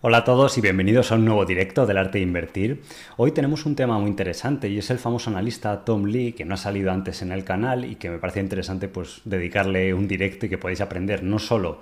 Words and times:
Hola 0.00 0.18
a 0.18 0.24
todos 0.24 0.56
y 0.56 0.60
bienvenidos 0.60 1.10
a 1.10 1.16
un 1.16 1.24
nuevo 1.24 1.44
directo 1.44 1.84
del 1.84 1.98
arte 1.98 2.18
de 2.18 2.22
invertir. 2.22 2.82
Hoy 3.16 3.32
tenemos 3.32 3.66
un 3.66 3.74
tema 3.74 3.98
muy 3.98 4.08
interesante 4.08 4.68
y 4.68 4.78
es 4.78 4.90
el 4.90 4.98
famoso 5.00 5.28
analista 5.28 5.84
Tom 5.84 6.04
Lee, 6.04 6.34
que 6.34 6.44
no 6.44 6.54
ha 6.54 6.56
salido 6.56 6.92
antes 6.92 7.20
en 7.22 7.32
el 7.32 7.42
canal 7.42 7.84
y 7.84 7.96
que 7.96 8.08
me 8.08 8.18
parece 8.18 8.38
interesante 8.38 8.86
pues 8.86 9.22
dedicarle 9.24 9.92
un 9.92 10.06
directo 10.06 10.46
y 10.46 10.50
que 10.50 10.56
podéis 10.56 10.82
aprender 10.82 11.24
no 11.24 11.40
solo 11.40 11.80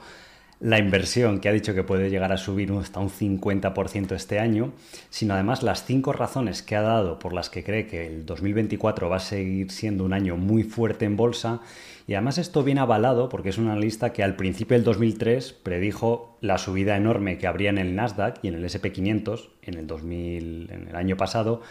la 0.59 0.79
inversión 0.79 1.41
que 1.41 1.49
ha 1.49 1.53
dicho 1.53 1.75
que 1.75 1.83
puede 1.83 2.09
llegar 2.09 2.33
a 2.33 2.39
subir 2.39 2.73
hasta 2.73 3.01
un 3.01 3.11
50% 3.11 4.13
este 4.13 4.39
año, 4.39 4.73
sino 5.11 5.35
además 5.35 5.63
las 5.63 5.85
cinco 5.85 6.13
razones 6.13 6.63
que 6.63 6.77
ha 6.77 6.81
dado 6.81 7.19
por 7.19 7.35
las 7.35 7.51
que 7.51 7.63
cree 7.63 7.87
que 7.87 8.07
el 8.07 8.25
2024 8.25 9.09
va 9.09 9.17
a 9.17 9.21
seguir 9.21 9.71
siendo 9.71 10.05
un 10.05 10.15
año 10.15 10.37
muy 10.37 10.63
fuerte 10.63 11.05
en 11.05 11.17
bolsa. 11.17 11.61
Y 12.09 12.15
además 12.15 12.39
esto 12.39 12.63
viene 12.63 12.81
avalado 12.81 13.29
porque 13.29 13.51
es 13.51 13.59
una 13.59 13.73
analista 13.73 14.13
que 14.13 14.23
al 14.23 14.37
principio 14.37 14.77
del 14.77 14.85
2003 14.85 15.53
predijo 15.53 16.39
la 16.41 16.57
subida 16.57 16.97
enorme 16.97 17.37
que 17.37 17.49
habría 17.49 17.71
en 17.71 17.79
el 17.79 17.95
Nasdaq 17.95 18.39
y 18.43 18.49
en 18.49 18.55
el 18.55 18.65
SP500 18.65 19.49
en 19.63 19.75
el, 19.75 19.87
2000, 19.87 20.71
en 20.71 20.89
el 20.89 20.97
año 20.97 21.17
pasado 21.17 21.63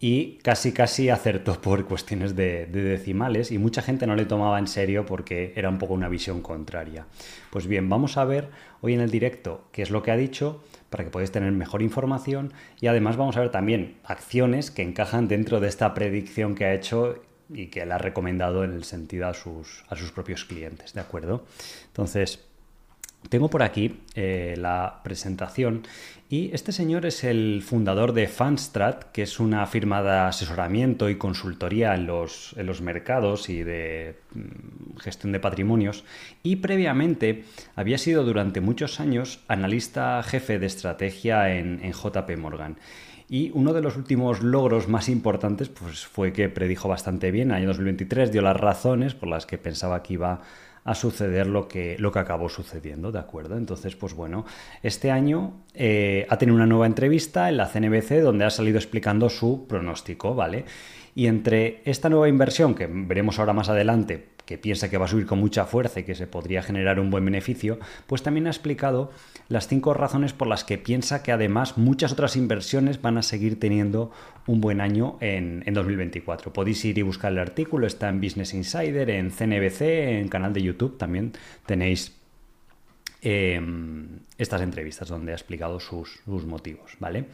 y 0.00 0.38
casi 0.38 0.72
casi 0.72 1.10
acertó 1.10 1.54
por 1.60 1.84
cuestiones 1.84 2.34
de, 2.34 2.66
decimales 2.66 3.52
y 3.52 3.58
mucha 3.58 3.82
gente 3.82 4.06
no 4.06 4.16
le 4.16 4.24
tomaba 4.24 4.58
en 4.58 4.66
serio 4.66 5.04
porque 5.06 5.52
era 5.54 5.68
un 5.68 5.78
poco 5.78 5.94
una 5.94 6.08
visión 6.08 6.40
contraria. 6.40 7.06
Pues 7.50 7.66
bien, 7.66 7.88
vamos 7.88 8.16
a 8.16 8.24
ver 8.24 8.48
hoy 8.80 8.94
en 8.94 9.00
el 9.00 9.10
directo 9.10 9.68
qué 9.70 9.82
es 9.82 9.90
lo 9.90 10.02
que 10.02 10.10
ha 10.10 10.16
dicho 10.16 10.64
para 10.88 11.04
que 11.04 11.10
podáis 11.10 11.30
tener 11.30 11.52
mejor 11.52 11.82
información 11.82 12.52
y 12.80 12.86
además 12.86 13.16
vamos 13.16 13.36
a 13.36 13.40
ver 13.40 13.50
también 13.50 13.98
acciones 14.02 14.70
que 14.70 14.82
encajan 14.82 15.28
dentro 15.28 15.60
de 15.60 15.68
esta 15.68 15.92
predicción 15.94 16.54
que 16.54 16.64
ha 16.64 16.74
hecho 16.74 17.22
y 17.52 17.66
que 17.66 17.84
le 17.84 17.92
ha 17.92 17.98
recomendado 17.98 18.64
en 18.64 18.72
el 18.72 18.84
sentido 18.84 19.26
a 19.26 19.34
sus, 19.34 19.84
a 19.88 19.96
sus 19.96 20.12
propios 20.12 20.44
clientes, 20.44 20.94
¿de 20.94 21.00
acuerdo? 21.00 21.44
Entonces, 21.88 22.49
tengo 23.28 23.50
por 23.50 23.62
aquí 23.62 24.00
eh, 24.14 24.54
la 24.58 25.00
presentación 25.04 25.82
y 26.32 26.54
este 26.54 26.70
señor 26.70 27.06
es 27.06 27.24
el 27.24 27.60
fundador 27.60 28.12
de 28.12 28.28
Fanstrat, 28.28 29.10
que 29.10 29.22
es 29.22 29.40
una 29.40 29.66
firma 29.66 30.00
de 30.00 30.10
asesoramiento 30.10 31.10
y 31.10 31.16
consultoría 31.16 31.94
en 31.94 32.06
los, 32.06 32.54
en 32.56 32.66
los 32.66 32.80
mercados 32.80 33.48
y 33.48 33.64
de 33.64 34.16
mm, 34.32 34.98
gestión 34.98 35.32
de 35.32 35.40
patrimonios 35.40 36.04
y 36.44 36.56
previamente 36.56 37.44
había 37.74 37.98
sido 37.98 38.22
durante 38.22 38.60
muchos 38.60 39.00
años 39.00 39.40
analista 39.48 40.22
jefe 40.22 40.60
de 40.60 40.66
estrategia 40.66 41.56
en, 41.56 41.80
JP 41.80 42.36
Morgan. 42.38 42.76
Y 43.28 43.50
uno 43.54 43.72
de 43.72 43.82
los 43.82 43.96
últimos 43.96 44.40
logros 44.42 44.88
más 44.88 45.08
importantes 45.08 45.68
pues, 45.68 46.06
fue 46.06 46.32
que 46.32 46.48
predijo 46.48 46.88
bastante 46.88 47.30
bien. 47.30 47.48
En 47.48 47.56
el 47.56 47.62
año 47.62 47.68
2023 47.68 48.32
dio 48.32 48.42
las 48.42 48.56
razones 48.56 49.14
por 49.14 49.28
las 49.28 49.46
que 49.46 49.58
pensaba 49.58 50.02
que 50.02 50.14
iba 50.14 50.32
a 50.32 50.40
suceder 50.94 51.46
lo 51.46 51.68
que, 51.68 51.96
lo 51.98 52.12
que 52.12 52.18
acabó 52.18 52.48
sucediendo, 52.48 53.12
¿de 53.12 53.18
acuerdo? 53.18 53.56
Entonces, 53.56 53.96
pues 53.96 54.14
bueno, 54.14 54.44
este 54.82 55.10
año 55.10 55.64
eh, 55.74 56.26
ha 56.28 56.38
tenido 56.38 56.56
una 56.56 56.66
nueva 56.66 56.86
entrevista 56.86 57.48
en 57.48 57.56
la 57.56 57.66
CNBC 57.66 58.20
donde 58.22 58.44
ha 58.44 58.50
salido 58.50 58.78
explicando 58.78 59.28
su 59.28 59.66
pronóstico, 59.68 60.34
¿vale? 60.34 60.64
Y 61.14 61.26
entre 61.26 61.82
esta 61.84 62.08
nueva 62.08 62.28
inversión, 62.28 62.74
que 62.74 62.88
veremos 62.90 63.38
ahora 63.38 63.52
más 63.52 63.68
adelante, 63.68 64.28
que 64.50 64.58
piensa 64.58 64.90
que 64.90 64.98
va 64.98 65.04
a 65.04 65.08
subir 65.08 65.26
con 65.26 65.38
mucha 65.38 65.64
fuerza 65.64 66.00
y 66.00 66.02
que 66.02 66.16
se 66.16 66.26
podría 66.26 66.60
generar 66.60 66.98
un 66.98 67.08
buen 67.08 67.24
beneficio, 67.24 67.78
pues 68.08 68.24
también 68.24 68.48
ha 68.48 68.50
explicado 68.50 69.12
las 69.48 69.68
cinco 69.68 69.94
razones 69.94 70.32
por 70.32 70.48
las 70.48 70.64
que 70.64 70.76
piensa 70.76 71.22
que 71.22 71.30
además 71.30 71.78
muchas 71.78 72.10
otras 72.10 72.34
inversiones 72.34 73.00
van 73.00 73.16
a 73.16 73.22
seguir 73.22 73.60
teniendo 73.60 74.10
un 74.48 74.60
buen 74.60 74.80
año 74.80 75.18
en, 75.20 75.62
2024. 75.72 76.52
Podéis 76.52 76.84
ir 76.84 76.98
y 76.98 77.02
buscar 77.02 77.30
el 77.30 77.38
artículo, 77.38 77.86
está 77.86 78.08
en 78.08 78.20
Business 78.20 78.52
Insider, 78.52 79.08
en 79.10 79.30
CNBC, 79.30 79.82
en 80.18 80.28
canal 80.28 80.52
de 80.52 80.62
YouTube 80.62 80.98
también 80.98 81.30
tenéis 81.64 82.16
em, 83.22 84.18
estas 84.36 84.62
entrevistas 84.62 85.08
donde 85.08 85.30
ha 85.30 85.36
explicado 85.36 85.78
sus, 85.78 86.22
sus 86.24 86.44
motivos, 86.44 86.96
¿vale? 86.98 87.26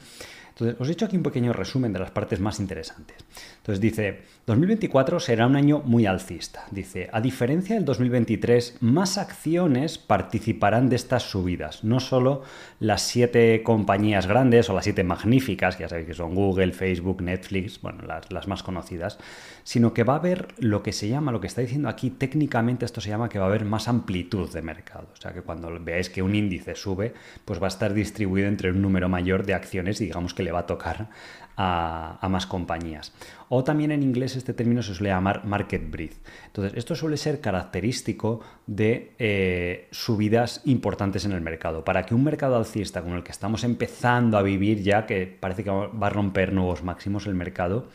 Entonces, 0.57 0.81
os 0.81 0.89
he 0.89 0.93
hecho 0.93 1.05
aquí 1.05 1.17
un 1.19 1.23
pequeño 1.23 1.53
resumen 1.53 1.93
de 1.93 1.99
las 1.99 2.11
partes 2.11 2.41
más 2.41 2.59
interesantes. 2.61 3.17
Entonces 3.59 3.79
dice, 3.79 4.23
2024 4.47 5.19
será 5.19 5.49
un 5.49 5.57
año 5.57 5.83
muy 5.85 6.07
alcista. 6.07 6.67
Dice, 6.71 7.11
a 7.13 7.21
diferencia 7.21 7.75
del 7.75 7.85
2023, 7.85 8.77
más 8.81 9.19
acciones 9.19 9.99
participarán 9.99 10.89
de 10.89 10.95
estas 10.95 11.25
subidas. 11.25 11.83
No 11.83 11.99
solo 11.99 12.45
las 12.79 13.03
siete 13.03 13.65
compañías 13.65 14.29
grandes 14.29 14.71
o 14.71 14.73
las 14.73 14.85
siete 14.85 15.03
magníficas, 15.03 15.75
que 15.75 15.83
ya 15.83 15.89
sabéis 15.89 16.07
que 16.07 16.15
son 16.15 16.37
Google, 16.37 16.73
Facebook, 16.73 17.23
Netflix, 17.23 17.81
bueno, 17.81 18.05
las, 18.07 18.31
las 18.31 18.47
más 18.47 18.63
conocidas, 18.63 19.19
sino 19.65 19.93
que 19.93 20.05
va 20.05 20.13
a 20.13 20.19
haber 20.19 20.55
lo 20.59 20.85
que 20.85 20.93
se 20.93 21.09
llama, 21.09 21.33
lo 21.33 21.41
que 21.41 21.49
está 21.49 21.61
diciendo 21.63 21.89
aquí, 21.89 22.11
técnicamente 22.11 22.85
esto 22.85 23.01
se 23.01 23.09
llama 23.09 23.29
que 23.29 23.41
va 23.41 23.47
a 23.47 23.49
haber 23.49 23.65
más 23.65 23.89
amplitud 23.89 24.49
de 24.53 24.63
mercado. 24.63 25.09
O 25.13 25.21
sea, 25.21 25.33
que 25.33 25.43
cuando 25.43 25.77
veáis 25.81 26.09
que 26.09 26.23
un 26.23 26.37
índice 26.37 26.77
sube, 26.77 27.15
pues 27.45 27.61
va 27.61 27.65
a 27.65 27.75
estar 27.75 27.93
distribuido 27.93 28.47
entre 28.47 28.71
un 28.71 28.81
número 28.81 29.09
mayor 29.09 29.45
de 29.45 29.55
acciones, 29.55 29.99
digamos 29.99 30.35
que 30.35 30.45
le 30.45 30.53
va 30.53 30.61
a 30.61 30.67
tocar 30.67 31.09
a, 31.57 32.27
más 32.31 32.47
compañías. 32.47 33.13
O 33.49 33.65
también 33.65 33.93
en 33.93 34.03
inglés 34.03 34.37
este 34.37 34.53
término 34.53 34.83
se 34.83 34.95
suele 34.95 35.11
llamar 35.11 35.45
market 35.45 35.91
breadth. 35.91 36.17
Entonces, 36.47 36.77
esto 36.77 36.95
suele 36.95 37.17
ser 37.17 37.41
característico 37.41 38.41
de 38.67 39.13
eh, 39.19 39.89
subidas 39.91 40.61
importantes 40.65 41.25
en 41.25 41.33
el 41.33 41.41
mercado. 41.41 41.85
Para 41.85 42.05
que 42.05 42.15
un 42.15 42.25
mercado 42.25 42.57
alcista 42.57 43.03
como 43.03 43.17
el 43.17 43.23
que 43.23 43.33
estamos 43.33 43.65
empezando 43.65 44.37
a 44.37 44.43
vivir 44.43 44.83
ya, 44.83 45.07
que 45.07 45.27
parece 45.27 45.65
que 45.65 45.71
va 45.71 46.07
a 46.07 46.11
romper 46.11 46.53
nuevos 46.53 46.83
máximos 46.83 47.27
el 47.27 47.35
mercado, 47.35 47.89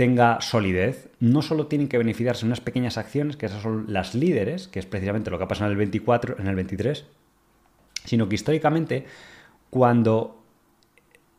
tenga 0.00 0.40
solidez, 0.40 1.10
no 1.20 1.42
solo 1.42 1.66
tienen 1.66 1.86
que 1.86 1.98
beneficiarse 1.98 2.46
unas 2.46 2.62
pequeñas 2.62 2.96
acciones, 2.96 3.36
que 3.36 3.46
esas 3.46 3.62
son 3.62 3.84
las 3.88 4.14
líderes, 4.14 4.66
que 4.66 4.78
es 4.78 4.86
precisamente 4.86 5.30
lo 5.30 5.36
que 5.36 5.44
ha 5.44 5.48
pasado 5.48 5.66
en 5.66 5.72
el 5.72 5.78
24, 5.78 6.36
en 6.38 6.46
el 6.46 6.54
23, 6.54 7.04
sino 8.06 8.26
que 8.26 8.34
históricamente 8.34 9.04
cuando 9.68 10.39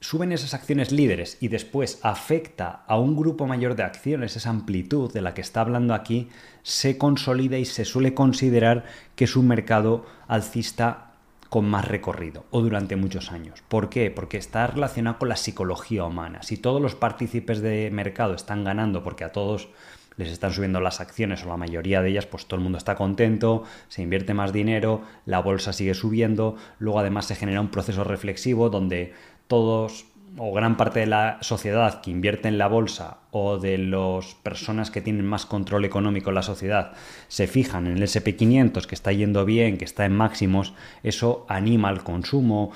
suben 0.02 0.32
esas 0.32 0.54
acciones 0.56 0.92
líderes 0.92 1.38
y 1.40 1.48
después 1.48 2.00
afecta 2.02 2.84
a 2.88 3.00
un 3.00 3.16
grupo 3.16 3.48
mayor 3.48 3.76
de 3.76 3.84
acciones, 3.84 4.36
esa 4.36 4.50
amplitud 4.50 5.14
de 5.14 5.22
la 5.22 5.34
que 5.34 5.42
está 5.42 5.62
hablando 5.62 5.94
aquí, 5.94 6.28
se 6.64 6.98
consolida 6.98 7.58
y 7.60 7.66
se 7.66 7.86
suele 7.86 8.14
considerar 8.14 8.84
que 9.16 9.26
es 9.26 9.36
un 9.36 9.48
mercado 9.48 10.06
alcista 10.28 11.12
con 11.50 11.70
más 11.70 11.88
recorrido 11.88 12.46
o 12.50 12.62
durante 12.62 12.96
muchos 12.96 13.32
años. 13.32 13.62
¿Por 13.68 13.90
qué? 13.90 14.10
Porque 14.10 14.38
está 14.38 14.66
relacionado 14.68 15.20
con 15.20 15.30
la 15.30 15.36
psicología 15.36 16.04
humana. 16.04 16.42
Si 16.42 16.58
todos 16.58 16.82
los 16.82 16.96
partícipes 16.96 17.62
de 17.62 17.92
mercado 17.92 18.34
están 18.34 18.64
ganando 18.64 19.04
porque 19.04 19.24
a 19.24 19.32
todos 19.32 19.70
les 20.18 20.30
están 20.30 20.52
subiendo 20.52 20.80
las 20.82 21.00
acciones 21.00 21.44
o 21.44 21.50
la 21.50 21.58
mayoría 21.58 22.02
de 22.02 22.10
ellas, 22.10 22.26
pues 22.26 22.46
todo 22.46 22.58
el 22.58 22.64
mundo 22.64 22.78
está 22.78 22.96
contento, 22.96 23.64
se 23.88 24.02
invierte 24.02 24.34
más 24.34 24.52
dinero, 24.54 25.02
la 25.26 25.40
bolsa 25.40 25.74
sigue 25.74 25.94
subiendo, 25.94 26.56
luego 26.80 27.00
además 27.00 27.26
se 27.26 27.36
genera 27.36 27.62
un 27.62 27.70
proceso 27.70 28.04
reflexivo 28.04 28.70
donde 28.70 29.14
todos 29.52 30.06
o 30.38 30.54
gran 30.54 30.78
parte 30.78 31.02
de 31.02 31.08
la 31.08 31.40
sociedad 31.42 32.00
que 32.00 32.10
invierte 32.10 32.48
en 32.48 32.58
la 32.58 32.68
bolsa 32.68 33.18
o 33.32 33.58
de 33.58 33.78
las 33.78 34.34
personas 34.36 34.92
que 34.92 35.02
tienen 35.02 35.26
más 35.26 35.46
control 35.46 35.84
económico 35.84 36.30
en 36.30 36.36
la 36.36 36.42
sociedad 36.42 36.94
se 37.28 37.48
fijan 37.48 37.86
en 37.86 37.98
el 37.98 38.04
SP500 38.04 38.86
que 38.86 38.96
está 38.96 39.12
yendo 39.12 39.44
bien, 39.44 39.78
que 39.78 39.84
está 39.84 40.06
en 40.06 40.16
máximos, 40.16 40.74
eso 41.04 41.46
anima 41.50 41.90
al 41.90 42.02
consumo, 42.06 42.72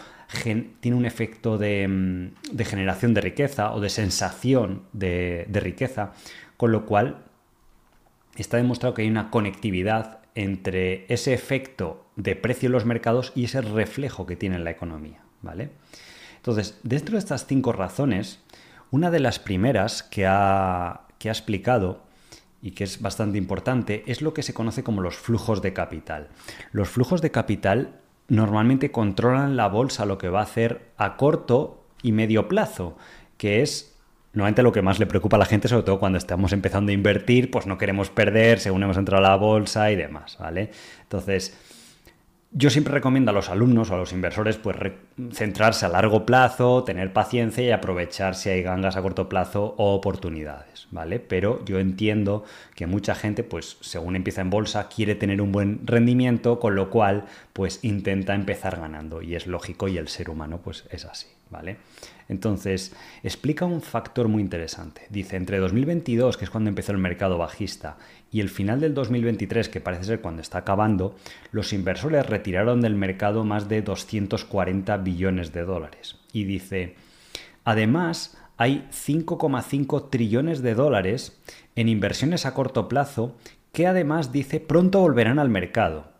tiene 0.81 0.97
un 0.97 1.05
efecto 1.05 1.57
de, 1.57 1.87
mm, 1.87 2.59
generación 2.65 3.13
de 3.13 3.21
riqueza 3.21 3.73
o 3.73 3.79
de 3.79 3.89
sensación 3.89 4.81
de, 4.91 5.45
de 5.47 5.59
riqueza, 5.61 6.11
con 6.57 6.73
lo 6.73 6.85
cual 6.85 7.23
está 8.35 8.57
demostrado 8.57 8.95
que 8.95 9.03
hay 9.03 9.07
una 9.07 9.29
conectividad 9.29 10.19
entre 10.35 11.05
ese 11.07 11.33
efecto 11.33 12.05
de 12.17 12.35
precio 12.35 12.67
en 12.67 12.73
los 12.73 12.83
mercados 12.83 13.31
y 13.33 13.45
ese 13.45 13.61
reflejo 13.61 14.25
que 14.25 14.35
tiene 14.35 14.57
en 14.57 14.65
la 14.65 14.71
economía, 14.71 15.21
¿vale? 15.41 15.69
Entonces, 16.45 16.77
dentro 16.83 17.13
de 17.13 17.19
estas 17.19 17.47
cinco 17.47 17.71
razones, 17.73 18.37
una 18.91 19.09
de 19.09 19.19
las 19.19 19.39
primeras 19.39 20.03
que 20.03 20.27
ha, 20.27 21.01
explicado 21.23 22.03
y 22.61 22.69
que 22.69 22.83
es 22.83 23.01
bastante 23.01 23.39
importante 23.39 24.03
es 24.05 24.21
lo 24.21 24.35
que 24.35 24.43
se 24.43 24.53
conoce 24.53 24.83
como 24.83 25.01
los 25.01 25.15
flujos 25.15 25.63
de 25.63 25.73
capital. 25.73 26.27
Los 26.71 26.89
flujos 26.89 27.23
de 27.23 27.31
capital 27.31 27.95
normalmente 28.27 28.91
controlan 28.91 29.57
la 29.57 29.69
bolsa 29.69 30.05
lo 30.05 30.19
que 30.19 30.29
va 30.29 30.41
a 30.41 30.43
hacer 30.43 30.91
a 30.97 31.17
corto 31.17 31.83
y 32.03 32.11
medio 32.11 32.47
plazo, 32.47 32.95
que 33.39 33.63
es 33.63 33.97
normalmente 34.33 34.61
lo 34.61 34.71
que 34.71 34.83
más 34.83 34.99
le 34.99 35.07
preocupa 35.07 35.37
a 35.37 35.39
la 35.39 35.45
gente, 35.45 35.67
sobre 35.67 35.81
todo 35.81 35.97
cuando 35.97 36.19
estamos 36.19 36.53
empezando 36.53 36.91
a 36.91 36.93
invertir, 36.93 37.49
pues 37.49 37.65
no 37.65 37.79
queremos 37.79 38.11
perder 38.11 38.59
según 38.59 38.83
hemos 38.83 38.97
entrado 38.97 39.25
a 39.25 39.29
la 39.29 39.35
bolsa 39.35 39.89
y 39.89 39.95
demás, 39.95 40.37
¿vale? 40.39 40.69
Entonces, 41.01 41.57
yo 42.57 42.69
siempre 42.69 42.93
recomiendo 42.93 43.31
a 43.31 43.33
los 43.33 43.49
alumnos 43.49 43.91
o 43.91 43.95
a 43.95 43.97
los 43.97 44.13
inversores 44.13 44.55
pues 44.55 44.77
centrarse 45.33 45.85
a 45.85 45.89
largo 45.89 46.25
plazo, 46.25 46.85
tener 46.85 47.11
paciencia 47.11 47.65
y 47.65 47.71
aprovechar 47.71 48.33
si 48.33 48.49
hay 48.49 48.63
gangas 48.63 48.95
a 48.95 49.01
corto 49.01 49.27
plazo 49.27 49.75
o 49.77 49.93
oportunidades, 49.93 50.87
¿vale? 50.89 51.19
Pero 51.19 51.65
yo 51.65 51.79
entiendo 51.79 52.45
que 52.73 52.87
mucha 52.87 53.13
gente 53.13 53.43
pues 53.43 53.75
según 53.81 54.15
empieza 54.15 54.39
en 54.39 54.49
bolsa 54.49 54.87
quiere 54.87 55.15
tener 55.15 55.41
un 55.41 55.51
buen 55.51 55.85
rendimiento, 55.85 56.57
con 56.57 56.75
lo 56.75 56.89
cual 56.89 57.25
pues 57.51 57.83
intenta 57.83 58.33
empezar 58.33 58.79
ganando 58.79 59.21
y 59.21 59.35
es 59.35 59.47
lógico 59.47 59.89
y 59.89 59.97
el 59.97 60.07
ser 60.07 60.29
humano 60.29 60.61
pues 60.63 60.85
es 60.91 61.03
así, 61.03 61.27
¿vale? 61.49 61.75
Entonces, 62.27 62.93
explica 63.21 63.65
un 63.65 63.81
factor 63.81 64.27
muy 64.27 64.41
interesante. 64.41 65.03
Dice, 65.09 65.35
entre 65.35 65.59
2022, 65.59 66.37
que 66.37 66.45
es 66.45 66.49
cuando 66.49 66.69
empezó 66.69 66.91
el 66.91 66.97
mercado 66.97 67.37
bajista, 67.37 67.97
y 68.35 68.41
el 68.41 68.49
final 68.49 68.81
del 68.81 68.93
2023, 68.93 69.69
que 69.69 69.79
parece 69.79 70.03
ser 70.03 70.19
cuando 70.19 70.41
está 70.41 70.57
acabando, 70.57 71.15
los 71.53 71.71
inversores 71.71 72.25
retiraron 72.25 72.81
del 72.81 72.93
mercado 72.93 73.45
más 73.45 73.69
de 73.69 73.81
240 73.81 74.97
billones 74.97 75.53
de 75.53 75.61
dólares. 75.61 76.17
Y 76.33 76.43
dice, 76.43 76.95
además, 77.63 78.37
hay 78.57 78.89
5,5 78.91 80.09
trillones 80.09 80.61
de 80.61 80.75
dólares 80.75 81.39
en 81.77 81.87
inversiones 81.87 82.45
a 82.45 82.53
corto 82.53 82.89
plazo 82.89 83.37
que 83.71 83.87
además 83.87 84.33
dice 84.33 84.59
pronto 84.59 84.99
volverán 84.99 85.39
al 85.39 85.47
mercado. 85.47 86.11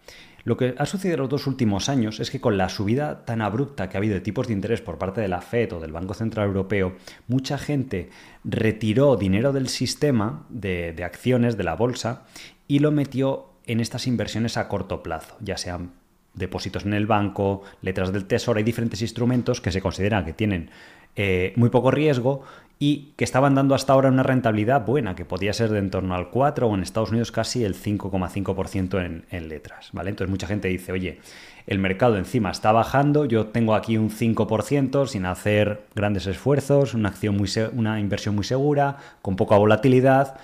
Lo 0.46 0.58
que 0.58 0.76
ha 0.78 0.86
sucedido 0.86 1.16
en 1.16 1.22
los 1.22 1.30
dos 1.30 1.48
últimos 1.48 1.90
años 1.90 2.20
es 2.20 2.30
que 2.30 2.40
con 2.40 2.56
la 2.56 2.70
subida 2.70 3.26
tan 3.26 3.42
abrupta 3.42 3.90
que 3.90 3.98
ha 3.98 4.00
habido 4.00 4.14
de 4.14 4.22
tipos 4.22 4.48
de 4.48 4.54
interés 4.54 4.80
por 4.80 5.00
parte 5.00 5.20
de 5.20 5.28
la 5.28 5.42
Fed 5.42 5.74
o 5.74 5.80
del 5.80 5.92
Banco 5.92 6.14
Central 6.14 6.46
Europeo, 6.46 6.96
mucha 7.28 7.58
gente 7.58 8.12
retiró 8.44 9.18
dinero 9.18 9.54
del 9.54 9.68
sistema 9.68 10.46
de, 10.50 10.96
acciones 11.04 11.58
de 11.58 11.64
la 11.64 11.76
bolsa 11.76 12.28
y 12.68 12.78
lo 12.78 12.92
metió 12.92 13.50
en 13.66 13.80
estas 13.80 14.06
inversiones 14.06 14.56
a 14.58 14.68
corto 14.68 15.02
plazo, 15.02 15.36
ya 15.40 15.58
sean 15.58 15.94
depósitos 16.36 16.86
en 16.86 16.94
el 16.94 17.08
banco, 17.08 17.64
letras 17.82 18.14
del 18.14 18.26
tesoro, 18.26 18.60
hay 18.60 18.64
diferentes 18.64 19.02
instrumentos 19.02 19.62
que 19.62 19.72
se 19.72 19.82
consideran 19.82 20.26
que 20.26 20.34
tienen 20.34 20.70
eh, 21.16 21.54
muy 21.56 21.70
poco 21.70 21.90
riesgo 21.90 22.44
y 22.78 23.14
que 23.16 23.24
estaban 23.24 23.56
dando 23.56 23.74
hasta 23.74 23.94
ahora 23.94 24.10
una 24.10 24.24
rentabilidad 24.24 24.86
buena, 24.86 25.16
que 25.16 25.26
podía 25.26 25.54
ser 25.54 25.70
de 25.70 25.80
en 25.80 25.90
torno 25.90 26.14
al 26.16 26.30
4 26.30 26.68
o 26.68 26.76
en 26.76 26.84
Estados 26.84 27.12
Unidos 27.12 27.32
casi 27.32 27.64
el 27.64 27.76
5,5% 27.76 29.06
en, 29.06 29.26
en 29.32 29.48
letras. 29.48 29.90
¿vale? 29.94 30.10
Entonces 30.10 30.30
mucha 30.30 30.48
gente 30.48 30.68
dice, 30.68 30.92
oye, 30.92 31.20
el 31.68 31.80
mercado 31.80 32.18
encima 32.18 32.52
está 32.52 32.72
bajando, 32.72 33.26
yo 33.26 33.48
tengo 33.48 33.76
aquí 33.76 33.98
un 33.98 34.12
5% 34.12 35.08
sin 35.08 35.26
hacer 35.26 35.86
grandes 35.96 36.28
esfuerzos, 36.28 36.94
una, 36.94 37.10
acción 37.10 37.38
muy 37.38 37.50
una 37.74 38.00
inversión 38.00 38.36
muy 38.36 38.44
segura, 38.44 38.98
con 39.22 39.36
poca 39.36 39.58
volatilidad, 39.58 40.38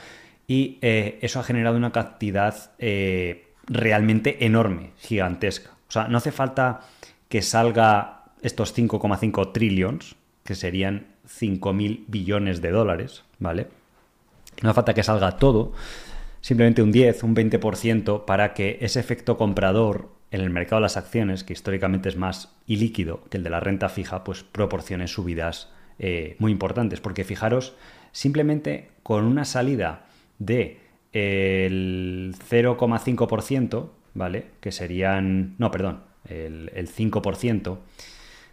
y 0.48 0.80
eh, 0.82 1.20
eso 1.22 1.40
ha 1.40 1.44
generado 1.44 1.78
una 1.78 1.92
cantidad 1.92 2.72
eh, 2.80 3.54
realmente 3.68 4.46
enorme, 4.46 4.92
gigantesca. 4.98 5.72
O 5.88 5.92
sea, 5.92 6.08
no 6.08 6.18
hace 6.18 6.32
falta 6.32 6.82
que 7.30 7.42
salga 7.42 8.24
estos 8.42 8.76
5,5 8.76 9.54
trillions, 9.54 10.16
que 10.44 10.56
serían 10.56 11.11
5.000 11.40 12.06
billones 12.08 12.62
de 12.62 12.72
dólares, 12.72 13.24
¿vale? 13.40 13.68
No 14.62 14.70
hace 14.70 14.76
falta 14.76 14.94
que 14.94 15.04
salga 15.04 15.38
todo, 15.38 15.74
simplemente 16.42 16.82
un 16.82 16.92
10, 16.92 17.24
un 17.24 17.36
20% 17.36 18.26
para 18.26 18.54
que 18.54 18.78
ese 18.82 19.00
efecto 19.00 19.38
comprador 19.38 20.10
en 20.32 20.42
el 20.42 20.50
mercado 20.50 20.78
de 20.78 20.84
las 20.84 20.98
acciones, 20.98 21.44
que 21.44 21.54
históricamente 21.54 22.10
es 22.10 22.16
más 22.16 22.56
ilíquido 22.66 23.24
que 23.30 23.38
el 23.38 23.44
de 23.44 23.50
la 23.50 23.60
renta 23.60 23.90
fija, 23.90 24.24
pues 24.24 24.44
proporcione 24.44 25.08
subidas 25.08 25.70
eh, 26.00 26.36
muy 26.40 26.54
importantes. 26.54 27.02
Porque 27.02 27.26
fijaros, 27.26 27.76
simplemente 28.14 28.90
con 29.04 29.26
una 29.26 29.44
salida 29.44 30.06
de 30.40 30.80
el 31.12 32.34
0,5%, 32.50 33.90
¿vale? 34.14 34.46
Que 34.62 34.72
serían, 34.72 35.56
no, 35.58 35.70
perdón, 35.70 36.04
el, 36.26 36.72
el 36.74 36.88
5%, 36.88 37.78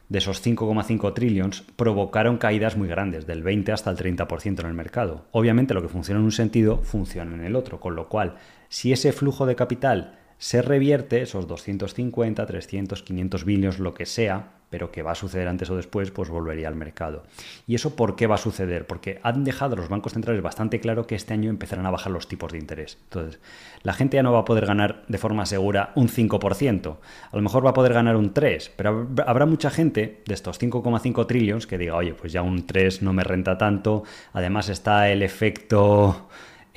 de 0.08 0.19
esos 0.19 0.44
5,5 0.44 1.14
trillions 1.14 1.64
provocaron 1.76 2.38
caídas 2.38 2.76
muy 2.76 2.88
grandes, 2.88 3.26
del 3.26 3.43
20 3.43 3.72
hasta 3.72 3.90
el 3.90 3.96
30% 3.96 4.60
en 4.60 4.66
el 4.66 4.75
mercado. 4.75 5.26
Obviamente 5.32 5.75
lo 5.75 5.82
que 5.82 5.88
funciona 5.88 6.19
en 6.19 6.25
un 6.25 6.32
sentido 6.32 6.78
funciona 6.78 7.34
en 7.34 7.44
el 7.44 7.56
otro, 7.56 7.81
con 7.81 7.94
lo 7.94 8.08
cual 8.08 8.37
si 8.69 8.93
ese 8.93 9.12
flujo 9.12 9.46
de 9.46 9.56
capital 9.56 10.18
se 10.38 10.62
revierte, 10.62 11.23
esos 11.23 11.46
250, 11.46 12.46
300, 12.46 13.02
500 13.02 13.44
billones, 13.44 13.79
lo 13.79 13.94
que 13.94 14.06
sea, 14.06 14.52
pero 14.70 14.93
que 14.93 15.02
va 15.02 15.12
a 15.12 15.14
suceder 15.14 15.49
antes 15.49 15.70
o 15.70 15.76
después, 15.76 16.11
pues 16.11 16.29
volvería 16.29 16.69
al 16.69 16.75
mercado. 16.75 17.25
¿Y 17.67 17.75
eso 17.75 17.96
por 17.96 18.17
qué 18.17 18.26
va 18.26 18.35
a 18.35 18.38
suceder? 18.38 18.87
Porque 18.87 19.19
han 19.23 19.44
dejado 19.44 19.76
los 19.76 19.88
bancos 19.88 20.12
centrales 20.12 20.43
bastante 20.43 20.81
claro 20.81 21.06
que 21.06 21.14
este 21.14 21.35
año 21.35 21.50
empezarán 21.50 21.87
a 21.87 21.90
bajar 21.90 22.12
los 22.12 22.29
tipos 22.29 22.52
de 22.52 22.58
interés. 22.58 22.99
Entonces, 23.05 23.40
la 23.82 23.94
gente 23.94 24.17
ya 24.17 24.23
no 24.23 24.32
va 24.32 24.40
a 24.40 24.44
poder 24.44 24.67
ganar 24.67 25.05
de 25.08 25.19
forma 25.19 25.46
segura 25.46 25.93
un 25.94 26.08
5%, 26.08 26.96
a 27.31 27.37
lo 27.37 27.43
mejor 27.43 27.64
va 27.64 27.70
a 27.70 27.75
poder 27.75 27.94
ganar 27.94 28.17
un 28.17 28.34
3%, 28.34 28.70
pero 28.76 29.08
habrá 29.26 29.46
mucha 29.46 29.70
gente 29.70 30.23
de 30.26 30.34
estos 30.34 30.61
5,5 30.61 31.26
trillones 31.26 31.67
que 31.67 31.79
diga, 31.79 31.96
oye, 31.96 32.14
pues 32.14 32.32
ya 32.32 32.43
un 32.43 32.67
3 32.67 33.02
no 33.02 33.12
me 33.12 33.25
renta 33.25 33.56
tanto, 33.58 34.05
además 34.32 34.69
está 34.69 35.11
el 35.11 35.23
efecto... 35.23 36.29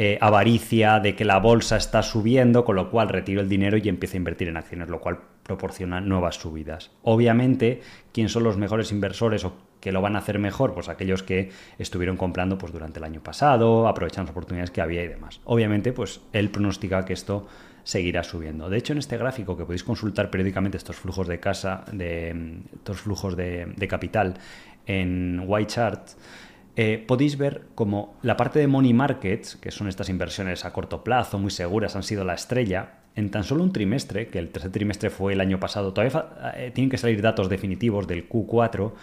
Eh, 0.03 0.17
avaricia 0.19 0.99
de 0.99 1.15
que 1.15 1.23
la 1.25 1.37
bolsa 1.37 1.77
está 1.77 2.01
subiendo, 2.01 2.65
con 2.65 2.75
lo 2.75 2.89
cual 2.89 3.07
retiro 3.07 3.39
el 3.39 3.47
dinero 3.47 3.77
y 3.77 3.87
empiezo 3.87 4.15
a 4.15 4.17
invertir 4.17 4.47
en 4.47 4.57
acciones, 4.57 4.89
lo 4.89 4.99
cual 4.99 5.19
proporciona 5.43 6.01
nuevas 6.01 6.37
subidas. 6.37 6.89
Obviamente, 7.03 7.81
¿quién 8.11 8.27
son 8.27 8.41
los 8.41 8.57
mejores 8.57 8.91
inversores 8.91 9.45
o 9.45 9.53
que 9.79 9.91
lo 9.91 10.01
van 10.01 10.15
a 10.15 10.19
hacer 10.19 10.39
mejor? 10.39 10.73
Pues 10.73 10.89
aquellos 10.89 11.21
que 11.21 11.51
estuvieron 11.77 12.17
comprando 12.17 12.57
pues, 12.57 12.73
durante 12.73 12.97
el 12.97 13.03
año 13.03 13.21
pasado, 13.21 13.87
aprovechando 13.87 14.29
las 14.29 14.31
oportunidades 14.31 14.71
que 14.71 14.81
había 14.81 15.03
y 15.03 15.07
demás. 15.07 15.39
Obviamente, 15.43 15.93
pues 15.93 16.21
él 16.33 16.49
pronostica 16.49 17.05
que 17.05 17.13
esto 17.13 17.45
seguirá 17.83 18.23
subiendo. 18.23 18.71
De 18.71 18.79
hecho, 18.79 18.93
en 18.93 18.99
este 18.99 19.19
gráfico 19.19 19.55
que 19.55 19.65
podéis 19.65 19.83
consultar 19.83 20.31
periódicamente 20.31 20.77
estos 20.77 20.95
flujos 20.95 21.27
de 21.27 21.39
casa, 21.39 21.85
de 21.91 22.63
estos 22.73 23.01
flujos 23.01 23.37
de, 23.37 23.71
de 23.75 23.87
capital 23.87 24.33
en 24.87 25.47
Y-Chart, 25.47 26.09
eh, 26.75 27.03
podéis 27.05 27.37
ver 27.37 27.67
como 27.75 28.15
la 28.21 28.37
parte 28.37 28.59
de 28.59 28.67
money 28.67 28.93
markets, 28.93 29.57
que 29.57 29.71
son 29.71 29.87
estas 29.87 30.09
inversiones 30.09 30.63
a 30.63 30.71
corto 30.71 31.03
plazo, 31.03 31.37
muy 31.37 31.51
seguras, 31.51 31.95
han 31.95 32.03
sido 32.03 32.23
la 32.23 32.33
estrella, 32.33 32.99
en 33.15 33.29
tan 33.29 33.43
solo 33.43 33.63
un 33.63 33.73
trimestre, 33.73 34.27
que 34.27 34.39
el 34.39 34.49
tercer 34.49 34.71
trimestre 34.71 35.09
fue 35.09 35.33
el 35.33 35.41
año 35.41 35.59
pasado, 35.59 35.93
todavía 35.93 36.53
eh, 36.55 36.71
tienen 36.73 36.89
que 36.89 36.97
salir 36.97 37.21
datos 37.21 37.49
definitivos 37.49 38.07
del 38.07 38.29
Q4, 38.29 38.93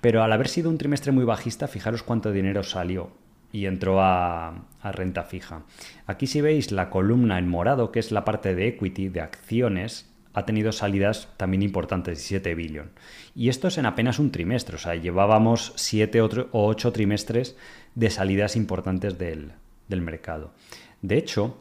pero 0.00 0.22
al 0.22 0.32
haber 0.32 0.48
sido 0.48 0.68
un 0.68 0.76
trimestre 0.76 1.12
muy 1.12 1.24
bajista, 1.24 1.68
fijaros 1.68 2.02
cuánto 2.02 2.32
dinero 2.32 2.62
salió 2.62 3.12
y 3.50 3.64
entró 3.64 4.02
a, 4.02 4.66
a, 4.82 4.92
renta 4.92 5.22
fija. 5.22 5.62
Aquí 6.06 6.26
si 6.26 6.42
veis 6.42 6.70
la 6.70 6.90
columna 6.90 7.38
en 7.38 7.48
morado, 7.48 7.92
que 7.92 8.00
es 8.00 8.12
la 8.12 8.26
parte 8.26 8.54
de 8.54 8.68
equity, 8.68 9.08
de 9.08 9.22
acciones, 9.22 10.12
ha 10.36 10.44
tenido 10.44 10.70
salidas 10.70 11.28
también 11.38 11.62
importantes, 11.62 12.18
17 12.18 12.54
billones. 12.54 12.92
Y 13.34 13.48
esto 13.48 13.68
es 13.68 13.78
en 13.78 13.86
apenas 13.86 14.18
un 14.18 14.30
trimestre, 14.30 14.76
o 14.76 14.78
sea, 14.78 14.94
llevábamos 14.94 15.72
7 15.76 16.20
o 16.20 16.28
8 16.52 16.92
trimestres 16.92 17.56
de 17.94 18.10
salidas 18.10 18.54
importantes 18.54 19.16
del, 19.16 19.52
del 19.88 20.02
mercado. 20.02 20.52
De 21.00 21.16
hecho, 21.16 21.56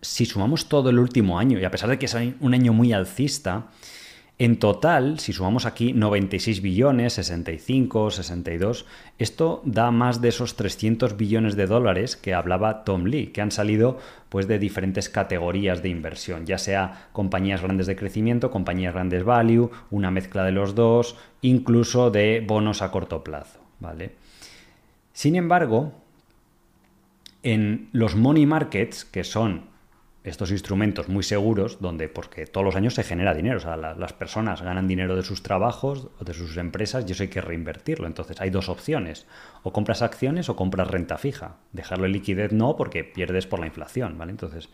si 0.00 0.24
sumamos 0.24 0.70
todo 0.70 0.88
el 0.88 0.98
último 0.98 1.38
año, 1.38 1.58
y 1.58 1.64
a 1.64 1.70
pesar 1.70 1.90
de 1.90 1.98
que 1.98 2.06
es 2.06 2.16
un 2.40 2.54
año 2.54 2.72
muy 2.72 2.94
alcista, 2.94 3.66
en 4.40 4.60
total, 4.60 5.18
si 5.18 5.32
sumamos 5.32 5.66
aquí 5.66 5.92
96 5.92 6.62
billones, 6.62 7.14
65, 7.14 8.12
62, 8.12 8.86
esto 9.18 9.62
da 9.64 9.90
más 9.90 10.20
de 10.20 10.28
esos 10.28 10.54
300 10.54 11.16
billones 11.16 11.56
de 11.56 11.66
dólares 11.66 12.16
que 12.16 12.34
hablaba 12.34 12.84
Tom 12.84 13.06
Lee, 13.06 13.28
que 13.28 13.40
han 13.40 13.50
salido 13.50 13.98
pues 14.28 14.46
de 14.46 14.60
diferentes 14.60 15.08
categorías 15.08 15.82
de 15.82 15.88
inversión, 15.88 16.46
ya 16.46 16.58
sea 16.58 17.08
compañías 17.12 17.62
grandes 17.62 17.88
de 17.88 17.96
crecimiento, 17.96 18.52
compañías 18.52 18.94
grandes 18.94 19.24
value, 19.24 19.72
una 19.90 20.12
mezcla 20.12 20.44
de 20.44 20.52
los 20.52 20.76
dos, 20.76 21.16
incluso 21.42 22.12
de 22.12 22.44
bonos 22.46 22.80
a 22.80 22.92
corto 22.92 23.24
plazo, 23.24 23.58
¿vale? 23.80 24.12
Sin 25.12 25.34
embargo, 25.34 25.94
en 27.42 27.88
los 27.90 28.14
money 28.14 28.46
markets, 28.46 29.04
que 29.04 29.24
son 29.24 29.62
estos 30.24 30.50
instrumentos 30.50 31.08
muy 31.08 31.22
seguros 31.22 31.80
donde, 31.80 32.08
porque 32.08 32.46
todos 32.46 32.64
los 32.64 32.76
años 32.76 32.94
se 32.94 33.04
genera 33.04 33.34
dinero, 33.34 33.58
o 33.58 33.60
sea, 33.60 33.76
las 33.76 34.12
personas 34.12 34.62
ganan 34.62 34.88
dinero 34.88 35.16
de 35.16 35.22
sus 35.22 35.42
trabajos 35.42 36.08
o 36.18 36.24
de 36.24 36.34
sus 36.34 36.56
empresas 36.56 37.04
y 37.06 37.12
eso 37.12 37.22
hay 37.22 37.28
que 37.28 37.40
reinvertirlo. 37.40 38.06
Entonces 38.06 38.40
hay 38.40 38.50
dos 38.50 38.68
opciones, 38.68 39.26
o 39.62 39.72
compras 39.72 40.02
acciones 40.02 40.48
o 40.48 40.56
compras 40.56 40.88
renta 40.88 41.18
fija. 41.18 41.56
Dejarlo 41.72 42.06
en 42.06 42.12
liquidez 42.12 42.52
no 42.52 42.76
porque 42.76 43.04
pierdes 43.04 43.46
por 43.46 43.60
la 43.60 43.66
inflación, 43.66 44.18
¿vale? 44.18 44.32
Entonces, 44.32 44.68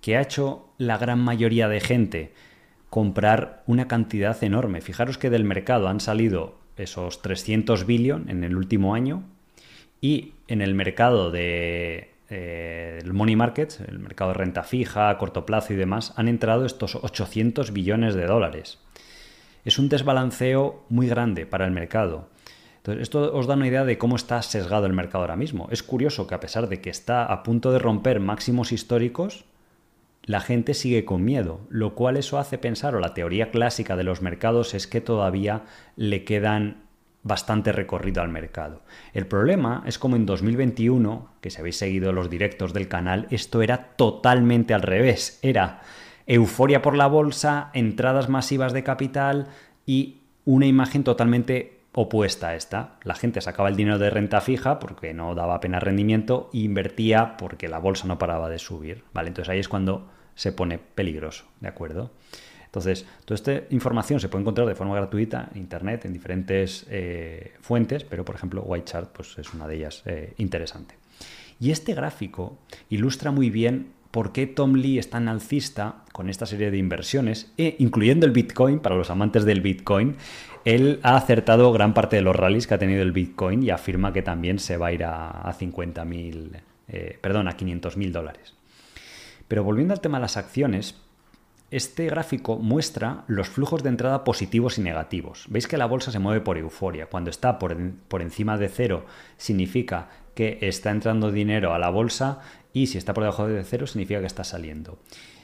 ¿qué 0.00 0.16
ha 0.16 0.22
hecho 0.22 0.68
la 0.78 0.98
gran 0.98 1.20
mayoría 1.20 1.68
de 1.68 1.80
gente? 1.80 2.32
Comprar 2.90 3.62
una 3.66 3.88
cantidad 3.88 4.42
enorme. 4.44 4.82
Fijaros 4.82 5.18
que 5.18 5.30
del 5.30 5.44
mercado 5.44 5.88
han 5.88 6.00
salido 6.00 6.58
esos 6.76 7.22
300 7.22 7.86
billion 7.86 8.28
en 8.28 8.44
el 8.44 8.56
último 8.56 8.94
año 8.94 9.24
y 10.00 10.34
en 10.48 10.60
el 10.60 10.74
mercado 10.74 11.30
de 11.30 12.11
eh, 12.34 12.98
el 13.02 13.12
money 13.12 13.36
market, 13.36 13.78
el 13.86 13.98
mercado 13.98 14.32
de 14.32 14.38
renta 14.38 14.62
fija, 14.62 15.10
a 15.10 15.18
corto 15.18 15.44
plazo 15.44 15.74
y 15.74 15.76
demás, 15.76 16.14
han 16.16 16.28
entrado 16.28 16.64
estos 16.64 16.94
800 16.94 17.74
billones 17.74 18.14
de 18.14 18.24
dólares. 18.24 18.78
Es 19.66 19.78
un 19.78 19.90
desbalanceo 19.90 20.82
muy 20.88 21.08
grande 21.08 21.44
para 21.44 21.66
el 21.66 21.72
mercado. 21.72 22.30
Entonces, 22.78 23.02
esto 23.02 23.34
os 23.34 23.46
da 23.46 23.54
una 23.54 23.68
idea 23.68 23.84
de 23.84 23.98
cómo 23.98 24.16
está 24.16 24.40
sesgado 24.40 24.86
el 24.86 24.94
mercado 24.94 25.24
ahora 25.24 25.36
mismo. 25.36 25.68
Es 25.70 25.82
curioso 25.82 26.26
que 26.26 26.34
a 26.34 26.40
pesar 26.40 26.70
de 26.70 26.80
que 26.80 26.88
está 26.88 27.26
a 27.26 27.42
punto 27.42 27.70
de 27.70 27.78
romper 27.78 28.18
máximos 28.18 28.72
históricos, 28.72 29.44
la 30.24 30.40
gente 30.40 30.72
sigue 30.72 31.04
con 31.04 31.24
miedo, 31.24 31.60
lo 31.68 31.94
cual 31.94 32.16
eso 32.16 32.38
hace 32.38 32.56
pensar, 32.56 32.94
o 32.94 33.00
la 33.00 33.12
teoría 33.12 33.50
clásica 33.50 33.94
de 33.94 34.04
los 34.04 34.22
mercados 34.22 34.72
es 34.72 34.86
que 34.86 35.02
todavía 35.02 35.64
le 35.96 36.24
quedan 36.24 36.81
bastante 37.22 37.72
recorrido 37.72 38.22
al 38.22 38.28
mercado. 38.28 38.82
El 39.12 39.26
problema 39.26 39.82
es 39.86 39.98
como 39.98 40.16
en 40.16 40.26
2021, 40.26 41.34
que 41.40 41.50
si 41.50 41.60
habéis 41.60 41.76
seguido 41.76 42.12
los 42.12 42.30
directos 42.30 42.72
del 42.72 42.88
canal, 42.88 43.26
esto 43.30 43.62
era 43.62 43.94
totalmente 43.96 44.74
al 44.74 44.82
revés. 44.82 45.38
Era 45.42 45.82
euforia 46.26 46.82
por 46.82 46.96
la 46.96 47.06
bolsa, 47.06 47.70
entradas 47.74 48.28
masivas 48.28 48.72
de 48.72 48.82
capital 48.82 49.48
y 49.86 50.22
una 50.44 50.66
imagen 50.66 51.04
totalmente 51.04 51.82
opuesta 51.92 52.48
a 52.48 52.56
esta. 52.56 52.96
La 53.04 53.14
gente 53.14 53.40
sacaba 53.40 53.68
el 53.68 53.76
dinero 53.76 53.98
de 53.98 54.10
renta 54.10 54.40
fija 54.40 54.78
porque 54.78 55.14
no 55.14 55.34
daba 55.34 55.56
apenas 55.56 55.82
rendimiento 55.82 56.50
e 56.52 56.58
invertía 56.58 57.36
porque 57.36 57.68
la 57.68 57.78
bolsa 57.78 58.08
no 58.08 58.18
paraba 58.18 58.48
de 58.48 58.58
subir. 58.58 59.04
¿vale? 59.12 59.28
Entonces 59.28 59.50
ahí 59.50 59.58
es 59.58 59.68
cuando 59.68 60.08
se 60.34 60.52
pone 60.52 60.78
peligroso, 60.78 61.44
¿de 61.60 61.68
acuerdo? 61.68 62.10
Entonces, 62.72 63.04
toda 63.26 63.34
esta 63.34 63.52
información 63.68 64.18
se 64.18 64.30
puede 64.30 64.40
encontrar 64.40 64.66
de 64.66 64.74
forma 64.74 64.94
gratuita 64.94 65.50
en 65.52 65.60
Internet, 65.60 66.06
en 66.06 66.14
diferentes 66.14 66.86
eh, 66.88 67.52
fuentes, 67.60 68.02
pero 68.04 68.24
por 68.24 68.34
ejemplo 68.34 68.62
Whitechart 68.62 69.12
pues, 69.12 69.36
es 69.36 69.52
una 69.52 69.68
de 69.68 69.76
ellas 69.76 70.02
eh, 70.06 70.32
interesante. 70.38 70.94
Y 71.60 71.70
este 71.70 71.92
gráfico 71.92 72.56
ilustra 72.88 73.30
muy 73.30 73.50
bien 73.50 73.88
por 74.10 74.32
qué 74.32 74.46
Tom 74.46 74.72
Lee 74.72 74.98
es 74.98 75.10
tan 75.10 75.28
alcista 75.28 76.04
con 76.12 76.30
esta 76.30 76.46
serie 76.46 76.70
de 76.70 76.78
inversiones, 76.78 77.52
e 77.58 77.76
incluyendo 77.78 78.24
el 78.24 78.32
Bitcoin, 78.32 78.78
para 78.78 78.96
los 78.96 79.10
amantes 79.10 79.44
del 79.44 79.60
Bitcoin, 79.60 80.16
él 80.64 80.98
ha 81.02 81.16
acertado 81.16 81.72
gran 81.72 81.92
parte 81.92 82.16
de 82.16 82.22
los 82.22 82.34
rallies 82.34 82.66
que 82.66 82.72
ha 82.72 82.78
tenido 82.78 83.02
el 83.02 83.12
Bitcoin 83.12 83.62
y 83.62 83.68
afirma 83.68 84.14
que 84.14 84.22
también 84.22 84.58
se 84.58 84.78
va 84.78 84.86
a 84.86 84.92
ir 84.92 85.04
a, 85.04 85.54
50.000, 85.58 86.60
eh, 86.88 87.18
perdón, 87.20 87.48
a 87.48 87.56
500.000 87.56 88.10
dólares. 88.12 88.54
Pero 89.46 89.62
volviendo 89.62 89.92
al 89.92 90.00
tema 90.00 90.16
de 90.16 90.22
las 90.22 90.38
acciones, 90.38 90.94
este 91.72 92.06
gráfico 92.06 92.58
muestra 92.58 93.24
los 93.26 93.48
flujos 93.48 93.82
de 93.82 93.88
entrada 93.88 94.24
positivos 94.24 94.78
y 94.78 94.82
negativos. 94.82 95.46
Veis 95.48 95.66
que 95.66 95.78
la 95.78 95.86
bolsa 95.86 96.12
se 96.12 96.18
mueve 96.18 96.42
por 96.42 96.58
euforia. 96.58 97.06
Cuando 97.06 97.30
está 97.30 97.58
por, 97.58 97.76
por, 98.08 98.20
encima 98.20 98.58
de 98.58 98.68
cero 98.68 99.06
significa 99.38 100.10
que 100.34 100.58
está 100.60 100.90
entrando 100.90 101.32
dinero 101.32 101.72
a 101.72 101.78
la 101.78 101.88
bolsa 101.90 102.40
y 102.72 102.88
si 102.88 102.98
está 102.98 103.14
por 103.14 103.24
debajo 103.24 103.48
de 103.48 103.64
cero 103.64 103.86
significa 103.86 104.20
que 104.20 104.26
está 104.26 104.44
saliendo. 104.44 104.98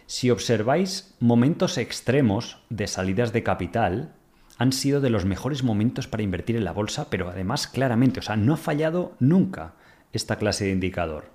Si 0.07 0.31
observáis 0.31 1.15
momentos 1.19 1.79
extremos 1.79 2.59
de 2.69 2.87
salidas 2.87 3.33
de 3.33 3.43
capital, 3.43 4.15
han 4.59 4.73
sido 4.73 5.01
de 5.01 5.11
los 5.11 5.25
mejores 5.25 5.63
momentos 5.63 6.09
para 6.09 6.23
invertir 6.23 6.57
en 6.57 6.65
la 6.65 6.73
bolsa, 6.73 7.09
pero 7.11 7.31
además 7.31 7.69
claramente, 7.69 8.21
o 8.21 8.23
sea, 8.23 8.37
no 8.37 8.55
ha 8.55 8.57
fallado 8.59 9.15
nunca 9.19 9.75
esta 10.13 10.37
clase 10.37 10.65
de 10.65 10.73
indicador. 10.73 11.31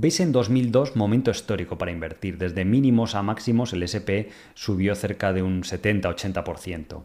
Veis 0.00 0.20
en 0.20 0.30
2002 0.30 0.94
momento 0.94 1.32
histórico 1.32 1.76
para 1.76 1.90
invertir. 1.90 2.38
Desde 2.38 2.64
mínimos 2.64 3.16
a 3.16 3.22
máximos 3.24 3.72
el 3.72 3.82
SP 3.82 4.30
subió 4.54 4.94
cerca 4.94 5.32
de 5.32 5.42
un 5.42 5.64
70-80%. 5.64 7.02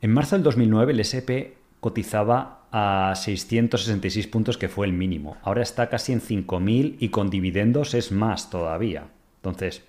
En 0.00 0.12
marzo 0.12 0.34
del 0.34 0.42
2009 0.42 0.90
el 0.90 0.98
SP 1.06 1.54
cotizaba 1.78 2.66
a 2.72 3.14
666 3.14 4.26
puntos 4.26 4.58
que 4.58 4.68
fue 4.68 4.88
el 4.88 4.92
mínimo. 4.92 5.36
Ahora 5.44 5.62
está 5.62 5.88
casi 5.88 6.12
en 6.12 6.20
5.000 6.20 6.96
y 6.98 7.10
con 7.10 7.30
dividendos 7.30 7.94
es 7.94 8.10
más 8.10 8.50
todavía. 8.50 9.06
Entonces, 9.36 9.84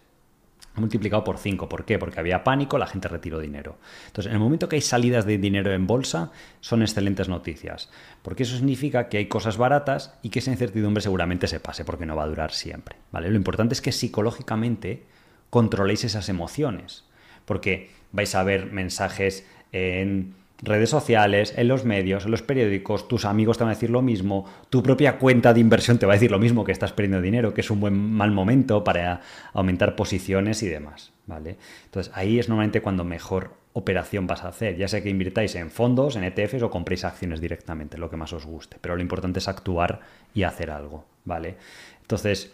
multiplicado 0.80 1.24
por 1.24 1.38
5. 1.38 1.68
¿Por 1.68 1.86
qué? 1.86 2.00
Porque 2.00 2.20
había 2.20 2.44
pánico, 2.44 2.78
la 2.78 2.88
gente 2.88 3.08
retiró 3.08 3.40
dinero. 3.40 3.78
Entonces, 4.08 4.30
en 4.30 4.34
el 4.34 4.40
momento 4.40 4.70
que 4.70 4.78
hay 4.78 4.82
salidas 4.82 5.25
de 5.25 5.38
dinero 5.38 5.74
en 5.74 5.88
bolsa, 5.88 6.32
son 6.62 6.82
excelentes 6.82 7.28
noticias. 7.28 7.90
Porque 8.22 8.44
eso 8.44 8.56
significa 8.56 9.10
que 9.10 9.18
hay 9.18 9.25
cosas 9.28 9.58
baratas 9.58 10.13
y 10.22 10.30
que 10.30 10.40
esa 10.40 10.51
incertidumbre 10.51 11.01
seguramente 11.01 11.48
se 11.48 11.60
pase 11.60 11.84
porque 11.84 12.06
no 12.06 12.16
va 12.16 12.24
a 12.24 12.28
durar 12.28 12.51
siempre. 12.51 12.96
¿vale? 13.12 13.30
Lo 13.30 13.36
importante 13.36 13.74
es 13.74 13.82
que 13.82 13.92
psicológicamente 13.92 15.06
controléis 15.50 16.04
esas 16.04 16.30
emociones. 16.30 17.06
Porque 17.46 17.92
vais 18.12 18.34
a 18.36 18.44
ver 18.44 18.72
mensajes 18.72 19.46
en 19.72 20.36
redes 20.62 20.89
sociales, 20.89 21.53
en 21.58 21.68
los 21.68 21.86
medios, 21.86 22.25
en 22.25 22.32
los 22.32 22.41
periódicos, 22.41 23.08
tus 23.08 23.25
amigos 23.25 23.58
te 23.58 23.63
van 23.63 23.72
a 23.72 23.75
decir 23.75 23.89
lo 23.89 24.01
mismo, 24.01 24.46
tu 24.70 24.84
propia 24.84 25.18
cuenta 25.18 25.53
de 25.53 25.60
inversión 25.60 25.98
te 25.98 26.06
va 26.06 26.13
a 26.13 26.15
decir 26.15 26.32
lo 26.32 26.39
mismo, 26.39 26.63
que 26.63 26.72
estás 26.72 26.94
perdiendo 26.94 27.22
dinero, 27.22 27.53
que 27.53 27.62
es 27.62 27.72
un 27.72 27.80
buen 27.80 27.94
mal 27.94 28.32
momento 28.32 28.84
para 28.84 29.22
aumentar 29.53 29.96
posiciones 29.96 30.62
y 30.63 30.68
demás, 30.68 31.12
¿vale? 31.25 31.58
Entonces 31.86 32.12
ahí 32.15 32.39
es 32.39 32.48
normalmente 32.48 32.82
cuando 32.82 33.03
mejor 33.03 33.51
operación 33.74 34.27
vas 34.27 34.44
a 34.44 34.50
hacer, 34.50 34.75
ya 34.77 34.88
sea 34.88 35.01
que 35.01 35.10
invirtáis 35.10 35.56
en 35.56 35.72
fondos, 35.72 36.15
en 36.15 36.24
ETFs 36.25 36.62
o 36.62 36.70
compréis 36.70 37.06
acciones 37.06 37.39
directamente, 37.39 37.98
lo 37.98 38.10
que 38.10 38.18
más 38.18 38.34
os 38.34 38.46
guste, 38.46 38.77
pero 38.82 38.96
lo 38.96 39.01
importante 39.01 39.39
es 39.39 39.48
actuar 39.48 40.01
y 40.34 40.44
hacer 40.44 40.72
algo, 40.72 41.06
¿vale? 41.25 41.56
Entonces, 42.01 42.53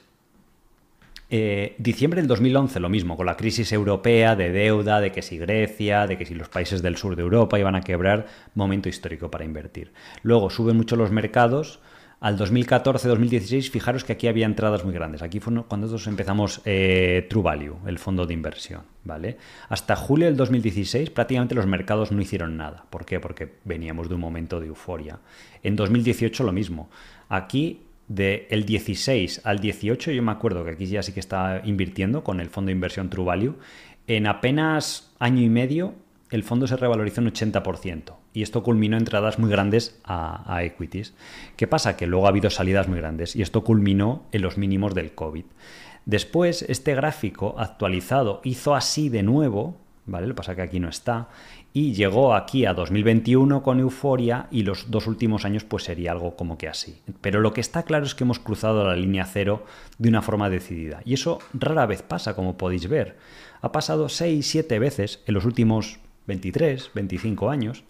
eh, 1.29 1.75
diciembre 1.77 2.21
del 2.21 2.27
2011 2.27 2.79
lo 2.79 2.89
mismo, 2.89 3.17
con 3.17 3.25
la 3.25 3.35
crisis 3.35 3.71
europea 3.73 4.35
de 4.35 4.51
deuda, 4.51 5.01
de 5.01 5.11
que 5.11 5.21
si 5.21 5.37
Grecia, 5.37 6.07
de 6.07 6.17
que 6.17 6.25
si 6.25 6.33
los 6.33 6.49
países 6.49 6.81
del 6.81 6.95
sur 6.95 7.15
de 7.15 7.23
Europa 7.23 7.59
iban 7.59 7.75
a 7.75 7.81
quebrar, 7.81 8.27
momento 8.55 8.87
histórico 8.87 9.29
para 9.29 9.43
invertir. 9.43 9.91
Luego 10.23 10.49
suben 10.49 10.77
mucho 10.77 10.95
los 10.95 11.11
mercados. 11.11 11.79
Al 12.19 12.35
2014-2016, 12.35 13.69
fijaros 13.69 14.03
que 14.03 14.13
aquí 14.13 14.27
había 14.27 14.47
entradas 14.47 14.83
muy 14.83 14.93
grandes. 14.93 15.21
Aquí 15.21 15.39
fue 15.39 15.53
cuando 15.65 15.85
nosotros 15.85 16.07
empezamos 16.07 16.61
eh, 16.65 17.27
True 17.29 17.43
Value, 17.43 17.77
el 17.85 17.99
fondo 17.99 18.25
de 18.25 18.33
inversión. 18.33 18.81
¿vale? 19.03 19.37
Hasta 19.69 19.95
julio 19.95 20.25
del 20.27 20.35
2016 20.35 21.09
prácticamente 21.09 21.55
los 21.55 21.65
mercados 21.65 22.11
no 22.11 22.21
hicieron 22.21 22.57
nada. 22.57 22.85
¿Por 22.89 23.05
qué? 23.05 23.19
Porque 23.19 23.53
veníamos 23.65 24.09
de 24.09 24.15
un 24.15 24.21
momento 24.21 24.59
de 24.59 24.67
euforia. 24.67 25.19
En 25.61 25.75
2018 25.75 26.43
lo 26.43 26.51
mismo. 26.51 26.89
Aquí 27.29 27.86
del 28.07 28.65
16 28.65 29.41
al 29.43 29.59
18, 29.59 30.11
yo 30.11 30.23
me 30.23 30.31
acuerdo 30.31 30.63
que 30.63 30.71
aquí 30.71 30.85
ya 30.85 31.03
sí 31.03 31.11
que 31.11 31.19
está 31.19 31.61
invirtiendo 31.65 32.23
con 32.23 32.39
el 32.39 32.49
fondo 32.49 32.67
de 32.67 32.73
inversión 32.73 33.09
True 33.09 33.25
Value, 33.25 33.55
en 34.07 34.27
apenas 34.27 35.13
año 35.19 35.41
y 35.41 35.49
medio 35.49 35.93
el 36.29 36.43
fondo 36.43 36.67
se 36.67 36.75
revalorizó 36.75 37.21
un 37.21 37.31
80% 37.31 38.15
y 38.33 38.41
esto 38.41 38.63
culminó 38.63 38.97
entradas 38.97 39.39
muy 39.39 39.49
grandes 39.49 39.99
a, 40.03 40.53
a, 40.53 40.63
equities. 40.63 41.13
¿Qué 41.55 41.67
pasa? 41.67 41.95
Que 41.95 42.07
luego 42.07 42.25
ha 42.25 42.29
habido 42.29 42.49
salidas 42.49 42.87
muy 42.87 42.99
grandes 42.99 43.35
y 43.35 43.41
esto 43.41 43.63
culminó 43.63 44.25
en 44.31 44.41
los 44.41 44.57
mínimos 44.57 44.93
del 44.93 45.13
COVID. 45.13 45.45
Después, 46.05 46.63
este 46.63 46.95
gráfico 46.95 47.55
actualizado 47.57 48.41
hizo 48.43 48.75
así 48.75 49.09
de 49.09 49.23
nuevo, 49.23 49.77
¿vale? 50.05 50.27
Lo 50.27 50.33
que 50.33 50.37
pasa 50.37 50.55
que 50.55 50.61
aquí 50.61 50.79
no 50.79 50.89
está, 50.89 51.27
y 51.73 51.93
llegó 51.93 52.33
aquí 52.33 52.65
a 52.65 52.73
2021 52.73 53.61
con 53.61 53.79
euforia 53.79 54.47
y 54.51 54.63
los 54.63 54.89
dos 54.89 55.05
últimos 55.07 55.45
años 55.45 55.63
pues 55.63 55.83
sería 55.83 56.11
algo 56.11 56.35
como 56.35 56.57
que 56.57 56.67
así. 56.67 57.01
Pero 57.21 57.39
lo 57.39 57.53
que 57.53 57.61
está 57.61 57.83
claro 57.83 58.05
es 58.05 58.15
que 58.15 58.23
hemos 58.23 58.39
cruzado 58.39 58.85
la 58.85 58.95
línea 58.95 59.25
cero 59.25 59.63
de 59.97 60.09
una 60.09 60.21
forma 60.21 60.49
decidida 60.49 61.01
y 61.05 61.13
eso 61.13 61.39
rara 61.53 61.85
vez 61.85 62.01
pasa, 62.01 62.35
como 62.35 62.57
podéis 62.57 62.87
ver. 62.87 63.17
Ha 63.61 63.71
pasado 63.71 64.09
6, 64.09 64.45
7 64.45 64.79
veces 64.79 65.21
en 65.27 65.33
los 65.33 65.45
últimos 65.45 65.99
23, 66.27 66.91
25 66.93 67.49
años. 67.49 67.83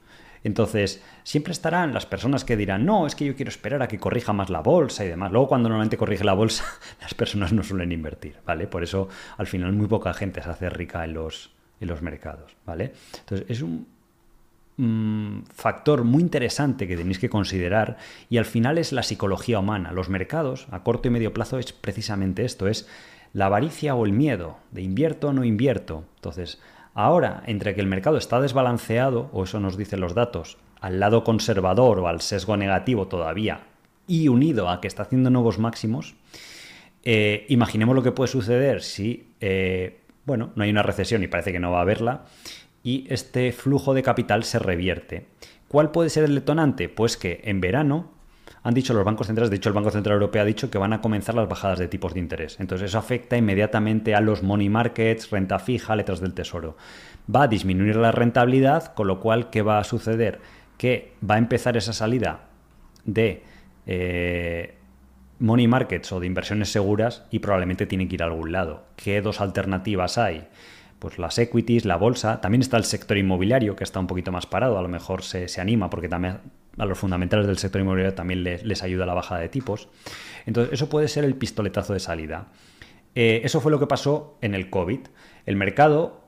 Entonces, 0.43 1.03
siempre 1.23 1.51
estarán 1.51 1.93
las 1.93 2.05
personas 2.05 2.45
que 2.45 2.55
dirán, 2.55 2.85
no, 2.85 3.07
es 3.07 3.15
que 3.15 3.25
yo 3.25 3.35
quiero 3.35 3.49
esperar 3.49 3.81
a 3.81 3.87
que 3.87 3.99
corrija 3.99 4.33
más 4.33 4.49
la 4.49 4.61
bolsa 4.61 5.03
y 5.03 5.07
demás. 5.09 5.31
Luego, 5.31 5.47
cuando 5.47 5.67
normalmente 5.67 5.97
corrige 5.97 6.23
la 6.23 6.33
bolsa, 6.33 6.63
las 7.01 7.13
personas 7.13 7.53
no 7.53 7.63
suelen 7.63 7.91
invertir, 7.91 8.35
¿vale? 8.45 8.67
Por 8.67 8.83
eso, 8.83 9.09
al 9.37 9.47
final, 9.47 9.73
muy 9.73 9.87
poca 9.87 10.13
gente 10.13 10.41
se 10.41 10.49
hace 10.49 10.69
rica 10.69 11.03
en 11.03 11.13
los, 11.13 11.51
en 11.79 11.87
los 11.87 12.01
mercados, 12.01 12.55
¿vale? 12.65 12.93
Entonces, 13.19 13.45
es 13.49 13.61
un 13.61 13.87
factor 15.53 16.03
muy 16.03 16.21
interesante 16.21 16.87
que 16.87 16.95
tenéis 16.95 17.19
que 17.19 17.29
considerar 17.29 17.97
y 18.29 18.37
al 18.37 18.45
final 18.45 18.77
es 18.77 18.91
la 18.91 19.03
psicología 19.03 19.59
humana. 19.59 19.91
Los 19.91 20.09
mercados 20.09 20.67
a 20.71 20.83
corto 20.83 21.07
y 21.07 21.11
medio 21.11 21.33
plazo 21.33 21.57
es 21.57 21.73
precisamente 21.73 22.45
esto, 22.45 22.67
es 22.67 22.87
la 23.33 23.47
avaricia 23.47 23.95
o 23.95 24.05
el 24.05 24.13
miedo, 24.13 24.57
de 24.71 24.81
invierto 24.81 25.29
o 25.29 25.33
no 25.33 25.43
invierto. 25.43 26.05
Entonces, 26.15 26.61
ahora, 26.93 27.43
entre 27.45 27.75
que 27.75 27.81
el 27.81 27.87
mercado 27.87 28.17
está 28.17 28.39
desbalanceado, 28.39 29.29
o 29.33 29.43
eso 29.43 29.59
nos 29.59 29.77
dicen 29.77 29.99
los 29.99 30.13
datos, 30.13 30.57
al 30.79 30.99
lado 30.99 31.23
conservador 31.23 31.99
o 31.99 32.07
al 32.07 32.21
sesgo 32.21 32.55
negativo 32.55 33.07
todavía, 33.07 33.61
y 34.07 34.27
unido 34.27 34.69
a 34.69 34.79
que 34.79 34.87
está 34.87 35.03
haciendo 35.03 35.29
nuevos 35.29 35.59
máximos, 35.59 36.15
eh, 37.03 37.45
imaginemos 37.49 37.95
lo 37.95 38.03
que 38.03 38.11
puede 38.11 38.31
suceder 38.31 38.81
si 38.81 39.27
eh, 39.39 40.01
bueno, 40.27 40.51
no 40.55 40.63
hay 40.63 40.69
una 40.69 40.83
recesión 40.83 41.23
y 41.23 41.27
parece 41.27 41.53
que 41.53 41.59
no 41.59 41.71
va 41.71 41.79
a 41.79 41.83
haberla, 41.83 42.25
y 42.83 43.07
este 43.09 43.53
flujo 43.53 43.93
de 43.93 44.03
capital 44.03 44.43
se 44.43 44.59
revierte. 44.59 45.27
¿Cuál 45.69 45.91
puede 45.91 46.09
ser 46.09 46.25
el 46.25 46.35
detonante? 46.35 46.89
Pues 46.89 47.15
que 47.15 47.39
en 47.45 47.61
verano 47.61 48.11
han 48.61 48.73
dicho 48.73 48.93
los 48.93 49.05
bancos 49.05 49.27
centrales, 49.27 49.49
de 49.49 49.55
hecho 49.55 49.69
el 49.69 49.75
Banco 49.75 49.89
Central 49.89 50.15
Europeo 50.15 50.41
ha 50.41 50.45
dicho 50.45 50.69
que 50.69 50.77
van 50.77 50.91
a 50.91 50.99
comenzar 50.99 51.33
las 51.33 51.47
bajadas 51.47 51.79
de 51.79 51.87
tipos 51.87 52.13
de 52.13 52.19
interés. 52.19 52.59
Entonces 52.59 52.89
eso 52.89 52.97
afecta 52.97 53.37
inmediatamente 53.37 54.15
a 54.15 54.19
los 54.19 54.43
money 54.43 54.67
markets, 54.67 55.31
renta 55.31 55.59
fija, 55.59 55.95
letras 55.95 56.19
del 56.19 56.33
tesoro. 56.33 56.75
Va 57.33 57.43
a 57.43 57.47
disminuir 57.47 57.95
la 57.95 58.11
rentabilidad, 58.11 58.93
con 58.93 59.07
lo 59.07 59.21
cual, 59.21 59.49
¿qué 59.49 59.61
va 59.61 59.79
a 59.79 59.85
suceder? 59.85 60.41
Que 60.77 61.13
va 61.27 61.35
a 61.35 61.37
empezar 61.37 61.77
esa 61.77 61.93
salida 61.93 62.49
de 63.05 63.43
eh, 63.85 64.76
money 65.39 65.67
markets 65.67 66.11
o 66.11 66.19
de 66.19 66.27
inversiones 66.27 66.71
seguras 66.71 67.25
y 67.31 67.39
probablemente 67.39 67.85
tiene 67.85 68.07
que 68.07 68.15
ir 68.15 68.23
a 68.23 68.25
algún 68.25 68.51
lado. 68.51 68.85
¿Qué 68.95 69.21
dos 69.21 69.41
alternativas 69.41 70.17
hay? 70.17 70.47
Pues 70.99 71.19
las 71.19 71.37
equities, 71.37 71.85
la 71.85 71.95
bolsa, 71.95 72.41
también 72.41 72.61
está 72.61 72.77
el 72.77 72.83
sector 72.83 73.17
inmobiliario 73.17 73.75
que 73.75 73.83
está 73.83 73.99
un 73.99 74.07
poquito 74.07 74.31
más 74.31 74.47
parado, 74.47 74.79
a 74.79 74.81
lo 74.81 74.87
mejor 74.87 75.21
se, 75.21 75.47
anima 75.61 75.89
porque 75.89 76.09
también 76.09 76.39
a 76.77 76.85
los 76.85 76.97
fundamentales 76.97 77.45
del 77.45 77.57
sector 77.57 77.81
inmobiliario 77.81 78.15
también 78.15 78.43
les, 78.43 78.83
ayuda 78.83 79.05
la 79.05 79.13
bajada 79.13 79.41
de 79.41 79.49
tipos. 79.49 79.89
Entonces 80.45 80.73
eso 80.73 80.89
puede 80.89 81.07
ser 81.07 81.23
el 81.23 81.35
pistoletazo 81.35 81.93
de 81.93 81.99
salida. 81.99 82.47
Eh, 83.13 83.41
eso 83.43 83.61
fue 83.61 83.71
lo 83.71 83.79
que 83.79 83.87
pasó 83.87 84.37
en 84.41 84.55
el 84.55 84.69
COVID. 84.69 84.99
El 85.45 85.55
mercado 85.55 86.23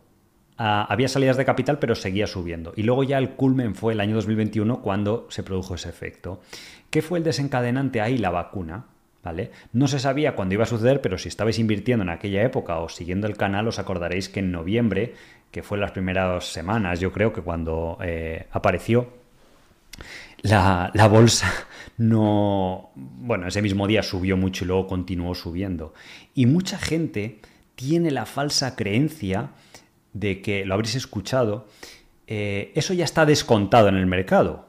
ah, 0.58 0.86
había 0.90 1.08
salidas 1.08 1.38
de 1.38 1.46
capital, 1.46 1.80
pero 1.80 1.96
seguía 1.96 2.28
subiendo. 2.28 2.74
Y 2.76 2.84
luego 2.84 3.04
ya 3.04 3.18
el 3.18 3.32
culmen 3.32 3.74
fue 3.74 3.94
el 3.94 4.00
año 4.00 4.16
2021 4.16 4.82
cuando 4.82 5.28
se 5.30 5.42
produjo 5.42 5.76
ese 5.76 5.90
efecto. 5.90 6.42
¿Qué 6.90 7.02
fue 7.02 7.20
el 7.20 7.24
desencadenante 7.24 8.02
ahí? 8.02 8.18
La 8.18 8.32
vacuna. 8.32 8.86
No 9.74 9.88
se 9.88 10.00
sabía 10.00 10.36
cuándo 10.36 10.56
iba 10.56 10.64
a 10.64 10.68
suceder, 10.68 11.02
pero 11.02 11.18
si 11.18 11.28
estabais 11.28 11.60
invirtiendo 11.60 12.04
en 12.04 12.10
aquella 12.10 12.44
época 12.44 12.80
o 12.80 12.90
siguiendo 12.90 13.28
el 13.28 13.38
canal, 13.38 13.68
os 13.68 13.80
acordaréis 13.80 14.30
que 14.30 14.40
en 14.40 14.52
noviembre, 14.52 15.14
que 15.52 15.62
fue 15.62 15.78
las 15.78 15.92
primeras 15.92 16.46
semanas, 16.46 17.00
yo 17.00 17.12
creo 17.12 17.34
que 17.34 17.42
cuando 17.42 17.98
eh, 18.02 18.48
apareció, 18.52 19.10
la, 20.42 20.90
la, 20.94 21.08
bolsa 21.08 21.52
no... 21.98 22.92
Bueno, 22.96 23.48
ese 23.48 23.62
mismo 23.62 23.88
día 23.88 24.04
subió 24.04 24.38
mucho 24.38 24.64
y 24.64 24.68
luego 24.68 24.88
continuó 24.88 25.36
subiendo. 25.36 25.94
Y 26.34 26.46
mucha 26.46 26.78
gente 26.78 27.40
tiene 27.76 28.12
la 28.12 28.26
falsa 28.26 28.76
creencia 28.76 29.50
de 30.14 30.42
que, 30.42 30.66
lo 30.66 30.74
habréis 30.74 30.96
escuchado, 30.96 31.68
eh, 32.28 32.72
eso 32.76 32.94
ya 32.94 33.06
está 33.06 33.26
descontado 33.26 33.90
en 33.90 33.96
el 33.96 34.06
mercado. 34.06 34.69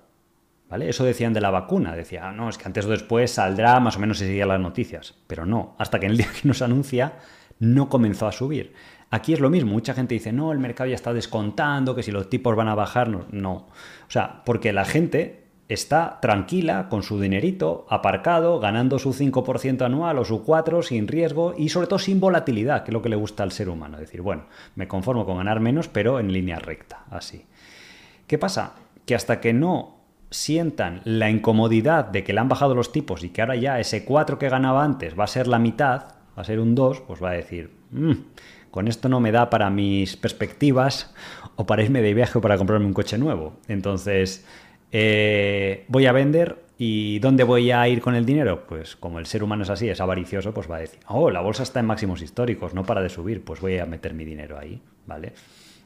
Eso 0.79 1.05
decían 1.05 1.33
de 1.33 1.41
la 1.41 1.51
vacuna, 1.51 1.97
decía, 1.97 2.29
ah, 2.29 2.33
no, 2.33 2.49
es 2.49 2.57
que 2.57 2.65
antes 2.67 2.87
o 2.87 2.91
después 2.91 3.33
saldrá, 3.33 3.81
más 3.81 3.97
o 3.97 4.01
menos 4.01 4.19
se 4.19 4.27
seguían 4.27 4.49
las 4.49 4.61
noticias, 4.61 5.15
pero 5.27 5.45
no, 5.45 5.75
hasta 5.79 5.99
que 5.99 6.07
en 6.07 6.13
el 6.13 6.19
día 6.19 6.29
que 6.41 6.47
nos 6.47 6.63
anuncia 6.63 7.15
no 7.59 7.89
comenzó 7.89 8.27
a 8.27 8.33
subir. 8.33 8.73
Aquí 9.11 9.33
es 9.33 9.41
lo 9.41 9.51
mismo, 9.51 9.73
mucha 9.73 9.95
gente 9.95 10.15
dice, 10.15 10.33
no, 10.33 10.53
el 10.53 10.61
mercado 10.61 10.89
ya 10.89 10.95
está 10.95 11.13
descontando, 11.13 11.97
que 11.97 12.05
si 12.05 12.13
los 12.13 12.31
tipos 12.31 12.55
van 12.55 12.69
a 12.69 12.77
bajar, 12.77 13.09
no. 13.09 13.27
no. 13.33 13.53
O 13.53 14.11
sea, 14.11 14.43
porque 14.45 14.73
la 14.73 14.85
gente 14.85 15.41
está 15.69 16.19
tranquila 16.21 16.89
con 16.89 17.03
su 17.03 17.21
dinerito 17.21 17.87
aparcado, 17.89 18.61
ganando 18.61 18.99
su 18.99 19.13
5% 19.13 19.83
anual 19.83 20.19
o 20.19 20.25
su 20.25 20.45
4% 20.45 20.83
sin 20.83 21.09
riesgo 21.09 21.55
y 21.57 21.69
sobre 21.69 21.87
todo 21.89 21.99
sin 21.99 22.21
volatilidad, 22.21 22.85
que 22.85 22.91
es 22.91 22.93
lo 22.93 23.03
que 23.03 23.09
le 23.09 23.17
gusta 23.17 23.43
al 23.43 23.53
ser 23.53 23.69
humano. 23.69 23.97
Es 23.97 24.03
decir, 24.03 24.23
bueno, 24.23 24.47
me 24.75 24.89
conformo 24.89 25.27
con 25.27 25.39
ganar 25.39 25.61
menos, 25.61 25.89
pero 25.89 26.21
en 26.21 26.33
línea 26.33 26.59
recta, 26.59 27.05
así. 27.11 27.47
¿Qué 28.27 28.39
pasa? 28.39 28.75
Que 29.07 29.15
hasta 29.15 29.41
que 29.41 29.53
no 29.53 30.00
sientan 30.31 31.01
la 31.05 31.29
incomodidad 31.29 32.07
de 32.07 32.25
que 32.25 32.33
le 32.33 32.41
han 32.41 32.49
bajado 32.49 32.75
los 32.75 32.93
tipos 32.93 33.25
y 33.25 33.31
que 33.31 33.43
ahora 33.43 33.57
ya 33.57 33.81
ese 33.81 34.05
4 34.05 34.39
que 34.39 34.49
ganaba 34.49 34.85
antes 34.85 35.19
va 35.19 35.25
a 35.25 35.29
ser 35.29 35.49
la 35.49 35.59
mitad, 35.59 36.03
va 36.37 36.43
a 36.43 36.45
ser 36.45 36.61
un 36.61 36.75
2, 36.75 37.01
pues 37.01 37.23
va 37.23 37.31
a 37.31 37.35
decir, 37.35 37.71
mm, 37.91 38.13
con 38.71 38.89
esto 38.89 39.09
no 39.09 39.21
me 39.21 39.33
da 39.33 39.51
para 39.51 39.71
mis 39.71 40.17
perspectivas 40.17 41.13
o 41.57 41.67
para 41.67 41.83
irme 41.83 42.03
de 42.03 42.15
viaje 42.15 42.39
o 42.39 42.41
para 42.41 42.57
comprarme 42.57 42.87
un 42.87 42.93
coche 42.93 43.19
nuevo. 43.19 43.55
Entonces, 43.67 44.47
eh, 44.93 45.85
voy 45.89 46.07
a 46.07 46.13
vender 46.13 46.65
y 46.79 47.19
¿dónde 47.19 47.45
voy 47.45 47.73
a 47.73 47.87
ir 47.89 48.01
con 48.01 48.15
el 48.15 48.25
dinero? 48.25 48.67
Pues 48.67 48.97
como 48.97 49.19
el 49.19 49.27
ser 49.27 49.43
humano 49.43 49.65
es 49.65 49.71
así, 49.71 49.89
es 49.89 50.01
avaricioso, 50.01 50.55
pues 50.55 50.71
va 50.71 50.77
a 50.77 50.81
decir, 50.81 51.01
oh, 51.09 51.31
la 51.31 51.41
bolsa 51.41 51.65
está 51.65 51.81
en 51.81 51.87
máximos 51.87 52.23
históricos, 52.23 52.73
no 52.73 52.85
para 52.85 53.03
de 53.03 53.09
subir, 53.09 53.45
pues 53.45 53.61
voy 53.61 53.79
a 53.79 53.87
meter 53.87 54.15
mi 54.15 54.25
dinero 54.25 54.59
ahí, 54.59 54.81
¿vale? 55.07 55.33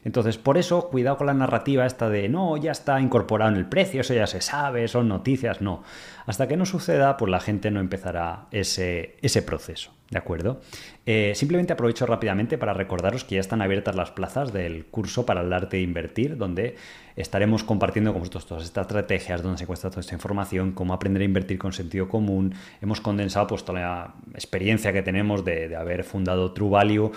Entonces, 0.05 0.37
por 0.37 0.59
eso, 0.59 0.87
cuidado 0.89 1.17
con 1.17 1.25
la 1.25 1.33
narrativa 1.33 1.85
esta 1.85 2.09
de 2.09 2.29
no, 2.29 2.55
ya 2.57 2.71
está 2.71 3.01
incorporado 3.01 3.51
en 3.51 3.57
el 3.57 3.65
precio, 3.65 4.01
eso 4.01 4.13
ya 4.13 4.27
se 4.27 4.39
sabe, 4.39 4.87
son 4.87 5.09
noticias, 5.09 5.61
no. 5.61 5.83
Hasta 6.27 6.47
que 6.47 6.55
no 6.55 6.67
suceda, 6.67 7.17
pues 7.17 7.31
la 7.31 7.39
gente 7.39 7.71
no 7.71 7.79
empezará 7.79 8.45
ese, 8.51 9.15
proceso, 9.43 9.91
¿de 10.11 10.19
acuerdo? 10.19 10.61
Eh, 11.07 11.33
simplemente 11.33 11.73
aprovecho 11.73 12.05
rápidamente 12.05 12.59
para 12.59 12.73
recordaros 12.73 13.23
que 13.23 13.35
ya 13.35 13.41
están 13.41 13.63
abiertas 13.63 13.95
las 13.95 14.11
plazas 14.11 14.53
del 14.53 14.85
curso 14.85 15.25
para 15.25 15.41
el 15.41 15.51
arte 15.51 15.77
de 15.77 15.83
invertir, 15.83 16.37
donde 16.37 16.75
estaremos 17.15 17.63
compartiendo 17.63 18.11
con 18.13 18.19
vosotros 18.19 18.45
todas 18.45 18.63
estas 18.63 18.85
estrategias, 18.85 19.41
donde 19.41 19.57
se 19.57 19.63
encuentra 19.63 19.89
toda 19.89 20.01
esta 20.01 20.13
información, 20.13 20.73
cómo 20.73 20.93
aprender 20.93 21.23
a 21.23 21.25
invertir 21.25 21.57
con 21.57 21.73
sentido 21.73 22.07
común. 22.09 22.53
Hemos 22.79 23.01
condensado 23.01 23.47
pues, 23.47 23.65
toda 23.65 23.79
la 23.79 24.13
experiencia 24.35 24.93
que 24.93 25.01
tenemos 25.01 25.43
de, 25.43 25.67
de 25.67 25.75
haber 25.75 26.03
fundado 26.03 26.51
True 26.53 26.69
Value 26.69 27.11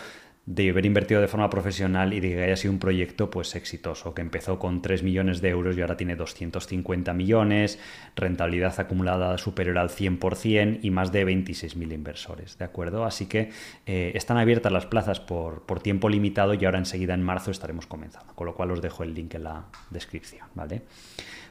de 0.49 0.71
haber 0.71 0.87
invertido 0.87 1.21
de 1.21 1.29
forma 1.29 1.51
profesional 1.51 2.15
y 2.15 2.21
de 2.21 2.31
que 2.31 2.43
haya 2.43 2.57
sido 2.57 2.73
un 2.73 2.79
proyecto 2.79 3.31
pues 3.31 3.55
exitoso, 3.55 4.15
que 4.15 4.23
empezó 4.23 4.59
con 4.59 4.81
3 4.81 5.03
millones 5.03 5.43
de 5.43 5.51
euros 5.51 5.77
y 5.77 5.83
ahora 5.83 5.99
tiene 5.99 6.17
250 6.17 7.13
millones, 7.13 7.79
rentabilidad 8.17 8.81
acumulada 8.81 9.37
superior 9.37 9.77
al 9.77 9.91
100% 9.91 10.79
y 10.81 10.91
más 10.91 11.13
de 11.13 11.27
26.000 11.27 11.93
inversores, 11.93 12.57
¿de 12.57 12.65
acuerdo? 12.65 13.05
Así 13.05 13.27
que 13.27 13.51
eh, 13.85 14.13
están 14.15 14.39
abiertas 14.39 14.73
las 14.73 14.87
plazas 14.87 15.21
por, 15.21 15.67
por, 15.67 15.81
tiempo 15.81 16.09
limitado 16.09 16.55
y 16.55 16.65
ahora 16.65 16.79
enseguida 16.79 17.13
en 17.13 17.23
marzo 17.23 17.51
estaremos 17.51 17.87
comenzando, 17.87 18.35
con 18.35 18.47
lo 18.47 18.55
cual 18.55 18.71
os 18.71 18.81
dejo 18.81 19.03
el 19.03 19.13
link 19.13 19.35
en 19.35 19.45
la 19.45 19.67
descripción, 19.91 20.47
¿vale? 20.55 20.81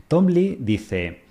Tom 0.07 0.25
Lee 0.25 0.57
dice, 0.59 1.21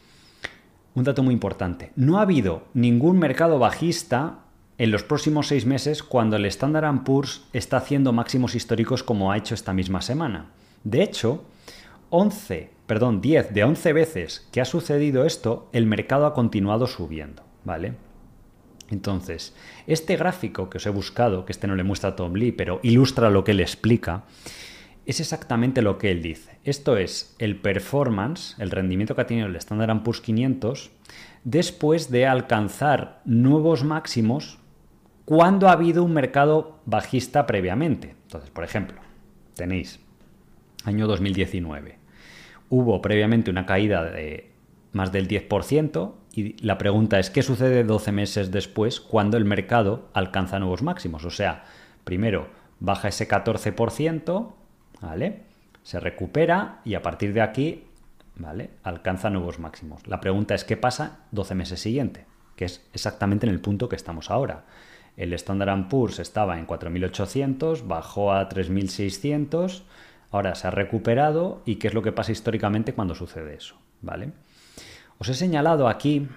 un 0.94 1.02
dato 1.02 1.24
muy 1.24 1.34
importante, 1.34 1.90
no 1.96 2.18
ha 2.18 2.22
habido 2.22 2.68
ningún 2.74 3.18
mercado 3.18 3.58
bajista 3.58 4.45
en 4.78 4.90
los 4.90 5.02
próximos 5.02 5.48
seis 5.48 5.64
meses 5.64 6.02
cuando 6.02 6.36
el 6.36 6.44
Standard 6.46 7.02
Poor's 7.04 7.44
está 7.52 7.78
haciendo 7.78 8.12
máximos 8.12 8.54
históricos 8.54 9.02
como 9.02 9.32
ha 9.32 9.36
hecho 9.36 9.54
esta 9.54 9.72
misma 9.72 10.02
semana. 10.02 10.50
De 10.84 11.02
hecho, 11.02 11.44
11, 12.10 12.70
perdón, 12.86 13.20
10 13.20 13.54
de 13.54 13.64
11 13.64 13.92
veces 13.92 14.48
que 14.52 14.60
ha 14.60 14.64
sucedido 14.64 15.24
esto, 15.24 15.68
el 15.72 15.86
mercado 15.86 16.26
ha 16.26 16.34
continuado 16.34 16.86
subiendo, 16.86 17.42
¿vale? 17.64 17.94
Entonces, 18.90 19.54
este 19.86 20.16
gráfico 20.16 20.70
que 20.70 20.78
os 20.78 20.86
he 20.86 20.90
buscado, 20.90 21.44
que 21.44 21.52
este 21.52 21.66
no 21.66 21.74
le 21.74 21.82
muestra 21.82 22.10
a 22.10 22.16
Tom 22.16 22.34
Lee, 22.34 22.52
pero 22.52 22.78
ilustra 22.82 23.30
lo 23.30 23.42
que 23.42 23.50
él 23.50 23.60
explica, 23.60 24.24
es 25.06 25.20
exactamente 25.20 25.82
lo 25.82 25.98
que 25.98 26.10
él 26.10 26.22
dice. 26.22 26.58
Esto 26.64 26.96
es 26.96 27.34
el 27.38 27.56
performance, 27.60 28.56
el 28.58 28.70
rendimiento 28.70 29.14
que 29.14 29.22
ha 29.22 29.26
tenido 29.26 29.46
el 29.46 29.56
Standard 29.56 30.02
Poor's 30.02 30.20
500 30.20 30.90
después 31.44 32.10
de 32.10 32.26
alcanzar 32.26 33.22
nuevos 33.24 33.84
máximos 33.84 34.58
cuando 35.26 35.68
ha 35.68 35.72
habido 35.72 36.04
un 36.04 36.14
mercado 36.14 36.78
bajista 36.86 37.46
previamente. 37.46 38.14
Entonces, 38.22 38.48
por 38.48 38.64
ejemplo, 38.64 39.00
tenéis 39.54 40.00
año 40.84 41.06
2019. 41.08 41.98
Hubo 42.70 43.02
previamente 43.02 43.50
una 43.50 43.66
caída 43.66 44.04
de 44.04 44.52
más 44.92 45.12
del 45.12 45.28
10% 45.28 46.12
y 46.32 46.64
la 46.64 46.78
pregunta 46.78 47.18
es, 47.18 47.30
¿qué 47.30 47.42
sucede 47.42 47.82
12 47.82 48.12
meses 48.12 48.50
después 48.52 49.00
cuando 49.00 49.36
el 49.36 49.44
mercado 49.44 50.08
alcanza 50.14 50.60
nuevos 50.60 50.82
máximos? 50.82 51.24
O 51.24 51.30
sea, 51.30 51.64
primero 52.04 52.48
baja 52.78 53.08
ese 53.08 53.28
14%, 53.28 54.52
¿vale? 55.00 55.42
Se 55.82 55.98
recupera 55.98 56.80
y 56.84 56.94
a 56.94 57.02
partir 57.02 57.32
de 57.32 57.40
aquí, 57.40 57.84
¿vale? 58.36 58.70
Alcanza 58.84 59.28
nuevos 59.30 59.58
máximos. 59.58 60.06
La 60.06 60.20
pregunta 60.20 60.54
es, 60.54 60.62
¿qué 60.62 60.76
pasa 60.76 61.24
12 61.32 61.54
meses 61.56 61.80
siguiente? 61.80 62.26
Que 62.54 62.66
es 62.66 62.86
exactamente 62.92 63.46
en 63.46 63.52
el 63.52 63.60
punto 63.60 63.88
que 63.88 63.96
estamos 63.96 64.30
ahora. 64.30 64.64
El 65.16 65.32
Standard 65.32 65.88
Poor's 65.88 66.18
estaba 66.18 66.58
en 66.58 66.66
4.800, 66.66 67.86
bajó 67.86 68.32
a 68.32 68.48
3.600, 68.48 69.82
ahora 70.30 70.54
se 70.54 70.66
ha 70.66 70.70
recuperado 70.70 71.62
y 71.64 71.76
qué 71.76 71.88
es 71.88 71.94
lo 71.94 72.02
que 72.02 72.12
pasa 72.12 72.32
históricamente 72.32 72.92
cuando 72.92 73.14
sucede 73.14 73.54
eso, 73.54 73.76
¿vale? 74.02 74.32
Os 75.18 75.28
he 75.28 75.34
señalado 75.34 75.88
aquí, 75.88 76.28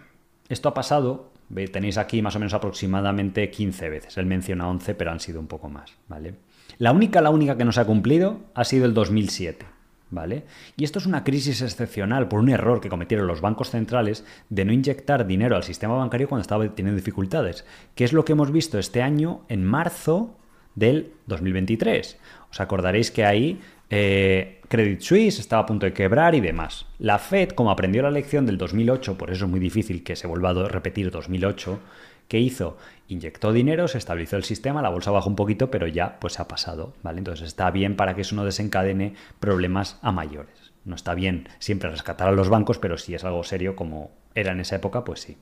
esto 0.48 0.70
ha 0.70 0.74
pasado, 0.74 1.32
tenéis 1.72 1.98
aquí 1.98 2.22
más 2.22 2.36
o 2.36 2.40
menos 2.40 2.54
aproximadamente 2.54 3.50
15 3.50 3.90
veces, 3.90 4.18
él 4.18 4.26
menciona 4.26 4.70
11, 4.70 4.96
pero 4.96 5.12
han 5.12 5.20
sido 5.20 5.40
un 5.40 5.48
poco 5.48 5.70
más, 5.70 5.94
¿vale? 6.08 6.36
La 6.78 6.94
única, 6.94 7.22
la 7.22 7.32
única 7.32 7.58
que 7.58 7.66
no 7.66 7.74
se 7.74 7.82
ha 7.82 7.86
cumplido 7.86 8.40
ha 8.54 8.64
sido 8.64 8.86
el 8.86 8.94
2007. 8.94 9.79
¿Vale? 10.12 10.44
Y 10.76 10.86
esto 10.86 10.98
es 10.98 11.06
una 11.06 11.24
crisis 11.24 11.62
excepcional 11.62 12.28
por 12.28 12.40
un 12.40 12.50
error 12.50 12.82
que 12.82 12.90
cometieron 12.90 13.28
los 13.28 13.42
bancos 13.42 13.70
centrales 13.70 14.26
de 14.50 14.66
no 14.66 14.74
inyectar 14.74 15.28
dinero 15.28 15.56
al 15.56 15.64
sistema 15.64 15.96
bancario 15.96 16.28
cuando 16.28 16.42
estaba 16.42 16.68
teniendo 16.74 16.98
dificultades, 16.98 17.64
que 17.94 18.06
es 18.06 18.14
lo 18.14 18.26
que 18.26 18.32
hemos 18.32 18.52
visto 18.52 18.80
este 18.80 19.04
año 19.04 19.42
en 19.50 19.64
marzo 19.64 20.36
del 20.74 21.14
2023. 21.28 22.18
Os 22.50 22.60
acordaréis 22.60 23.12
que 23.12 23.26
ahí 23.26 23.60
eh, 23.90 24.62
Credit 24.68 25.02
Suisse 25.02 25.40
estaba 25.40 25.64
a 25.64 25.66
punto 25.66 25.86
de 25.86 25.94
quebrar 25.94 26.36
y 26.36 26.42
demás. 26.42 26.86
La 27.00 27.20
Fed, 27.20 27.50
como 27.50 27.72
aprendió 27.72 28.02
la 28.02 28.12
lección 28.12 28.46
del 28.46 28.58
2008, 28.58 29.18
por 29.18 29.32
eso 29.32 29.46
es 29.46 29.52
muy 29.52 29.60
difícil 29.60 30.04
que 30.04 30.16
se 30.16 30.28
vuelva 30.28 30.52
a 30.52 30.68
repetir 30.68 31.12
2008, 31.12 31.80
¿qué 32.28 32.40
hizo? 32.40 32.78
Inyectó 33.10 33.52
dinero, 33.52 33.88
se 33.88 33.98
estabilizó 33.98 34.38
el 34.38 34.44
sistema, 34.44 34.82
la 34.82 34.90
bolsa 34.90 35.12
bajó 35.12 35.30
un 35.30 35.36
poquito, 35.36 35.70
pero 35.70 35.88
ya 35.88 36.20
pues 36.20 36.40
ha 36.40 36.48
pasado, 36.48 36.94
¿vale? 37.04 37.18
Entonces 37.18 37.48
está 37.48 37.70
bien 37.72 37.96
para 37.96 38.16
que 38.16 38.22
eso 38.22 38.36
no 38.36 38.46
desencadene 38.46 39.16
problemas 39.40 39.98
a 40.02 40.12
mayores. 40.12 40.72
No 40.86 40.96
está 40.96 41.16
bien 41.16 41.50
siempre 41.60 41.90
rescatar 41.90 42.30
a 42.30 42.32
los 42.32 42.50
bancos, 42.50 42.78
pero 42.78 42.98
si 42.98 43.16
es 43.16 43.26
algo 43.26 43.44
serio 43.44 43.76
como 43.76 44.12
era 44.36 44.52
en 44.52 44.60
esa 44.60 44.76
época, 44.76 45.04
pues 45.04 45.22
sí. 45.22 45.38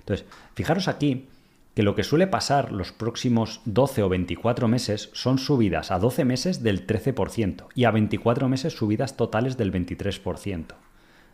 Entonces, 0.00 0.26
fijaros 0.54 0.88
aquí 0.88 1.28
que 1.74 1.82
lo 1.82 1.94
que 1.94 2.04
suele 2.04 2.26
pasar 2.26 2.72
los 2.72 2.92
próximos 2.92 3.60
12 3.64 4.02
o 4.02 4.08
24 4.08 4.68
meses 4.68 5.10
son 5.12 5.38
subidas 5.38 5.90
a 5.90 5.98
12 5.98 6.24
meses 6.24 6.62
del 6.62 6.86
13% 6.86 7.66
y 7.74 7.84
a 7.84 7.90
24 7.90 8.48
meses 8.48 8.74
subidas 8.74 9.16
totales 9.16 9.56
del 9.56 9.72
23%. 9.72 10.74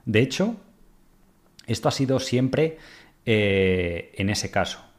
De 0.05 0.21
hecho, 0.21 0.57
esto 1.67 1.89
ha 1.89 1.93
sido 1.93 2.21
siempre 2.21 2.79
eh, 3.27 4.13
en 4.17 4.31
ese 4.31 4.51
caso. 4.51 4.90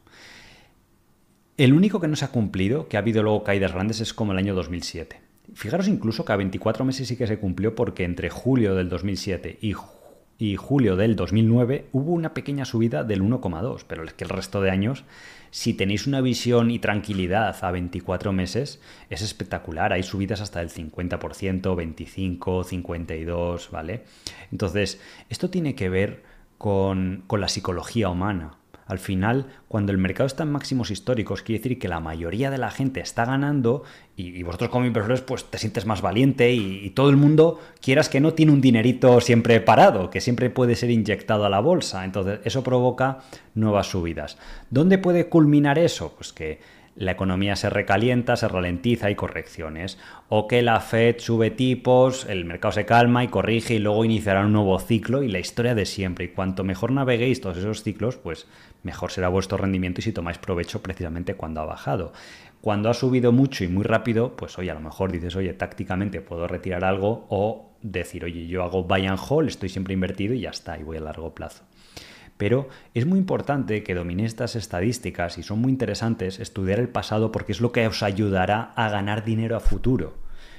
El 1.61 1.73
único 1.73 1.99
que 1.99 2.07
no 2.07 2.15
se 2.15 2.25
ha 2.25 2.29
cumplido, 2.29 2.87
que 2.87 2.97
ha 2.97 3.01
habido 3.01 3.21
luego 3.21 3.43
caídas 3.43 3.71
grandes, 3.71 4.01
es 4.01 4.15
como 4.15 4.31
el 4.31 4.39
año 4.39 4.55
2007. 4.55 5.21
Fijaros 5.53 5.87
incluso 5.87 6.25
que 6.25 6.33
a 6.33 6.35
24 6.35 6.83
meses 6.85 7.07
sí 7.07 7.15
que 7.15 7.27
se 7.27 7.37
cumplió 7.37 7.75
porque 7.75 8.03
entre 8.03 8.31
julio 8.31 8.73
del 8.73 8.89
2007 8.89 9.59
y, 9.61 10.55
julio 10.55 10.95
del 10.95 11.15
2009 11.15 11.85
hubo 11.91 12.13
una 12.13 12.33
pequeña 12.33 12.65
subida 12.65 13.03
del 13.03 13.21
1,2, 13.21 13.83
pero 13.87 14.03
es 14.03 14.13
que 14.15 14.23
el 14.23 14.31
resto 14.31 14.59
de 14.59 14.71
años, 14.71 15.03
si 15.51 15.75
tenéis 15.75 16.07
una 16.07 16.21
visión 16.21 16.71
y 16.71 16.79
tranquilidad 16.79 17.55
a 17.63 17.69
24 17.69 18.33
meses, 18.33 18.81
es 19.11 19.21
espectacular. 19.21 19.93
Hay 19.93 20.01
subidas 20.01 20.41
hasta 20.41 20.63
el 20.63 20.71
50%, 20.71 21.75
25, 21.75 22.63
52, 22.63 23.69
¿vale? 23.69 24.05
Entonces, 24.51 24.99
esto 25.29 25.51
tiene 25.51 25.75
que 25.75 25.89
ver 25.89 26.23
con 26.57 27.23
la 27.29 27.47
psicología 27.47 28.09
humana. 28.09 28.57
Al 28.85 28.99
final, 28.99 29.47
cuando 29.67 29.91
el 29.91 29.97
mercado 29.97 30.27
está 30.27 30.43
en 30.43 30.51
máximos 30.51 30.91
históricos, 30.91 31.41
quiere 31.41 31.59
decir 31.59 31.79
que 31.79 31.87
la 31.87 31.99
mayoría 31.99 32.51
de 32.51 32.57
la 32.57 32.71
gente 32.71 32.99
está 32.99 33.25
ganando 33.25 33.83
y, 34.15 34.43
vosotros 34.43 34.69
como 34.69 34.85
inversores 34.85 35.21
pues 35.21 35.45
te 35.45 35.57
sientes 35.57 35.85
más 35.85 36.01
valiente 36.01 36.51
y, 36.51 36.85
y, 36.85 36.89
todo 36.91 37.09
el 37.09 37.17
mundo, 37.17 37.59
quieras 37.79 38.09
que 38.09 38.19
no, 38.19 38.33
tiene 38.33 38.51
un 38.51 38.61
dinerito 38.61 39.21
siempre 39.21 39.61
parado, 39.61 40.09
que 40.09 40.21
siempre 40.21 40.49
puede 40.49 40.75
ser 40.75 40.91
inyectado 40.91 41.45
a 41.45 41.49
la 41.49 41.59
bolsa. 41.59 42.05
Entonces, 42.05 42.39
eso 42.43 42.63
provoca 42.63 43.19
nuevas 43.55 43.87
subidas. 43.87 44.37
¿Dónde 44.69 44.97
puede 44.97 45.27
culminar 45.27 45.79
eso? 45.79 46.13
Pues 46.15 46.33
que 46.33 46.59
la 46.95 47.11
economía 47.11 47.55
se 47.55 47.69
recalienta, 47.69 48.35
se 48.35 48.47
ralentiza 48.47 49.09
y 49.09 49.15
correcciones. 49.15 49.97
O 50.29 50.47
que 50.47 50.61
la 50.61 50.79
Fed 50.79 51.17
sube 51.19 51.51
tipos, 51.51 52.25
el 52.25 52.45
mercado 52.45 52.73
se 52.73 52.85
calma 52.85 53.23
y 53.23 53.29
corrige 53.29 53.75
y 53.75 53.79
luego 53.79 54.05
iniciará 54.05 54.45
un 54.45 54.53
nuevo 54.53 54.77
ciclo 54.79 55.23
y 55.23 55.29
la 55.29 55.39
historia 55.39 55.75
de 55.75 55.85
siempre. 55.85 56.25
Y 56.25 56.29
cuanto 56.29 56.63
mejor 56.63 56.91
naveguéis 56.91 57.41
todos 57.41 57.57
esos 57.57 57.83
ciclos, 57.83 58.17
pues 58.17 58.47
mejor 58.83 59.11
será 59.11 59.29
vuestro 59.29 59.57
rendimiento 59.57 60.01
y 60.01 60.03
si 60.03 60.11
tomáis 60.11 60.37
provecho 60.37 60.81
precisamente 60.81 61.35
cuando 61.35 61.61
ha 61.61 61.65
bajado. 61.65 62.13
Cuando 62.61 62.89
ha 62.89 62.93
subido 62.93 63.31
mucho 63.31 63.63
y 63.63 63.67
muy 63.67 63.83
rápido, 63.83 64.35
pues 64.35 64.59
oye, 64.59 64.69
a 64.69 64.75
lo 64.75 64.81
mejor 64.81 65.11
dices, 65.11 65.35
oye, 65.35 65.53
tácticamente 65.53 66.21
puedo 66.21 66.47
retirar 66.47 66.83
algo 66.83 67.25
o 67.29 67.71
decir, 67.81 68.23
oye, 68.23 68.45
yo 68.45 68.63
hago 68.63 68.83
buy 68.83 69.07
and 69.07 69.19
hold, 69.27 69.49
estoy 69.49 69.69
siempre 69.69 69.95
invertido 69.95 70.35
y 70.35 70.41
ya 70.41 70.51
está, 70.51 70.77
y 70.77 70.83
voy 70.83 70.97
a 70.97 71.01
largo 71.01 71.33
plazo. 71.33 71.63
Pero 72.41 72.69
es 72.95 73.05
muy 73.05 73.19
importante 73.19 73.83
que 73.83 73.93
dominéis 73.93 74.29
estas 74.29 74.55
estadísticas 74.55 75.37
y 75.37 75.43
son 75.43 75.59
muy 75.59 75.71
interesantes 75.71 76.39
estudiar 76.39 76.79
el 76.79 76.89
pasado 76.89 77.31
porque 77.31 77.51
es 77.51 77.61
lo 77.61 77.71
que 77.71 77.85
os 77.85 78.01
ayudará 78.01 78.71
a 78.75 78.89
ganar 78.89 79.23
dinero 79.23 79.55
a 79.55 79.59
futuro. 79.59 80.15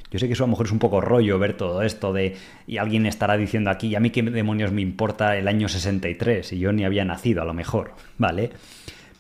Yo 0.09 0.21
sé 0.21 0.29
que 0.29 0.35
eso 0.35 0.45
a 0.45 0.47
lo 0.47 0.53
mejor 0.53 0.67
es 0.67 0.73
un 0.73 0.79
poco 0.79 1.01
rollo 1.01 1.41
ver 1.41 1.57
todo 1.57 1.83
esto 1.83 2.13
de 2.13 2.37
y 2.69 2.77
alguien 2.77 3.05
estará 3.05 3.37
diciendo 3.37 3.69
aquí, 3.69 3.89
¿y 3.89 3.97
a 3.97 4.01
mí 4.01 4.11
qué 4.11 4.23
demonios 4.23 4.71
me 4.71 4.81
importa 4.81 5.37
el 5.37 5.49
año 5.49 5.69
63 5.69 6.53
y 6.53 6.61
yo 6.61 6.73
ni 6.73 6.85
había 6.85 7.05
nacido 7.05 7.43
a 7.43 7.45
lo 7.45 7.53
mejor, 7.53 7.95
¿vale? 8.17 8.53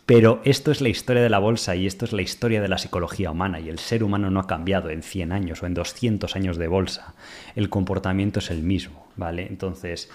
Pero 0.06 0.40
esto 0.44 0.70
es 0.70 0.80
la 0.80 0.88
historia 0.88 1.24
de 1.24 1.30
la 1.30 1.40
bolsa 1.40 1.74
y 1.74 1.88
esto 1.88 2.04
es 2.04 2.12
la 2.12 2.22
historia 2.22 2.62
de 2.62 2.68
la 2.68 2.78
psicología 2.78 3.32
humana 3.32 3.58
y 3.58 3.70
el 3.70 3.80
ser 3.80 4.04
humano 4.04 4.30
no 4.30 4.38
ha 4.38 4.46
cambiado 4.46 4.88
en 4.90 5.02
100 5.02 5.32
años 5.32 5.64
o 5.64 5.66
en 5.66 5.74
200 5.74 6.36
años 6.36 6.58
de 6.58 6.68
bolsa. 6.68 7.16
El 7.56 7.70
comportamiento 7.70 8.38
es 8.38 8.52
el 8.52 8.62
mismo, 8.62 9.08
¿vale? 9.16 9.48
Entonces, 9.50 10.08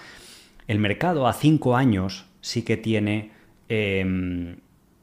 el 0.66 0.78
mercado 0.78 1.26
a 1.26 1.34
5 1.34 1.76
años 1.76 2.24
sí 2.40 2.62
que 2.62 2.76
tiene 2.76 3.32
em, 3.68 4.56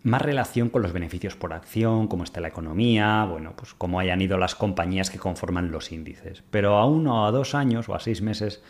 más 0.04 0.22
relación 0.22 0.70
con 0.70 0.82
los 0.82 0.94
beneficios 0.94 1.36
por 1.36 1.54
acción, 1.54 2.08
cómo 2.08 2.24
está 2.24 2.40
la 2.42 2.50
economía, 2.50 3.26
bueno, 3.26 3.54
pues 3.56 3.74
cómo 3.74 4.00
hayan 4.00 4.22
ido 4.22 4.38
las 4.38 4.56
compañías 4.56 5.10
que 5.10 5.18
conforman 5.18 5.72
los 5.72 5.92
índices. 5.92 6.44
Pero 6.52 6.78
a 6.78 6.86
uno, 6.86 7.24
o 7.24 7.26
a 7.26 7.32
dos 7.32 7.56
años 7.56 7.90
o 7.90 7.96
a 7.96 8.00
seis 8.00 8.22
meses 8.22 8.62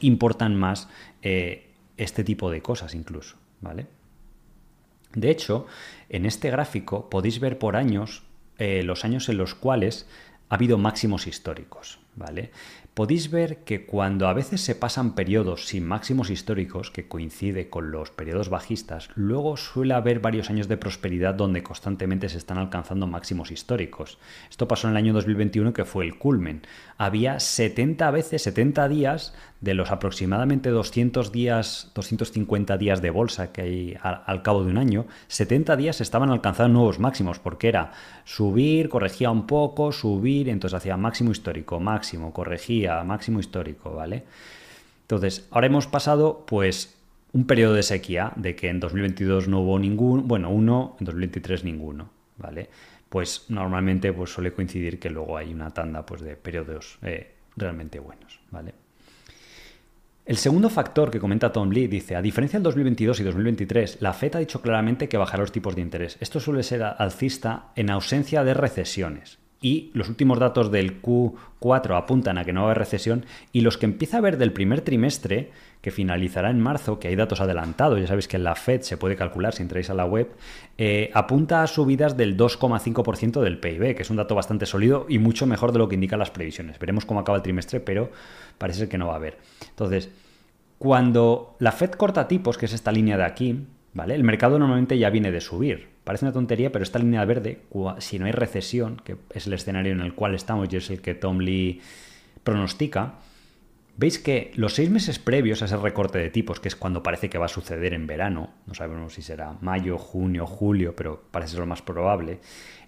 importan 0.00 0.56
más 0.56 0.88
eh, 1.22 1.70
este 1.96 2.24
tipo 2.24 2.50
de 2.50 2.62
cosas 2.62 2.94
incluso, 2.94 3.36
¿vale? 3.60 3.86
De 5.14 5.30
hecho, 5.30 5.66
en 6.08 6.26
este 6.26 6.50
gráfico 6.50 7.10
podéis 7.10 7.40
ver 7.40 7.58
por 7.58 7.76
años 7.76 8.24
eh, 8.58 8.82
los 8.82 9.04
años 9.04 9.28
en 9.28 9.38
los 9.38 9.54
cuales 9.54 10.06
ha 10.48 10.56
habido 10.56 10.76
máximos 10.76 11.26
históricos, 11.26 11.98
¿vale? 12.14 12.50
Podéis 13.00 13.30
ver 13.30 13.64
que 13.64 13.86
cuando 13.86 14.28
a 14.28 14.34
veces 14.34 14.60
se 14.60 14.74
pasan 14.74 15.14
periodos 15.14 15.64
sin 15.64 15.86
máximos 15.86 16.28
históricos, 16.28 16.90
que 16.90 17.08
coincide 17.08 17.70
con 17.70 17.90
los 17.92 18.10
periodos 18.10 18.50
bajistas, 18.50 19.08
luego 19.14 19.56
suele 19.56 19.94
haber 19.94 20.20
varios 20.20 20.50
años 20.50 20.68
de 20.68 20.76
prosperidad 20.76 21.34
donde 21.34 21.62
constantemente 21.62 22.28
se 22.28 22.36
están 22.36 22.58
alcanzando 22.58 23.06
máximos 23.06 23.52
históricos. 23.52 24.18
Esto 24.50 24.68
pasó 24.68 24.86
en 24.86 24.90
el 24.90 24.98
año 24.98 25.14
2021 25.14 25.72
que 25.72 25.86
fue 25.86 26.04
el 26.04 26.18
culmen. 26.18 26.60
Había 26.98 27.40
70 27.40 28.10
veces, 28.10 28.42
70 28.42 28.86
días 28.90 29.32
de 29.62 29.72
los 29.72 29.90
aproximadamente 29.90 30.68
200 30.68 31.32
días, 31.32 31.92
250 31.94 32.76
días 32.76 33.00
de 33.00 33.10
bolsa 33.10 33.52
que 33.52 33.62
hay 33.62 33.96
al, 34.02 34.42
cabo 34.42 34.64
de 34.64 34.70
un 34.70 34.78
año, 34.78 35.06
70 35.28 35.76
días 35.76 36.02
estaban 36.02 36.30
alcanzando 36.30 36.74
nuevos 36.74 36.98
máximos, 36.98 37.38
porque 37.38 37.68
era 37.68 37.92
subir, 38.30 38.88
corregía 38.88 39.28
un 39.32 39.44
poco, 39.44 39.90
subir, 39.90 40.48
entonces 40.48 40.76
hacía 40.76 40.96
máximo 40.96 41.32
histórico, 41.32 41.80
máximo, 41.80 42.32
corregía, 42.32 43.02
máximo 43.02 43.40
histórico, 43.40 43.92
¿vale? 43.92 44.22
Entonces, 45.02 45.48
ahora 45.50 45.66
hemos 45.66 45.88
pasado, 45.88 46.44
pues, 46.46 46.96
un 47.32 47.44
periodo 47.44 47.74
de 47.74 47.82
sequía, 47.82 48.32
de 48.36 48.54
que 48.54 48.68
en 48.68 48.78
2022 48.78 49.48
no 49.48 49.62
hubo 49.62 49.80
ningún, 49.80 50.28
bueno, 50.28 50.48
uno, 50.50 50.96
en 51.00 51.06
2023 51.06 51.64
ninguno, 51.64 52.10
¿vale? 52.36 52.70
Pues 53.08 53.46
normalmente 53.48 54.12
pues, 54.12 54.30
suele 54.30 54.52
coincidir 54.52 55.00
que 55.00 55.10
luego 55.10 55.36
hay 55.36 55.52
una 55.52 55.70
tanda 55.70 56.06
pues, 56.06 56.20
de 56.20 56.36
periodos 56.36 56.98
eh, 57.02 57.34
realmente 57.56 57.98
buenos, 57.98 58.38
¿vale? 58.52 58.74
El 60.26 60.36
segundo 60.36 60.70
factor 60.70 61.10
que 61.10 61.18
comenta 61.18 61.50
Tom 61.50 61.70
Lee 61.70 61.88
dice, 61.88 62.14
a 62.14 62.22
diferencia 62.22 62.58
del 62.58 62.64
2022 62.64 63.20
y 63.20 63.24
2023, 63.24 63.96
la 64.00 64.12
FED 64.12 64.36
ha 64.36 64.38
dicho 64.38 64.62
claramente 64.62 65.08
que 65.08 65.16
bajará 65.16 65.42
los 65.42 65.50
tipos 65.50 65.74
de 65.74 65.80
interés. 65.80 66.18
Esto 66.20 66.38
suele 66.38 66.62
ser 66.62 66.82
alcista 66.84 67.72
en 67.74 67.90
ausencia 67.90 68.44
de 68.44 68.54
recesiones. 68.54 69.39
Y 69.62 69.90
los 69.92 70.08
últimos 70.08 70.38
datos 70.38 70.70
del 70.70 71.02
Q4 71.02 71.96
apuntan 71.96 72.38
a 72.38 72.44
que 72.44 72.52
no 72.52 72.60
va 72.60 72.68
a 72.68 72.70
haber 72.70 72.78
recesión 72.78 73.26
y 73.52 73.60
los 73.60 73.76
que 73.76 73.84
empieza 73.84 74.16
a 74.16 74.22
ver 74.22 74.38
del 74.38 74.52
primer 74.52 74.80
trimestre, 74.80 75.50
que 75.82 75.90
finalizará 75.90 76.50
en 76.50 76.60
marzo, 76.60 76.98
que 76.98 77.08
hay 77.08 77.16
datos 77.16 77.40
adelantados, 77.40 78.00
ya 78.00 78.06
sabéis 78.06 78.28
que 78.28 78.36
en 78.36 78.44
la 78.44 78.54
FED 78.54 78.82
se 78.82 78.96
puede 78.96 79.16
calcular 79.16 79.54
si 79.54 79.62
entráis 79.62 79.90
a 79.90 79.94
la 79.94 80.06
web, 80.06 80.30
eh, 80.78 81.10
apunta 81.12 81.62
a 81.62 81.66
subidas 81.66 82.16
del 82.16 82.36
2,5% 82.36 83.42
del 83.42 83.58
PIB, 83.58 83.94
que 83.94 84.02
es 84.02 84.10
un 84.10 84.16
dato 84.16 84.34
bastante 84.34 84.64
sólido 84.66 85.06
y 85.08 85.18
mucho 85.18 85.46
mejor 85.46 85.72
de 85.72 85.78
lo 85.78 85.88
que 85.88 85.94
indican 85.94 86.18
las 86.18 86.30
previsiones. 86.30 86.78
Veremos 86.78 87.04
cómo 87.04 87.20
acaba 87.20 87.36
el 87.36 87.42
trimestre, 87.42 87.80
pero 87.80 88.10
parece 88.56 88.88
que 88.88 88.98
no 88.98 89.08
va 89.08 89.14
a 89.14 89.16
haber. 89.16 89.38
Entonces, 89.68 90.10
cuando 90.78 91.56
la 91.58 91.72
Fed 91.72 91.90
corta 91.90 92.28
tipos, 92.28 92.56
que 92.56 92.64
es 92.64 92.72
esta 92.72 92.92
línea 92.92 93.18
de 93.18 93.24
aquí, 93.24 93.66
¿vale? 93.92 94.14
El 94.14 94.24
mercado 94.24 94.58
normalmente 94.58 94.98
ya 94.98 95.10
viene 95.10 95.30
de 95.30 95.42
subir. 95.42 95.88
Parece 96.10 96.24
una 96.24 96.32
tontería, 96.32 96.72
pero 96.72 96.82
esta 96.82 96.98
línea 96.98 97.24
verde, 97.24 97.60
si 97.98 98.18
no 98.18 98.26
hay 98.26 98.32
recesión, 98.32 99.00
que 99.04 99.16
es 99.32 99.46
el 99.46 99.52
escenario 99.52 99.92
en 99.92 100.00
el 100.00 100.12
cual 100.12 100.34
estamos 100.34 100.66
y 100.72 100.76
es 100.76 100.90
el 100.90 101.00
que 101.00 101.14
Tom 101.14 101.38
Lee 101.38 101.82
pronostica, 102.42 103.20
veis 103.96 104.18
que 104.18 104.50
los 104.56 104.74
seis 104.74 104.90
meses 104.90 105.20
previos 105.20 105.62
a 105.62 105.66
ese 105.66 105.76
recorte 105.76 106.18
de 106.18 106.28
tipos, 106.28 106.58
que 106.58 106.66
es 106.66 106.74
cuando 106.74 107.04
parece 107.04 107.30
que 107.30 107.38
va 107.38 107.44
a 107.44 107.48
suceder 107.48 107.94
en 107.94 108.08
verano, 108.08 108.50
no 108.66 108.74
sabemos 108.74 109.14
si 109.14 109.22
será 109.22 109.56
mayo, 109.60 109.98
junio, 109.98 110.46
julio, 110.46 110.96
pero 110.96 111.22
parece 111.30 111.52
ser 111.52 111.60
lo 111.60 111.66
más 111.66 111.80
probable, 111.80 112.40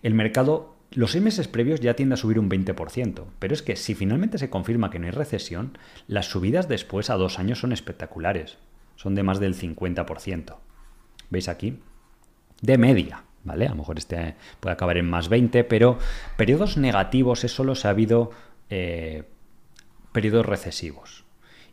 el 0.02 0.14
mercado 0.14 0.74
los 0.90 1.12
seis 1.12 1.22
meses 1.22 1.46
previos 1.46 1.78
ya 1.78 1.94
tiende 1.94 2.14
a 2.14 2.16
subir 2.16 2.40
un 2.40 2.50
20%, 2.50 3.22
pero 3.38 3.54
es 3.54 3.62
que 3.62 3.76
si 3.76 3.94
finalmente 3.94 4.36
se 4.38 4.50
confirma 4.50 4.90
que 4.90 4.98
no 4.98 5.06
hay 5.06 5.12
recesión, 5.12 5.78
las 6.08 6.26
subidas 6.26 6.66
después 6.66 7.08
a 7.08 7.14
dos 7.14 7.38
años 7.38 7.60
son 7.60 7.72
espectaculares, 7.72 8.58
son 8.96 9.14
de 9.14 9.22
más 9.22 9.38
del 9.38 9.54
50%. 9.54 10.56
¿Veis 11.30 11.48
aquí? 11.48 11.78
De 12.62 12.78
media, 12.78 13.24
¿vale? 13.44 13.66
A 13.66 13.70
lo 13.70 13.76
mejor 13.76 13.98
este 13.98 14.36
puede 14.60 14.72
acabar 14.72 14.96
en 14.96 15.10
más 15.10 15.28
20, 15.28 15.64
pero 15.64 15.98
periodos 16.38 16.78
negativos 16.78 17.44
es 17.44 17.52
solo 17.52 17.74
se 17.74 17.88
ha 17.88 17.90
habido 17.90 18.30
eh, 18.70 19.24
periodos 20.12 20.46
recesivos. 20.46 21.24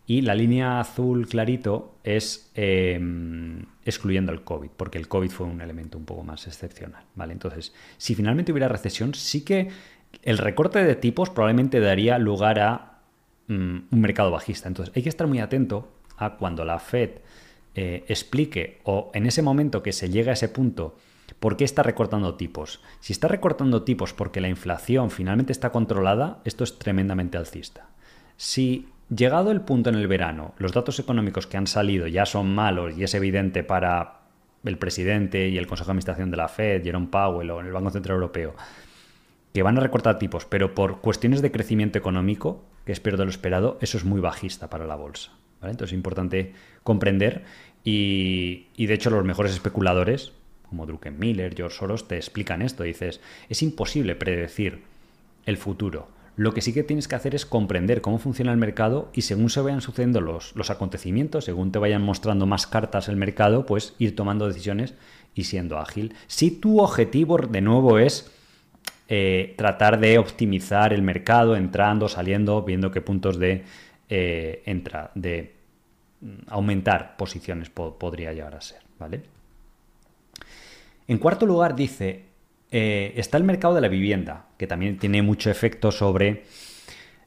Y 0.10 0.22
la 0.22 0.34
línea 0.34 0.80
azul 0.80 1.28
clarito 1.28 2.00
es 2.04 2.52
em, 2.56 3.64
excluyendo 3.86 4.32
el 4.32 4.44
COVID, 4.44 4.70
porque 4.76 4.98
el 4.98 5.08
COVID 5.08 5.30
fue 5.30 5.46
un 5.46 5.62
elemento 5.62 6.00
un 6.00 6.06
poco 6.06 6.24
más 6.24 6.48
excepcional. 6.48 7.04
¿vale? 7.14 7.34
Entonces, 7.34 7.76
si 7.98 8.16
finalmente 8.16 8.52
hubiera 8.52 8.68
recesión, 8.68 9.14
sí 9.14 9.46
que 9.46 9.70
el 10.24 10.40
recorte 10.40 10.84
de 10.84 10.96
tipos 10.96 11.30
probablemente 11.30 11.80
daría 11.80 12.18
lugar 12.18 12.60
a 12.60 13.02
mm, 13.48 13.78
un 13.92 14.02
mercado 14.02 14.32
bajista. 14.32 14.68
Entonces, 14.68 14.96
hay 14.96 15.04
que 15.04 15.10
estar 15.10 15.28
muy 15.28 15.42
atento 15.42 15.92
a 16.18 16.38
cuando 16.38 16.66
la 16.66 16.80
Fed 16.80 17.12
eh, 17.76 18.04
explique 18.08 18.80
o 18.84 19.12
en 19.14 19.26
ese 19.26 19.42
momento 19.42 19.84
que 19.84 19.94
se 19.94 20.10
llega 20.10 20.32
a 20.32 20.34
ese 20.34 20.50
punto 20.50 20.96
¿Por 21.40 21.56
qué 21.56 21.64
está 21.64 21.84
recortando 21.84 22.36
tipos? 22.36 22.82
Si 23.00 23.14
está 23.14 23.28
recortando 23.28 23.84
tipos 23.84 24.14
porque 24.14 24.42
la 24.42 24.50
inflación 24.50 25.12
finalmente 25.12 25.54
está 25.54 25.72
controlada, 25.72 26.42
esto 26.44 26.64
es 26.64 26.80
tremendamente 26.80 27.38
alcista. 27.38 27.88
Si 28.36 28.90
Llegado 29.10 29.50
el 29.50 29.62
punto 29.62 29.90
en 29.90 29.96
el 29.96 30.08
verano, 30.08 30.54
los 30.60 30.72
datos 30.72 31.00
económicos 31.00 31.48
que 31.48 31.58
han 31.58 31.66
salido 31.66 32.06
ya 32.06 32.28
son 32.28 32.54
malos 32.54 32.96
y 32.96 33.04
es 33.04 33.16
evidente 33.16 33.64
para 33.64 34.20
el 34.64 34.78
presidente 34.78 35.50
y 35.50 35.58
el 35.58 35.66
Consejo 35.66 35.88
de 35.88 35.94
Administración 35.94 36.30
de 36.30 36.38
la 36.38 36.48
Fed, 36.48 36.84
Jerome 36.84 37.08
Powell 37.08 37.50
o 37.50 37.60
el 37.60 37.72
Banco 37.72 37.90
Central 37.90 38.16
Europeo, 38.16 38.54
que 39.52 39.64
van 39.64 39.80
a 39.80 39.82
recortar 39.82 40.20
tipos, 40.20 40.46
pero 40.46 40.76
por 40.76 41.02
cuestiones 41.02 41.42
de 41.42 41.52
crecimiento 41.52 41.98
económico, 41.98 42.64
que 42.86 42.92
es 42.92 43.00
peor 43.00 43.18
de 43.18 43.26
lo 43.26 43.32
esperado, 43.32 43.80
eso 43.82 43.98
es 43.98 44.06
muy 44.06 44.22
bajista 44.22 44.70
para 44.70 44.86
la 44.86 44.96
bolsa. 44.96 45.32
Entonces 45.62 45.90
es 45.90 45.94
importante 45.94 46.54
comprender 46.84 47.44
y, 47.84 48.68
de 48.78 48.94
hecho 48.94 49.10
los 49.10 49.26
mejores 49.26 49.54
especuladores, 49.54 50.34
como 50.68 50.86
Druckenmiller, 50.86 51.56
George 51.56 51.78
Soros, 51.78 52.08
te 52.08 52.18
explican 52.18 52.62
esto. 52.62 52.84
Dices, 52.84 53.22
es 53.50 53.62
imposible 53.64 54.16
predecir 54.16 54.84
el 55.46 55.58
futuro 55.58 56.08
lo 56.40 56.54
que 56.54 56.62
sí 56.62 56.72
que 56.72 56.84
tienes 56.84 57.10
que 57.10 57.16
hacer 57.16 57.36
es 57.36 57.46
comprender 57.46 58.00
cómo 58.00 58.18
funciona 58.18 58.54
el 58.54 58.58
mercado 58.58 59.10
y 59.14 59.24
según 59.24 59.50
se 59.50 59.60
vayan 59.60 59.82
sucediendo 59.82 60.22
los, 60.22 60.56
los 60.56 60.70
acontecimientos, 60.70 61.44
según 61.44 61.74
te 61.74 61.80
vayan 61.80 62.02
mostrando 62.02 62.46
más 62.46 62.66
cartas 62.66 63.10
el 63.10 63.18
mercado, 63.18 63.66
pues 63.66 63.94
ir 64.00 64.16
tomando 64.16 64.48
decisiones 64.48 64.94
y 65.36 65.44
siendo 65.44 65.80
ágil. 65.80 66.14
Si 66.28 66.50
tu 66.50 66.80
objetivo 66.80 67.40
de 67.40 67.60
nuevo 67.60 68.00
es 68.00 68.32
eh, 69.10 69.54
tratar 69.58 70.00
de 70.00 70.18
optimizar 70.18 70.94
el 70.94 71.02
mercado, 71.02 71.58
entrando, 71.58 72.08
saliendo, 72.08 72.62
viendo 72.62 72.90
qué 72.92 73.02
puntos 73.02 73.38
de 73.38 73.66
eh, 74.10 74.64
entra, 74.66 75.12
de 75.16 75.56
aumentar 76.48 77.16
posiciones 77.16 77.70
podría 77.70 78.34
llegar 78.34 78.56
a 78.56 78.62
ser, 78.62 78.82
¿vale? 78.98 79.22
En 81.08 81.18
cuarto 81.18 81.46
lugar 81.46 81.76
dice, 81.76 82.26
eh, 82.72 83.14
está 83.16 83.38
el 83.38 83.44
mercado 83.44 83.74
de 83.74 83.82
la 83.82 83.88
vivienda, 83.88 84.48
que 84.58 84.68
también 84.68 84.98
tiene 84.98 85.22
mucho 85.22 85.50
efecto 85.50 85.92
sobre 85.92 86.44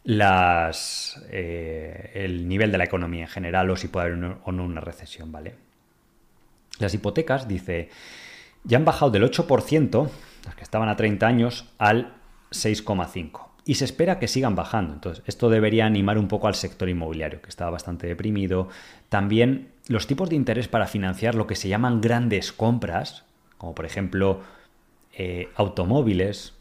las, 0.05 1.23
eh, 1.31 2.11
el 2.15 2.49
nivel 2.49 2.71
de 2.71 2.79
la 2.79 2.85
economía 2.85 3.23
en 3.23 3.29
general 3.29 3.71
o 3.71 3.77
si 3.77 3.89
puede 3.89 4.07
haber 4.07 4.39
o 4.45 4.53
no 4.53 4.65
una 4.65 4.81
recesión, 4.81 5.33
¿vale? 5.33 5.55
Las 6.79 6.95
hipotecas, 6.95 7.49
dice, 7.49 7.89
ya 8.65 8.77
han 8.77 8.85
bajado 8.85 9.11
del 9.11 9.25
8%, 9.25 10.11
las 10.45 10.55
que 10.55 10.63
estaban 10.63 10.89
a 10.89 10.97
30 10.97 11.27
años, 11.27 11.69
al 11.79 12.15
6,5%. 12.51 13.52
Y 13.65 13.75
se 13.77 13.85
espera 13.85 14.19
que 14.19 14.29
sigan 14.29 14.57
bajando. 14.57 14.95
Entonces, 14.95 15.23
esto 15.27 15.49
debería 15.49 15.87
animar 15.87 16.19
un 16.19 16.29
poco 16.29 16.49
al 16.49 16.55
sector 16.55 16.89
inmobiliario, 16.89 17.41
que 17.41 17.49
estaba 17.49 17.71
bastante 17.71 18.07
deprimido. 18.07 18.69
También 19.09 19.69
los 19.89 20.07
tipos 20.07 20.29
de 20.31 20.37
interés 20.37 20.69
para 20.69 20.87
financiar 20.87 21.35
lo 21.35 21.47
que 21.47 21.55
se 21.55 21.69
llaman 21.69 22.01
grandes 22.01 22.53
compras, 22.53 23.25
como 23.59 23.75
por 23.75 23.85
ejemplo 23.85 24.41
eh, 25.15 25.49
automóviles, 25.57 26.55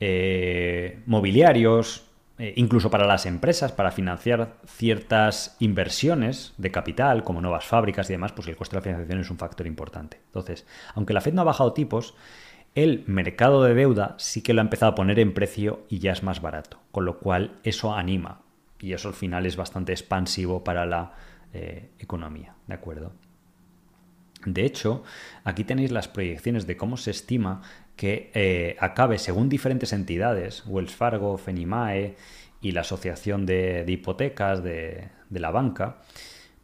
eh, 0.00 1.00
mobiliarios, 1.06 2.04
eh, 2.38 2.54
incluso 2.56 2.88
para 2.88 3.04
las 3.04 3.26
empresas, 3.26 3.72
para 3.72 3.90
financiar 3.90 4.54
ciertas 4.64 5.56
inversiones 5.58 6.54
de 6.56 6.70
capital, 6.70 7.24
como 7.24 7.40
nuevas 7.40 7.64
fábricas 7.64 8.08
y 8.08 8.12
demás, 8.12 8.30
pues 8.32 8.46
el 8.46 8.54
coste 8.54 8.76
de 8.76 8.80
la 8.80 8.84
financiación 8.84 9.20
es 9.20 9.30
un 9.30 9.38
factor 9.38 9.66
importante. 9.66 10.20
Entonces, 10.26 10.64
aunque 10.94 11.14
la 11.14 11.20
Fed 11.20 11.34
no 11.34 11.40
ha 11.40 11.44
bajado 11.44 11.72
tipos, 11.72 12.14
el 12.74 13.04
mercado 13.06 13.62
de 13.62 13.74
deuda 13.74 14.14
sí 14.18 14.42
que 14.42 14.54
lo 14.54 14.60
ha 14.60 14.64
empezado 14.64 14.92
a 14.92 14.94
poner 14.94 15.18
en 15.18 15.34
precio 15.34 15.84
y 15.88 15.98
ya 15.98 16.12
es 16.12 16.22
más 16.22 16.40
barato, 16.40 16.80
con 16.92 17.04
lo 17.04 17.18
cual 17.18 17.58
eso 17.62 17.94
anima 17.94 18.42
y 18.80 18.92
eso 18.92 19.08
al 19.08 19.14
final 19.14 19.46
es 19.46 19.56
bastante 19.56 19.92
expansivo 19.92 20.62
para 20.62 20.86
la 20.86 21.12
eh, 21.52 21.90
economía, 21.98 22.54
¿de 22.66 22.74
acuerdo? 22.74 23.12
De 24.44 24.64
hecho, 24.64 25.02
aquí 25.44 25.64
tenéis 25.64 25.90
las 25.90 26.08
proyecciones 26.08 26.66
de 26.66 26.76
cómo 26.76 26.96
se 26.96 27.10
estima 27.10 27.62
que 27.96 28.30
eh, 28.34 28.76
acabe, 28.78 29.18
según 29.18 29.48
diferentes 29.48 29.92
entidades, 29.92 30.64
Wells 30.66 30.94
Fargo, 30.94 31.36
Fenimae 31.38 32.14
y 32.60 32.72
la 32.72 32.82
Asociación 32.82 33.46
de, 33.46 33.84
Hipotecas 33.88 34.62
de, 34.62 35.08
de, 35.28 35.40
la 35.40 35.50
Banca, 35.50 35.98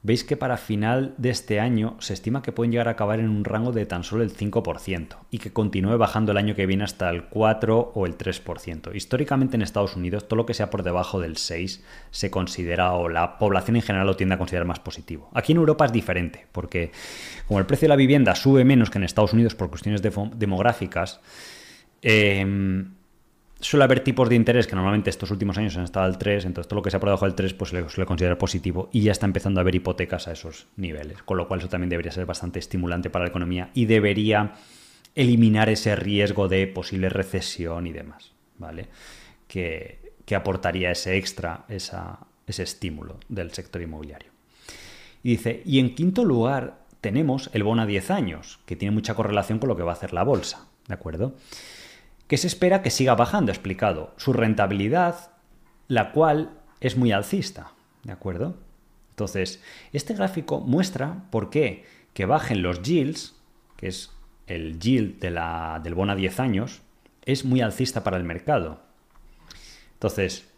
veis 0.04 0.22
que 0.22 0.36
para 0.36 0.58
final 0.58 1.14
de 1.16 1.30
este 1.30 1.60
año 1.60 1.96
se 1.98 2.12
estima 2.12 2.42
que 2.42 2.52
pueden 2.52 2.70
llegar 2.70 2.88
a 2.88 2.92
acabar 2.92 3.20
en 3.20 3.30
un 3.30 3.42
rango 3.42 3.72
de 3.72 3.86
tan 3.86 4.04
solo 4.04 4.22
el 4.22 4.36
5% 4.36 5.16
y 5.30 5.38
que 5.38 5.50
continúe 5.50 5.96
bajando 5.96 6.32
el 6.32 6.38
año 6.38 6.54
que 6.54 6.66
viene 6.66 6.84
hasta 6.84 7.08
el 7.08 7.24
4 7.24 7.92
o 7.94 8.06
el 8.06 8.18
3%. 8.18 8.94
Históricamente 8.94 9.56
en 9.56 9.62
Estados 9.62 9.96
Unidos 9.96 10.28
todo 10.28 10.36
lo 10.36 10.46
que 10.46 10.52
sea 10.52 10.68
por 10.68 10.82
debajo 10.82 11.20
del 11.20 11.38
6 11.38 11.82
se 12.10 12.30
considera 12.30 12.92
o 12.92 13.08
la 13.08 13.38
población 13.38 13.76
en 13.76 13.82
general 13.82 14.06
lo 14.06 14.14
tiende 14.14 14.34
a 14.34 14.38
considerar 14.38 14.66
más 14.66 14.78
positivo. 14.78 15.30
Aquí 15.32 15.52
en 15.52 15.58
Europa 15.58 15.86
es 15.86 15.92
diferente 15.92 16.46
porque 16.52 16.92
como 17.48 17.58
el 17.58 17.66
precio 17.66 17.86
de 17.86 17.90
la 17.90 17.96
vivienda 17.96 18.34
sube 18.34 18.62
menos 18.62 18.90
que 18.90 18.98
en 18.98 19.04
Estados 19.04 19.32
Unidos 19.32 19.54
por 19.54 19.70
cuestiones 19.70 20.02
demográficas, 20.02 21.20
eh, 22.02 22.84
suele 23.64 23.84
haber 23.84 24.00
tipos 24.00 24.28
de 24.28 24.34
interés 24.34 24.66
que 24.66 24.76
normalmente 24.76 25.10
estos 25.10 25.30
últimos 25.30 25.56
años 25.56 25.76
han 25.76 25.84
estado 25.84 26.04
al 26.04 26.18
3, 26.18 26.44
entonces 26.44 26.68
todo 26.68 26.76
lo 26.76 26.82
que 26.82 26.90
sea 26.90 27.00
por 27.00 27.08
debajo 27.08 27.24
del 27.24 27.34
3 27.34 27.54
pues 27.54 27.70
se 27.70 27.80
le 27.80 27.88
suele 27.88 28.06
considerar 28.06 28.36
positivo 28.36 28.90
y 28.92 29.00
ya 29.00 29.12
está 29.12 29.26
empezando 29.26 29.60
a 29.60 29.62
haber 29.62 29.74
hipotecas 29.74 30.28
a 30.28 30.32
esos 30.32 30.66
niveles, 30.76 31.22
con 31.22 31.38
lo 31.38 31.48
cual 31.48 31.60
eso 31.60 31.68
también 31.68 31.88
debería 31.88 32.12
ser 32.12 32.26
bastante 32.26 32.58
estimulante 32.58 33.08
para 33.08 33.24
la 33.24 33.30
economía 33.30 33.70
y 33.72 33.86
debería 33.86 34.52
eliminar 35.14 35.70
ese 35.70 35.96
riesgo 35.96 36.48
de 36.48 36.66
posible 36.66 37.08
recesión 37.08 37.86
y 37.86 37.92
demás, 37.92 38.32
¿vale? 38.58 38.88
Que, 39.48 40.02
aportaría 40.34 40.90
ese 40.90 41.16
extra, 41.16 41.64
ese 41.68 42.62
estímulo 42.62 43.18
del 43.28 43.52
sector 43.52 43.80
inmobiliario. 43.80 44.30
Y 45.22 45.30
dice, 45.30 45.62
y 45.64 45.78
en 45.78 45.94
quinto 45.94 46.24
lugar 46.24 46.80
tenemos 47.00 47.50
el 47.52 47.62
bono 47.62 47.82
a 47.82 47.86
10 47.86 48.10
años, 48.10 48.58
que 48.66 48.74
tiene 48.74 48.92
mucha 48.92 49.14
correlación 49.14 49.58
con 49.58 49.68
lo 49.68 49.76
que 49.76 49.84
va 49.84 49.92
a 49.92 49.94
hacer 49.94 50.12
la 50.12 50.24
bolsa, 50.24 50.66
¿de 50.88 50.94
acuerdo? 50.94 51.34
Que 52.26 52.36
se 52.36 52.46
espera 52.46 52.82
que 52.82 52.90
siga 52.90 53.14
bajando, 53.14 53.52
explicado. 53.52 54.14
Su 54.16 54.32
rentabilidad, 54.32 55.30
la 55.88 56.12
cual 56.12 56.58
es 56.80 56.96
muy 56.96 57.12
alcista, 57.12 57.72
¿de 58.02 58.12
acuerdo? 58.12 58.56
Entonces, 59.10 59.62
este 59.92 60.14
gráfico 60.14 60.60
muestra 60.60 61.24
por 61.30 61.50
qué 61.50 61.84
que 62.14 62.26
bajen 62.26 62.62
los 62.62 62.82
yields, 62.82 63.36
que 63.76 63.88
es 63.88 64.10
el 64.46 64.78
yield 64.78 65.20
de 65.20 65.30
la, 65.30 65.80
del 65.82 65.94
bono 65.94 66.12
a 66.12 66.16
10 66.16 66.40
años, 66.40 66.82
es 67.24 67.44
muy 67.44 67.60
alcista 67.60 68.04
para 68.04 68.16
el 68.16 68.24
mercado. 68.24 68.80
Entonces, 69.94 70.50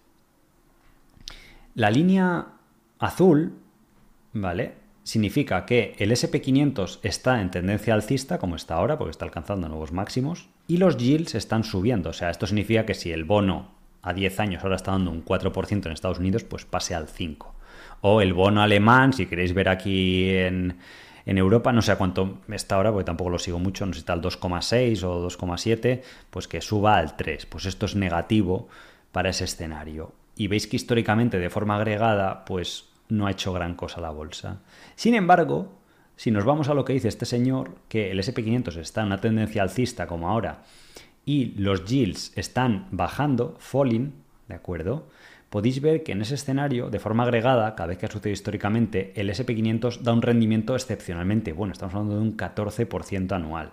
la 1.75 1.91
línea 1.91 2.47
azul, 2.99 3.59
¿vale? 4.33 4.75
Significa 5.07 5.67
que 5.67 5.95
el 5.99 6.11
SP500 6.11 6.99
está 7.05 7.41
en 7.41 7.53
tendencia 7.53 7.95
alcista, 7.95 8.39
como 8.39 8.57
está 8.57 8.75
ahora, 8.75 8.99
porque 8.99 9.13
está 9.13 9.25
alcanzando 9.25 9.69
nuevos 9.69 9.93
máximos, 9.93 10.49
y 10.67 10.79
los 10.79 10.97
yields 10.97 11.37
están 11.37 11.63
subiendo. 11.63 12.11
O 12.11 12.13
sea, 12.13 12.29
esto 12.29 12.49
significa 12.49 12.85
que 12.85 12.95
si 12.95 13.13
el 13.13 13.23
bono 13.23 13.71
a 14.03 14.13
10 14.13 14.41
años 14.41 14.65
ahora 14.65 14.75
está 14.75 14.91
dando 14.91 15.13
un 15.13 15.25
4% 15.25 15.87
en 15.87 15.93
Estados 15.93 16.19
Unidos, 16.19 16.43
pues 16.43 16.65
pase 16.65 16.97
al 16.97 17.07
5%. 17.07 17.37
O 18.01 18.21
el 18.21 18.35
bono 18.35 18.63
alemán, 18.63 19.13
si 19.13 19.27
queréis 19.27 19.55
ver 19.55 19.69
aquí 19.69 20.29
en, 20.29 20.77
Europa, 21.25 21.73
no 21.73 21.83
sé 21.83 21.93
a 21.93 21.99
cuánto 21.99 22.41
está 22.49 22.75
ahora, 22.75 22.91
porque 22.91 23.05
tampoco 23.05 23.31
lo 23.31 23.39
sigo 23.39 23.61
mucho, 23.61 23.87
no 23.87 23.93
sé 23.93 23.99
si 23.99 24.01
está 24.01 24.13
al 24.13 24.23
2,6 24.23 25.05
o 25.05 25.25
2,7, 25.25 26.03
pues 26.31 26.49
que 26.49 26.61
suba 26.61 26.99
al 26.99 27.17
3. 27.17 27.47
Pues 27.47 27.67
esto 27.67 27.87
es 27.87 27.95
negativo 27.95 28.67
para 29.13 29.31
ese 29.31 29.45
escenario. 29.45 30.15
Y 30.35 30.49
veis 30.49 30.67
que 30.67 30.75
históricamente, 30.75 31.39
de 31.39 31.49
forma 31.49 31.77
agregada, 31.77 32.45
pues 32.45 32.87
no 33.09 33.27
ha 33.27 33.31
hecho 33.31 33.53
gran 33.53 33.75
cosa 33.75 34.01
la 34.01 34.11
bolsa. 34.11 34.61
Sin 34.95 35.15
embargo, 35.15 35.73
si 36.17 36.31
nos 36.31 36.45
vamos 36.45 36.69
a 36.69 36.75
lo 36.75 36.85
que 36.85 36.93
dice 36.93 37.09
este 37.09 37.27
señor, 37.27 37.77
que 37.89 38.11
el 38.11 38.19
SP500 38.19 38.77
está 38.79 39.03
en 39.03 39.09
una 39.09 39.21
tendencia 39.21 39.63
alcista 39.63 40.07
como 40.07 40.29
ahora 40.29 40.63
y 41.25 41.55
los 41.61 41.85
yields 41.85 42.33
están 42.37 42.89
bajando, 42.91 43.57
falling, 43.59 44.15
¿de 44.49 44.55
acuerdo? 44.55 45.09
Podéis 45.51 45.81
ver 45.81 46.03
que 46.03 46.13
en 46.13 46.23
ese 46.23 46.35
escenario, 46.35 46.91
de 46.91 46.99
forma 46.99 47.23
agregada, 47.23 47.75
cada 47.75 47.89
vez 47.89 47.99
que 47.99 48.07
ha 48.07 48.11
sucedido 48.11 48.35
históricamente, 48.35 49.13
el 49.15 49.31
SP500 49.31 50.01
da 50.01 50.13
un 50.13 50.23
rendimiento 50.23 50.75
excepcionalmente 50.75 51.53
bueno. 51.53 51.73
Estamos 51.73 51.95
hablando 51.95 52.17
de 52.17 52.23
un 52.23 52.37
14% 52.37 53.33
anual. 53.33 53.73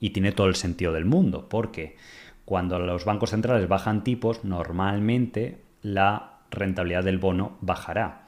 Y 0.00 0.10
tiene 0.10 0.32
todo 0.32 0.46
el 0.46 0.54
sentido 0.54 0.92
del 0.92 1.04
mundo, 1.04 1.48
porque 1.48 1.96
cuando 2.44 2.78
los 2.78 3.04
bancos 3.04 3.30
centrales 3.30 3.68
bajan 3.68 4.04
tipos, 4.04 4.44
normalmente 4.44 5.62
la 5.82 6.38
rentabilidad 6.50 7.04
del 7.04 7.18
bono 7.18 7.58
bajará. 7.60 8.27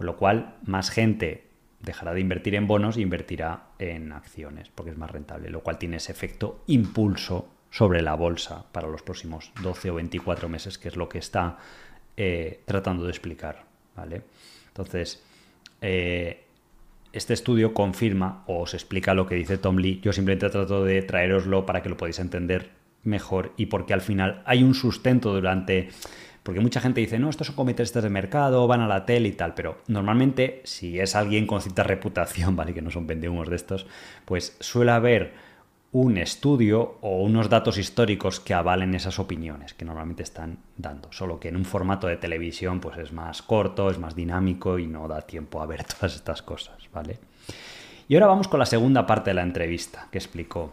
Con 0.00 0.06
lo 0.06 0.16
cual, 0.16 0.54
más 0.64 0.88
gente 0.88 1.44
dejará 1.80 2.14
de 2.14 2.20
invertir 2.20 2.54
en 2.54 2.66
bonos 2.66 2.96
e 2.96 3.02
invertirá 3.02 3.64
en 3.78 4.12
acciones, 4.12 4.70
porque 4.74 4.92
es 4.92 4.96
más 4.96 5.10
rentable, 5.10 5.50
lo 5.50 5.60
cual 5.60 5.76
tiene 5.76 5.98
ese 5.98 6.10
efecto 6.10 6.64
impulso 6.68 7.50
sobre 7.68 8.00
la 8.00 8.14
bolsa 8.14 8.64
para 8.72 8.88
los 8.88 9.02
próximos 9.02 9.52
12 9.62 9.90
o 9.90 9.94
24 9.96 10.48
meses, 10.48 10.78
que 10.78 10.88
es 10.88 10.96
lo 10.96 11.10
que 11.10 11.18
está 11.18 11.58
eh, 12.16 12.62
tratando 12.64 13.04
de 13.04 13.10
explicar. 13.10 13.66
¿vale? 13.94 14.22
Entonces, 14.68 15.22
eh, 15.82 16.46
este 17.12 17.34
estudio 17.34 17.74
confirma 17.74 18.42
o 18.46 18.62
os 18.62 18.72
explica 18.72 19.12
lo 19.12 19.26
que 19.26 19.34
dice 19.34 19.58
Tom 19.58 19.76
Lee. 19.76 20.00
Yo 20.02 20.14
simplemente 20.14 20.48
trato 20.48 20.82
de 20.82 21.02
traeroslo 21.02 21.66
para 21.66 21.82
que 21.82 21.90
lo 21.90 21.98
podáis 21.98 22.20
entender 22.20 22.70
mejor 23.02 23.52
y 23.58 23.66
porque 23.66 23.92
al 23.92 24.00
final 24.00 24.42
hay 24.46 24.62
un 24.62 24.72
sustento 24.72 25.34
durante 25.34 25.90
porque 26.42 26.60
mucha 26.60 26.80
gente 26.80 27.00
dice, 27.00 27.18
no, 27.18 27.28
estos 27.28 27.48
son 27.48 27.56
comités 27.56 27.92
de 27.92 28.08
mercado, 28.08 28.66
van 28.66 28.80
a 28.80 28.88
la 28.88 29.04
tele 29.04 29.28
y 29.28 29.32
tal, 29.32 29.54
pero 29.54 29.78
normalmente 29.88 30.62
si 30.64 30.98
es 30.98 31.14
alguien 31.14 31.46
con 31.46 31.60
cierta 31.60 31.82
reputación, 31.84 32.56
¿vale? 32.56 32.74
Que 32.74 32.82
no 32.82 32.90
son 32.90 33.06
vendehumos 33.06 33.48
de 33.48 33.56
estos, 33.56 33.86
pues 34.24 34.56
suele 34.60 34.92
haber 34.92 35.50
un 35.92 36.18
estudio 36.18 36.98
o 37.00 37.22
unos 37.22 37.48
datos 37.48 37.76
históricos 37.76 38.38
que 38.38 38.54
avalen 38.54 38.94
esas 38.94 39.18
opiniones 39.18 39.74
que 39.74 39.84
normalmente 39.84 40.22
están 40.22 40.58
dando. 40.76 41.10
Solo 41.12 41.40
que 41.40 41.48
en 41.48 41.56
un 41.56 41.64
formato 41.64 42.06
de 42.06 42.16
televisión 42.16 42.80
pues 42.80 42.96
es 42.98 43.12
más 43.12 43.42
corto, 43.42 43.90
es 43.90 43.98
más 43.98 44.14
dinámico 44.14 44.78
y 44.78 44.86
no 44.86 45.08
da 45.08 45.22
tiempo 45.22 45.60
a 45.60 45.66
ver 45.66 45.84
todas 45.98 46.14
estas 46.14 46.42
cosas, 46.42 46.76
¿vale? 46.92 47.18
Y 48.08 48.14
ahora 48.14 48.26
vamos 48.26 48.48
con 48.48 48.58
la 48.58 48.66
segunda 48.66 49.06
parte 49.06 49.30
de 49.30 49.34
la 49.34 49.42
entrevista 49.42 50.08
que 50.10 50.18
explicó. 50.18 50.72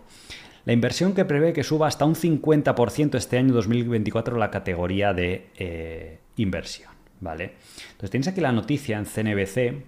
La 0.68 0.74
inversión 0.74 1.14
que 1.14 1.24
prevé 1.24 1.54
que 1.54 1.64
suba 1.64 1.88
hasta 1.88 2.04
un 2.04 2.14
50% 2.14 3.16
este 3.16 3.38
año 3.38 3.54
2024 3.54 4.36
la 4.36 4.52
categoría 4.52 5.14
de 5.14 5.48
eh, 5.56 6.20
inversión. 6.36 6.92
¿vale? 7.22 7.54
Entonces 7.92 8.10
tenéis 8.10 8.28
aquí 8.28 8.42
la 8.42 8.52
noticia 8.52 8.98
en 8.98 9.06
CNBC 9.06 9.82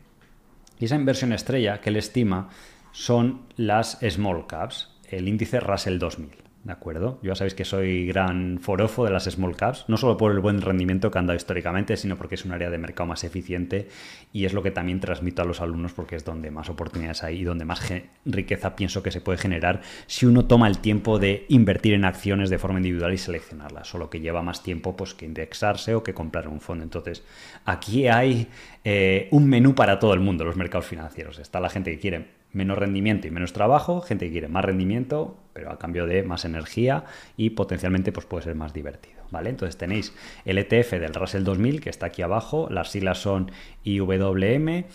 y 0.79 0.85
esa 0.85 0.95
inversión 0.95 1.33
estrella 1.33 1.81
que 1.81 1.89
él 1.89 1.97
estima 1.97 2.47
son 2.93 3.41
las 3.57 3.99
small 4.09 4.47
caps, 4.47 4.89
el 5.09 5.27
índice 5.27 5.59
Russell 5.59 5.99
2000. 5.99 6.48
¿De 6.63 6.73
acuerdo? 6.73 7.19
Yo 7.23 7.29
ya 7.29 7.35
sabéis 7.35 7.53
que 7.53 7.63
soy 7.63 8.05
gran 8.05 8.59
forofo 8.59 9.05
de 9.05 9.11
las 9.11 9.23
small 9.23 9.55
caps, 9.55 9.85
no 9.87 9.95
solo 9.95 10.17
por 10.17 10.33
el 10.33 10.41
buen 10.41 10.61
rendimiento 10.61 11.09
que 11.09 11.17
han 11.17 11.25
dado 11.25 11.37
históricamente, 11.37 11.95
sino 11.95 12.17
porque 12.17 12.35
es 12.35 12.43
un 12.43 12.51
área 12.51 12.69
de 12.69 12.77
mercado 12.77 13.07
más 13.07 13.23
eficiente 13.23 13.87
y 14.33 14.43
es 14.43 14.51
lo 14.51 14.61
que 14.61 14.69
también 14.69 14.99
transmito 14.99 15.41
a 15.41 15.45
los 15.45 15.61
alumnos 15.61 15.93
porque 15.93 16.17
es 16.17 16.25
donde 16.25 16.51
más 16.51 16.69
oportunidades 16.69 17.23
hay 17.23 17.39
y 17.39 17.43
donde 17.45 17.63
más 17.63 17.81
riqueza 18.25 18.75
pienso 18.75 19.01
que 19.01 19.11
se 19.11 19.21
puede 19.21 19.37
generar 19.37 19.81
si 20.05 20.25
uno 20.25 20.45
toma 20.45 20.67
el 20.67 20.79
tiempo 20.79 21.17
de 21.17 21.45
invertir 21.47 21.93
en 21.93 22.03
acciones 22.03 22.49
de 22.49 22.57
forma 22.57 22.79
individual 22.79 23.13
y 23.13 23.17
seleccionarlas, 23.17 23.87
solo 23.87 24.09
que 24.09 24.19
lleva 24.19 24.43
más 24.43 24.61
tiempo 24.61 24.97
pues, 24.97 25.13
que 25.13 25.25
indexarse 25.25 25.95
o 25.95 26.03
que 26.03 26.13
comprar 26.13 26.49
un 26.49 26.59
fondo. 26.59 26.83
Entonces, 26.83 27.23
aquí 27.63 28.07
hay 28.07 28.49
eh, 28.83 29.29
un 29.31 29.47
menú 29.47 29.75
para 29.75 29.97
todo 29.97 30.13
el 30.13 30.19
mundo, 30.19 30.43
los 30.43 30.57
mercados 30.57 30.87
financieros. 30.87 31.39
Está 31.39 31.61
la 31.61 31.69
gente 31.69 31.91
que 31.91 31.99
quiere 31.99 32.39
menos 32.51 32.77
rendimiento 32.77 33.27
y 33.27 33.31
menos 33.31 33.53
trabajo, 33.53 34.01
gente 34.01 34.25
que 34.25 34.31
quiere 34.31 34.47
más 34.47 34.65
rendimiento, 34.65 35.37
pero 35.59 35.73
a 35.73 35.77
cambio 35.77 36.05
de 36.05 36.23
más 36.23 36.45
energía 36.45 37.03
y 37.35 37.49
potencialmente 37.49 38.13
pues, 38.13 38.25
puede 38.25 38.45
ser 38.45 38.55
más 38.55 38.71
divertido. 38.71 39.19
¿vale? 39.29 39.49
Entonces 39.49 39.75
tenéis 39.75 40.13
el 40.45 40.57
ETF 40.57 40.91
del 40.91 41.13
Russell 41.13 41.43
2000 41.43 41.81
que 41.81 41.89
está 41.89 42.05
aquí 42.05 42.21
abajo, 42.21 42.69
las 42.71 42.91
siglas 42.91 43.17
son 43.17 43.51
IWM. 43.83 44.85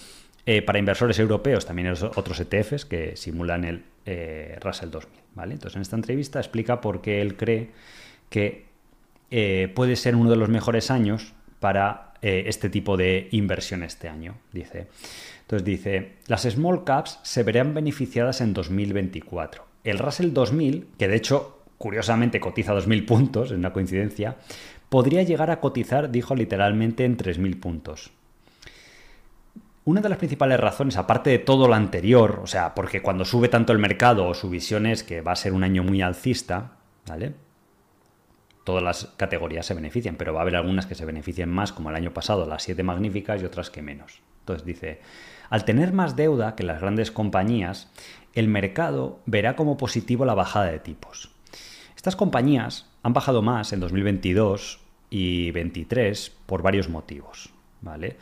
Eh, 0.46 0.62
para 0.62 0.78
inversores 0.78 1.18
europeos 1.18 1.66
también 1.66 1.88
hay 1.88 1.94
otros 2.16 2.40
ETFs 2.40 2.86
que 2.86 3.14
simulan 3.14 3.64
el 3.64 3.84
eh, 4.06 4.58
Russell 4.62 4.88
2000. 4.88 5.20
¿vale? 5.34 5.52
Entonces 5.52 5.76
en 5.76 5.82
esta 5.82 5.96
entrevista 5.96 6.38
explica 6.38 6.80
por 6.80 7.02
qué 7.02 7.20
él 7.20 7.36
cree 7.36 7.68
que 8.30 8.64
eh, 9.30 9.70
puede 9.74 9.96
ser 9.96 10.16
uno 10.16 10.30
de 10.30 10.36
los 10.36 10.48
mejores 10.48 10.90
años 10.90 11.34
para 11.60 12.14
este 12.22 12.70
tipo 12.70 12.96
de 12.96 13.28
inversión 13.32 13.82
este 13.82 14.08
año, 14.08 14.38
dice. 14.50 14.86
Entonces 15.42 15.62
dice, 15.66 16.12
las 16.26 16.44
small 16.44 16.82
caps 16.84 17.20
se 17.22 17.42
verán 17.42 17.74
beneficiadas 17.74 18.40
en 18.40 18.54
2024. 18.54 19.73
El 19.84 19.98
Russell 19.98 20.32
2000, 20.32 20.88
que 20.98 21.08
de 21.08 21.16
hecho 21.16 21.62
curiosamente 21.78 22.40
cotiza 22.40 22.74
2.000 22.74 23.04
puntos, 23.04 23.50
es 23.50 23.58
una 23.58 23.72
coincidencia, 23.72 24.38
podría 24.88 25.22
llegar 25.22 25.50
a 25.50 25.60
cotizar, 25.60 26.10
dijo 26.10 26.34
literalmente, 26.34 27.04
en 27.04 27.16
3.000 27.16 27.60
puntos. 27.60 28.10
Una 29.84 30.00
de 30.00 30.08
las 30.08 30.16
principales 30.16 30.58
razones, 30.58 30.96
aparte 30.96 31.28
de 31.28 31.38
todo 31.38 31.68
lo 31.68 31.74
anterior, 31.74 32.40
o 32.42 32.46
sea, 32.46 32.74
porque 32.74 33.02
cuando 33.02 33.26
sube 33.26 33.48
tanto 33.48 33.74
el 33.74 33.78
mercado, 33.78 34.32
su 34.32 34.48
visión 34.48 34.86
es 34.86 35.02
que 35.02 35.20
va 35.20 35.32
a 35.32 35.36
ser 35.36 35.52
un 35.52 35.62
año 35.62 35.82
muy 35.82 36.00
alcista, 36.00 36.78
¿vale? 37.06 37.34
Todas 38.64 38.82
las 38.82 39.12
categorías 39.18 39.66
se 39.66 39.74
benefician, 39.74 40.16
pero 40.16 40.32
va 40.32 40.40
a 40.40 40.42
haber 40.42 40.56
algunas 40.56 40.86
que 40.86 40.94
se 40.94 41.04
beneficien 41.04 41.50
más, 41.50 41.74
como 41.74 41.90
el 41.90 41.96
año 41.96 42.14
pasado, 42.14 42.46
las 42.46 42.62
siete 42.62 42.82
magníficas, 42.82 43.42
y 43.42 43.44
otras 43.44 43.68
que 43.68 43.82
menos. 43.82 44.22
Entonces 44.40 44.64
dice, 44.64 45.00
al 45.50 45.64
tener 45.64 45.92
más 45.92 46.16
deuda 46.16 46.54
que 46.56 46.64
las 46.64 46.80
grandes 46.80 47.10
compañías, 47.10 47.90
el 48.34 48.48
mercado 48.48 49.20
verá 49.26 49.56
como 49.56 49.76
positivo 49.76 50.24
la 50.24 50.34
bajada 50.34 50.66
de 50.66 50.78
tipos. 50.78 51.30
Estas 51.96 52.16
compañías 52.16 52.90
han 53.02 53.12
bajado 53.12 53.42
más 53.42 53.72
en 53.72 53.80
2022 53.80 54.80
y 55.10 55.46
2023 55.46 56.32
por 56.46 56.62
varios 56.62 56.88
motivos, 56.88 57.50
¿vale? 57.80 58.16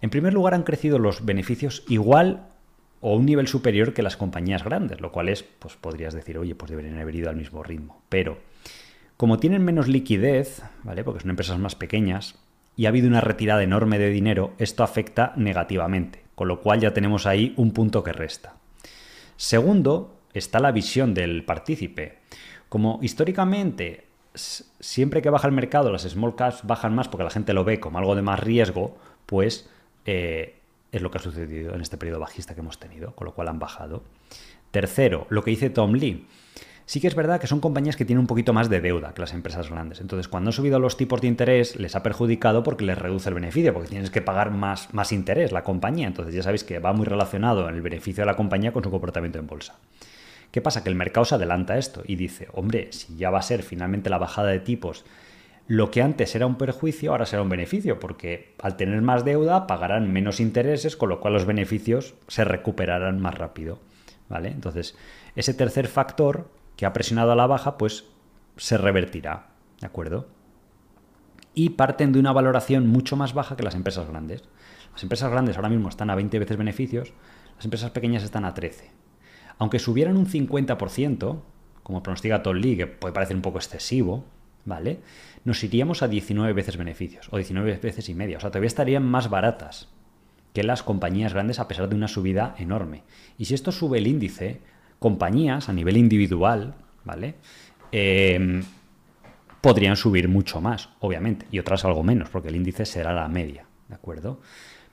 En 0.00 0.10
primer 0.10 0.32
lugar, 0.32 0.54
han 0.54 0.62
crecido 0.62 0.98
los 0.98 1.24
beneficios 1.24 1.84
igual 1.88 2.46
o 3.00 3.14
un 3.14 3.26
nivel 3.26 3.48
superior 3.48 3.94
que 3.94 4.02
las 4.02 4.16
compañías 4.16 4.64
grandes, 4.64 5.00
lo 5.00 5.12
cual 5.12 5.28
es, 5.28 5.42
pues 5.42 5.76
podrías 5.76 6.14
decir, 6.14 6.38
oye, 6.38 6.54
pues 6.54 6.70
deberían 6.70 6.98
haber 6.98 7.14
ido 7.14 7.30
al 7.30 7.36
mismo 7.36 7.62
ritmo. 7.62 8.02
Pero, 8.08 8.38
como 9.16 9.38
tienen 9.38 9.64
menos 9.64 9.88
liquidez, 9.88 10.62
¿vale? 10.84 11.04
Porque 11.04 11.20
son 11.20 11.30
empresas 11.30 11.58
más 11.58 11.74
pequeñas, 11.74 12.36
y 12.76 12.86
ha 12.86 12.90
habido 12.90 13.08
una 13.08 13.20
retirada 13.20 13.62
enorme 13.62 13.98
de 13.98 14.10
dinero, 14.10 14.52
esto 14.58 14.84
afecta 14.84 15.32
negativamente, 15.36 16.22
con 16.38 16.46
lo 16.46 16.60
cual 16.60 16.78
ya 16.78 16.94
tenemos 16.94 17.26
ahí 17.26 17.52
un 17.56 17.72
punto 17.72 18.04
que 18.04 18.12
resta. 18.12 18.54
Segundo, 19.36 20.20
está 20.32 20.60
la 20.60 20.70
visión 20.70 21.12
del 21.12 21.44
partícipe. 21.44 22.20
Como 22.68 23.00
históricamente 23.02 24.06
siempre 24.34 25.20
que 25.20 25.30
baja 25.30 25.48
el 25.48 25.52
mercado 25.52 25.90
las 25.90 26.02
small 26.02 26.36
caps 26.36 26.60
bajan 26.62 26.94
más 26.94 27.08
porque 27.08 27.24
la 27.24 27.30
gente 27.30 27.52
lo 27.54 27.64
ve 27.64 27.80
como 27.80 27.98
algo 27.98 28.14
de 28.14 28.22
más 28.22 28.38
riesgo, 28.38 28.96
pues 29.26 29.68
eh, 30.06 30.60
es 30.92 31.02
lo 31.02 31.10
que 31.10 31.18
ha 31.18 31.20
sucedido 31.20 31.74
en 31.74 31.80
este 31.80 31.96
periodo 31.96 32.20
bajista 32.20 32.54
que 32.54 32.60
hemos 32.60 32.78
tenido, 32.78 33.16
con 33.16 33.24
lo 33.24 33.34
cual 33.34 33.48
han 33.48 33.58
bajado. 33.58 34.04
Tercero, 34.70 35.26
lo 35.30 35.42
que 35.42 35.50
dice 35.50 35.70
Tom 35.70 35.94
Lee. 35.94 36.24
Sí 36.88 37.02
que 37.02 37.06
es 37.06 37.14
verdad 37.14 37.38
que 37.38 37.46
son 37.46 37.60
compañías 37.60 37.96
que 37.96 38.06
tienen 38.06 38.20
un 38.20 38.26
poquito 38.26 38.54
más 38.54 38.70
de 38.70 38.80
deuda 38.80 39.12
que 39.12 39.20
las 39.20 39.34
empresas 39.34 39.68
grandes. 39.68 40.00
Entonces, 40.00 40.26
cuando 40.26 40.48
han 40.48 40.54
subido 40.54 40.78
los 40.78 40.96
tipos 40.96 41.20
de 41.20 41.26
interés, 41.26 41.76
les 41.76 41.94
ha 41.94 42.02
perjudicado 42.02 42.62
porque 42.62 42.86
les 42.86 42.96
reduce 42.96 43.28
el 43.28 43.34
beneficio, 43.34 43.74
porque 43.74 43.90
tienes 43.90 44.08
que 44.08 44.22
pagar 44.22 44.50
más, 44.52 44.94
más 44.94 45.12
interés 45.12 45.52
la 45.52 45.64
compañía. 45.64 46.06
Entonces, 46.06 46.34
ya 46.34 46.42
sabéis 46.42 46.64
que 46.64 46.78
va 46.78 46.94
muy 46.94 47.04
relacionado 47.04 47.68
el 47.68 47.82
beneficio 47.82 48.22
de 48.22 48.26
la 48.26 48.36
compañía 48.36 48.72
con 48.72 48.82
su 48.82 48.90
comportamiento 48.90 49.38
en 49.38 49.46
bolsa. 49.46 49.76
¿Qué 50.50 50.62
pasa? 50.62 50.82
Que 50.82 50.88
el 50.88 50.94
mercado 50.94 51.26
se 51.26 51.34
adelanta 51.34 51.74
a 51.74 51.78
esto 51.78 52.02
y 52.06 52.16
dice, 52.16 52.48
hombre, 52.54 52.88
si 52.90 53.18
ya 53.18 53.28
va 53.28 53.40
a 53.40 53.42
ser 53.42 53.62
finalmente 53.62 54.08
la 54.08 54.16
bajada 54.16 54.48
de 54.48 54.60
tipos 54.60 55.04
lo 55.66 55.90
que 55.90 56.00
antes 56.00 56.34
era 56.34 56.46
un 56.46 56.56
perjuicio 56.56 57.10
ahora 57.10 57.26
será 57.26 57.42
un 57.42 57.50
beneficio, 57.50 58.00
porque 58.00 58.54
al 58.62 58.78
tener 58.78 59.02
más 59.02 59.26
deuda 59.26 59.66
pagarán 59.66 60.10
menos 60.10 60.40
intereses, 60.40 60.96
con 60.96 61.10
lo 61.10 61.20
cual 61.20 61.34
los 61.34 61.44
beneficios 61.44 62.14
se 62.28 62.44
recuperarán 62.44 63.20
más 63.20 63.34
rápido. 63.34 63.78
¿Vale? 64.30 64.48
Entonces, 64.48 64.96
ese 65.36 65.52
tercer 65.52 65.88
factor 65.88 66.48
que 66.78 66.86
ha 66.86 66.92
presionado 66.92 67.32
a 67.32 67.36
la 67.36 67.48
baja, 67.48 67.76
pues 67.76 68.04
se 68.56 68.78
revertirá. 68.78 69.48
¿De 69.80 69.86
acuerdo? 69.86 70.28
Y 71.52 71.70
parten 71.70 72.12
de 72.12 72.20
una 72.20 72.32
valoración 72.32 72.86
mucho 72.86 73.16
más 73.16 73.34
baja 73.34 73.56
que 73.56 73.64
las 73.64 73.74
empresas 73.74 74.08
grandes. 74.08 74.44
Las 74.92 75.02
empresas 75.02 75.28
grandes 75.28 75.56
ahora 75.56 75.70
mismo 75.70 75.88
están 75.88 76.08
a 76.08 76.14
20 76.14 76.38
veces 76.38 76.56
beneficios, 76.56 77.12
las 77.56 77.64
empresas 77.64 77.90
pequeñas 77.90 78.22
están 78.22 78.44
a 78.44 78.54
13. 78.54 78.92
Aunque 79.58 79.80
subieran 79.80 80.16
un 80.16 80.26
50%, 80.26 81.40
como 81.82 82.02
pronostica 82.04 82.44
Todd 82.44 82.54
Lee, 82.54 82.76
que 82.76 82.86
puede 82.86 83.12
parecer 83.12 83.34
un 83.34 83.42
poco 83.42 83.58
excesivo, 83.58 84.24
¿vale? 84.64 85.00
Nos 85.44 85.64
iríamos 85.64 86.04
a 86.04 86.08
19 86.08 86.52
veces 86.52 86.76
beneficios, 86.76 87.26
o 87.32 87.38
19 87.38 87.76
veces 87.78 88.08
y 88.08 88.14
media. 88.14 88.36
O 88.36 88.40
sea, 88.40 88.50
todavía 88.50 88.68
estarían 88.68 89.04
más 89.04 89.28
baratas 89.28 89.88
que 90.52 90.62
las 90.62 90.84
compañías 90.84 91.34
grandes 91.34 91.58
a 91.58 91.66
pesar 91.66 91.88
de 91.88 91.96
una 91.96 92.06
subida 92.06 92.54
enorme. 92.56 93.02
Y 93.36 93.46
si 93.46 93.54
esto 93.54 93.72
sube 93.72 93.98
el 93.98 94.06
índice, 94.06 94.60
compañías 94.98 95.68
a 95.68 95.72
nivel 95.72 95.96
individual, 95.96 96.74
¿vale? 97.04 97.36
Em, 97.92 98.62
podrían 99.60 99.96
subir 99.96 100.28
mucho 100.28 100.60
más, 100.60 100.90
obviamente, 101.00 101.46
y 101.50 101.58
otras 101.58 101.84
algo 101.84 102.02
menos, 102.02 102.28
porque 102.30 102.48
el 102.48 102.56
índice 102.56 102.86
será 102.86 103.12
la 103.12 103.28
media, 103.28 103.66
¿de 103.88 103.94
acuerdo? 103.94 104.40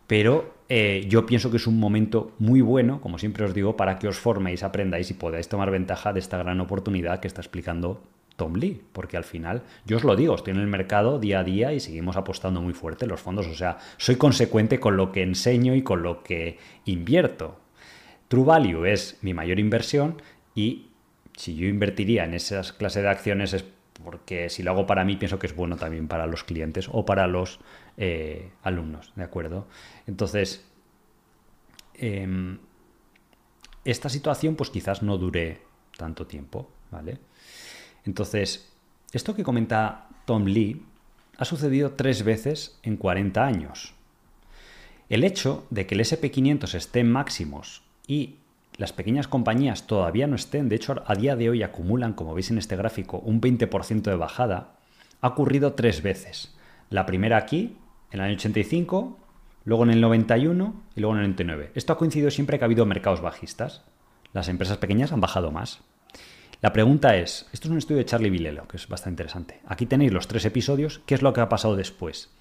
Pero 0.08 0.56
eh, 0.70 1.06
yo 1.08 1.26
pienso 1.26 1.50
que 1.50 1.58
es 1.58 1.68
un 1.68 1.80
momento 1.80 2.34
muy 2.40 2.62
bueno, 2.62 3.02
como 3.02 3.18
siempre 3.18 3.46
os 3.46 3.54
digo, 3.54 3.76
para 3.76 3.98
que 3.98 4.08
os 4.08 4.18
forméis, 4.18 4.64
aprendáis 4.64 5.10
y 5.12 5.14
podáis 5.16 5.48
tomar 5.48 5.72
ventaja 5.72 6.14
de 6.14 6.20
esta 6.20 6.38
gran 6.38 6.62
oportunidad 6.62 7.20
que 7.20 7.28
está 7.28 7.42
explicando 7.42 8.04
Tom 8.36 8.56
Lee, 8.56 8.82
porque 8.92 9.18
al 9.18 9.24
final, 9.24 9.64
yo 9.86 9.98
os 9.98 10.04
lo 10.04 10.16
digo, 10.16 10.36
estoy 10.36 10.54
en 10.54 10.60
el 10.60 10.68
mercado 10.68 11.20
día 11.20 11.40
a 11.40 11.44
día 11.44 11.74
y 11.74 11.80
seguimos 11.80 12.18
apostando 12.18 12.62
muy 12.62 12.74
fuerte 12.74 13.08
los 13.08 13.22
fondos, 13.22 13.48
o 13.48 13.56
sea, 13.56 13.78
soy 13.98 14.16
consecuente 14.16 14.80
con 14.80 14.98
lo 14.98 15.12
que 15.12 15.24
enseño 15.24 15.74
y 15.76 15.82
con 15.82 16.04
lo 16.04 16.22
que 16.22 16.58
invierto. 16.86 17.60
True 18.28 18.44
Value 18.44 18.86
es 18.86 19.18
mi 19.22 19.34
mayor 19.34 19.60
inversión 19.60 20.22
y 20.54 20.88
si 21.36 21.56
yo 21.56 21.68
invertiría 21.68 22.26
en 22.26 22.34
esas 22.34 22.74
clases 22.74 23.04
de 23.04 23.10
acciones 23.10 23.54
es 23.54 23.66
porque 24.04 24.50
si 24.50 24.64
lo 24.64 24.72
hago 24.72 24.86
para 24.86 25.06
mí 25.06 25.16
pienso 25.16 25.40
que 25.40 25.48
es 25.48 25.56
bueno 25.56 25.78
también 25.78 26.08
para 26.08 26.28
los 26.28 26.44
clientes 26.44 26.90
o 26.92 27.06
para 27.06 27.28
los 27.28 27.60
eh, 27.98 28.52
alumnos, 28.64 29.14
¿de 29.16 29.24
acuerdo? 29.24 29.68
Entonces, 30.06 30.66
em, 31.94 32.58
esta 33.86 34.10
situación 34.10 34.56
pues 34.56 34.70
quizás 34.70 35.02
no 35.02 35.18
dure 35.18 35.62
tanto 35.98 36.28
tiempo, 36.28 36.70
¿vale? 36.92 37.20
Entonces, 38.06 38.72
esto 39.14 39.34
que 39.36 39.44
comenta 39.44 40.10
Tom 40.26 40.46
Lee 40.46 40.84
ha 41.38 41.46
sucedido 41.46 41.94
tres 41.94 42.24
veces 42.24 42.80
en 42.84 42.98
40 42.98 43.46
años. 43.46 43.94
El 45.10 45.24
hecho 45.24 45.68
de 45.70 45.86
que 45.86 45.96
el 45.96 46.02
SP500 46.02 46.74
esté 46.74 47.00
en 47.02 47.12
máximos 47.12 47.84
y 48.08 48.38
las 48.78 48.94
pequeñas 48.94 49.28
compañías 49.28 49.88
todavía 49.88 50.28
no 50.28 50.36
estén, 50.36 50.68
de 50.68 50.76
hecho 50.76 51.04
a 51.06 51.16
día 51.16 51.36
de 51.36 51.50
hoy 51.50 51.64
acumulan, 51.64 52.14
como 52.14 52.34
veis 52.34 52.52
en 52.52 52.58
este 52.58 52.76
gráfico, 52.76 53.20
un 53.20 53.40
20% 53.40 54.02
de 54.02 54.16
bajada, 54.16 54.76
ha 55.22 55.30
ocurrido 55.30 55.74
tres 55.74 56.02
veces. 56.02 56.54
La 56.90 57.06
primera 57.06 57.38
aquí, 57.38 57.78
en 58.12 58.20
el 58.20 58.26
año 58.26 58.36
85, 58.36 59.18
luego 59.64 59.84
en 59.84 59.92
el 59.92 60.02
91 60.02 60.84
y 60.96 61.00
luego 61.00 61.16
en 61.16 61.22
el 61.22 61.28
99. 61.30 61.72
Esto 61.74 61.94
ha 61.94 61.98
coincidido 61.98 62.32
siempre 62.32 62.58
que 62.58 62.66
ha 62.66 62.68
habido 62.68 62.86
mercados 62.86 63.22
bajistas. 63.22 63.84
Las 64.34 64.50
empresas 64.50 64.78
pequeñas 64.78 65.14
han 65.14 65.22
bajado 65.22 65.52
más. 65.52 65.82
La 66.62 66.74
pregunta 66.74 67.16
es, 67.16 67.48
esto 67.54 67.68
es 67.68 67.72
un 67.72 67.78
estudio 67.78 67.98
de 67.98 68.06
Charlie 68.06 68.30
Vilelo, 68.30 68.68
que 68.68 68.78
es 68.78 68.88
bastante 68.88 69.22
interesante. 69.22 69.62
Aquí 69.68 69.86
tenéis 69.86 70.12
los 70.12 70.28
tres 70.28 70.46
episodios, 70.46 71.00
¿qué 71.06 71.16
es 71.16 71.22
lo 71.22 71.34
que 71.34 71.42
ha 71.42 71.50
pasado 71.50 71.76
después? 71.76 72.32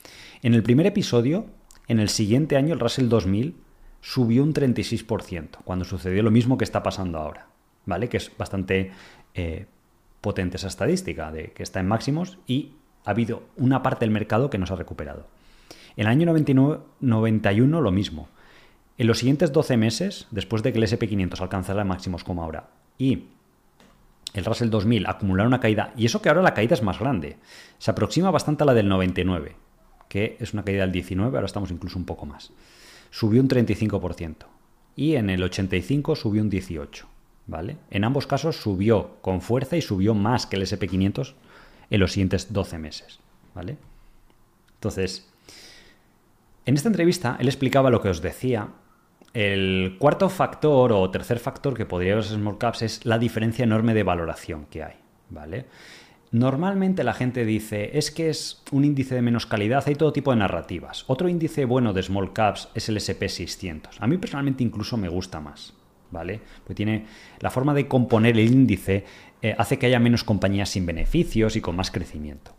En 0.42 0.54
el 0.54 0.62
primer 0.62 0.86
episodio, 0.86 1.46
en 1.88 2.00
el 2.00 2.08
siguiente 2.08 2.56
año, 2.56 2.74
el 2.74 2.80
Russell 2.80 3.08
2000 3.08 3.63
subió 4.04 4.42
un 4.42 4.52
36%, 4.52 5.48
cuando 5.64 5.86
sucedió 5.86 6.22
lo 6.22 6.30
mismo 6.30 6.58
que 6.58 6.64
está 6.64 6.82
pasando 6.82 7.18
ahora, 7.18 7.46
¿vale? 7.86 8.10
Que 8.10 8.18
es 8.18 8.30
bastante 8.36 8.92
eh, 9.32 9.64
potente 10.20 10.58
esa 10.58 10.68
estadística, 10.68 11.32
de 11.32 11.52
que 11.52 11.62
está 11.62 11.80
en 11.80 11.88
máximos 11.88 12.36
y 12.46 12.72
ha 13.06 13.12
habido 13.12 13.44
una 13.56 13.82
parte 13.82 14.04
del 14.04 14.10
mercado 14.10 14.50
que 14.50 14.58
no 14.58 14.66
se 14.66 14.74
ha 14.74 14.76
recuperado. 14.76 15.26
En 15.96 16.02
el 16.02 16.08
año 16.08 16.26
99, 16.26 16.80
91 17.00 17.80
lo 17.80 17.90
mismo. 17.92 18.28
En 18.98 19.06
los 19.06 19.20
siguientes 19.20 19.52
12 19.52 19.78
meses, 19.78 20.26
después 20.30 20.62
de 20.62 20.74
que 20.74 20.78
el 20.78 20.84
SP500 20.84 21.40
alcanzara 21.40 21.82
máximos 21.84 22.24
como 22.24 22.42
ahora, 22.42 22.68
y 22.98 23.28
el 24.34 24.44
Russell 24.44 24.68
2000 24.68 25.06
acumular 25.06 25.46
una 25.46 25.60
caída, 25.60 25.94
y 25.96 26.04
eso 26.04 26.20
que 26.20 26.28
ahora 26.28 26.42
la 26.42 26.52
caída 26.52 26.74
es 26.74 26.82
más 26.82 26.98
grande, 26.98 27.38
se 27.78 27.90
aproxima 27.90 28.30
bastante 28.30 28.64
a 28.64 28.66
la 28.66 28.74
del 28.74 28.86
99, 28.86 29.56
que 30.10 30.36
es 30.40 30.52
una 30.52 30.62
caída 30.62 30.82
del 30.82 30.92
19, 30.92 31.34
ahora 31.34 31.46
estamos 31.46 31.70
incluso 31.70 31.98
un 31.98 32.04
poco 32.04 32.26
más. 32.26 32.52
Subió 33.14 33.40
un 33.40 33.48
35%, 33.48 34.34
y 34.96 35.14
en 35.14 35.30
el 35.30 35.40
85 35.40 36.16
subió 36.16 36.42
un 36.42 36.50
18%, 36.50 37.04
¿vale? 37.46 37.76
En 37.88 38.02
ambos 38.02 38.26
casos 38.26 38.56
subió 38.56 39.18
con 39.20 39.40
fuerza 39.40 39.76
y 39.76 39.82
subió 39.82 40.14
más 40.14 40.46
que 40.46 40.56
el 40.56 40.62
SP500 40.62 41.34
en 41.90 42.00
los 42.00 42.10
siguientes 42.10 42.52
12 42.52 42.78
meses, 42.78 43.20
¿vale? 43.54 43.76
Entonces, 44.74 45.28
en 46.66 46.74
esta 46.74 46.88
entrevista 46.88 47.36
él 47.38 47.46
explicaba 47.46 47.88
lo 47.88 48.02
que 48.02 48.08
os 48.08 48.20
decía 48.20 48.70
el 49.32 49.94
cuarto 50.00 50.28
factor 50.28 50.92
o 50.92 51.08
tercer 51.12 51.38
factor 51.38 51.76
que 51.76 51.86
podría 51.86 52.16
ver 52.16 52.24
small 52.24 52.58
caps 52.58 52.82
es 52.82 53.06
la 53.06 53.20
diferencia 53.20 53.62
enorme 53.62 53.94
de 53.94 54.02
valoración 54.02 54.66
que 54.66 54.82
hay, 54.82 54.96
¿vale? 55.30 55.66
Normalmente 56.34 57.04
la 57.04 57.14
gente 57.14 57.44
dice, 57.44 57.96
es 57.96 58.10
que 58.10 58.28
es 58.28 58.60
un 58.72 58.84
índice 58.84 59.14
de 59.14 59.22
menos 59.22 59.46
calidad, 59.46 59.84
hay 59.86 59.94
todo 59.94 60.12
tipo 60.12 60.32
de 60.32 60.38
narrativas. 60.38 61.04
Otro 61.06 61.28
índice 61.28 61.64
bueno 61.64 61.92
de 61.92 62.02
small 62.02 62.32
caps 62.32 62.70
es 62.74 62.88
el 62.88 62.96
SP600. 62.96 63.98
A 64.00 64.08
mí 64.08 64.18
personalmente 64.18 64.64
incluso 64.64 64.96
me 64.96 65.08
gusta 65.08 65.38
más, 65.38 65.74
¿vale? 66.10 66.40
Porque 66.64 66.74
tiene 66.74 67.06
la 67.38 67.52
forma 67.52 67.72
de 67.72 67.86
componer 67.86 68.36
el 68.36 68.50
índice 68.50 69.04
eh, 69.42 69.54
hace 69.56 69.78
que 69.78 69.86
haya 69.86 70.00
menos 70.00 70.24
compañías 70.24 70.70
sin 70.70 70.86
beneficios 70.86 71.54
y 71.54 71.60
con 71.60 71.76
más 71.76 71.92
crecimiento. 71.92 72.50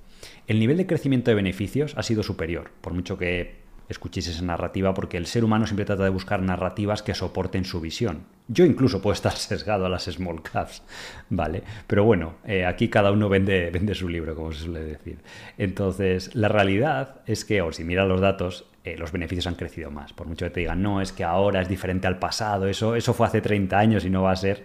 El 0.48 0.60
nivel 0.60 0.78
de 0.78 0.88
crecimiento 0.88 1.32
de 1.32 1.36
beneficios 1.36 1.96
ha 1.98 2.04
sido 2.04 2.24
superior, 2.24 2.72
por 2.80 2.94
mucho 2.94 3.18
que 3.18 3.65
escuchéis 3.90 4.28
esa 4.28 4.44
narrativa, 4.44 4.94
porque 4.94 5.18
el 5.18 5.26
ser 5.26 5.44
humano 5.44 5.66
siempre 5.66 5.86
trata 5.86 6.04
de 6.04 6.10
buscar 6.10 6.42
narrativas 6.42 7.04
que 7.04 7.14
soporten 7.14 7.66
su 7.66 7.82
visión. 7.82 8.26
Yo 8.48 8.66
incluso 8.66 9.02
puedo 9.02 9.14
estar 9.14 9.32
sesgado 9.38 9.86
a 9.86 9.90
las 9.90 10.04
small 10.04 10.42
caps, 10.42 10.84
¿vale? 11.30 11.64
Pero 11.88 12.04
bueno, 12.04 12.36
eh, 12.46 12.66
aquí 12.66 12.90
cada 12.90 13.12
uno 13.12 13.30
vende, 13.30 13.70
vende 13.74 13.96
su 13.96 14.10
libro, 14.10 14.36
como 14.36 14.52
se 14.52 14.66
suele 14.66 14.82
decir. 14.82 15.20
Entonces, 15.58 16.36
la 16.36 16.48
realidad 16.48 17.22
es 17.26 17.46
que, 17.46 17.62
o 17.62 17.72
si 17.72 17.84
miras 17.84 18.08
los 18.08 18.22
datos, 18.22 18.66
eh, 18.84 18.98
los 18.98 19.12
beneficios 19.12 19.48
han 19.48 19.56
crecido 19.56 19.90
más. 19.90 20.14
Por 20.14 20.28
mucho 20.28 20.46
que 20.46 20.52
te 20.52 20.60
digan, 20.60 20.82
no, 20.82 21.02
es 21.02 21.12
que 21.12 21.24
ahora 21.24 21.62
es 21.62 21.68
diferente 21.68 22.06
al 22.06 22.20
pasado, 22.20 22.68
eso, 22.68 22.96
eso 22.96 23.14
fue 23.16 23.26
hace 23.26 23.42
30 23.42 23.78
años 23.78 24.06
y 24.06 24.12
no 24.12 24.22
va 24.22 24.32
a 24.32 24.36
ser 24.36 24.64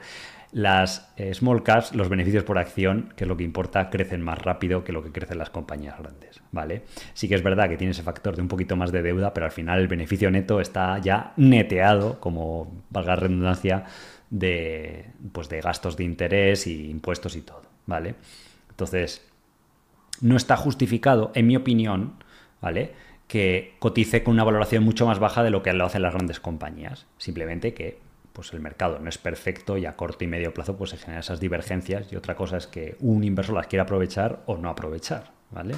las 0.52 1.12
eh, 1.16 1.32
small 1.34 1.62
caps, 1.62 1.94
los 1.94 2.08
beneficios 2.08 2.44
por 2.44 2.58
acción, 2.58 3.12
que 3.16 3.24
es 3.24 3.28
lo 3.28 3.36
que 3.36 3.44
importa, 3.44 3.88
crecen 3.90 4.20
más 4.20 4.38
rápido 4.38 4.82
que 4.82 4.92
lo 4.92 5.02
que 5.02 5.12
crecen 5.12 5.38
las 5.38 5.50
compañías 5.50 5.98
grandes, 5.98 6.42
¿vale? 6.50 6.82
Sí 7.14 7.28
que 7.28 7.36
es 7.36 7.42
verdad 7.42 7.68
que 7.68 7.76
tiene 7.76 7.92
ese 7.92 8.02
factor 8.02 8.34
de 8.34 8.42
un 8.42 8.48
poquito 8.48 8.76
más 8.76 8.90
de 8.90 9.02
deuda, 9.02 9.32
pero 9.32 9.46
al 9.46 9.52
final 9.52 9.78
el 9.78 9.88
beneficio 9.88 10.30
neto 10.30 10.60
está 10.60 10.98
ya 10.98 11.32
neteado, 11.36 12.18
como 12.20 12.82
valga 12.90 13.14
la 13.14 13.20
redundancia, 13.20 13.84
de, 14.30 15.06
pues 15.32 15.48
de 15.48 15.60
gastos 15.60 15.96
de 15.96 16.04
interés 16.04 16.66
y 16.66 16.88
impuestos 16.88 17.36
y 17.36 17.42
todo, 17.42 17.62
¿vale? 17.86 18.14
Entonces, 18.70 19.26
no 20.20 20.36
está 20.36 20.56
justificado, 20.56 21.32
en 21.34 21.46
mi 21.46 21.56
opinión, 21.56 22.14
¿vale? 22.60 22.92
Que 23.26 23.74
cotice 23.78 24.22
con 24.22 24.34
una 24.34 24.44
valoración 24.44 24.84
mucho 24.84 25.06
más 25.06 25.18
baja 25.18 25.42
de 25.42 25.50
lo 25.50 25.62
que 25.62 25.72
lo 25.72 25.84
hacen 25.84 26.02
las 26.02 26.14
grandes 26.14 26.40
compañías. 26.40 27.06
Simplemente 27.18 27.74
que 27.74 27.98
pues 28.32 28.52
el 28.52 28.60
mercado 28.60 28.98
no 28.98 29.08
es 29.08 29.18
perfecto 29.18 29.76
y 29.76 29.86
a 29.86 29.96
corto 29.96 30.24
y 30.24 30.26
medio 30.26 30.54
plazo 30.54 30.76
pues 30.76 30.90
se 30.90 30.96
generan 30.96 31.20
esas 31.20 31.40
divergencias 31.40 32.12
y 32.12 32.16
otra 32.16 32.36
cosa 32.36 32.56
es 32.56 32.66
que 32.66 32.96
un 33.00 33.24
inversor 33.24 33.56
las 33.56 33.66
quiere 33.66 33.82
aprovechar 33.82 34.42
o 34.46 34.56
no 34.56 34.68
aprovechar, 34.68 35.32
¿vale? 35.50 35.74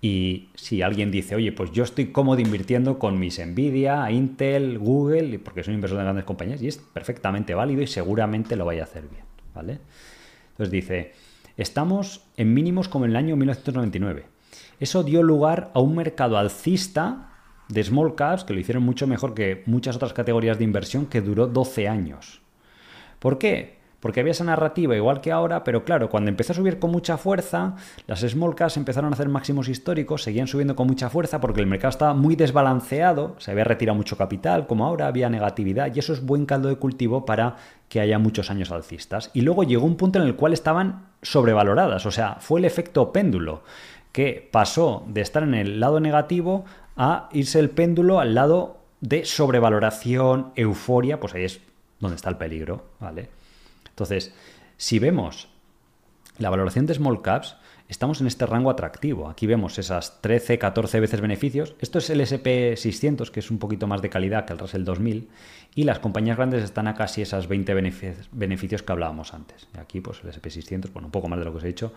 Y 0.00 0.50
si 0.54 0.82
alguien 0.82 1.10
dice, 1.10 1.34
oye, 1.34 1.52
pues 1.52 1.72
yo 1.72 1.82
estoy 1.82 2.12
cómodo 2.12 2.40
invirtiendo 2.40 2.98
con 2.98 3.18
mis 3.18 3.44
Nvidia, 3.44 4.10
Intel, 4.10 4.78
Google, 4.78 5.38
porque 5.38 5.64
soy 5.64 5.72
un 5.72 5.76
inversor 5.76 5.98
de 5.98 6.04
grandes 6.04 6.24
compañías, 6.24 6.60
y 6.62 6.68
es 6.68 6.78
perfectamente 6.78 7.54
válido 7.54 7.82
y 7.82 7.86
seguramente 7.86 8.56
lo 8.56 8.66
vaya 8.66 8.82
a 8.82 8.84
hacer 8.84 9.08
bien, 9.08 9.24
¿vale? 9.54 9.78
Entonces 10.50 10.70
dice, 10.70 11.12
estamos 11.56 12.24
en 12.36 12.52
mínimos 12.52 12.88
como 12.88 13.06
en 13.06 13.12
el 13.12 13.16
año 13.16 13.36
1999. 13.36 14.26
Eso 14.78 15.02
dio 15.02 15.22
lugar 15.22 15.70
a 15.74 15.80
un 15.80 15.96
mercado 15.96 16.36
alcista 16.36 17.35
de 17.68 17.84
small 17.84 18.14
caps 18.14 18.44
que 18.44 18.54
lo 18.54 18.60
hicieron 18.60 18.82
mucho 18.82 19.06
mejor 19.06 19.34
que 19.34 19.62
muchas 19.66 19.96
otras 19.96 20.12
categorías 20.12 20.58
de 20.58 20.64
inversión 20.64 21.06
que 21.06 21.20
duró 21.20 21.46
12 21.46 21.88
años. 21.88 22.40
¿Por 23.18 23.38
qué? 23.38 23.76
Porque 24.00 24.20
había 24.20 24.32
esa 24.32 24.44
narrativa 24.44 24.94
igual 24.94 25.20
que 25.20 25.32
ahora, 25.32 25.64
pero 25.64 25.84
claro, 25.84 26.10
cuando 26.10 26.28
empezó 26.28 26.52
a 26.52 26.54
subir 26.54 26.78
con 26.78 26.92
mucha 26.92 27.16
fuerza, 27.16 27.74
las 28.06 28.20
small 28.20 28.54
caps 28.54 28.76
empezaron 28.76 29.10
a 29.10 29.14
hacer 29.14 29.28
máximos 29.28 29.68
históricos, 29.68 30.22
seguían 30.22 30.46
subiendo 30.46 30.76
con 30.76 30.86
mucha 30.86 31.10
fuerza 31.10 31.40
porque 31.40 31.60
el 31.60 31.66
mercado 31.66 31.90
estaba 31.90 32.14
muy 32.14 32.36
desbalanceado, 32.36 33.34
se 33.38 33.50
había 33.50 33.64
retirado 33.64 33.96
mucho 33.96 34.16
capital, 34.16 34.66
como 34.66 34.84
ahora 34.84 35.08
había 35.08 35.30
negatividad, 35.30 35.92
y 35.92 35.98
eso 35.98 36.12
es 36.12 36.24
buen 36.24 36.46
caldo 36.46 36.68
de 36.68 36.76
cultivo 36.76 37.24
para 37.24 37.56
que 37.88 38.00
haya 38.00 38.18
muchos 38.18 38.50
años 38.50 38.70
alcistas. 38.70 39.30
Y 39.32 39.40
luego 39.40 39.64
llegó 39.64 39.86
un 39.86 39.96
punto 39.96 40.20
en 40.20 40.26
el 40.26 40.36
cual 40.36 40.52
estaban 40.52 41.06
sobrevaloradas, 41.22 42.04
o 42.06 42.10
sea, 42.10 42.36
fue 42.38 42.60
el 42.60 42.66
efecto 42.66 43.12
péndulo 43.12 43.62
que 44.16 44.48
pasó 44.50 45.04
de 45.08 45.20
estar 45.20 45.42
en 45.42 45.52
el 45.52 45.78
lado 45.78 46.00
negativo 46.00 46.64
a 46.96 47.28
irse 47.32 47.58
el 47.58 47.68
péndulo 47.68 48.18
al 48.18 48.34
lado 48.34 48.78
de 49.02 49.26
sobrevaloración, 49.26 50.52
euforia, 50.56 51.20
pues 51.20 51.34
ahí 51.34 51.44
es 51.44 51.60
donde 52.00 52.16
está 52.16 52.30
el 52.30 52.38
peligro, 52.38 52.86
¿vale? 52.98 53.28
Entonces, 53.90 54.32
si 54.78 54.98
vemos 54.98 55.48
la 56.38 56.48
valoración 56.48 56.86
de 56.86 56.94
small 56.94 57.20
caps, 57.20 57.56
estamos 57.90 58.22
en 58.22 58.26
este 58.26 58.46
rango 58.46 58.70
atractivo. 58.70 59.28
Aquí 59.28 59.46
vemos 59.46 59.78
esas 59.78 60.22
13, 60.22 60.58
14 60.58 60.98
veces 60.98 61.20
beneficios. 61.20 61.74
Esto 61.78 61.98
es 61.98 62.08
el 62.08 62.22
SP600, 62.22 63.30
que 63.30 63.40
es 63.40 63.50
un 63.50 63.58
poquito 63.58 63.86
más 63.86 64.00
de 64.00 64.08
calidad 64.08 64.46
que 64.46 64.54
el 64.54 64.58
Russell 64.58 64.84
2000. 64.84 65.28
Y 65.74 65.84
las 65.84 65.98
compañías 65.98 66.38
grandes 66.38 66.64
están 66.64 66.88
a 66.88 66.94
casi 66.94 67.20
esas 67.20 67.48
20 67.48 67.74
beneficios 68.32 68.82
que 68.82 68.92
hablábamos 68.92 69.34
antes. 69.34 69.68
Aquí, 69.78 70.00
pues 70.00 70.22
el 70.24 70.32
SP600, 70.32 70.90
bueno, 70.90 71.08
un 71.08 71.12
poco 71.12 71.28
más 71.28 71.38
de 71.38 71.44
lo 71.44 71.50
que 71.50 71.58
os 71.58 71.64
he 71.64 71.66
dicho. 71.66 71.92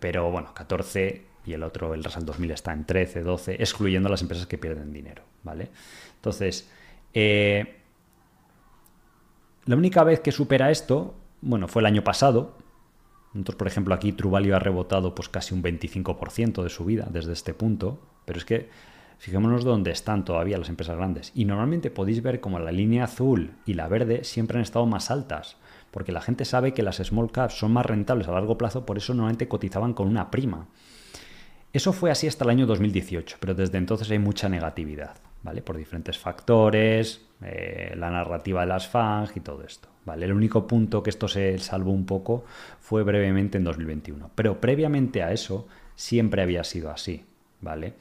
Pero 0.00 0.30
bueno, 0.30 0.54
14 0.54 1.26
y 1.44 1.52
el 1.52 1.62
otro, 1.62 1.94
el 1.94 2.04
Russell 2.04 2.24
2000, 2.24 2.50
está 2.52 2.72
en 2.72 2.84
13, 2.84 3.22
12, 3.22 3.54
excluyendo 3.54 4.08
las 4.08 4.22
empresas 4.22 4.46
que 4.46 4.58
pierden 4.58 4.92
dinero, 4.92 5.24
¿vale? 5.42 5.70
Entonces, 6.16 6.70
eh, 7.14 7.80
la 9.64 9.76
única 9.76 10.04
vez 10.04 10.20
que 10.20 10.32
supera 10.32 10.70
esto, 10.70 11.14
bueno, 11.40 11.68
fue 11.68 11.82
el 11.82 11.86
año 11.86 12.04
pasado. 12.04 12.56
Nosotros, 13.32 13.56
por 13.56 13.66
ejemplo, 13.66 13.94
aquí 13.94 14.12
Truvalio 14.12 14.56
ha 14.56 14.58
rebotado 14.58 15.14
pues 15.14 15.28
casi 15.28 15.54
un 15.54 15.62
25% 15.62 16.62
de 16.62 16.68
su 16.68 16.84
vida 16.84 17.08
desde 17.10 17.32
este 17.32 17.54
punto, 17.54 18.00
pero 18.24 18.38
es 18.38 18.44
que 18.44 18.68
fijémonos 19.18 19.64
dónde 19.64 19.90
están 19.90 20.24
todavía 20.24 20.58
las 20.58 20.68
empresas 20.68 20.96
grandes. 20.96 21.32
Y 21.34 21.44
normalmente 21.44 21.90
podéis 21.90 22.22
ver 22.22 22.40
como 22.40 22.58
la 22.58 22.72
línea 22.72 23.04
azul 23.04 23.54
y 23.64 23.74
la 23.74 23.88
verde 23.88 24.24
siempre 24.24 24.58
han 24.58 24.62
estado 24.62 24.86
más 24.86 25.10
altas, 25.10 25.56
porque 25.92 26.10
la 26.10 26.22
gente 26.22 26.44
sabe 26.44 26.72
que 26.72 26.82
las 26.82 26.96
small 26.96 27.30
caps 27.30 27.58
son 27.58 27.72
más 27.72 27.86
rentables 27.86 28.26
a 28.26 28.32
largo 28.32 28.58
plazo, 28.58 28.84
por 28.84 28.96
eso 28.96 29.14
normalmente 29.14 29.46
cotizaban 29.46 29.92
con 29.92 30.08
una 30.08 30.30
prima. 30.30 30.66
Eso 31.72 31.92
fue 31.92 32.10
así 32.10 32.26
hasta 32.26 32.44
el 32.44 32.50
año 32.50 32.66
2018, 32.66 33.36
pero 33.38 33.54
desde 33.54 33.78
entonces 33.78 34.10
hay 34.10 34.18
mucha 34.18 34.48
negatividad, 34.48 35.16
¿vale? 35.42 35.62
Por 35.62 35.76
diferentes 35.76 36.18
factores, 36.18 37.22
eh, 37.42 37.94
la 37.96 38.10
narrativa 38.10 38.62
de 38.62 38.66
las 38.66 38.88
FANG 38.88 39.30
y 39.36 39.40
todo 39.40 39.62
esto, 39.64 39.88
¿vale? 40.04 40.24
El 40.24 40.32
único 40.32 40.66
punto 40.66 41.02
que 41.02 41.10
esto 41.10 41.28
se 41.28 41.58
salvó 41.58 41.92
un 41.92 42.06
poco 42.06 42.44
fue 42.80 43.02
brevemente 43.02 43.58
en 43.58 43.64
2021, 43.64 44.30
pero 44.34 44.60
previamente 44.60 45.22
a 45.22 45.32
eso 45.32 45.68
siempre 45.94 46.42
había 46.42 46.64
sido 46.64 46.90
así, 46.90 47.24
¿vale? 47.60 47.94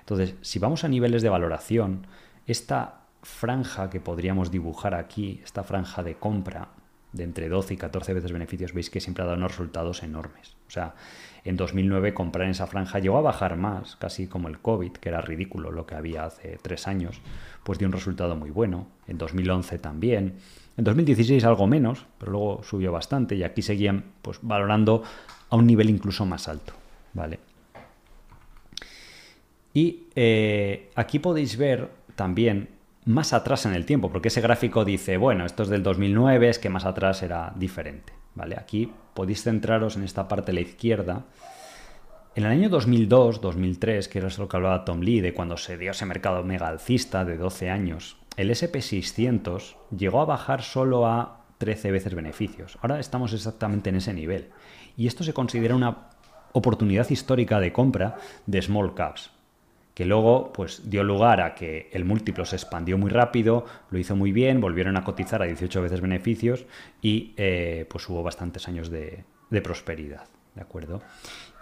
Entonces, 0.00 0.34
si 0.40 0.58
vamos 0.58 0.84
a 0.84 0.88
niveles 0.88 1.22
de 1.22 1.28
valoración, 1.28 2.06
esta 2.46 3.06
franja 3.22 3.90
que 3.90 4.00
podríamos 4.00 4.50
dibujar 4.50 4.94
aquí, 4.94 5.40
esta 5.44 5.64
franja 5.64 6.04
de 6.04 6.14
compra 6.14 6.68
de 7.16 7.24
entre 7.24 7.48
12 7.48 7.74
y 7.74 7.76
14 7.76 8.14
veces 8.14 8.32
beneficios, 8.32 8.72
veis 8.72 8.90
que 8.90 9.00
siempre 9.00 9.22
ha 9.22 9.26
dado 9.26 9.38
unos 9.38 9.52
resultados 9.52 10.02
enormes. 10.02 10.56
O 10.68 10.70
sea, 10.70 10.94
en 11.44 11.56
2009 11.56 12.14
comprar 12.14 12.44
en 12.44 12.50
esa 12.50 12.66
franja 12.66 12.98
llegó 12.98 13.18
a 13.18 13.22
bajar 13.22 13.56
más, 13.56 13.96
casi 13.96 14.26
como 14.26 14.48
el 14.48 14.58
COVID, 14.58 14.92
que 14.92 15.08
era 15.08 15.20
ridículo 15.20 15.70
lo 15.70 15.86
que 15.86 15.94
había 15.94 16.24
hace 16.24 16.58
tres 16.62 16.86
años, 16.88 17.20
pues 17.64 17.78
dio 17.78 17.88
un 17.88 17.92
resultado 17.92 18.36
muy 18.36 18.50
bueno. 18.50 18.86
En 19.06 19.18
2011 19.18 19.78
también. 19.78 20.34
En 20.76 20.84
2016 20.84 21.44
algo 21.44 21.66
menos, 21.66 22.06
pero 22.18 22.32
luego 22.32 22.62
subió 22.62 22.92
bastante 22.92 23.34
y 23.34 23.42
aquí 23.42 23.62
seguían 23.62 24.04
pues, 24.22 24.38
valorando 24.42 25.02
a 25.48 25.56
un 25.56 25.66
nivel 25.66 25.88
incluso 25.88 26.26
más 26.26 26.48
alto. 26.48 26.74
¿vale? 27.16 27.40
Y 29.72 30.04
eh, 30.14 30.90
aquí 30.94 31.18
podéis 31.18 31.56
ver 31.56 31.90
también 32.14 32.68
más 33.06 33.32
atrás 33.32 33.64
en 33.66 33.72
el 33.72 33.86
tiempo, 33.86 34.10
porque 34.10 34.28
ese 34.28 34.40
gráfico 34.40 34.84
dice, 34.84 35.16
bueno, 35.16 35.46
esto 35.46 35.62
es 35.62 35.68
del 35.68 35.82
2009, 35.82 36.48
es 36.48 36.58
que 36.58 36.68
más 36.68 36.84
atrás 36.84 37.22
era 37.22 37.52
diferente. 37.56 38.12
¿vale? 38.34 38.56
Aquí 38.58 38.92
podéis 39.14 39.42
centraros 39.42 39.96
en 39.96 40.02
esta 40.02 40.28
parte 40.28 40.52
de 40.52 40.54
la 40.54 40.60
izquierda. 40.68 41.24
En 42.34 42.44
el 42.44 42.50
año 42.50 42.68
2002, 42.68 43.40
2003, 43.40 44.08
que 44.08 44.18
era 44.18 44.28
lo 44.36 44.48
que 44.48 44.56
hablaba 44.56 44.84
Tom 44.84 45.00
Lee, 45.00 45.20
de 45.20 45.32
cuando 45.32 45.56
se 45.56 45.78
dio 45.78 45.92
ese 45.92 46.04
mercado 46.04 46.42
mega 46.42 46.66
alcista 46.66 47.24
de 47.24 47.38
12 47.38 47.70
años, 47.70 48.18
el 48.36 48.50
SP600 48.50 49.76
llegó 49.96 50.20
a 50.20 50.26
bajar 50.26 50.62
solo 50.62 51.06
a 51.06 51.44
13 51.58 51.92
veces 51.92 52.14
beneficios. 52.14 52.76
Ahora 52.82 52.98
estamos 52.98 53.32
exactamente 53.32 53.88
en 53.88 53.96
ese 53.96 54.12
nivel. 54.12 54.50
Y 54.96 55.06
esto 55.06 55.22
se 55.22 55.32
considera 55.32 55.76
una 55.76 56.08
oportunidad 56.52 57.08
histórica 57.08 57.60
de 57.60 57.72
compra 57.72 58.16
de 58.46 58.60
small 58.60 58.94
caps 58.94 59.30
que 59.96 60.04
luego 60.04 60.52
pues 60.52 60.90
dio 60.90 61.02
lugar 61.02 61.40
a 61.40 61.54
que 61.54 61.88
el 61.90 62.04
múltiplo 62.04 62.44
se 62.44 62.56
expandió 62.56 62.98
muy 62.98 63.08
rápido, 63.08 63.64
lo 63.88 63.98
hizo 63.98 64.14
muy 64.14 64.30
bien, 64.30 64.60
volvieron 64.60 64.98
a 64.98 65.04
cotizar 65.04 65.40
a 65.40 65.46
18 65.46 65.80
veces 65.80 66.02
beneficios 66.02 66.66
y 67.00 67.32
eh, 67.38 67.86
pues 67.88 68.06
hubo 68.10 68.22
bastantes 68.22 68.68
años 68.68 68.90
de, 68.90 69.24
de 69.48 69.62
prosperidad. 69.62 70.26
¿De 70.54 70.60
acuerdo? 70.60 71.00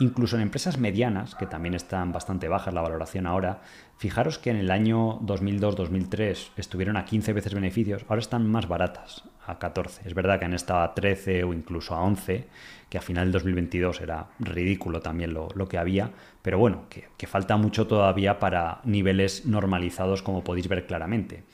Incluso 0.01 0.35
en 0.35 0.43
empresas 0.43 0.77
medianas, 0.77 1.37
que 1.37 1.47
también 1.47 1.75
están 1.75 2.11
bastante 2.11 2.49
bajas 2.49 2.75
la 2.75 2.83
valoración 2.83 3.27
ahora, 3.27 3.63
fijaros 3.97 4.39
que 4.39 4.51
en 4.51 4.57
el 4.57 4.73
año 4.73 5.21
2002-2003 5.21 6.51
estuvieron 6.57 6.97
a 6.97 7.05
15 7.05 7.33
veces 7.33 7.55
beneficios, 7.55 8.05
ahora 8.09 8.21
están 8.21 8.51
más 8.51 8.67
baratas, 8.67 9.23
a 9.47 9.59
14. 9.61 10.09
Es 10.09 10.15
verdad 10.15 10.41
que 10.41 10.47
han 10.47 10.55
estado 10.55 10.81
a 10.81 10.95
13 10.95 11.45
o 11.45 11.53
incluso 11.53 11.95
a 11.95 12.03
11, 12.03 12.49
que 12.89 12.99
a 12.99 13.03
final 13.03 13.27
del 13.27 13.33
2022 13.35 14.01
era 14.01 14.27
ridículo 14.41 15.01
también 15.01 15.33
lo, 15.33 15.69
que 15.69 15.79
había, 15.79 16.11
pero 16.43 16.59
bueno, 16.59 16.87
que, 16.89 17.09
que 17.17 17.29
falta 17.29 17.57
mucho 17.57 17.87
todavía 17.87 18.41
para 18.41 18.81
niveles 18.85 19.47
normalizados 19.47 20.23
como 20.23 20.43
podéis 20.43 20.67
ver 20.67 20.87
claramente. 20.87 21.45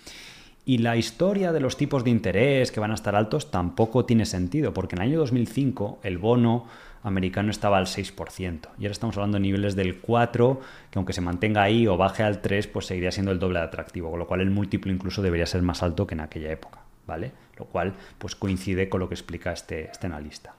Y 0.65 0.79
la 0.79 0.97
historia 0.97 1.53
de 1.53 1.61
los 1.61 1.77
tipos 1.77 2.05
de 2.05 2.11
interés 2.11 2.71
que 2.71 2.81
van 2.81 2.91
a 2.91 2.95
estar 2.95 3.17
altos 3.17 3.51
tampoco 3.51 4.05
tiene 4.05 4.25
sentido, 4.25 4.73
porque 4.73 4.95
en 4.95 5.03
el 5.03 5.09
año 5.09 5.19
2005 5.19 6.01
el 6.03 6.19
bono 6.19 6.67
americano 7.03 7.51
estaba 7.51 7.79
al 7.79 7.87
6%. 7.87 8.69
Y 8.79 8.85
ahora 8.85 8.93
estamos 8.93 9.17
hablando 9.17 9.37
de 9.37 9.43
niveles 9.43 9.77
del 9.77 9.99
4, 9.99 10.61
que 10.91 10.99
aunque 10.99 11.13
se 11.13 11.21
mantenga 11.21 11.63
ahí 11.63 11.87
o 11.87 11.97
baje 11.97 12.23
al 12.23 12.41
3, 12.41 12.67
pues 12.67 12.87
seguiría 12.87 13.13
siendo 13.13 13.33
el 13.33 13.39
doble 13.39 13.59
de 13.59 13.65
atractivo, 13.65 14.11
con 14.11 14.19
lo 14.19 14.27
cual 14.27 14.41
el 14.41 14.51
múltiplo 14.51 14.93
incluso 14.93 15.23
debería 15.23 15.47
ser 15.47 15.63
más 15.63 15.83
alto 15.83 16.07
que 16.07 16.15
en 16.15 16.21
aquella 16.21 16.53
época, 16.53 16.81
¿vale? 17.07 17.33
Lo 17.57 17.67
cual 17.67 17.95
pues 18.19 18.37
coincide 18.37 18.89
con 18.89 19.01
lo 19.01 19.09
que 19.09 19.15
explica 19.15 19.53
este, 19.53 19.91
este 19.91 20.07
analista. 20.07 20.55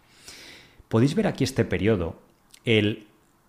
Podéis 0.88 1.16
ver 1.16 1.28
aquí 1.28 1.44
este 1.44 1.64
periodo, 1.64 2.20
el 2.66 3.08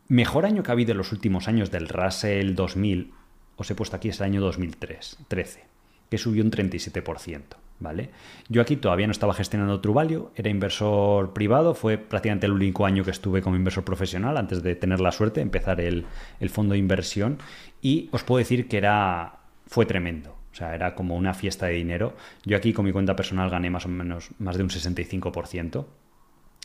mejor 0.08 0.46
año 0.46 0.62
que 0.62 0.70
ha 0.70 0.72
habido 0.72 0.92
en 0.92 0.98
los 0.98 1.12
últimos 1.12 1.48
años 1.48 1.70
del 1.70 1.88
Russell 1.88 2.54
2000, 2.54 3.12
os 3.56 3.70
he 3.70 3.74
puesto 3.74 3.96
aquí 3.96 4.08
es 4.08 4.20
el 4.20 4.26
año 4.26 4.40
2013, 4.40 5.64
que 6.10 6.18
subió 6.18 6.44
un 6.44 6.50
37%. 6.50 7.61
¿Vale? 7.82 8.10
Yo 8.48 8.62
aquí 8.62 8.76
todavía 8.76 9.06
no 9.06 9.12
estaba 9.12 9.34
gestionando 9.34 9.80
Truvalio, 9.80 10.32
era 10.36 10.48
inversor 10.48 11.32
privado, 11.32 11.74
fue 11.74 11.98
prácticamente 11.98 12.46
el 12.46 12.52
único 12.52 12.86
año 12.86 13.04
que 13.04 13.10
estuve 13.10 13.42
como 13.42 13.56
inversor 13.56 13.84
profesional 13.84 14.36
antes 14.36 14.62
de 14.62 14.74
tener 14.74 15.00
la 15.00 15.12
suerte 15.12 15.40
de 15.40 15.42
empezar 15.42 15.80
el, 15.80 16.06
fondo 16.48 16.72
de 16.72 16.78
inversión 16.78 17.38
y 17.80 18.08
os 18.12 18.24
puedo 18.24 18.38
decir 18.38 18.68
que 18.68 18.78
era, 18.78 19.40
fue 19.66 19.86
tremendo. 19.86 20.36
O 20.52 20.54
sea, 20.54 20.74
era 20.74 20.94
como 20.94 21.16
una 21.16 21.32
fiesta 21.32 21.66
de 21.66 21.72
dinero. 21.72 22.14
Yo 22.44 22.58
aquí 22.58 22.74
con 22.74 22.84
mi 22.84 22.92
cuenta 22.92 23.16
personal 23.16 23.48
gané 23.48 23.70
más 23.70 23.86
o 23.86 23.88
menos 23.88 24.30
más 24.38 24.56
de 24.56 24.62
un 24.62 24.68
65% 24.68 25.86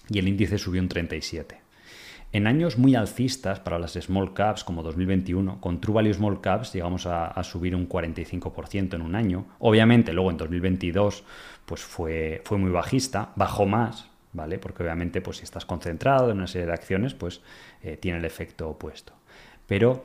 y 0.10 0.20
el 0.20 0.28
índice 0.28 0.58
subió 0.58 0.82
un 0.82 0.90
37%. 0.90 1.67
En 2.34 2.46
años 2.46 2.78
muy 2.78 2.96
alcistas 2.96 3.62
para 3.62 3.80
las 3.80 3.94
small 3.94 4.34
caps 4.34 4.64
como 4.66 4.84
2021, 4.84 5.62
con 5.62 5.80
True 5.80 5.96
Value 5.96 6.14
Small 6.14 6.42
Caps 6.42 6.74
llegamos 6.74 7.06
a, 7.06 7.42
subir 7.44 7.74
un 7.74 7.88
45% 7.88 8.96
en 8.96 9.02
un 9.02 9.16
año. 9.16 9.46
Obviamente 9.60 10.12
luego 10.12 10.32
en 10.32 10.38
2022 10.38 11.24
pues 11.66 11.82
fue, 11.82 12.42
fue 12.44 12.58
muy 12.58 12.70
bajista, 12.70 13.32
bajó 13.36 13.66
más, 13.66 14.10
¿vale? 14.34 14.60
Porque 14.60 14.84
obviamente 14.84 15.22
pues 15.22 15.38
si 15.38 15.44
estás 15.44 15.66
concentrado 15.66 16.30
en 16.32 16.38
una 16.38 16.48
serie 16.48 16.68
de 16.68 16.74
acciones 16.74 17.14
pues 17.14 17.42
eh, 17.82 17.96
tiene 17.96 18.18
el 18.18 18.26
efecto 18.26 18.70
opuesto. 18.70 19.14
Pero 19.66 20.04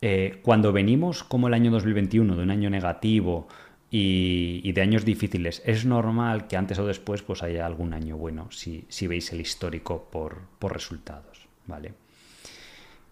eh, 0.00 0.40
cuando 0.42 0.72
venimos 0.72 1.22
como 1.22 1.48
el 1.48 1.54
año 1.54 1.70
2021 1.70 2.34
de 2.34 2.42
un 2.42 2.50
año 2.50 2.70
negativo, 2.70 3.46
y, 3.90 4.70
de 4.72 4.82
años 4.82 5.04
difíciles. 5.04 5.62
Es 5.64 5.84
normal 5.86 6.46
que 6.46 6.56
antes 6.56 6.78
o 6.78 6.86
después 6.86 7.22
pues 7.22 7.42
haya 7.42 7.64
algún 7.64 7.94
año 7.94 8.16
bueno, 8.16 8.50
si, 8.50 8.84
si 8.88 9.06
veis 9.06 9.32
el 9.32 9.40
histórico 9.40 10.08
por, 10.10 10.42
por 10.58 10.72
resultados. 10.72 11.37
¿Vale? 11.68 11.94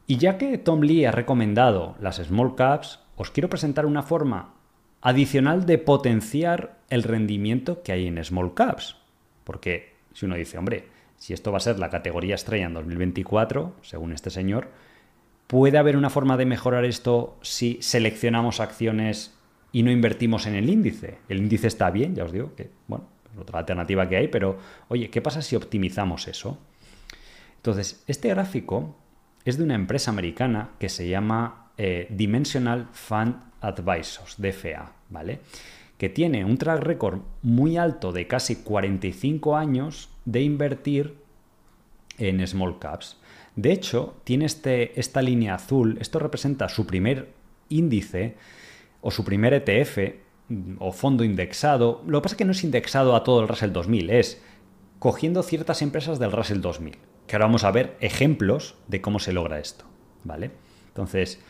Y 0.09 0.17
ya 0.17 0.39
que 0.39 0.59
Tom 0.59 0.81
Lee 0.81 1.05
ha 1.05 1.13
recomendado 1.13 1.97
las 2.01 2.17
small 2.17 2.57
caps, 2.57 3.01
os 3.17 3.31
quiero 3.31 3.49
presentar 3.49 3.87
una 3.87 4.03
forma 4.03 4.55
adicional 5.01 5.67
de 5.67 5.79
potenciar 5.79 6.79
el 6.91 7.03
rendimiento 7.03 7.83
que 7.83 7.93
hay 7.93 8.07
en 8.07 8.23
small 8.25 8.55
caps. 8.55 8.97
Porque 9.45 9.95
si 10.13 10.27
uno 10.27 10.35
dice, 10.35 10.59
hombre, 10.59 10.89
si 11.17 11.33
esto 11.33 11.51
va 11.51 11.59
a 11.59 11.61
ser 11.61 11.79
la 11.79 11.91
categoría 11.91 12.35
estrella 12.35 12.67
en 12.67 12.75
2024, 12.75 13.75
según 13.83 14.13
este 14.13 14.31
señor, 14.31 14.69
¿puede 15.47 15.79
haber 15.79 15.97
una 15.97 16.11
forma 16.11 16.37
de 16.37 16.47
mejorar 16.47 16.85
esto 16.85 17.37
si 17.43 17.79
seleccionamos 17.81 18.61
acciones 18.61 19.39
y 19.73 19.83
no 19.83 19.91
invertimos 19.91 20.47
en 20.47 20.55
el 20.55 20.71
índice? 20.71 21.19
El 21.29 21.39
índice 21.39 21.67
está 21.67 21.91
bien, 21.91 22.15
ya 22.15 22.25
os 22.25 22.33
digo 22.33 22.55
que, 22.55 22.71
bueno, 22.87 23.09
es 23.33 23.39
otra 23.39 23.61
alternativa 23.61 24.09
que 24.09 24.17
hay, 24.17 24.29
pero 24.29 24.59
oye, 24.89 25.11
¿qué 25.11 25.21
pasa 25.21 25.43
si 25.43 25.57
optimizamos 25.57 26.29
eso? 26.29 26.59
Entonces, 27.67 28.05
este 28.07 28.29
gráfico 28.29 28.95
es 29.45 29.59
de 29.59 29.65
una 29.65 29.75
empresa 29.75 30.13
americana 30.13 30.71
que 30.79 30.89
se 30.89 31.09
llama 31.09 31.73
eh, 31.77 32.07
Dimensional 32.11 32.89
Fund 32.93 33.43
Advisors, 33.61 34.37
DFA, 34.39 34.93
¿vale? 35.11 35.41
Que 35.99 36.09
tiene 36.09 36.45
un 36.45 36.59
track 36.59 36.81
record 36.85 37.23
muy 37.43 37.77
alto 37.77 38.13
de 38.13 38.29
casi 38.29 38.63
45 38.63 39.57
años 39.57 40.11
de 40.25 40.43
invertir 40.43 41.17
en 42.19 42.47
small 42.47 42.79
caps. 42.79 43.17
De 43.57 43.73
hecho, 43.73 44.15
tiene 44.23 44.45
este, 44.45 45.01
esta 45.01 45.21
línea 45.21 45.57
azul, 45.57 45.99
esto 46.01 46.21
representa 46.21 46.69
su 46.69 46.87
primer 46.87 47.33
índice 47.69 48.37
o 49.01 49.11
su 49.11 49.25
primer 49.25 49.55
ETF 49.55 50.15
mm, 50.51 50.77
o 50.79 50.93
fondo 50.93 51.25
indexado. 51.25 52.05
Lo 52.07 52.21
que 52.21 52.23
pasa 52.23 52.35
es 52.35 52.39
que 52.39 52.45
no 52.45 52.53
es 52.53 52.63
indexado 52.63 53.17
a 53.17 53.25
todo 53.25 53.41
el 53.41 53.49
Russell 53.49 53.73
2000, 53.73 54.11
es 54.11 54.41
cogiendo 55.01 55.43
ciertas 55.43 55.83
empresas 55.83 56.21
del 56.21 56.31
Russell 56.31 56.61
2000 56.61 56.97
que 57.27 57.37
ahora 57.37 57.47
vamos 57.47 57.65
a 57.65 57.71
ver 57.71 57.97
ejemplos 58.01 58.77
de 58.89 59.01
cómo 59.01 59.19
se 59.19 59.33
logra 59.33 59.59
esto, 59.59 59.85
¿vale? 60.25 60.51
Entonces, 60.89 61.41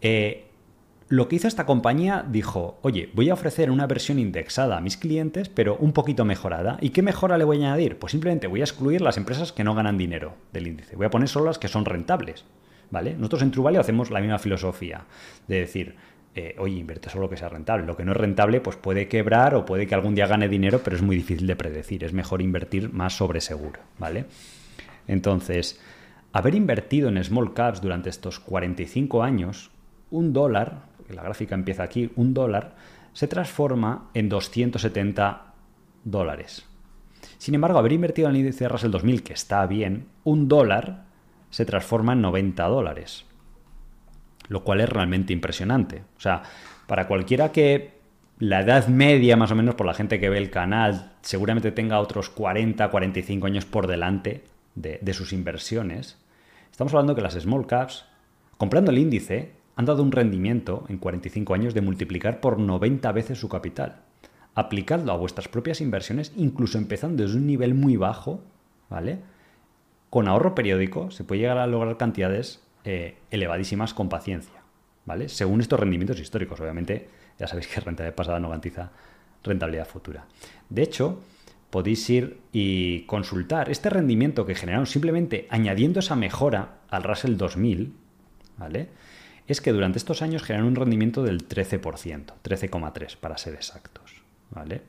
eh, 0.00 0.46
lo 1.08 1.26
que 1.26 1.36
hizo 1.36 1.48
esta 1.48 1.66
compañía 1.66 2.24
dijo, 2.28 2.78
oye, 2.82 3.10
voy 3.14 3.30
a 3.30 3.34
ofrecer 3.34 3.70
una 3.70 3.88
versión 3.88 4.20
indexada 4.20 4.76
a 4.76 4.80
mis 4.80 4.96
clientes, 4.96 5.48
pero 5.48 5.76
un 5.76 5.92
poquito 5.92 6.24
mejorada. 6.24 6.78
¿Y 6.80 6.90
qué 6.90 7.02
mejora 7.02 7.36
le 7.36 7.44
voy 7.44 7.56
a 7.56 7.60
añadir? 7.60 7.98
Pues 7.98 8.12
simplemente 8.12 8.46
voy 8.46 8.60
a 8.60 8.64
excluir 8.64 9.00
las 9.00 9.16
empresas 9.16 9.52
que 9.52 9.64
no 9.64 9.74
ganan 9.74 9.98
dinero 9.98 10.34
del 10.52 10.68
índice. 10.68 10.94
Voy 10.94 11.06
a 11.06 11.10
poner 11.10 11.28
solo 11.28 11.46
las 11.46 11.58
que 11.58 11.66
son 11.66 11.84
rentables, 11.84 12.44
¿vale? 12.92 13.14
Nosotros 13.14 13.42
en 13.42 13.50
Truvalio 13.50 13.80
hacemos 13.80 14.10
la 14.10 14.20
misma 14.20 14.38
filosofía 14.38 15.04
de 15.48 15.58
decir, 15.58 15.96
eh, 16.36 16.54
oye, 16.58 16.76
invierte 16.76 17.10
solo 17.10 17.22
lo 17.22 17.30
que 17.30 17.36
sea 17.36 17.48
rentable. 17.48 17.86
Lo 17.86 17.96
que 17.96 18.04
no 18.04 18.12
es 18.12 18.18
rentable, 18.18 18.60
pues 18.60 18.76
puede 18.76 19.08
quebrar 19.08 19.56
o 19.56 19.64
puede 19.66 19.88
que 19.88 19.96
algún 19.96 20.14
día 20.14 20.28
gane 20.28 20.48
dinero, 20.48 20.80
pero 20.84 20.94
es 20.94 21.02
muy 21.02 21.16
difícil 21.16 21.48
de 21.48 21.56
predecir. 21.56 22.04
Es 22.04 22.12
mejor 22.12 22.40
invertir 22.40 22.92
más 22.92 23.16
sobre 23.16 23.40
seguro, 23.40 23.80
¿vale? 23.98 24.26
Entonces, 25.10 25.80
haber 26.32 26.54
invertido 26.54 27.08
en 27.08 27.22
small 27.24 27.52
caps 27.52 27.80
durante 27.80 28.08
estos 28.08 28.38
45 28.38 29.24
años, 29.24 29.72
un 30.12 30.32
dólar, 30.32 30.84
la 31.08 31.24
gráfica 31.24 31.56
empieza 31.56 31.82
aquí, 31.82 32.12
un 32.14 32.32
dólar, 32.32 32.76
se 33.12 33.26
transforma 33.26 34.08
en 34.14 34.28
270 34.28 35.52
dólares. 36.04 36.64
Sin 37.38 37.56
embargo, 37.56 37.80
haber 37.80 37.92
invertido 37.92 38.28
en 38.28 38.36
el 38.36 38.40
índice 38.42 38.68
Russell 38.68 38.92
2000, 38.92 39.24
que 39.24 39.32
está 39.32 39.66
bien, 39.66 40.06
un 40.22 40.46
dólar 40.46 41.06
se 41.50 41.64
transforma 41.64 42.12
en 42.12 42.22
90 42.22 42.64
dólares. 42.68 43.24
Lo 44.46 44.62
cual 44.62 44.80
es 44.80 44.88
realmente 44.88 45.32
impresionante. 45.32 46.04
O 46.16 46.20
sea, 46.20 46.42
para 46.86 47.08
cualquiera 47.08 47.50
que 47.50 47.98
la 48.38 48.60
edad 48.60 48.86
media, 48.86 49.36
más 49.36 49.50
o 49.50 49.56
menos, 49.56 49.74
por 49.74 49.88
la 49.88 49.94
gente 49.94 50.20
que 50.20 50.28
ve 50.28 50.38
el 50.38 50.50
canal, 50.50 51.14
seguramente 51.20 51.72
tenga 51.72 51.98
otros 51.98 52.30
40, 52.30 52.88
45 52.88 53.46
años 53.48 53.64
por 53.64 53.88
delante, 53.88 54.44
de, 54.80 55.14
sus 55.14 55.32
inversiones, 55.32 56.18
estamos 56.70 56.92
hablando 56.94 57.14
que 57.14 57.22
las 57.22 57.34
small 57.34 57.66
caps, 57.66 58.06
comprando 58.56 58.90
el 58.90 58.98
índice, 58.98 59.52
han 59.76 59.86
dado 59.86 60.02
un 60.02 60.12
rendimiento 60.12 60.84
en 60.88 60.98
45 60.98 61.54
años 61.54 61.74
de 61.74 61.80
multiplicar 61.80 62.40
por 62.40 62.58
90 62.58 63.10
veces 63.12 63.38
su 63.38 63.48
capital. 63.48 64.02
Aplicadlo 64.54 65.12
a 65.12 65.16
vuestras 65.16 65.48
propias 65.48 65.80
inversiones, 65.80 66.32
incluso 66.36 66.76
empezando 66.78 67.22
desde 67.22 67.38
un 67.38 67.46
nivel 67.46 67.74
muy 67.74 67.96
bajo, 67.96 68.42
¿vale? 68.88 69.20
Con 70.10 70.28
ahorro 70.28 70.54
periódico 70.54 71.10
se 71.10 71.24
puede 71.24 71.42
llegar 71.42 71.58
a 71.58 71.66
lograr 71.66 71.96
cantidades 71.96 72.62
eh, 72.84 73.16
elevadísimas 73.30 73.94
con 73.94 74.08
paciencia, 74.08 74.62
¿vale? 75.06 75.28
Según 75.28 75.60
estos 75.60 75.78
rendimientos 75.78 76.18
históricos, 76.18 76.60
obviamente, 76.60 77.08
ya 77.38 77.46
sabéis 77.46 77.68
que 77.68 77.80
rentabilidad 77.80 78.16
pasada 78.16 78.40
no 78.40 78.48
garantiza 78.48 78.90
rentabilidad 79.44 79.86
futura. 79.86 80.26
De 80.68 80.82
hecho, 80.82 81.20
podéis 81.70 82.08
ir 82.10 82.38
y 82.52 83.02
consultar 83.02 83.70
este 83.70 83.90
rendimiento 83.90 84.44
que 84.44 84.54
generaron 84.54 84.86
simplemente 84.86 85.46
añadiendo 85.50 86.00
esa 86.00 86.16
mejora 86.16 86.80
al 86.90 87.04
Russell 87.04 87.36
2000, 87.36 87.92
¿vale? 88.58 88.88
Es 89.46 89.60
que 89.60 89.72
durante 89.72 89.98
estos 89.98 90.22
años 90.22 90.42
generaron 90.42 90.68
un 90.68 90.76
rendimiento 90.76 91.22
del 91.22 91.48
13%, 91.48 91.80
13,3% 92.42 93.16
para 93.16 93.38
ser 93.38 93.54
exactos, 93.54 94.14
¿vale? 94.50 94.82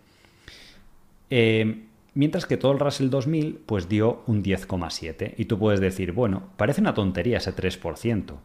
Eh, 1.30 1.86
mientras 2.14 2.46
que 2.46 2.58
todo 2.58 2.72
el 2.72 2.80
Russell 2.80 3.10
2000 3.10 3.64
pues 3.66 3.88
dio 3.88 4.24
un 4.28 4.44
10,7%. 4.44 5.34
Y 5.38 5.46
tú 5.46 5.58
puedes 5.58 5.80
decir, 5.80 6.12
bueno, 6.12 6.50
parece 6.58 6.82
una 6.82 6.94
tontería 6.94 7.38
ese 7.38 7.56
3%. 7.56 8.36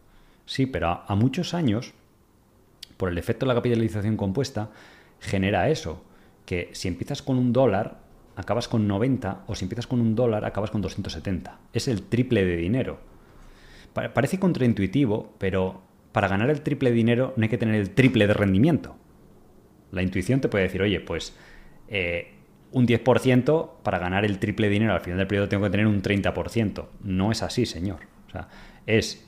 Sí, 0.47 0.66
pero 0.66 1.03
a 1.07 1.14
muchos 1.16 1.55
años, 1.55 1.93
por 2.97 3.11
el 3.11 3.18
efecto 3.18 3.45
de 3.45 3.49
la 3.49 3.57
capitalización 3.57 4.16
compuesta, 4.16 4.70
genera 5.20 5.68
eso, 5.68 6.03
que 6.45 6.70
si 6.72 6.89
empiezas 6.89 7.22
con 7.22 7.37
un 7.39 7.53
dólar, 7.53 8.06
acabas 8.37 8.68
con 8.68 8.87
90 8.87 9.45
o 9.47 9.55
si 9.55 9.64
empiezas 9.64 9.87
con 9.87 10.01
un 10.01 10.14
dólar 10.14 10.45
acabas 10.45 10.70
con 10.70 10.82
270. 10.82 11.59
Es 11.72 11.89
el 11.89 12.03
triple 12.03 12.45
de 12.45 12.57
dinero. 12.57 13.01
Parece 13.93 14.39
contraintuitivo, 14.39 15.34
pero 15.39 15.82
para 16.12 16.28
ganar 16.28 16.51
el 16.51 16.61
triple 16.61 16.91
de 16.91 16.97
dinero 16.97 17.32
no 17.37 17.43
hay 17.45 17.49
que 17.49 17.59
tener 17.59 17.74
el 17.74 17.91
triple 17.91 18.26
de 18.26 18.34
rendimiento. 18.34 18.95
La 19.91 20.03
intuición 20.03 20.41
te 20.41 20.49
puede 20.49 20.64
decir, 20.64 20.82
oye, 20.82 21.01
pues 21.01 21.34
eh, 21.89 22.34
un 22.72 22.87
10% 22.87 23.70
para 23.82 23.99
ganar 23.99 24.26
el 24.26 24.39
triple 24.39 24.66
de 24.66 24.74
dinero 24.74 24.93
al 24.93 25.01
final 25.01 25.18
del 25.18 25.26
periodo 25.26 25.49
tengo 25.49 25.64
que 25.64 25.70
tener 25.70 25.87
un 25.87 26.03
30%. 26.03 26.87
No 27.05 27.32
es 27.32 27.43
así, 27.43 27.64
señor. 27.64 28.01
O 28.28 28.30
sea, 28.30 28.49
es 28.87 29.26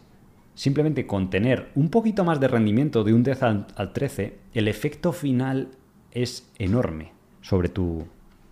simplemente 0.55 1.07
con 1.07 1.31
tener 1.31 1.71
un 1.75 1.89
poquito 1.89 2.25
más 2.25 2.41
de 2.41 2.49
rendimiento 2.49 3.05
de 3.05 3.15
un 3.15 3.23
10 3.23 3.43
al, 3.43 3.67
al 3.75 3.93
13, 3.95 4.39
el 4.53 4.69
efecto 4.69 5.13
final 5.13 5.69
es 6.11 6.53
enorme 6.59 7.13
sobre 7.41 7.69
tu, 7.69 8.07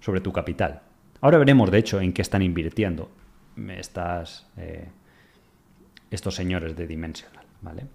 sobre 0.06 0.20
tu 0.20 0.32
capital. 0.32 0.82
Ahora 1.20 1.38
veremos, 1.38 1.68
de 1.72 1.78
hecho, 1.78 2.00
en 2.00 2.12
qué 2.12 2.22
están 2.22 2.42
invirtiendo 2.42 3.10
estas, 3.76 4.46
eh, 4.56 4.86
estos 6.12 6.36
señores 6.36 6.76
de 6.76 6.86
Dimensional. 6.86 7.44
¿vale? 7.60 7.86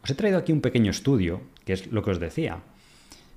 Os 0.00 0.08
he 0.08 0.14
traído 0.14 0.38
aquí 0.38 0.52
un 0.52 0.60
pequeño 0.60 0.92
estudio, 0.92 1.40
que 1.64 1.72
es 1.72 1.90
lo 1.90 2.04
que 2.04 2.12
os 2.12 2.20
decía. 2.20 2.60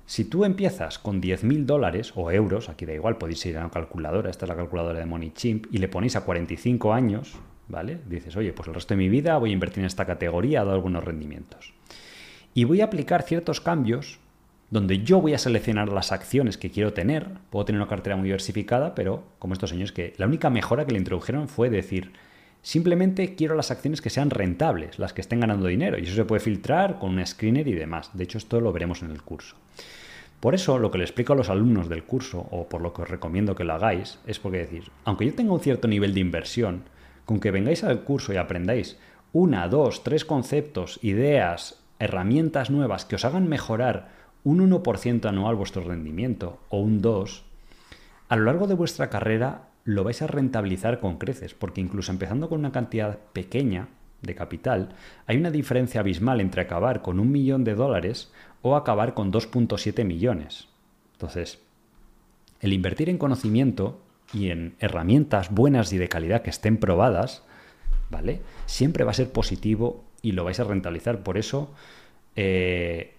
Si 0.06 0.24
tú 0.24 0.44
empiezas 0.44 1.00
con 1.00 1.20
10.000 1.20 1.66
dólares 1.66 2.12
o 2.14 2.30
euros, 2.30 2.68
aquí 2.68 2.86
da 2.86 2.94
igual, 2.94 3.18
podéis 3.18 3.44
ir 3.46 3.56
a 3.56 3.62
una 3.62 3.70
calculadora, 3.70 4.30
esta 4.30 4.44
es 4.44 4.48
la 4.48 4.56
calculadora 4.56 5.00
de 5.00 5.04
MoneyChimp, 5.04 5.66
y 5.72 5.78
le 5.78 5.88
ponéis 5.88 6.14
a 6.14 6.20
45 6.20 6.94
años, 6.94 7.34
¿vale? 7.66 7.98
Dices, 8.06 8.36
oye, 8.36 8.52
pues 8.52 8.68
el 8.68 8.74
resto 8.74 8.94
de 8.94 8.98
mi 8.98 9.08
vida 9.08 9.36
voy 9.38 9.50
a 9.50 9.54
invertir 9.54 9.80
en 9.80 9.86
esta 9.86 10.06
categoría, 10.06 10.60
dado 10.60 10.74
algunos 10.74 11.02
rendimientos. 11.02 11.74
Y 12.54 12.62
voy 12.62 12.80
a 12.80 12.84
aplicar 12.84 13.24
ciertos 13.24 13.60
cambios 13.60 14.20
donde 14.70 15.02
yo 15.02 15.20
voy 15.20 15.34
a 15.34 15.38
seleccionar 15.38 15.88
las 15.90 16.12
acciones 16.12 16.58
que 16.58 16.70
quiero 16.70 16.92
tener. 16.92 17.28
Puedo 17.50 17.64
tener 17.64 17.80
una 17.80 17.88
cartera 17.88 18.16
muy 18.16 18.26
diversificada, 18.26 18.94
pero 18.94 19.24
como 19.38 19.54
estos 19.54 19.70
señores 19.70 19.92
que 19.92 20.14
la 20.18 20.26
única 20.26 20.50
mejora 20.50 20.84
que 20.84 20.92
le 20.92 20.98
introdujeron 20.98 21.48
fue 21.48 21.70
decir, 21.70 22.12
simplemente 22.62 23.34
quiero 23.34 23.54
las 23.54 23.70
acciones 23.70 24.02
que 24.02 24.10
sean 24.10 24.30
rentables, 24.30 24.98
las 24.98 25.12
que 25.12 25.22
estén 25.22 25.40
ganando 25.40 25.66
dinero. 25.68 25.98
Y 25.98 26.02
eso 26.02 26.14
se 26.14 26.24
puede 26.24 26.40
filtrar 26.40 26.98
con 26.98 27.10
un 27.10 27.26
screener 27.26 27.66
y 27.68 27.72
demás. 27.72 28.10
De 28.12 28.24
hecho, 28.24 28.38
esto 28.38 28.60
lo 28.60 28.72
veremos 28.72 29.02
en 29.02 29.10
el 29.10 29.22
curso. 29.22 29.56
Por 30.40 30.54
eso 30.54 30.78
lo 30.78 30.90
que 30.90 30.98
le 30.98 31.04
explico 31.04 31.32
a 31.32 31.36
los 31.36 31.48
alumnos 31.48 31.88
del 31.88 32.04
curso, 32.04 32.46
o 32.50 32.68
por 32.68 32.80
lo 32.80 32.92
que 32.92 33.02
os 33.02 33.10
recomiendo 33.10 33.56
que 33.56 33.64
lo 33.64 33.72
hagáis, 33.72 34.20
es 34.26 34.38
porque 34.38 34.58
decir, 34.58 34.84
aunque 35.04 35.26
yo 35.26 35.34
tenga 35.34 35.52
un 35.52 35.60
cierto 35.60 35.88
nivel 35.88 36.14
de 36.14 36.20
inversión, 36.20 36.82
con 37.24 37.40
que 37.40 37.50
vengáis 37.50 37.82
al 37.82 38.02
curso 38.02 38.32
y 38.32 38.36
aprendáis 38.36 38.98
una, 39.32 39.66
dos, 39.68 40.04
tres 40.04 40.24
conceptos, 40.24 41.00
ideas, 41.02 41.80
herramientas 41.98 42.70
nuevas 42.70 43.04
que 43.04 43.16
os 43.16 43.24
hagan 43.24 43.48
mejorar 43.48 44.17
un 44.48 44.70
1% 44.70 45.28
anual 45.28 45.56
vuestro 45.56 45.82
rendimiento 45.82 46.58
o 46.70 46.78
un 46.80 47.02
2%, 47.02 47.42
a 48.30 48.36
lo 48.36 48.44
largo 48.44 48.66
de 48.66 48.74
vuestra 48.74 49.10
carrera 49.10 49.68
lo 49.84 50.04
vais 50.04 50.22
a 50.22 50.26
rentabilizar 50.26 51.00
con 51.00 51.18
creces, 51.18 51.52
porque 51.52 51.82
incluso 51.82 52.12
empezando 52.12 52.48
con 52.48 52.60
una 52.60 52.72
cantidad 52.72 53.18
pequeña 53.32 53.88
de 54.22 54.34
capital, 54.34 54.94
hay 55.26 55.36
una 55.36 55.50
diferencia 55.50 56.00
abismal 56.00 56.40
entre 56.40 56.62
acabar 56.62 57.02
con 57.02 57.20
un 57.20 57.30
millón 57.30 57.64
de 57.64 57.74
dólares 57.74 58.32
o 58.62 58.74
acabar 58.74 59.12
con 59.12 59.32
2.7 59.32 60.04
millones. 60.04 60.68
Entonces, 61.12 61.60
el 62.60 62.72
invertir 62.72 63.10
en 63.10 63.18
conocimiento 63.18 64.00
y 64.32 64.48
en 64.48 64.76
herramientas 64.78 65.50
buenas 65.50 65.92
y 65.92 65.98
de 65.98 66.08
calidad 66.08 66.42
que 66.42 66.50
estén 66.50 66.78
probadas, 66.78 67.44
¿vale? 68.10 68.40
Siempre 68.64 69.04
va 69.04 69.10
a 69.10 69.14
ser 69.14 69.30
positivo 69.30 70.04
y 70.22 70.32
lo 70.32 70.44
vais 70.44 70.58
a 70.58 70.64
rentabilizar. 70.64 71.22
Por 71.22 71.38
eso, 71.38 71.70
eh, 72.34 73.14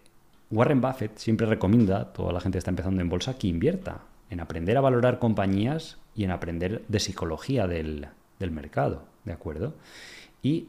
Warren 0.52 0.82
Buffett 0.82 1.18
siempre 1.18 1.46
recomienda 1.46 2.00
a 2.00 2.14
toda 2.14 2.34
la 2.34 2.42
gente 2.42 2.56
que 2.56 2.60
está 2.60 2.72
empezando 2.72 3.02
en 3.02 3.10
bolsa 3.10 3.38
que 3.38 3.48
invierta 3.48 4.02
en 4.30 4.40
aprender 4.40 4.78
a 4.78 4.82
valorar 4.82 5.20
compañías 5.20 5.98
y 6.16 6.24
en 6.24 6.32
aprender 6.32 6.84
de 6.88 7.00
psicología 7.00 7.68
del, 7.68 8.08
del 8.40 8.52
mercado, 8.52 9.04
¿de 9.26 9.34
acuerdo? 9.34 9.76
Y 10.42 10.68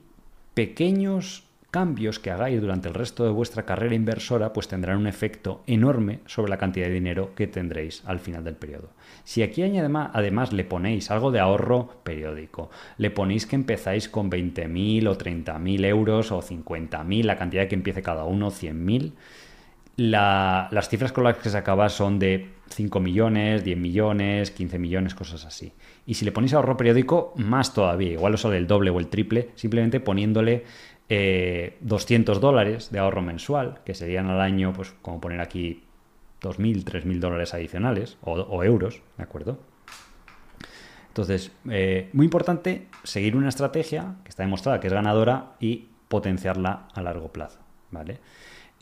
pequeños 0.54 1.44
cambios 1.70 2.18
que 2.18 2.30
hagáis 2.30 2.60
durante 2.60 2.88
el 2.88 2.94
resto 2.94 3.24
de 3.24 3.30
vuestra 3.30 3.64
carrera 3.64 3.94
inversora 3.94 4.52
pues 4.52 4.66
tendrán 4.66 4.98
un 4.98 5.06
efecto 5.06 5.62
enorme 5.66 6.20
sobre 6.26 6.50
la 6.50 6.58
cantidad 6.58 6.86
de 6.86 6.92
dinero 6.92 7.34
que 7.34 7.46
tendréis 7.46 8.02
al 8.06 8.18
final 8.18 8.44
del 8.44 8.56
periodo. 8.56 8.90
Si 9.24 9.42
aquí 9.42 9.62
además, 9.62 10.10
además 10.12 10.52
le 10.52 10.64
ponéis 10.64 11.10
algo 11.10 11.30
de 11.30 11.40
ahorro 11.40 12.00
periódico, 12.02 12.70
le 12.98 13.10
ponéis 13.10 13.46
que 13.46 13.56
empezáis 13.56 14.08
con 14.08 14.30
20.000 14.30 15.08
o 15.08 15.16
30.000 15.16 15.84
euros 15.86 16.32
o 16.32 16.42
50.000, 16.42 17.24
la 17.24 17.38
cantidad 17.38 17.68
que 17.68 17.76
empiece 17.76 18.02
cada 18.02 18.24
uno, 18.24 18.50
100.000, 18.50 19.12
las 20.00 20.88
cifras 20.88 21.12
con 21.12 21.24
las 21.24 21.36
que 21.36 21.50
se 21.50 21.58
acaba 21.58 21.90
son 21.90 22.18
de 22.18 22.48
5 22.70 23.00
millones, 23.00 23.64
10 23.64 23.78
millones, 23.78 24.50
15 24.50 24.78
millones, 24.78 25.14
cosas 25.14 25.44
así. 25.44 25.74
Y 26.06 26.14
si 26.14 26.24
le 26.24 26.32
ponéis 26.32 26.54
ahorro 26.54 26.78
periódico, 26.78 27.34
más 27.36 27.74
todavía, 27.74 28.12
igual 28.12 28.32
os 28.32 28.40
sale 28.40 28.56
el 28.56 28.66
doble 28.66 28.90
o 28.90 28.98
el 28.98 29.08
triple, 29.08 29.50
simplemente 29.56 30.00
poniéndole 30.00 30.64
200 31.80 32.36
eh, 32.36 32.40
dólares 32.40 32.90
de 32.90 32.98
ahorro 32.98 33.20
mensual, 33.20 33.80
que 33.84 33.94
serían 33.94 34.30
al 34.30 34.40
año, 34.40 34.72
pues 34.72 34.94
como 35.02 35.20
poner 35.20 35.42
aquí 35.42 35.84
2.000, 36.40 36.82
3.000 36.84 37.18
dólares 37.18 37.52
adicionales 37.52 38.16
o, 38.22 38.64
euros, 38.64 39.02
¿de 39.18 39.22
acuerdo? 39.22 39.58
Entonces, 41.08 41.52
eh, 41.68 42.08
muy 42.14 42.24
importante 42.24 42.86
seguir 43.04 43.36
una 43.36 43.50
estrategia 43.50 44.14
que 44.22 44.30
está 44.30 44.44
demostrada 44.44 44.80
que 44.80 44.86
es 44.86 44.92
ganadora 44.94 45.56
y 45.60 45.88
potenciarla 46.08 46.88
a 46.94 47.02
largo 47.02 47.32
plazo, 47.32 47.60
¿vale? 47.90 48.20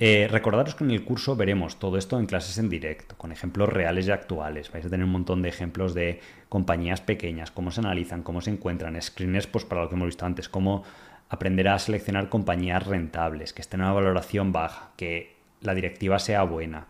Eh, 0.01 0.29
recordaros 0.31 0.77
que 0.77 0.85
en 0.85 0.93
el 0.93 1.05
curso 1.05 1.35
veremos 1.35 1.81
todo 1.81 1.99
esto 1.99 2.21
en 2.21 2.27
clases 2.27 2.57
en 2.59 2.69
directo, 2.69 3.17
con 3.19 3.33
ejemplos 3.33 3.69
reales 3.69 4.07
y 4.07 4.13
actuales. 4.13 4.71
Vais 4.71 4.87
a 4.87 4.89
tener 4.89 5.05
un 5.05 5.11
montón 5.11 5.43
de 5.43 5.49
ejemplos 5.49 5.93
de 5.93 6.21
compañías 6.49 7.01
pequeñas, 7.01 7.51
cómo 7.51 7.73
se 7.73 7.81
analizan, 7.81 8.23
cómo 8.23 8.41
se 8.41 8.51
encuentran, 8.51 9.01
screeners 9.03 9.49
pues 9.49 9.65
para 9.65 9.83
lo 9.83 9.89
que 9.89 9.97
hemos 9.97 10.07
visto 10.07 10.25
antes, 10.25 10.49
cómo 10.49 10.85
aprenderá 11.29 11.75
a 11.75 11.79
seleccionar 11.81 12.29
compañías 12.29 12.87
rentables, 12.87 13.53
que 13.53 13.61
estén 13.61 13.81
en 13.81 13.87
una 13.87 13.95
valoración 13.95 14.53
baja, 14.53 14.93
que 14.97 15.35
la 15.63 15.75
directiva 15.75 16.21
sea 16.21 16.45
buena, 16.45 16.87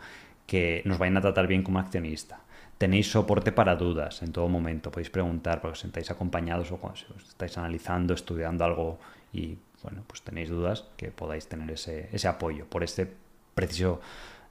que 0.47 0.83
nos 0.85 0.99
vayan 0.99 1.17
a 1.17 1.23
tratar 1.23 1.47
bien 1.47 1.63
como 1.63 1.79
accionista. 1.79 2.41
Tenéis 2.77 3.11
soporte 3.11 3.53
para 3.53 3.75
dudas 3.75 4.23
en 4.23 4.33
todo 4.33 4.49
momento. 4.49 4.91
Podéis 4.91 5.11
preguntar 5.11 5.61
porque 5.61 5.73
os 5.73 5.81
sentáis 5.81 6.11
acompañados 6.11 6.71
o 6.71 6.77
cuando 6.77 7.01
estáis 7.17 7.57
analizando, 7.57 8.13
estudiando 8.13 8.65
algo 8.65 8.99
y 9.33 9.57
bueno, 9.83 10.03
pues 10.07 10.23
tenéis 10.23 10.49
dudas 10.49 10.85
que 10.97 11.11
podáis 11.11 11.49
tener 11.49 11.71
ese, 11.71 12.09
ese 12.13 12.29
apoyo. 12.29 12.67
Por 12.67 12.83
este 12.83 13.13
preciso 13.55 14.01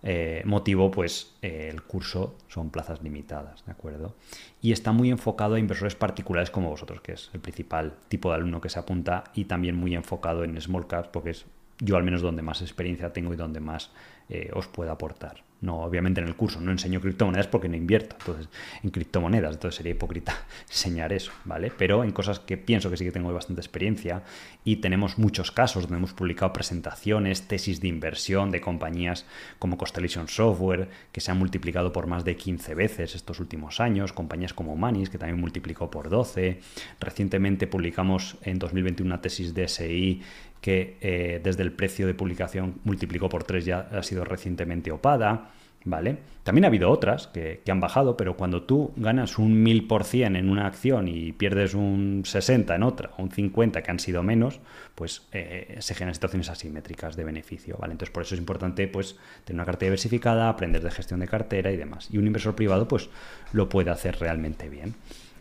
eh, 0.03 0.43
motivo, 0.45 0.91
pues 0.91 1.35
eh, 1.41 1.69
el 1.71 1.81
curso 1.83 2.35
son 2.47 2.69
plazas 2.69 3.01
limitadas, 3.01 3.65
¿de 3.65 3.71
acuerdo? 3.71 4.15
Y 4.61 4.71
está 4.71 4.91
muy 4.91 5.09
enfocado 5.09 5.55
a 5.55 5.59
inversores 5.59 5.95
particulares 5.95 6.51
como 6.51 6.69
vosotros, 6.69 7.01
que 7.01 7.13
es 7.13 7.29
el 7.33 7.39
principal 7.39 7.95
tipo 8.07 8.29
de 8.29 8.35
alumno 8.35 8.61
que 8.61 8.69
se 8.69 8.79
apunta, 8.79 9.23
y 9.33 9.45
también 9.45 9.75
muy 9.75 9.95
enfocado 9.95 10.43
en 10.43 10.59
small 10.61 10.87
caps, 10.87 11.09
porque 11.09 11.31
es 11.31 11.45
yo 11.79 11.95
al 11.95 12.03
menos 12.03 12.21
donde 12.21 12.41
más 12.41 12.61
experiencia 12.61 13.13
tengo 13.13 13.33
y 13.33 13.37
donde 13.37 13.59
más 13.59 13.91
eh, 14.29 14.49
os 14.53 14.67
puedo 14.67 14.91
aportar. 14.91 15.46
No, 15.59 15.81
obviamente 15.81 16.21
en 16.21 16.27
el 16.27 16.35
curso 16.35 16.61
no 16.61 16.71
enseño 16.71 17.01
criptomonedas 17.01 17.47
porque 17.47 17.67
no 17.67 17.75
invierto, 17.75 18.15
entonces 18.19 18.49
en 18.83 18.91
criptomonedas, 18.91 19.55
entonces 19.55 19.77
sería 19.77 19.93
hipócrita 19.93 20.45
enseñar 20.69 21.11
eso, 21.13 21.31
¿vale? 21.45 21.71
Pero 21.75 22.03
en 22.03 22.11
cosas 22.11 22.39
que 22.39 22.57
pienso 22.57 22.91
que 22.91 22.97
sí 22.97 23.05
que 23.05 23.11
tengo 23.11 23.33
bastante 23.33 23.61
experiencia 23.61 24.23
y 24.63 24.77
tenemos 24.77 25.17
muchos 25.17 25.51
casos 25.51 25.83
donde 25.83 25.97
hemos 25.97 26.13
publicado 26.13 26.53
presentaciones, 26.53 27.47
tesis 27.47 27.81
de 27.81 27.87
inversión 27.87 28.51
de 28.51 28.61
compañías 28.61 29.25
como 29.57 29.77
Constellation 29.77 30.27
Software, 30.27 30.89
que 31.11 31.21
se 31.21 31.31
han 31.31 31.39
multiplicado 31.39 31.91
por 31.91 32.05
más 32.05 32.23
de 32.23 32.35
15 32.35 32.75
veces 32.75 33.15
estos 33.15 33.39
últimos 33.39 33.79
años, 33.79 34.13
compañías 34.13 34.53
como 34.53 34.75
Manis, 34.75 35.09
que 35.09 35.17
también 35.17 35.39
multiplicó 35.39 35.89
por 35.89 36.09
12. 36.09 36.59
Recientemente 36.99 37.65
publicamos 37.65 38.37
en 38.43 38.59
2021 38.59 39.07
una 39.07 39.21
tesis 39.21 39.53
de 39.53 39.67
SI 39.67 40.21
que 40.61 40.97
eh, 41.01 41.39
desde 41.43 41.63
el 41.63 41.71
precio 41.71 42.07
de 42.07 42.13
publicación 42.13 42.75
multiplicó 42.83 43.29
por 43.29 43.43
3 43.43 43.65
ya 43.65 43.79
ha 43.91 44.03
sido 44.03 44.23
recientemente 44.23 44.91
opada. 44.91 45.51
¿Vale? 45.85 46.17
También 46.43 46.65
ha 46.65 46.67
habido 46.67 46.89
otras 46.89 47.27
que, 47.27 47.61
han 47.69 47.79
bajado, 47.79 48.17
pero 48.17 48.35
cuando 48.35 48.63
tú 48.63 48.91
ganas 48.97 49.37
un 49.37 49.63
1000% 49.63 50.37
en 50.37 50.49
una 50.49 50.67
acción 50.67 51.07
y 51.07 51.31
pierdes 51.31 51.75
un 51.75 52.23
60 52.25 52.75
en 52.75 52.83
otra, 52.83 53.11
un 53.17 53.31
50 53.31 53.83
que 53.83 53.91
han 53.91 53.99
sido 53.99 54.21
menos, 54.21 54.59
pues 54.95 55.27
eh, 55.31 55.77
se 55.79 55.95
generan 55.95 56.13
situaciones 56.13 56.49
asimétricas 56.49 57.15
de 57.15 57.23
beneficio, 57.23 57.77
¿vale? 57.79 57.93
Entonces 57.93 58.11
por 58.11 58.23
eso 58.23 58.35
es 58.35 58.39
importante 58.39 58.85
pues 58.89 59.15
tener 59.45 59.59
una 59.59 59.65
cartera 59.65 59.87
diversificada, 59.87 60.49
aprender 60.49 60.81
de 60.81 60.91
gestión 60.91 61.21
de 61.21 61.27
cartera 61.29 61.71
y 61.71 61.77
demás. 61.77 62.09
Y 62.11 62.17
un 62.17 62.27
inversor 62.27 62.53
privado 62.53 62.85
pues 62.85 63.09
lo 63.53 63.69
puede 63.69 63.89
hacer 63.91 64.19
realmente 64.19 64.67
bien. 64.67 64.93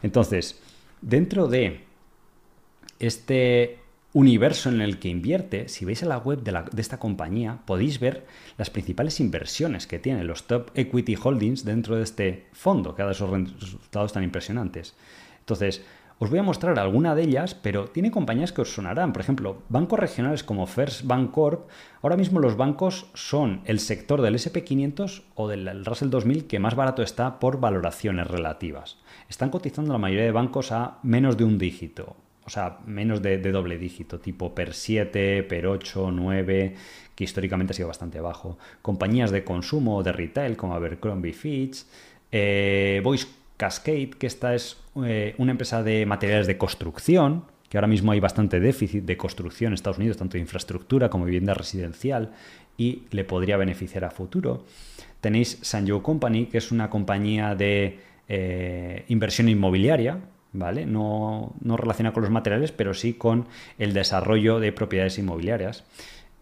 Entonces, 0.05 0.61
dentro 1.01 1.49
de 1.49 1.81
este 2.99 3.79
universo 4.17 4.71
en 4.71 4.81
el 4.81 4.99
que 4.99 5.11
invierte, 5.11 5.69
si 5.69 5.85
veis 5.85 6.03
a 6.03 6.07
la 6.07 6.17
web 6.17 6.43
de, 6.43 6.81
esta 6.81 6.99
compañía, 6.99 7.59
podéis 7.67 8.01
ver 8.01 8.25
las 8.57 8.71
principales 8.71 9.21
inversiones 9.21 9.87
que 9.87 9.99
tiene, 9.99 10.25
los 10.25 10.47
top 10.47 10.71
equity 10.75 11.19
holdings 11.23 11.67
dentro 11.67 11.97
de 11.97 12.03
este 12.03 12.47
fondo, 12.53 12.95
que 12.95 13.03
ha 13.03 13.05
dado 13.05 13.13
esos 13.13 13.31
resultados 13.61 14.15
tan 14.15 14.23
impresionantes. 14.23 14.95
Entonces, 15.41 15.85
os 16.19 16.31
voy 16.31 16.39
a 16.39 16.43
mostrar 16.43 16.79
alguna 16.79 17.15
de 17.15 17.25
ellas, 17.25 17.55
pero 17.55 17.89
tiene 17.89 18.11
compañías 18.11 18.53
que 18.53 18.63
os 18.63 18.73
sonarán. 18.73 19.13
Por 19.13 19.21
ejemplo, 19.21 19.59
bancos 19.69 19.99
regionales 19.99 20.43
como 20.43 20.67
First 20.67 21.05
Bank 21.05 21.31
Corp. 21.31 21.69
Ahora 22.01 22.17
mismo 22.17 22.41
los 22.41 22.57
bancos 22.57 23.11
son 23.13 23.61
el 23.67 23.81
sector 23.81 24.23
del 24.23 24.37
SP500 24.37 25.25
o 25.35 25.47
del 25.47 25.85
Russell 25.85 26.09
2000 26.09 26.47
que 26.47 26.59
más 26.59 26.75
barato 26.75 27.03
está 27.03 27.39
por 27.39 27.61
valoraciones 27.61 28.27
relativas. 28.29 28.97
Están 29.29 29.51
cotizando 29.51 29.93
la 29.93 29.99
mayoría 29.99 30.25
de 30.25 30.33
bancos 30.33 30.73
a 30.73 31.01
menos 31.03 31.37
de 31.37 31.45
un 31.45 31.59
dígito 31.59 32.17
o 32.47 32.51
sea, 32.51 32.79
menos 32.87 33.23
de, 33.23 33.39
doble 33.39 33.77
dígito, 33.77 34.21
tipo 34.21 34.55
per 34.55 34.73
7, 34.73 35.43
per 35.43 35.67
8, 35.67 36.13
9, 36.13 36.75
que 37.15 37.25
históricamente 37.25 37.73
ha 37.73 37.75
sido 37.75 37.89
bastante 37.89 38.21
bajo. 38.21 38.57
Compañías 38.83 39.33
de 39.33 39.43
consumo 39.43 39.97
o 39.97 40.03
de 40.05 40.13
retail 40.13 40.57
como 40.57 40.75
Abercrombie 40.75 41.33
Fitch, 41.33 41.85
eh, 42.31 43.01
Voice 43.03 43.27
Cascade, 43.57 44.11
que 44.11 44.29
esta 44.29 44.55
es 44.55 44.79
eh, 45.05 45.35
una 45.39 45.51
empresa 45.51 45.83
de 45.83 46.07
materiales 46.07 46.47
de 46.47 46.57
construcción, 46.57 47.45
que 47.69 47.79
ahora 47.79 47.89
mismo 47.89 48.13
hay 48.13 48.21
bastante 48.21 48.61
déficit 48.61 49.05
de 49.05 49.17
construcción 49.17 49.71
en 49.71 49.75
Estados 49.75 49.99
Unidos, 49.99 50.17
tanto 50.17 50.35
de 50.35 50.41
infraestructura 50.41 51.11
como 51.11 51.25
vivienda 51.25 51.53
residencial, 51.53 52.33
y 52.79 53.03
le 53.11 53.25
podría 53.25 53.57
beneficiar 53.57 54.05
a 54.05 54.11
futuro. 54.11 54.65
Tenéis 55.21 55.59
Sanyo 55.63 56.01
Company, 56.01 56.47
que 56.47 56.59
es 56.59 56.71
una 56.71 56.91
compañía 56.91 57.57
de 57.57 57.99
eh, 58.29 59.05
inversión 59.09 59.49
inmobiliaria, 59.49 60.21
¿vale? 60.57 60.87
No, 60.87 61.55
no 61.61 61.77
relaciona 61.77 62.13
con 62.13 62.23
los 62.23 62.33
materiales, 62.33 62.73
pero 62.73 62.95
sí 62.95 63.15
con 63.15 63.47
el 63.79 63.93
desarrollo 63.93 64.59
de 64.61 64.73
propiedades 64.73 65.19
inmobiliarias. 65.19 65.85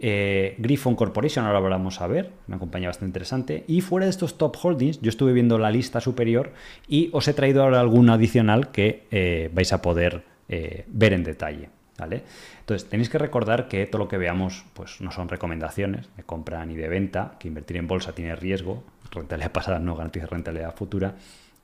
eh, 0.01 0.55
Griffon 0.59 0.97
Corporation, 0.97 1.47
ahora 1.47 1.61
vamos 1.61 2.01
a 2.01 2.07
ver, 2.07 2.33
una 2.49 2.59
compañía 2.59 2.89
bastante 2.89 3.11
interesante. 3.11 3.65
Y 3.69 3.81
fuera 3.81 4.07
de 4.07 4.11
estos 4.11 4.37
top 4.37 4.57
holdings, 4.63 5.01
yo 5.01 5.09
estuve 5.09 5.33
viendo 5.33 5.59
la 5.59 5.71
lista 5.71 6.01
superior 6.01 6.53
y 6.89 7.11
os 7.13 7.29
he 7.29 7.35
traído 7.35 7.63
ahora 7.63 7.81
alguno 7.81 8.13
adicional 8.13 8.71
que 8.71 9.07
eh, 9.11 9.51
vais 9.53 9.73
a 9.73 9.81
poder 9.83 10.25
eh, 10.49 10.85
ver 10.89 11.13
en 11.13 11.25
detalle. 11.25 11.71
¿vale? 11.99 12.25
Entonces, 12.61 12.89
tenéis 12.89 13.09
que 13.09 13.19
recordar 13.19 13.69
que 13.69 13.87
todo 13.87 14.01
lo 14.01 14.09
que 14.09 14.19
veamos 14.19 14.65
pues, 14.75 15.01
no 15.01 15.11
son 15.11 15.29
recomendaciones 15.29 16.09
de 16.17 16.23
compra 16.25 16.65
ni 16.67 16.75
de 16.75 16.89
venta, 16.89 17.37
que 17.39 17.49
invertir 17.49 17.77
en 17.77 17.87
bolsa 17.87 18.15
tiene 18.15 18.35
riesgo, 18.35 18.83
rentabilidad 19.13 19.53
pasada 19.53 19.79
no 19.79 19.95
garantiza 19.95 20.27
rentabilidad 20.27 20.75
futura, 20.75 21.15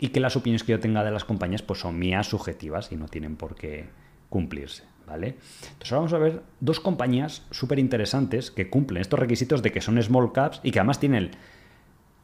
y 0.01 0.09
que 0.09 0.21
las 0.21 0.35
opiniones 0.35 0.65
que 0.65 0.73
yo 0.73 0.81
tenga 0.81 1.05
de 1.05 1.11
las 1.11 1.25
compañías 1.25 1.63
pues, 1.63 1.81
son 1.81 1.99
mías 1.99 2.27
subjetivas 2.27 2.91
y 2.91 2.97
no 2.97 3.07
tienen 3.07 3.37
por 3.37 3.55
qué 3.55 3.89
cumplirse. 4.29 4.85
¿vale? 5.07 5.37
Entonces 5.63 5.93
ahora 5.93 5.99
vamos 5.99 6.13
a 6.15 6.19
ver 6.19 6.43
dos 6.61 6.81
compañías 6.81 7.47
súper 7.51 7.79
interesantes 7.79 8.51
que 8.51 8.71
cumplen 8.71 9.03
estos 9.03 9.19
requisitos 9.19 9.63
de 9.63 9.73
que 9.73 9.81
son 9.81 10.03
small 10.03 10.33
caps 10.33 10.61
y 10.63 10.71
que 10.71 10.79
además 10.79 11.01
tienen 11.01 11.33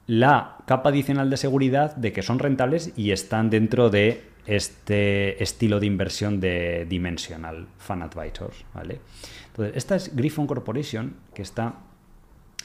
la 0.06 0.58
capa 0.66 0.88
adicional 0.90 1.28
de 1.30 1.36
seguridad 1.36 1.94
de 1.96 2.12
que 2.12 2.22
son 2.22 2.38
rentables 2.38 2.92
y 2.96 3.10
están 3.10 3.50
dentro 3.50 3.90
de 3.90 4.24
este 4.46 5.42
estilo 5.42 5.80
de 5.80 5.86
inversión 5.86 6.38
de 6.38 6.86
Dimensional 6.88 7.66
Fund 7.78 8.04
Advisors. 8.04 8.64
¿vale? 8.72 9.00
Entonces, 9.48 9.76
esta 9.76 9.96
es 9.96 10.14
Griffon 10.14 10.46
Corporation, 10.46 11.16
que 11.34 11.42
está 11.42 11.80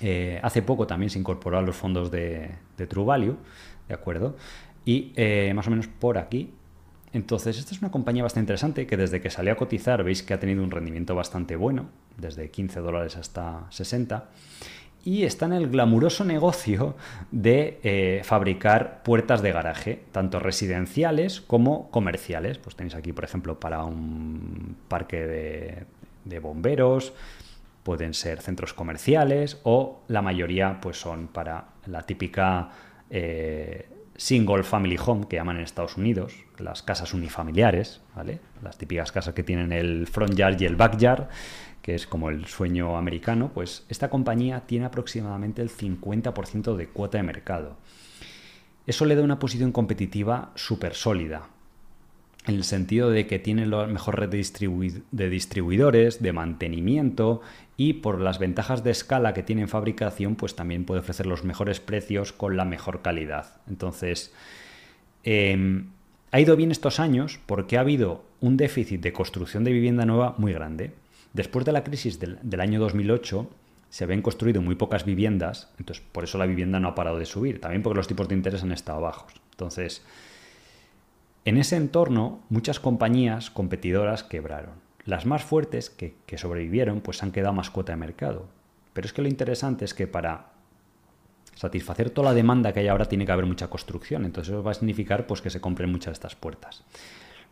eh, 0.02 0.40
hace 0.42 0.64
poco 0.64 0.88
también 0.88 1.12
se 1.12 1.20
incorporó 1.20 1.60
a 1.60 1.62
los 1.62 1.76
fondos 1.76 2.10
de, 2.10 2.56
True 2.90 3.06
Value, 3.06 3.38
¿de 3.88 3.94
acuerdo? 3.94 4.36
Y 4.86 5.14
eh, 5.16 5.54
más 5.56 5.68
o 5.68 5.70
menos 5.70 5.88
por 5.88 6.18
aquí 6.18 6.54
entonces, 7.14 7.58
esta 7.58 7.74
es 7.74 7.82
una 7.82 7.92
compañía 7.92 8.24
bastante 8.24 8.44
interesante 8.44 8.88
que 8.88 8.96
desde 8.96 9.20
que 9.20 9.30
salió 9.30 9.52
a 9.54 9.56
cotizar 9.56 10.04
veis 10.04 10.24
que 10.24 10.34
ha 10.34 10.40
tenido 10.40 10.64
un 10.64 10.72
rendimiento 10.72 11.14
bastante 11.14 11.56
bueno, 11.56 11.90
desde 12.18 12.50
15 12.50 12.80
dólares 12.80 13.18
hasta 13.18 13.66
60, 13.70 14.30
y 15.04 15.24
está 15.24 15.48
en 15.48 15.54
el 15.54 15.68
glamuroso 15.70 16.24
negocio 16.24 16.96
de 17.32 17.80
eh, 17.84 18.22
fabricar 18.24 19.04
puertas 19.04 19.42
de 19.42 19.52
garaje, 19.52 20.04
tanto 20.12 20.40
residenciales 20.40 21.42
como 21.42 21.90
comerciales. 21.92 22.60
Pues 22.60 22.76
tenéis 22.76 22.96
aquí, 22.96 23.12
por 23.12 23.24
ejemplo, 23.24 23.60
para 23.60 23.84
un 23.84 24.78
parque 24.88 25.86
de, 26.24 26.40
bomberos, 26.40 27.14
pueden 27.84 28.14
ser 28.14 28.42
centros 28.42 28.74
comerciales 28.74 29.60
o 29.64 30.02
la 30.08 30.22
mayoría 30.22 30.80
pues 30.80 30.98
son 30.98 31.28
para 31.28 31.66
la 31.88 32.04
típica... 32.04 32.70
Eh, 33.10 33.88
single 34.22 34.62
family 34.62 35.00
home, 35.04 35.26
que 35.28 35.38
llaman 35.38 35.58
en 35.58 35.64
Estados 35.64 35.98
Unidos, 35.98 36.36
las 36.60 36.84
casas 36.84 37.12
unifamiliares, 37.16 38.02
¿vale? 38.16 38.40
Las 38.62 38.78
típicas 38.78 39.12
casas 39.12 39.34
que 39.34 39.42
tienen 39.42 39.72
el 39.72 40.06
front 40.06 40.36
yard 40.36 40.62
y 40.62 40.66
el 40.66 40.76
backyard, 40.76 41.28
que 41.82 41.96
es 41.96 42.06
como 42.06 42.30
el 42.30 42.46
sueño 42.46 42.98
americano, 42.98 43.50
pues 43.52 43.84
esta 43.90 44.12
compañía 44.12 44.62
tiene 44.68 44.86
aproximadamente 44.86 45.64
el 45.64 45.72
50% 45.72 46.76
de 46.76 46.88
cuota 46.88 47.18
de 47.18 47.24
mercado. 47.24 47.78
Eso 48.86 49.06
le 49.06 49.16
da 49.16 49.24
una 49.24 49.40
posición 49.40 49.72
competitiva 49.72 50.52
súper 50.54 50.94
sólida, 50.94 51.50
en 52.46 52.56
el 52.56 52.64
sentido 52.64 53.10
de 53.10 53.26
que 53.26 53.40
tiene 53.40 53.66
la 53.66 53.88
mejor 53.88 54.20
red 54.20 54.30
de, 54.30 55.30
distribuidores, 55.30 56.22
de 56.22 56.34
mantenimiento 56.34 57.42
y 57.84 57.94
por 57.94 58.22
las 58.22 58.38
ventajas 58.38 58.84
de 58.84 58.92
escala 58.92 59.34
que 59.34 59.42
tiene 59.42 59.64
en 59.64 59.68
fabricación, 59.68 60.36
pues 60.36 60.56
también 60.56 60.86
puede 60.86 61.00
ofrecer 61.00 61.26
los 61.26 61.44
mejores 61.44 61.80
precios 61.80 62.32
con 62.32 62.56
la 62.56 62.64
mejor 62.64 63.02
calidad. 63.02 63.60
Entonces, 63.68 64.32
em, 65.24 65.88
ha 66.32 66.40
ido 66.40 66.56
bien 66.56 66.70
estos 66.70 67.00
años 67.00 67.40
porque 67.48 67.78
ha 67.78 67.82
habido 67.82 68.24
un 68.40 68.56
déficit 68.56 69.02
de 69.02 69.14
construcción 69.14 69.64
de 69.64 69.72
vivienda 69.72 70.06
nueva 70.06 70.36
muy 70.38 70.54
grande. 70.54 70.94
Después 71.34 71.66
de 71.66 71.72
la 71.72 71.84
crisis 71.84 72.20
del, 72.20 72.38
del 72.44 72.62
año 72.62 72.80
2008, 72.80 73.50
se 73.90 74.04
habían 74.04 74.22
construido 74.22 74.62
muy 74.62 74.76
pocas 74.76 75.04
viviendas, 75.04 75.74
entonces 75.80 76.06
por 76.12 76.26
eso 76.26 76.38
la 76.38 76.46
vivienda 76.46 76.80
no 76.80 76.90
ha 76.90 76.94
parado 76.94 77.18
de 77.18 77.26
subir, 77.26 77.60
también 77.60 77.82
porque 77.82 77.98
los 77.98 78.08
tipos 78.08 78.28
de 78.28 78.36
interés 78.36 78.62
han 78.62 78.74
estado 78.74 79.02
bajos. 79.02 79.34
Entonces, 79.54 80.04
en 81.46 81.58
ese 81.58 81.78
entorno, 81.78 82.42
muchas 82.50 82.80
compañías 82.80 83.50
competidoras 83.50 84.24
quebraron. 84.24 84.81
Las 85.06 85.26
más 85.26 85.44
fuertes 85.44 85.90
que, 85.90 86.38
sobrevivieron, 86.38 87.02
pues 87.02 87.24
han 87.24 87.32
quedado 87.32 87.54
más 87.54 87.70
cuota 87.70 87.94
de 87.94 87.98
mercado. 87.98 88.48
Pero 88.94 89.08
es 89.08 89.14
que 89.14 89.22
lo 89.22 89.28
interesante 89.28 89.86
es 89.86 89.94
que 89.94 90.08
para 90.08 90.52
satisfacer 91.56 92.10
toda 92.10 92.30
la 92.30 92.34
demanda 92.34 92.74
que 92.74 92.82
hay 92.82 92.88
ahora 92.88 93.06
tiene 93.06 93.26
que 93.26 93.32
haber 93.32 93.46
mucha 93.46 93.70
construcción. 93.70 94.26
Entonces 94.26 94.54
eso 94.54 94.64
va 94.64 94.72
a 94.72 94.76
significar 94.76 95.28
pues, 95.28 95.42
que 95.42 95.50
se 95.50 95.62
compren 95.62 95.92
muchas 95.92 96.12
de 96.12 96.14
estas 96.14 96.36
puertas. 96.36 96.84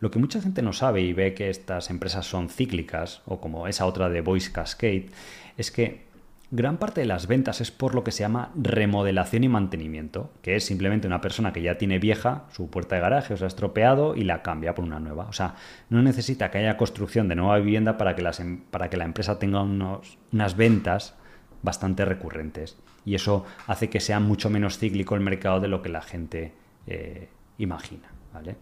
Lo 0.00 0.10
que 0.10 0.18
mucha 0.18 0.40
gente 0.40 0.62
no 0.62 0.72
sabe 0.72 1.02
y 1.02 1.12
ve 1.12 1.34
que 1.34 1.50
estas 1.50 1.90
empresas 1.90 2.26
son 2.26 2.48
cíclicas, 2.48 3.20
o 3.26 3.40
como 3.40 3.66
esa 3.68 3.84
otra 3.84 4.08
de 4.08 4.22
Voice 4.22 4.50
Cascade, 4.50 5.10
es 5.58 5.70
que 5.70 6.09
Gran 6.52 6.78
parte 6.78 7.00
de 7.00 7.06
las 7.06 7.28
ventas 7.28 7.60
es 7.60 7.70
por 7.70 7.94
lo 7.94 8.02
que 8.02 8.10
se 8.10 8.24
llama 8.24 8.50
remodelación 8.56 9.44
y 9.44 9.48
mantenimiento, 9.48 10.32
que 10.42 10.56
es 10.56 10.64
simplemente 10.64 11.06
una 11.06 11.20
persona 11.20 11.52
que 11.52 11.62
ya 11.62 11.78
tiene 11.78 12.00
vieja 12.00 12.46
su 12.50 12.68
puerta 12.68 12.96
de 12.96 13.02
garaje, 13.02 13.34
o 13.34 13.36
se 13.36 13.44
ha 13.44 13.46
estropeado 13.46 14.16
y 14.16 14.24
la 14.24 14.42
cambia 14.42 14.74
por 14.74 14.84
una 14.84 14.98
nueva. 14.98 15.26
O 15.26 15.32
sea, 15.32 15.54
no 15.90 16.02
necesita 16.02 16.50
que 16.50 16.58
haya 16.58 16.76
construcción 16.76 17.28
de 17.28 17.36
nueva 17.36 17.58
vivienda 17.58 17.96
para 17.96 18.16
que, 18.16 18.22
em, 18.22 18.62
la 18.72 19.04
empresa 19.04 19.38
tenga 19.38 19.62
unos, 19.62 20.18
unas 20.32 20.56
ventas 20.56 21.14
bastante 21.62 22.04
recurrentes. 22.04 22.76
Y 23.04 23.14
eso 23.14 23.44
hace 23.68 23.88
que 23.88 24.00
sea 24.00 24.18
mucho 24.18 24.50
menos 24.50 24.76
cíclico 24.78 25.14
el 25.14 25.20
mercado 25.20 25.60
de 25.60 25.68
lo 25.68 25.82
que 25.82 25.88
la 25.88 26.02
gente 26.02 26.52
eh, 26.88 27.28
imagina. 27.58 28.08
¿vale? 28.34 28.56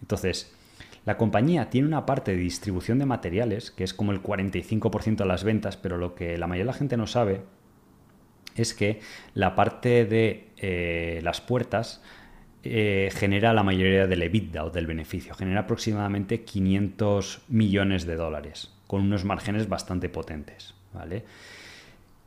Entonces, 0.00 0.54
la 1.04 1.16
compañía 1.16 1.68
tiene 1.68 1.88
una 1.88 2.06
parte 2.06 2.32
de 2.32 2.38
distribución 2.38 2.98
de 2.98 3.06
materiales, 3.06 3.70
que 3.70 3.84
es 3.84 3.92
como 3.92 4.12
el 4.12 4.22
45% 4.22 5.16
de 5.16 5.26
las 5.26 5.42
ventas, 5.42 5.76
pero 5.76 5.98
lo 5.98 6.14
que 6.14 6.38
la 6.38 6.46
mayoría 6.46 6.64
de 6.64 6.72
la 6.72 6.78
gente 6.78 6.96
no 6.96 7.06
sabe 7.06 7.42
es 8.54 8.74
que 8.74 9.00
la 9.34 9.54
parte 9.54 10.04
de 10.04 10.48
eh, 10.58 11.20
las 11.22 11.40
puertas 11.40 12.02
eh, 12.64 13.10
genera 13.12 13.52
la 13.52 13.64
mayoría 13.64 14.06
del 14.06 14.22
EBITDA 14.22 14.64
o 14.64 14.70
del 14.70 14.86
beneficio, 14.86 15.34
genera 15.34 15.60
aproximadamente 15.60 16.42
500 16.42 17.42
millones 17.48 18.06
de 18.06 18.14
dólares, 18.14 18.72
con 18.86 19.02
unos 19.02 19.24
márgenes 19.24 19.68
bastante 19.68 20.08
potentes, 20.08 20.74
¿vale? 20.92 21.24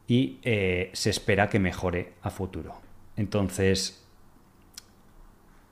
Y 0.07 0.39
eh, 0.43 0.89
se 0.93 1.09
espera 1.09 1.49
que 1.49 1.59
mejore 1.59 2.13
a 2.21 2.30
futuro. 2.30 2.82
Entonces, 3.15 4.05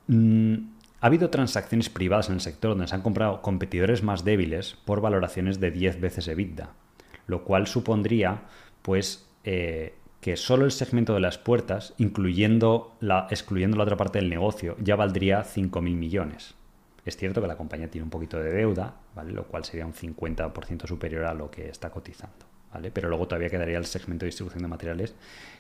mm, 0.07 0.72
ha 1.03 1.07
habido 1.07 1.29
transacciones 1.29 1.89
privadas 1.89 2.29
en 2.29 2.35
el 2.35 2.39
sector 2.39 2.71
donde 2.71 2.87
se 2.87 2.95
han 2.95 3.01
comprado 3.01 3.41
competidores 3.41 4.03
más 4.03 4.23
débiles 4.23 4.77
por 4.85 5.01
valoraciones 5.01 5.59
de 5.59 5.69
10 5.69 5.99
veces 5.99 6.29
EBITDA, 6.29 6.69
lo 7.27 7.43
cual 7.43 7.67
supondría 7.67 8.43
pues 8.81 9.27
eh, 9.43 9.95
que 10.21 10.37
solo 10.37 10.63
el 10.63 10.71
segmento 10.71 11.13
de 11.13 11.19
las 11.19 11.37
puertas, 11.37 11.93
incluyendo 11.97 12.95
la, 13.01 13.27
excluyendo 13.29 13.75
la 13.75 13.83
otra 13.83 13.97
parte 13.97 14.19
del 14.19 14.29
negocio, 14.29 14.77
ya 14.79 14.95
valdría 14.95 15.43
5.000 15.43 15.81
millones. 15.81 16.55
Es 17.03 17.17
cierto 17.17 17.41
que 17.41 17.47
la 17.49 17.57
compañía 17.57 17.91
tiene 17.91 18.05
un 18.05 18.09
poquito 18.09 18.39
de 18.39 18.53
deuda, 18.53 18.95
¿vale? 19.13 19.33
lo 19.33 19.43
cual 19.43 19.65
sería 19.65 19.85
un 19.85 19.93
50% 19.93 20.87
superior 20.87 21.25
a 21.25 21.33
lo 21.33 21.51
que 21.51 21.67
está 21.67 21.89
cotizando. 21.89 22.45
Pero 22.93 23.09
luego 23.09 23.27
todavía 23.27 23.49
quedaría 23.49 23.77
el 23.77 23.85
segmento 23.85 24.23
de 24.23 24.27
distribución 24.27 24.63
de 24.63 24.69
materiales 24.69 25.15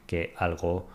que 0.07 0.33
algo 0.37 0.87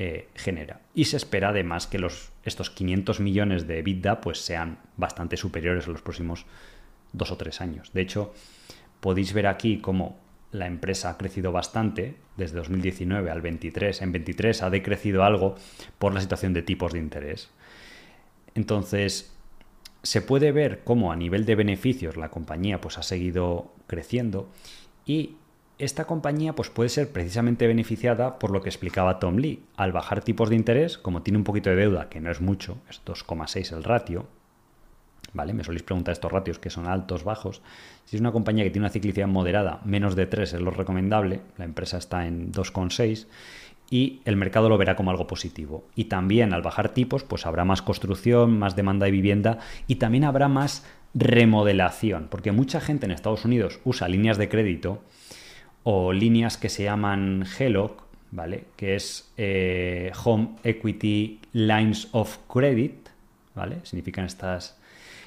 eh, 0.00 0.28
genera. 0.36 0.80
Y 0.94 1.06
se 1.06 1.16
espera 1.16 1.48
además 1.48 1.88
que 1.88 1.98
los, 1.98 2.30
estos 2.44 2.70
500 2.70 3.18
millones 3.18 3.66
de 3.66 3.80
EBITDA 3.80 4.20
pues, 4.20 4.38
sean 4.38 4.78
bastante 4.96 5.36
superiores 5.36 5.86
en 5.86 5.92
los 5.92 6.02
próximos 6.02 6.46
dos 7.12 7.32
o 7.32 7.36
tres 7.36 7.60
años. 7.60 7.92
De 7.92 8.02
hecho, 8.02 8.32
podéis 9.00 9.32
ver 9.32 9.48
aquí 9.48 9.78
cómo 9.78 10.20
la 10.52 10.66
empresa 10.66 11.10
ha 11.10 11.18
crecido 11.18 11.50
bastante 11.50 12.14
desde 12.36 12.58
2019 12.58 13.28
al 13.28 13.40
23. 13.40 14.00
En 14.02 14.12
23 14.12 14.62
ha 14.62 14.70
decrecido 14.70 15.24
algo 15.24 15.56
por 15.98 16.14
la 16.14 16.20
situación 16.20 16.52
de 16.52 16.62
tipos 16.62 16.92
de 16.92 17.00
interés. 17.00 17.50
Entonces, 18.54 19.34
se 20.04 20.22
puede 20.22 20.52
ver 20.52 20.82
cómo 20.84 21.10
a 21.10 21.16
nivel 21.16 21.44
de 21.44 21.56
beneficios 21.56 22.16
la 22.16 22.30
compañía 22.30 22.80
pues, 22.80 22.98
ha 22.98 23.02
seguido 23.02 23.74
creciendo 23.88 24.48
y 25.04 25.38
esta 25.78 26.06
compañía 26.06 26.54
pues, 26.54 26.70
puede 26.70 26.88
ser 26.88 27.10
precisamente 27.10 27.66
beneficiada 27.66 28.38
por 28.38 28.50
lo 28.50 28.60
que 28.62 28.68
explicaba 28.68 29.18
Tom 29.18 29.36
Lee. 29.36 29.62
Al 29.76 29.92
bajar 29.92 30.22
tipos 30.22 30.50
de 30.50 30.56
interés, 30.56 30.98
como 30.98 31.22
tiene 31.22 31.38
un 31.38 31.44
poquito 31.44 31.70
de 31.70 31.76
deuda, 31.76 32.08
que 32.08 32.20
no 32.20 32.30
es 32.30 32.40
mucho, 32.40 32.78
es 32.90 33.00
2,6 33.04 33.76
el 33.76 33.84
ratio, 33.84 34.26
¿vale? 35.32 35.54
Me 35.54 35.64
soléis 35.64 35.84
preguntar 35.84 36.12
estos 36.12 36.32
ratios 36.32 36.58
que 36.58 36.70
son 36.70 36.86
altos, 36.86 37.24
bajos. 37.24 37.62
Si 38.04 38.16
es 38.16 38.20
una 38.20 38.32
compañía 38.32 38.64
que 38.64 38.70
tiene 38.70 38.86
una 38.86 38.92
ciclicidad 38.92 39.28
moderada, 39.28 39.80
menos 39.84 40.16
de 40.16 40.26
3 40.26 40.54
es 40.54 40.60
lo 40.60 40.70
recomendable, 40.70 41.40
la 41.56 41.64
empresa 41.64 41.98
está 41.98 42.26
en 42.26 42.52
2,6 42.52 43.26
y 43.90 44.20
el 44.24 44.36
mercado 44.36 44.68
lo 44.68 44.78
verá 44.78 44.96
como 44.96 45.10
algo 45.10 45.26
positivo. 45.26 45.84
Y 45.94 46.04
también 46.04 46.52
al 46.52 46.62
bajar 46.62 46.90
tipos, 46.90 47.22
pues 47.22 47.46
habrá 47.46 47.64
más 47.64 47.82
construcción, 47.82 48.58
más 48.58 48.74
demanda 48.74 49.06
de 49.06 49.12
vivienda 49.12 49.58
y 49.86 49.96
también 49.96 50.24
habrá 50.24 50.48
más 50.48 50.84
remodelación, 51.14 52.28
porque 52.30 52.52
mucha 52.52 52.80
gente 52.80 53.06
en 53.06 53.12
Estados 53.12 53.44
Unidos 53.44 53.80
usa 53.84 54.08
líneas 54.08 54.36
de 54.36 54.48
crédito 54.48 55.02
o 55.90 56.12
líneas 56.12 56.58
que 56.58 56.68
se 56.68 56.84
llaman 56.84 57.46
HELOC, 57.58 58.02
¿vale? 58.30 58.64
Que 58.76 58.94
es 58.94 59.32
eh, 59.38 60.12
Home 60.22 60.50
Equity 60.62 61.40
Lines 61.54 62.08
of 62.12 62.36
Credit, 62.46 63.08
¿vale? 63.54 63.78
Significan 63.84 64.26
estas... 64.26 64.78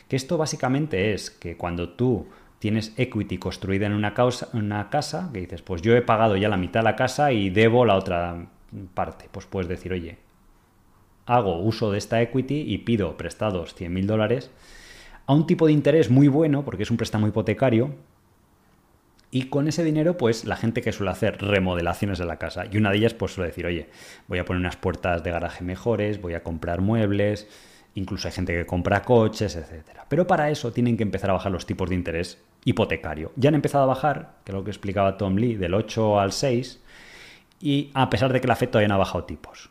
Que 0.07 0.15
esto 0.15 0.37
básicamente 0.37 1.15
es 1.15 1.31
que 1.31 1.57
cuando 1.57 1.89
tú 1.89 2.27
tienes 2.59 2.93
equity 2.95 3.39
construida 3.39 3.87
en 3.87 3.93
una, 3.93 4.13
una 4.53 4.89
casa, 4.91 5.31
que 5.33 5.39
dices, 5.39 5.63
pues 5.63 5.81
yo 5.81 5.95
he 5.95 6.03
pagado 6.03 6.37
ya 6.37 6.47
la 6.47 6.57
mitad 6.57 6.81
de 6.81 6.83
la 6.83 6.95
casa 6.95 7.31
y 7.31 7.49
debo 7.49 7.83
la 7.83 7.95
otra 7.95 8.45
parte. 8.93 9.29
Pues 9.31 9.47
puedes 9.47 9.67
decir, 9.67 9.91
oye, 9.93 10.19
hago 11.25 11.57
uso 11.57 11.91
de 11.91 11.97
esta 11.97 12.21
equity 12.21 12.65
y 12.67 12.77
pido 12.77 13.17
prestados 13.17 13.75
100.000 13.75 14.05
dólares 14.05 14.51
a 15.25 15.33
un 15.33 15.47
tipo 15.47 15.65
de 15.65 15.73
interés 15.73 16.11
muy 16.11 16.27
bueno, 16.27 16.63
porque 16.63 16.83
es 16.83 16.91
un 16.91 16.97
préstamo 16.97 17.27
hipotecario, 17.27 17.95
y 19.31 19.43
con 19.43 19.69
ese 19.69 19.83
dinero, 19.85 20.17
pues 20.17 20.43
la 20.43 20.57
gente 20.57 20.81
que 20.81 20.91
suele 20.91 21.11
hacer 21.11 21.41
remodelaciones 21.41 22.19
de 22.19 22.25
la 22.25 22.37
casa, 22.37 22.65
y 22.69 22.77
una 22.77 22.91
de 22.91 22.97
ellas 22.97 23.13
pues 23.13 23.33
suele 23.33 23.47
decir, 23.47 23.65
oye, 23.65 23.89
voy 24.27 24.39
a 24.39 24.45
poner 24.45 24.59
unas 24.59 24.75
puertas 24.75 25.23
de 25.23 25.31
garaje 25.31 25.63
mejores, 25.63 26.21
voy 26.21 26.33
a 26.33 26.43
comprar 26.43 26.81
muebles, 26.81 27.47
incluso 27.95 28.27
hay 28.27 28.33
gente 28.33 28.53
que 28.53 28.65
compra 28.65 29.03
coches, 29.03 29.55
etc. 29.55 30.01
Pero 30.09 30.27
para 30.27 30.49
eso 30.49 30.73
tienen 30.73 30.97
que 30.97 31.03
empezar 31.03 31.29
a 31.29 31.33
bajar 31.33 31.51
los 31.51 31.65
tipos 31.65 31.89
de 31.89 31.95
interés 31.95 32.39
hipotecario. 32.65 33.31
Ya 33.37 33.47
han 33.47 33.55
empezado 33.55 33.85
a 33.85 33.87
bajar, 33.87 34.35
que 34.43 34.51
es 34.51 34.55
lo 34.55 34.65
que 34.65 34.71
explicaba 34.71 35.17
Tom 35.17 35.37
Lee, 35.37 35.55
del 35.55 35.73
8 35.73 36.19
al 36.19 36.33
6, 36.33 36.81
y 37.61 37.89
a 37.93 38.09
pesar 38.09 38.33
de 38.33 38.41
que 38.41 38.47
la 38.47 38.57
FED 38.57 38.69
todavía 38.69 38.89
no 38.89 38.95
ha 38.95 38.99
bajado 38.99 39.23
tipos. 39.23 39.69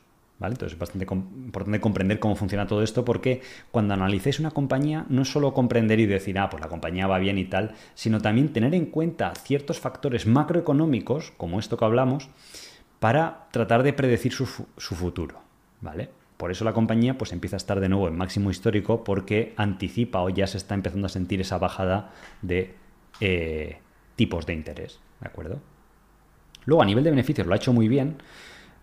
Entonces 0.49 0.73
es 0.73 0.79
bastante 0.79 1.07
importante 1.13 1.81
comprender 1.81 2.19
cómo 2.19 2.35
funciona 2.35 2.67
todo 2.67 2.83
esto 2.83 3.05
porque 3.05 3.43
cuando 3.71 3.95
analicéis 3.95 4.41
una 4.41 4.51
compañía 4.51 5.05
no 5.09 5.23
es 5.23 5.29
solo 5.31 5.53
comprender 5.53 6.01
y 6.01 6.07
decir, 6.07 6.39
ah, 6.39 6.49
pues 6.49 6.63
la 6.63 6.69
compañía 6.69 7.07
va 7.07 7.19
bien 7.19 7.39
y 7.39 7.45
tal, 7.45 7.75
sino 7.95 8.21
también 8.21 8.53
tener 8.53 8.75
en 8.75 8.87
cuenta 8.87 9.35
ciertos 9.35 9.79
factores 9.79 10.27
macroeconómicos, 10.27 11.33
como 11.37 11.59
esto 11.59 11.77
que 11.77 11.85
hablamos, 11.85 12.31
para 13.01 13.49
tratar 13.51 13.83
de 13.83 13.93
predecir 13.93 14.33
su, 14.33 14.47
futuro, 14.47 15.41
¿vale? 15.81 16.09
Por 16.37 16.51
eso 16.51 16.65
la 16.65 16.73
compañía 16.73 17.19
pues 17.19 17.33
empieza 17.33 17.57
a 17.57 17.59
estar 17.59 17.81
de 17.81 17.89
nuevo 17.91 18.09
en 18.09 18.17
máximo 18.17 18.51
histórico 18.51 19.05
porque 19.05 19.53
anticipa 19.57 20.23
o 20.23 20.31
ya 20.31 20.47
se 20.47 20.57
está 20.57 20.75
empezando 20.75 21.07
a 21.07 21.11
sentir 21.11 21.43
esa 21.43 21.59
bajada 21.59 22.13
de 22.41 22.75
eh, 23.21 23.79
tipos 24.17 24.47
de 24.47 24.55
interés, 24.55 25.01
¿de 25.21 25.29
acuerdo? 25.29 25.61
Luego 26.65 26.83
a 26.83 26.87
nivel 26.87 27.05
de 27.05 27.11
beneficios 27.11 27.47
lo 27.47 27.53
ha 27.53 27.57
hecho 27.57 27.75
muy 27.75 27.89
bien, 27.89 28.17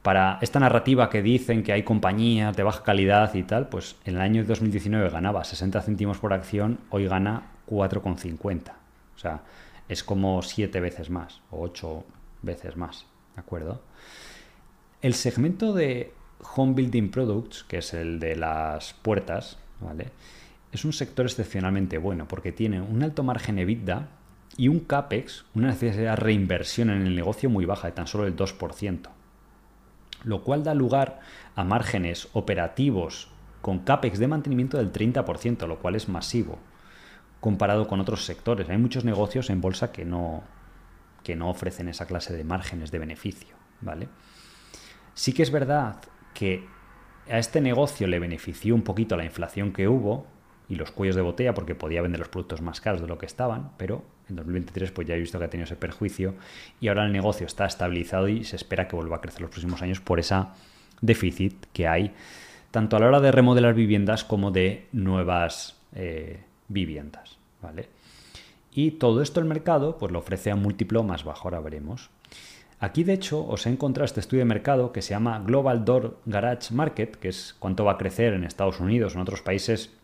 para 0.08 0.40
esta 0.40 0.62
narrativa 0.62 1.10
que 1.10 1.22
dicen 1.22 1.64
que 1.64 1.74
hay 1.74 1.84
compañías 1.84 2.56
de 2.56 2.64
baja 2.64 2.82
calidad 2.82 3.34
y 3.34 3.44
tal, 3.44 3.68
pues 3.68 3.98
en 4.06 4.16
el 4.16 4.22
año 4.22 4.46
2019 4.46 5.10
ganaba 5.10 5.44
60 5.44 5.82
céntimos 5.82 6.18
por 6.20 6.32
acción, 6.32 6.80
hoy 6.92 7.08
gana 7.08 7.52
4,50. 7.70 8.72
O 9.18 9.20
sea, 9.20 9.42
es 9.90 10.06
como 10.06 10.42
7 10.42 10.80
veces 10.80 11.10
más 11.10 11.42
o 11.52 11.60
8 11.60 12.06
veces 12.42 12.78
más, 12.78 13.06
¿de 13.36 13.42
acuerdo? 13.42 13.82
El 15.02 15.14
segmento 15.14 15.74
de 15.74 16.14
Home 16.56 16.76
Building 16.76 17.12
Products, 17.12 17.66
que 17.66 17.80
es 17.80 17.94
el 17.94 18.22
de 18.22 18.38
las 18.38 18.94
puertas, 18.94 19.58
¿vale? 19.82 20.12
Es 20.72 20.86
un 20.86 20.94
sector 20.94 21.26
excepcionalmente 21.26 21.98
bueno 21.98 22.30
porque 22.30 22.54
tiene 22.54 22.80
un 22.80 23.04
alto 23.04 23.24
margen 23.24 23.60
EBITDA 23.60 24.08
y 24.56 24.70
un 24.70 24.80
CAPEX, 24.80 25.44
una 25.54 25.68
necesidad 25.68 26.12
de 26.12 26.16
reinversión 26.16 26.92
en 26.92 27.06
el 27.06 27.14
negocio 27.14 27.50
muy 27.50 27.66
baja, 27.66 27.90
de 27.90 27.92
tan 27.92 28.08
solo 28.08 28.26
el 28.26 28.38
2% 28.38 29.17
lo 30.24 30.44
cual 30.44 30.64
da 30.64 30.74
lugar 30.74 31.20
a 31.56 31.64
márgenes 31.64 32.30
operativos 32.34 33.30
con 33.62 33.80
CAPEX 33.80 34.20
de 34.20 34.28
mantenimiento 34.28 34.78
del 34.78 34.92
30%, 34.92 35.68
lo 35.68 35.80
cual 35.80 35.96
es 35.96 36.10
masivo 36.10 36.60
comparado 37.40 37.88
con 37.88 38.00
otros 38.00 38.26
sectores. 38.26 38.70
Hay 38.70 38.78
muchos 38.78 39.06
negocios 39.06 39.50
en 39.50 39.62
bolsa 39.62 39.92
que 39.92 40.06
no, 40.06 40.44
que 41.24 41.36
no 41.36 41.50
ofrecen 41.50 41.88
esa 41.88 42.06
clase 42.06 42.36
de 42.36 42.44
márgenes 42.44 42.92
de 42.92 43.00
beneficio, 43.00 43.56
¿vale? 43.82 44.10
Sí 45.14 45.34
que 45.34 45.44
es 45.44 45.52
verdad 45.52 45.98
que 46.34 46.68
a 47.30 47.38
este 47.38 47.62
negocio 47.62 48.08
le 48.08 48.20
benefició 48.20 48.74
un 48.74 48.82
poquito 48.82 49.16
la 49.18 49.26
inflación 49.26 49.72
que 49.72 49.88
hubo, 49.88 50.26
y 50.70 50.76
los 50.76 50.92
cuellos 50.92 51.16
de 51.16 51.22
botella 51.22 51.54
porque 51.54 51.76
podía 51.76 52.02
vender 52.02 52.20
los 52.20 52.30
productos 52.30 52.62
más 52.62 52.82
caros 52.82 53.02
de 53.02 53.08
lo 53.08 53.18
que 53.18 53.26
estaban, 53.26 53.72
pero 53.78 54.04
en 54.30 54.36
2023 54.36 54.92
pues 54.92 55.08
ya 55.08 55.16
he 55.16 55.20
visto 55.20 55.40
que 55.40 55.46
ha 55.46 55.50
tenido 55.50 55.66
ese 55.66 55.76
perjuicio 55.76 56.36
y 56.80 56.88
ahora 56.88 57.06
el 57.06 57.12
negocio 57.12 57.46
está 57.46 57.66
estabilizado 57.66 58.28
y 58.28 58.44
se 58.44 58.56
espera 58.56 58.88
que 58.88 58.96
vuelva 58.96 59.18
a 59.18 59.22
crecer 59.22 59.42
los 59.42 59.52
próximos 59.52 59.82
años 59.82 60.00
por 60.00 60.20
esa 60.20 60.54
déficit 61.02 61.66
que 61.74 61.88
hay 61.88 62.14
tanto 62.72 62.98
a 62.98 63.00
la 63.00 63.08
hora 63.08 63.20
de 63.20 63.32
remodelar 63.32 63.74
viviendas 63.74 64.24
como 64.24 64.52
de 64.52 64.88
nuevas 64.92 65.78
eh, 65.96 66.42
viviendas, 66.68 67.38
¿vale? 67.62 67.90
Y 68.72 68.92
todo 68.92 69.22
esto 69.22 69.40
el 69.40 69.46
mercado 69.46 69.98
pues 69.98 70.12
lo 70.12 70.20
ofrece 70.20 70.52
a 70.52 70.56
múltiplo 70.56 71.04
más 71.04 71.24
bajo, 71.24 71.48
ahora 71.48 71.60
veremos. 71.60 72.10
Aquí, 72.80 73.04
de 73.04 73.14
hecho, 73.14 73.44
os 73.48 73.66
he 73.66 73.72
encontrado 73.72 74.06
este 74.06 74.20
estudio 74.20 74.42
de 74.42 74.46
mercado 74.46 74.92
que 74.92 75.02
se 75.02 75.10
llama 75.10 75.40
Global 75.40 75.84
Door 75.84 76.20
Garage 76.26 76.76
Market, 76.76 77.16
que 77.16 77.30
es 77.30 77.56
cuánto 77.58 77.86
va 77.86 77.94
a 77.94 77.98
crecer 77.98 78.34
en 78.34 78.44
Estados 78.44 78.80
Unidos 78.80 79.16
en 79.16 79.22
otros 79.22 79.42
países 79.42 79.97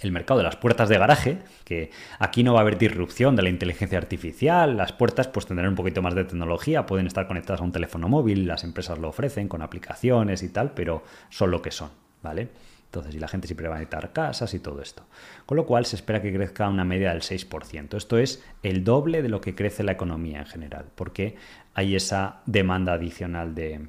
el 0.00 0.12
mercado 0.12 0.38
de 0.38 0.44
las 0.44 0.56
puertas 0.56 0.88
de 0.88 0.98
garaje, 0.98 1.38
que 1.64 1.90
aquí 2.18 2.42
no 2.42 2.54
va 2.54 2.60
a 2.60 2.62
haber 2.62 2.78
disrupción 2.78 3.36
de 3.36 3.42
la 3.42 3.48
inteligencia 3.48 3.98
artificial, 3.98 4.76
las 4.76 4.92
puertas 4.92 5.28
pues 5.28 5.46
tendrán 5.46 5.70
un 5.70 5.74
poquito 5.74 6.02
más 6.02 6.14
de 6.14 6.24
tecnología, 6.24 6.86
pueden 6.86 7.06
estar 7.06 7.26
conectadas 7.26 7.60
a 7.60 7.64
un 7.64 7.72
teléfono 7.72 8.08
móvil, 8.08 8.46
las 8.46 8.64
empresas 8.64 8.98
lo 8.98 9.08
ofrecen 9.08 9.48
con 9.48 9.62
aplicaciones 9.62 10.42
y 10.42 10.50
tal, 10.50 10.72
pero 10.72 11.02
son 11.30 11.50
lo 11.50 11.62
que 11.62 11.70
son, 11.70 11.90
¿vale? 12.22 12.48
Entonces, 12.86 13.14
y 13.14 13.18
la 13.18 13.28
gente 13.28 13.46
siempre 13.46 13.68
va 13.68 13.74
a 13.74 13.78
necesitar 13.78 14.12
casas 14.12 14.54
y 14.54 14.60
todo 14.60 14.80
esto. 14.80 15.04
Con 15.44 15.56
lo 15.56 15.66
cual 15.66 15.84
se 15.86 15.96
espera 15.96 16.22
que 16.22 16.32
crezca 16.32 16.68
una 16.68 16.84
media 16.84 17.12
del 17.12 17.20
6%. 17.20 17.96
Esto 17.96 18.16
es 18.16 18.42
el 18.62 18.84
doble 18.84 19.22
de 19.22 19.28
lo 19.28 19.40
que 19.40 19.54
crece 19.54 19.82
la 19.82 19.92
economía 19.92 20.38
en 20.38 20.46
general, 20.46 20.86
porque 20.94 21.36
hay 21.74 21.94
esa 21.94 22.40
demanda 22.46 22.94
adicional 22.94 23.54
de, 23.54 23.88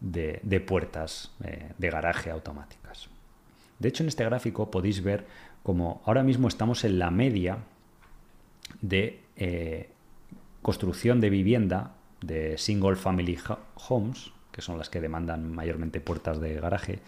de, 0.00 0.60
puertas 0.60 1.32
eh, 1.44 1.72
de 1.78 1.90
garaje 1.90 2.30
automáticas. 2.30 3.08
De 3.78 3.88
hecho, 3.88 4.02
en 4.02 4.08
este 4.08 4.24
gráfico 4.24 4.70
podéis 4.70 5.02
ver 5.02 5.26
como 5.62 6.02
ahora 6.04 6.22
mismo 6.22 6.48
estamos 6.48 6.84
en 6.84 6.98
la 6.98 7.10
media 7.10 7.58
de 8.80 9.20
eh, 9.36 9.90
construcción 10.62 11.20
de 11.20 11.30
vivienda 11.30 11.94
de 12.22 12.56
single 12.58 12.96
family 12.96 13.38
homes, 13.88 14.32
que 14.50 14.62
son 14.62 14.78
las 14.78 14.88
que 14.88 15.00
demandan 15.00 15.52
mayormente 15.52 16.00
puertas 16.00 16.40
de 16.40 16.54
garaje. 16.54 17.00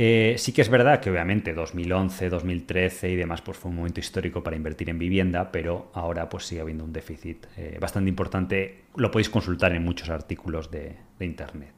Eh, 0.00 0.36
sí 0.38 0.52
que 0.52 0.62
es 0.62 0.68
verdad 0.68 1.00
que 1.00 1.10
obviamente 1.10 1.54
2011, 1.54 2.28
2013 2.28 3.10
y 3.10 3.16
demás 3.16 3.42
pues 3.42 3.58
fue 3.58 3.70
un 3.70 3.76
momento 3.78 3.98
histórico 3.98 4.44
para 4.44 4.56
invertir 4.56 4.90
en 4.90 4.98
vivienda, 4.98 5.50
pero 5.50 5.90
ahora 5.92 6.28
pues 6.28 6.44
sigue 6.44 6.60
habiendo 6.60 6.84
un 6.84 6.92
déficit 6.92 7.46
eh, 7.56 7.78
bastante 7.80 8.08
importante. 8.08 8.84
Lo 8.94 9.10
podéis 9.10 9.28
consultar 9.28 9.72
en 9.72 9.84
muchos 9.84 10.08
artículos 10.08 10.70
de 10.70 10.96
Internet. 11.20 11.77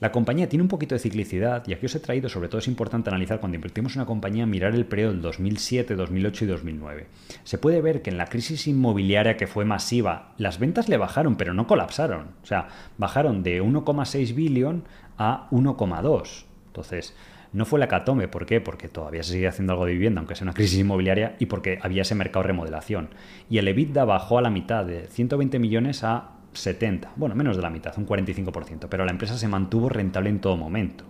La 0.00 0.10
compañía 0.12 0.48
tiene 0.48 0.62
un 0.62 0.68
poquito 0.68 0.94
de 0.94 0.98
ciclicidad 0.98 1.62
y 1.66 1.72
aquí 1.72 1.86
os 1.86 1.94
he 1.94 2.00
traído, 2.00 2.28
sobre 2.28 2.48
todo 2.48 2.58
es 2.58 2.68
importante 2.68 3.10
analizar 3.10 3.40
cuando 3.40 3.56
invertimos 3.56 3.94
en 3.94 4.00
una 4.00 4.06
compañía, 4.06 4.44
mirar 4.44 4.74
el 4.74 4.86
periodo 4.86 5.12
del 5.12 5.22
2007, 5.22 5.94
2008 5.94 6.44
y 6.44 6.48
2009. 6.48 7.06
Se 7.44 7.58
puede 7.58 7.80
ver 7.80 8.02
que 8.02 8.10
en 8.10 8.18
la 8.18 8.26
crisis 8.26 8.66
inmobiliaria 8.66 9.36
que 9.36 9.46
fue 9.46 9.64
masiva, 9.64 10.34
las 10.36 10.58
ventas 10.58 10.88
le 10.88 10.96
bajaron, 10.96 11.36
pero 11.36 11.54
no 11.54 11.66
colapsaron. 11.66 12.28
O 12.42 12.46
sea, 12.46 12.68
bajaron 12.98 13.42
de 13.42 13.62
1,6 13.62 14.34
billón 14.34 14.84
a 15.16 15.48
1,2. 15.50 16.44
Entonces, 16.66 17.14
no 17.54 17.64
fue 17.64 17.78
la 17.78 17.86
catome, 17.86 18.26
¿por 18.26 18.46
qué? 18.46 18.60
Porque 18.60 18.88
todavía 18.88 19.22
se 19.22 19.34
sigue 19.34 19.46
haciendo 19.46 19.74
algo 19.74 19.86
de 19.86 19.92
vivienda, 19.92 20.18
aunque 20.18 20.34
sea 20.34 20.44
una 20.44 20.54
crisis 20.54 20.80
inmobiliaria, 20.80 21.36
y 21.38 21.46
porque 21.46 21.78
había 21.80 22.02
ese 22.02 22.16
mercado 22.16 22.42
de 22.42 22.48
remodelación. 22.48 23.10
Y 23.48 23.58
el 23.58 23.68
EBITDA 23.68 24.04
bajó 24.04 24.38
a 24.38 24.42
la 24.42 24.50
mitad, 24.50 24.84
de 24.84 25.06
120 25.06 25.60
millones 25.60 26.02
a 26.02 26.32
70, 26.54 27.12
bueno, 27.16 27.34
menos 27.34 27.56
de 27.56 27.62
la 27.62 27.70
mitad, 27.70 27.92
un 27.98 28.06
45%, 28.06 28.86
pero 28.88 29.04
la 29.04 29.10
empresa 29.10 29.36
se 29.36 29.48
mantuvo 29.48 29.88
rentable 29.88 30.30
en 30.30 30.40
todo 30.40 30.56
momento. 30.56 31.04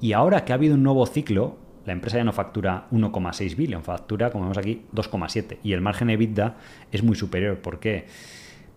Y 0.00 0.12
ahora 0.12 0.44
que 0.44 0.52
ha 0.52 0.56
habido 0.56 0.74
un 0.74 0.82
nuevo 0.82 1.06
ciclo, 1.06 1.56
la 1.86 1.92
empresa 1.92 2.16
ya 2.16 2.24
no 2.24 2.32
factura 2.32 2.86
1,6 2.90 3.56
billón, 3.56 3.82
factura, 3.82 4.30
como 4.30 4.44
vemos 4.44 4.58
aquí, 4.58 4.82
2,7. 4.94 5.58
Y 5.62 5.72
el 5.72 5.80
margen 5.80 6.10
EBITDA 6.10 6.56
es 6.92 7.02
muy 7.02 7.16
superior. 7.16 7.58
¿Por 7.58 7.78
qué? 7.78 8.06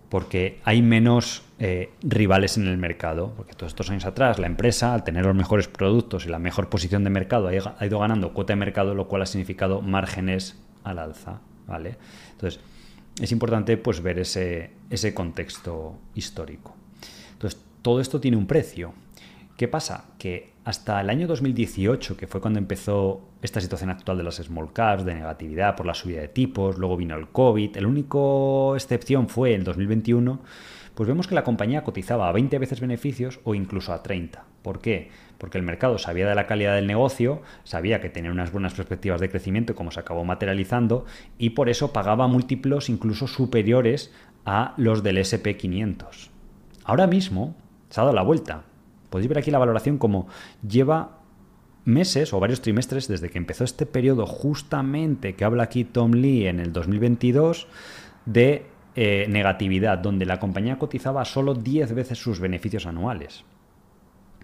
Porque 0.08 0.60
hay 0.64 0.82
menos 0.82 1.42
eh, 1.58 1.90
rivales 2.02 2.56
en 2.56 2.66
el 2.66 2.76
mercado. 2.78 3.32
Porque 3.36 3.54
todos 3.54 3.72
estos 3.72 3.90
años 3.90 4.04
atrás, 4.04 4.38
la 4.38 4.46
empresa, 4.46 4.94
al 4.94 5.04
tener 5.04 5.24
los 5.26 5.34
mejores 5.34 5.68
productos 5.68 6.26
y 6.26 6.28
la 6.28 6.38
mejor 6.38 6.68
posición 6.68 7.04
de 7.04 7.10
mercado, 7.10 7.48
ha 7.48 7.86
ido 7.86 7.98
ganando 7.98 8.32
cuota 8.32 8.52
de 8.52 8.56
mercado, 8.56 8.94
lo 8.94 9.08
cual 9.08 9.22
ha 9.22 9.26
significado 9.26 9.80
márgenes 9.80 10.58
al 10.84 10.98
alza. 10.98 11.40
¿vale? 11.66 11.96
Entonces, 12.32 12.60
es 13.20 13.32
importante 13.32 13.76
pues, 13.76 14.02
ver 14.02 14.18
ese, 14.18 14.70
ese 14.90 15.14
contexto 15.14 15.96
histórico. 16.14 16.74
Entonces, 17.32 17.60
todo 17.82 18.00
esto 18.00 18.20
tiene 18.20 18.36
un 18.36 18.46
precio. 18.46 18.92
¿Qué 19.56 19.66
pasa? 19.66 20.04
Que 20.18 20.52
hasta 20.64 21.00
el 21.00 21.10
año 21.10 21.26
2018, 21.26 22.16
que 22.16 22.26
fue 22.26 22.40
cuando 22.40 22.58
empezó 22.58 23.22
esta 23.42 23.60
situación 23.60 23.90
actual 23.90 24.18
de 24.18 24.24
las 24.24 24.36
small 24.36 24.72
caps, 24.72 25.04
de 25.04 25.14
negatividad 25.14 25.74
por 25.74 25.86
la 25.86 25.94
subida 25.94 26.20
de 26.20 26.28
tipos, 26.28 26.78
luego 26.78 26.96
vino 26.96 27.16
el 27.16 27.28
COVID, 27.28 27.76
la 27.76 27.88
única 27.88 28.18
excepción 28.74 29.28
fue 29.28 29.54
el 29.54 29.64
2021, 29.64 30.40
pues 30.94 31.08
vemos 31.08 31.26
que 31.26 31.34
la 31.34 31.42
compañía 31.44 31.84
cotizaba 31.84 32.28
a 32.28 32.32
20 32.32 32.58
veces 32.58 32.80
beneficios 32.80 33.40
o 33.44 33.54
incluso 33.54 33.92
a 33.92 34.02
30. 34.02 34.44
¿Por 34.62 34.80
qué? 34.80 35.10
Porque 35.38 35.56
el 35.56 35.64
mercado 35.64 35.98
sabía 35.98 36.28
de 36.28 36.34
la 36.34 36.46
calidad 36.46 36.74
del 36.74 36.86
negocio, 36.86 37.42
sabía 37.64 38.00
que 38.00 38.10
tenía 38.10 38.30
unas 38.30 38.52
buenas 38.52 38.74
perspectivas 38.74 39.20
de 39.20 39.30
crecimiento 39.30 39.74
como 39.74 39.90
se 39.90 40.00
acabó 40.00 40.24
materializando 40.24 41.06
y 41.38 41.50
por 41.50 41.68
eso 41.68 41.92
pagaba 41.92 42.26
múltiplos 42.26 42.88
incluso 42.88 43.26
superiores 43.26 44.12
a 44.44 44.74
los 44.76 45.02
del 45.02 45.18
SP500. 45.18 46.30
Ahora 46.84 47.06
mismo 47.06 47.54
se 47.88 48.00
ha 48.00 48.04
dado 48.04 48.14
la 48.14 48.22
vuelta. 48.22 48.64
Podéis 49.10 49.28
ver 49.28 49.38
aquí 49.38 49.50
la 49.50 49.58
valoración 49.58 49.98
como 49.98 50.28
lleva 50.66 51.18
meses 51.84 52.32
o 52.32 52.40
varios 52.40 52.60
trimestres 52.60 53.08
desde 53.08 53.30
que 53.30 53.38
empezó 53.38 53.64
este 53.64 53.86
periodo 53.86 54.26
justamente 54.26 55.34
que 55.34 55.44
habla 55.44 55.62
aquí 55.64 55.84
Tom 55.84 56.12
Lee 56.12 56.46
en 56.46 56.60
el 56.60 56.72
2022 56.72 57.66
de 58.26 58.66
eh, 58.94 59.26
negatividad, 59.28 59.98
donde 59.98 60.26
la 60.26 60.38
compañía 60.38 60.78
cotizaba 60.78 61.24
solo 61.24 61.54
10 61.54 61.94
veces 61.94 62.18
sus 62.18 62.40
beneficios 62.40 62.84
anuales, 62.84 63.44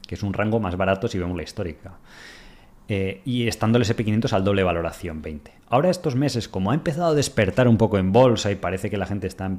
que 0.06 0.14
es 0.14 0.22
un 0.22 0.32
rango 0.32 0.60
más 0.60 0.76
barato 0.76 1.08
si 1.08 1.18
vemos 1.18 1.36
la 1.36 1.42
histórica. 1.42 1.98
Eh, 2.88 3.22
y 3.24 3.48
estando 3.48 3.78
el 3.78 3.84
SP500 3.84 4.32
al 4.32 4.44
doble 4.44 4.62
valoración, 4.62 5.22
20. 5.22 5.52
Ahora 5.68 5.90
estos 5.90 6.16
meses, 6.16 6.48
como 6.48 6.70
ha 6.70 6.74
empezado 6.74 7.06
a 7.08 7.14
despertar 7.14 7.66
un 7.66 7.78
poco 7.78 7.98
en 7.98 8.12
bolsa 8.12 8.50
y 8.50 8.56
parece 8.56 8.90
que 8.90 8.98
la 8.98 9.06
gente 9.06 9.26
está 9.26 9.50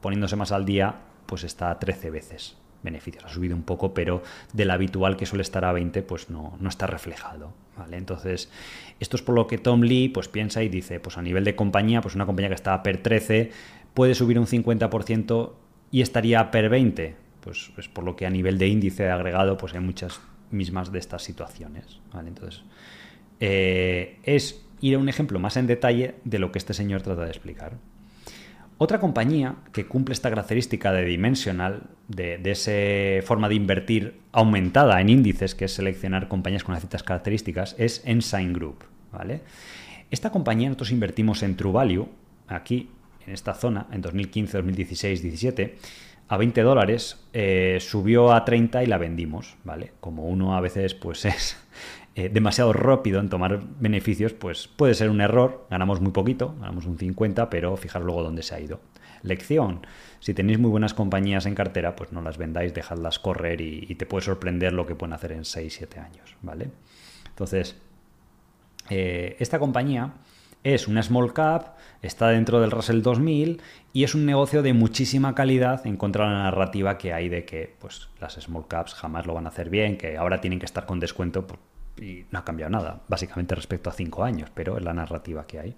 poniéndose 0.00 0.36
más 0.36 0.52
al 0.52 0.66
día, 0.66 0.96
pues 1.24 1.42
está 1.42 1.70
a 1.70 1.78
13 1.78 2.10
veces 2.10 2.56
beneficios. 2.82 3.24
Ha 3.24 3.28
subido 3.28 3.56
un 3.56 3.62
poco, 3.62 3.94
pero 3.94 4.22
del 4.52 4.70
habitual 4.70 5.16
que 5.16 5.26
suele 5.26 5.42
estar 5.42 5.64
a 5.64 5.72
20, 5.72 6.02
pues 6.02 6.30
no, 6.30 6.56
no 6.60 6.68
está 6.68 6.86
reflejado. 6.86 7.52
¿vale? 7.76 7.96
Entonces, 7.96 8.50
esto 9.00 9.16
es 9.16 9.22
por 9.22 9.34
lo 9.34 9.46
que 9.46 9.58
Tom 9.58 9.82
Lee 9.82 10.08
pues, 10.08 10.28
piensa 10.28 10.62
y 10.62 10.68
dice, 10.68 11.00
pues 11.00 11.18
a 11.18 11.22
nivel 11.22 11.44
de 11.44 11.56
compañía, 11.56 12.00
pues 12.00 12.14
una 12.14 12.26
compañía 12.26 12.48
que 12.48 12.54
está 12.54 12.74
a 12.74 12.82
per 12.82 13.02
13 13.02 13.50
puede 13.94 14.14
subir 14.14 14.38
un 14.38 14.46
50% 14.46 15.52
y 15.90 16.00
estaría 16.02 16.40
a 16.40 16.50
per 16.50 16.68
20. 16.68 17.25
Pues 17.46 17.70
es 17.78 17.86
por 17.86 18.02
lo 18.02 18.16
que 18.16 18.26
a 18.26 18.30
nivel 18.30 18.58
de 18.58 18.66
índice 18.66 19.04
de 19.04 19.10
agregado, 19.10 19.56
pues 19.56 19.72
hay 19.72 19.78
muchas 19.78 20.20
mismas 20.50 20.90
de 20.90 20.98
estas 20.98 21.22
situaciones. 21.22 22.00
¿vale? 22.12 22.26
Entonces, 22.26 22.64
eh, 23.38 24.18
es 24.24 24.66
ir 24.80 24.96
a 24.96 24.98
un 24.98 25.08
ejemplo 25.08 25.38
más 25.38 25.56
en 25.56 25.68
detalle 25.68 26.16
de 26.24 26.40
lo 26.40 26.50
que 26.50 26.58
este 26.58 26.74
señor 26.74 27.02
trata 27.02 27.22
de 27.22 27.28
explicar. 27.28 27.74
Otra 28.78 28.98
compañía 28.98 29.54
que 29.72 29.86
cumple 29.86 30.12
esta 30.12 30.28
característica 30.28 30.92
de 30.92 31.04
dimensional, 31.04 31.84
de, 32.08 32.40
esa 32.44 33.24
forma 33.24 33.48
de 33.48 33.54
invertir 33.54 34.18
aumentada 34.32 35.00
en 35.00 35.08
índices, 35.08 35.54
que 35.54 35.66
es 35.66 35.72
seleccionar 35.72 36.26
compañías 36.26 36.64
con 36.64 36.76
ciertas 36.76 37.04
características, 37.04 37.76
es 37.78 38.02
Ensign 38.04 38.54
Group. 38.54 38.86
¿vale? 39.12 39.42
Esta 40.10 40.32
compañía 40.32 40.66
nosotros 40.66 40.90
invertimos 40.90 41.44
en 41.44 41.54
True 41.54 41.72
Value, 41.72 42.08
aquí, 42.48 42.90
en 43.24 43.34
esta 43.34 43.54
zona, 43.54 43.86
en 43.92 44.02
2015, 44.02 44.58
2016, 44.58 45.22
17, 45.22 45.78
a 46.28 46.36
20 46.36 46.62
dólares, 46.62 47.24
eh, 47.32 47.78
subió 47.80 48.32
a 48.32 48.44
30 48.44 48.82
y 48.82 48.86
la 48.86 48.98
vendimos, 48.98 49.56
¿vale? 49.64 49.92
Como 50.00 50.26
uno 50.26 50.56
a 50.56 50.60
veces 50.60 50.94
pues 50.94 51.24
es 51.24 51.56
eh, 52.14 52.28
demasiado 52.28 52.72
rápido 52.72 53.20
en 53.20 53.28
tomar 53.28 53.62
beneficios, 53.78 54.32
pues 54.32 54.68
puede 54.68 54.94
ser 54.94 55.10
un 55.10 55.20
error, 55.20 55.66
ganamos 55.70 56.00
muy 56.00 56.12
poquito, 56.12 56.54
ganamos 56.58 56.86
un 56.86 56.98
50, 56.98 57.50
pero 57.50 57.76
fijaros 57.76 58.06
luego 58.06 58.22
dónde 58.22 58.42
se 58.42 58.54
ha 58.54 58.60
ido. 58.60 58.80
Lección, 59.22 59.86
si 60.20 60.34
tenéis 60.34 60.58
muy 60.58 60.70
buenas 60.70 60.94
compañías 60.94 61.46
en 61.46 61.54
cartera, 61.54 61.94
pues 61.94 62.12
no 62.12 62.22
las 62.22 62.38
vendáis, 62.38 62.74
dejadlas 62.74 63.18
correr 63.18 63.60
y, 63.60 63.94
te 63.96 64.06
puede 64.06 64.24
sorprender 64.24 64.72
lo 64.72 64.86
que 64.86 64.94
pueden 64.94 65.12
hacer 65.12 65.32
en 65.32 65.42
6-7 65.42 65.98
años, 65.98 66.36
¿vale? 66.42 66.70
Entonces, 67.28 67.76
eh, 68.88 69.36
esta 69.38 69.58
compañía 69.58 70.14
es 70.64 70.88
una 70.88 71.02
small 71.02 71.32
cap, 71.32 71.75
está 72.02 72.28
dentro 72.28 72.60
del 72.60 72.70
Russell 72.70 73.02
2000 73.02 73.60
y 73.92 74.04
es 74.04 74.14
un 74.14 74.26
negocio 74.26 74.62
de 74.62 74.72
muchísima 74.72 75.34
calidad 75.34 75.86
en 75.86 75.96
contra 75.96 76.26
de 76.26 76.32
la 76.32 76.42
narrativa 76.44 76.98
que 76.98 77.12
hay 77.12 77.28
de 77.28 77.44
que 77.44 77.74
pues, 77.78 78.08
las 78.20 78.34
small 78.34 78.66
caps 78.68 78.94
jamás 78.94 79.26
lo 79.26 79.34
van 79.34 79.46
a 79.46 79.48
hacer 79.48 79.70
bien, 79.70 79.96
que 79.96 80.16
ahora 80.16 80.40
tienen 80.40 80.58
que 80.58 80.66
estar 80.66 80.86
con 80.86 81.00
descuento 81.00 81.46
y 82.00 82.24
no 82.30 82.38
ha 82.38 82.44
cambiado 82.44 82.70
nada, 82.70 83.00
básicamente 83.08 83.54
respecto 83.54 83.90
a 83.90 83.92
cinco 83.92 84.24
años, 84.24 84.50
pero 84.54 84.76
es 84.76 84.84
la 84.84 84.92
narrativa 84.92 85.46
que 85.46 85.58
hay. 85.58 85.76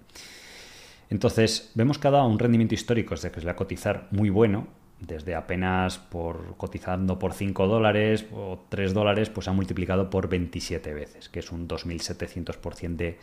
Entonces, 1.09 1.71
vemos 1.75 1.97
que 1.97 2.07
ha 2.07 2.11
dado 2.11 2.27
un 2.27 2.37
rendimiento 2.37 2.75
histórico 2.75 3.15
desde 3.15 3.31
que 3.31 3.39
se 3.39 3.45
le 3.45 3.51
a 3.51 3.55
cotizar 3.55 4.07
muy 4.11 4.29
bueno, 4.29 4.67
desde 4.99 5.33
apenas 5.35 5.97
por 5.97 6.57
cotizando 6.57 7.19
por 7.19 7.33
5 7.33 7.67
dólares 7.67 8.25
o 8.33 8.65
3 8.69 8.93
dólares, 8.93 9.29
pues 9.29 9.47
ha 9.47 9.53
multiplicado 9.53 10.09
por 10.09 10.27
27 10.27 10.93
veces, 10.93 11.29
que 11.29 11.39
es 11.39 11.51
un 11.51 11.67
2.700% 11.67 12.95
de 12.95 13.17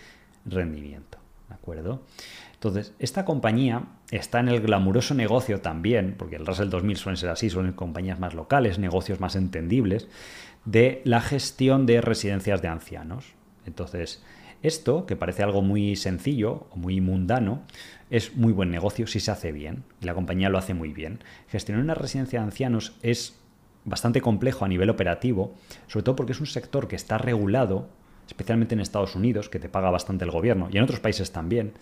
rendimiento. 0.47 1.19
¿De 1.49 1.55
acuerdo? 1.55 2.03
Entonces, 2.57 2.95
esta 2.99 3.27
compañía 3.27 3.85
está 4.11 4.41
en 4.41 4.49
el 4.49 4.61
glamuroso 4.61 5.15
negocio 5.15 5.61
también, 5.61 6.15
porque 6.17 6.37
el 6.37 6.47
Russell 6.47 6.71
2000 6.71 6.97
suelen 6.97 7.17
ser 7.19 7.29
así, 7.29 7.51
son 7.51 7.71
compañías 7.73 8.19
más 8.19 8.33
locales, 8.33 8.79
negocios 8.79 9.21
más 9.21 9.37
entendibles, 9.37 10.09
de 10.65 11.03
la 11.05 11.21
gestión 11.21 11.85
de 11.85 12.01
residencias 12.01 12.63
de 12.63 12.69
ancianos. 12.69 13.35
Entonces, 13.67 14.23
esto, 14.63 15.05
que 15.05 15.17
parece 15.17 15.43
algo 15.43 15.61
muy 15.61 15.97
sencillo 15.97 16.67
o 16.71 16.77
muy 16.77 17.03
mundano, 17.03 17.63
es 18.09 18.35
muy 18.37 18.55
buen 18.55 18.71
negocio 18.71 19.07
si 19.07 19.21
se 19.21 19.31
hace 19.31 19.53
bien. 19.53 19.85
Y 20.01 20.07
la 20.07 20.15
compañía 20.15 20.49
lo 20.49 20.57
hace 20.57 20.73
muy 20.73 20.93
bien. 20.93 21.21
Gestionar 21.49 21.85
una 21.85 21.95
residencia 21.95 22.41
de 22.41 22.47
ancianos 22.47 22.97
es 23.03 23.39
bastante 23.85 24.23
complejo 24.23 24.65
a 24.65 24.69
nivel 24.69 24.89
operativo, 24.89 25.55
sobre 25.89 26.05
todo 26.05 26.17
porque 26.17 26.33
es 26.33 26.41
un 26.41 26.47
sector 26.47 26.89
que 26.89 26.97
está 26.97 27.19
regulado, 27.19 27.91
especialmente 28.27 28.75
en 28.75 28.81
Estados 28.81 29.15
Unidos, 29.15 29.51
que 29.51 29.59
te 29.59 29.69
paga 29.69 29.91
bastante 29.91 30.25
el 30.25 30.31
gobierno, 30.31 30.69
y 30.73 30.79
en 30.79 30.85
otros 30.85 31.01
países 31.01 31.33
también 31.33 31.75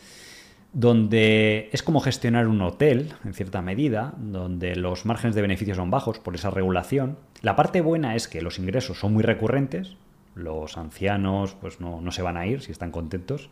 donde 0.75 1.70
es 1.72 1.85
como 1.85 2.01
gestionar 2.01 2.49
un 2.49 2.61
hotel, 2.61 3.12
en 3.25 3.33
cierta 3.33 3.62
medida, 3.62 4.12
donde 4.18 4.75
los 4.75 5.07
márgenes 5.07 5.37
de 5.37 5.43
beneficios 5.43 5.77
son 5.77 5.91
bajos 5.91 6.18
por 6.18 6.35
esa 6.35 6.51
regulación. 6.51 7.16
La 7.43 7.55
parte 7.55 7.81
buena 7.81 8.16
es 8.16 8.27
que 8.27 8.43
los 8.43 8.59
ingresos 8.59 8.99
son 8.99 9.14
muy 9.14 9.22
recurrentes, 9.22 9.97
los 10.35 10.77
ancianos 10.77 11.55
pues 11.61 11.81
no, 11.81 12.11
se 12.11 12.22
van 12.22 12.37
a 12.37 12.47
ir 12.47 12.61
si 12.61 12.72
están 12.72 12.91
contentos, 12.91 13.51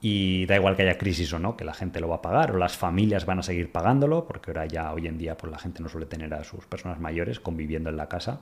y 0.00 0.46
da 0.46 0.56
igual 0.56 0.74
que 0.74 0.82
haya 0.82 0.98
crisis 0.98 1.32
o 1.32 1.38
no, 1.38 1.56
que 1.56 1.64
la 1.64 1.74
gente 1.74 2.00
lo 2.00 2.08
va 2.08 2.16
a 2.16 2.22
pagar, 2.22 2.50
o 2.50 2.58
las 2.58 2.76
familias 2.76 3.24
van 3.24 3.38
a 3.38 3.44
seguir 3.44 3.70
pagándolo, 3.70 4.26
porque 4.26 4.50
ahora 4.50 4.66
ya 4.66 4.92
hoy 4.92 5.06
en 5.06 5.18
día 5.18 5.36
pues, 5.36 5.52
la 5.52 5.60
gente 5.60 5.80
no 5.80 5.88
suele 5.88 6.06
tener 6.06 6.34
a 6.34 6.42
sus 6.42 6.66
personas 6.66 6.98
mayores 6.98 7.38
conviviendo 7.38 7.88
en 7.88 7.96
la 7.96 8.08
casa. 8.08 8.40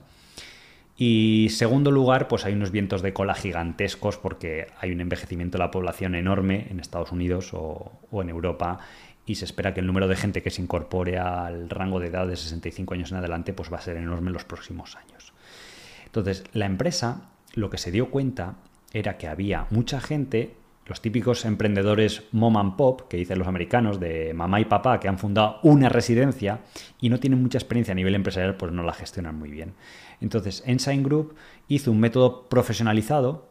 Y 1.03 1.49
segundo 1.49 1.89
lugar, 1.89 2.27
pues 2.27 2.45
hay 2.45 2.53
unos 2.53 2.69
vientos 2.69 3.01
de 3.01 3.11
cola 3.11 3.33
gigantescos 3.33 4.19
porque 4.19 4.67
hay 4.79 4.91
un 4.91 5.01
envejecimiento 5.01 5.57
de 5.57 5.63
la 5.63 5.71
población 5.71 6.13
enorme 6.13 6.67
en 6.69 6.79
Estados 6.79 7.11
Unidos 7.11 7.55
o, 7.55 7.99
en 8.21 8.29
Europa 8.29 8.77
y 9.25 9.33
se 9.33 9.45
espera 9.45 9.73
que 9.73 9.79
el 9.79 9.87
número 9.87 10.07
de 10.07 10.15
gente 10.15 10.43
que 10.43 10.51
se 10.51 10.61
incorpore 10.61 11.17
al 11.17 11.71
rango 11.71 11.99
de 11.99 12.09
edad 12.09 12.27
de 12.27 12.35
65 12.35 12.93
años 12.93 13.09
en 13.11 13.17
adelante 13.17 13.51
pues 13.51 13.73
va 13.73 13.77
a 13.77 13.81
ser 13.81 13.97
enorme 13.97 14.27
en 14.27 14.33
los 14.33 14.45
próximos 14.45 14.95
años. 14.95 15.33
Entonces, 16.05 16.43
la 16.53 16.67
empresa 16.67 17.31
lo 17.55 17.71
que 17.71 17.79
se 17.79 17.89
dio 17.89 18.11
cuenta 18.11 18.57
era 18.93 19.17
que 19.17 19.27
había 19.27 19.65
mucha 19.71 20.01
gente, 20.01 20.53
los 20.85 21.01
típicos 21.01 21.45
emprendedores 21.45 22.25
mom 22.31 22.57
and 22.57 22.75
pop, 22.75 23.07
que 23.09 23.17
dicen 23.17 23.39
los 23.39 23.47
americanos, 23.47 23.99
de 23.99 24.35
mamá 24.35 24.61
y 24.61 24.65
papá, 24.65 24.99
que 24.99 25.07
han 25.07 25.17
fundado 25.17 25.61
una 25.63 25.89
residencia 25.89 26.59
y 26.99 27.09
no 27.09 27.19
tienen 27.19 27.41
mucha 27.41 27.57
experiencia 27.57 27.93
a 27.93 27.95
nivel 27.95 28.13
empresarial, 28.13 28.55
pues 28.55 28.71
no 28.71 28.83
la 28.83 28.93
gestionan 28.93 29.35
muy 29.39 29.49
bien. 29.49 29.73
Entonces, 30.21 30.63
Ensign 30.65 31.03
Group 31.03 31.35
hizo 31.67 31.91
un 31.91 31.99
método 31.99 32.47
profesionalizado, 32.47 33.49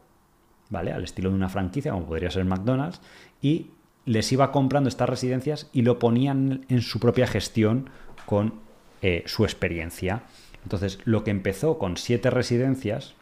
¿vale? 0.69 0.91
Al 0.91 1.03
estilo 1.03 1.29
de 1.29 1.35
una 1.35 1.49
franquicia, 1.49 1.91
como 1.91 2.07
podría 2.07 2.31
ser 2.31 2.45
McDonald's, 2.45 3.01
y 3.41 3.71
les 4.05 4.31
iba 4.31 4.51
comprando 4.51 4.87
estas 4.89 5.09
residencias 5.09 5.69
y 5.73 5.83
lo 5.83 5.99
ponían 5.99 6.65
en 6.69 6.81
su 6.81 6.99
propia 6.99 7.27
gestión 7.27 7.89
con 8.25 8.55
eh, 9.01 9.23
su 9.27 9.43
experiencia. 9.43 10.23
Entonces, 10.63 10.99
lo 11.05 11.23
que 11.23 11.31
empezó 11.31 11.77
con 11.77 11.97
siete 11.97 12.29
residencias, 12.29 13.15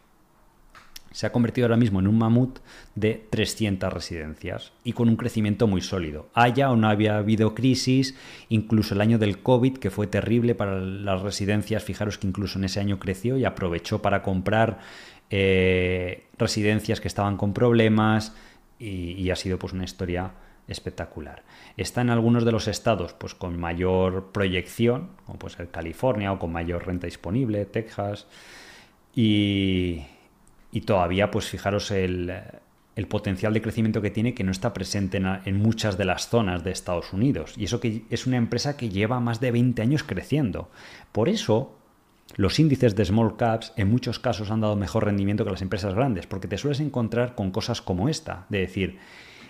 se 1.11 1.25
ha 1.25 1.31
convertido 1.31 1.65
ahora 1.65 1.77
mismo 1.77 1.99
en 1.99 2.07
un 2.07 2.17
mamut 2.17 2.59
de 2.95 3.25
300 3.29 3.91
residencias 3.91 4.71
y 4.83 4.93
con 4.93 5.09
un 5.09 5.15
crecimiento 5.15 5.67
muy 5.67 5.81
sólido. 5.81 6.29
Haya 6.33 6.71
o 6.71 6.75
no 6.75 6.87
había 6.87 7.17
habido 7.17 7.55
crisis, 7.55 8.15
incluso 8.49 8.93
el 8.93 9.01
año 9.01 9.17
del 9.17 9.39
COVID, 9.41 9.77
que 9.77 9.89
fue 9.89 10.07
terrible 10.07 10.55
para 10.55 10.79
las 10.79 11.21
residencias, 11.21 11.83
fijaros 11.83 12.17
que 12.17 12.27
incluso 12.27 12.59
en 12.59 12.65
ese 12.65 12.79
año 12.79 12.99
creció 12.99 13.37
y 13.37 13.45
aprovechó 13.45 14.01
para 14.01 14.21
comprar 14.21 14.79
eh, 15.29 16.27
residencias 16.37 17.01
que 17.01 17.07
estaban 17.07 17.37
con 17.37 17.53
problemas 17.53 18.35
y, 18.79 19.29
ha 19.29 19.35
sido 19.35 19.59
pues 19.59 19.73
una 19.73 19.83
historia 19.83 20.31
espectacular. 20.67 21.43
Está 21.75 22.01
en 22.01 22.09
algunos 22.09 22.45
de 22.45 22.51
los 22.51 22.67
estados 22.67 23.13
pues 23.13 23.35
con 23.35 23.59
mayor 23.59 24.31
proyección, 24.31 25.09
como 25.25 25.39
puede 25.39 25.55
ser 25.55 25.69
California 25.69 26.31
o 26.31 26.39
con 26.39 26.51
mayor 26.51 26.85
renta 26.85 27.07
disponible, 27.07 27.65
Texas, 27.65 28.27
y, 29.15 30.03
y 30.71 30.81
todavía, 30.81 31.31
pues 31.31 31.47
fijaros 31.47 31.91
el, 31.91 32.31
potencial 33.07 33.53
de 33.53 33.61
crecimiento 33.61 34.01
que 34.01 34.11
tiene 34.11 34.33
que 34.33 34.43
no 34.43 34.51
está 34.51 34.73
presente 34.73 35.21
en, 35.45 35.55
muchas 35.57 35.97
de 35.97 36.05
las 36.05 36.27
zonas 36.27 36.63
de 36.63 36.71
Estados 36.71 37.13
Unidos. 37.13 37.53
Y 37.57 37.63
eso 37.63 37.79
que 37.79 38.03
es 38.09 38.27
una 38.27 38.37
empresa 38.37 38.75
que 38.75 38.89
lleva 38.89 39.19
más 39.19 39.39
de 39.39 39.51
20 39.51 39.81
años 39.81 40.03
creciendo. 40.03 40.69
Por 41.11 41.29
eso, 41.29 41.77
los 42.35 42.59
índices 42.59 42.95
de 42.95 43.05
small 43.05 43.37
caps 43.37 43.73
en 43.77 43.89
muchos 43.89 44.19
casos 44.19 44.51
han 44.51 44.61
dado 44.61 44.75
mejor 44.75 45.05
rendimiento 45.05 45.45
que 45.45 45.51
las 45.51 45.61
empresas 45.61 45.95
grandes, 45.95 46.27
porque 46.27 46.47
te 46.47 46.57
sueles 46.57 46.81
encontrar 46.81 47.35
con 47.35 47.51
cosas 47.51 47.81
como 47.81 48.09
esta, 48.09 48.45
de 48.49 48.59
decir, 48.59 48.99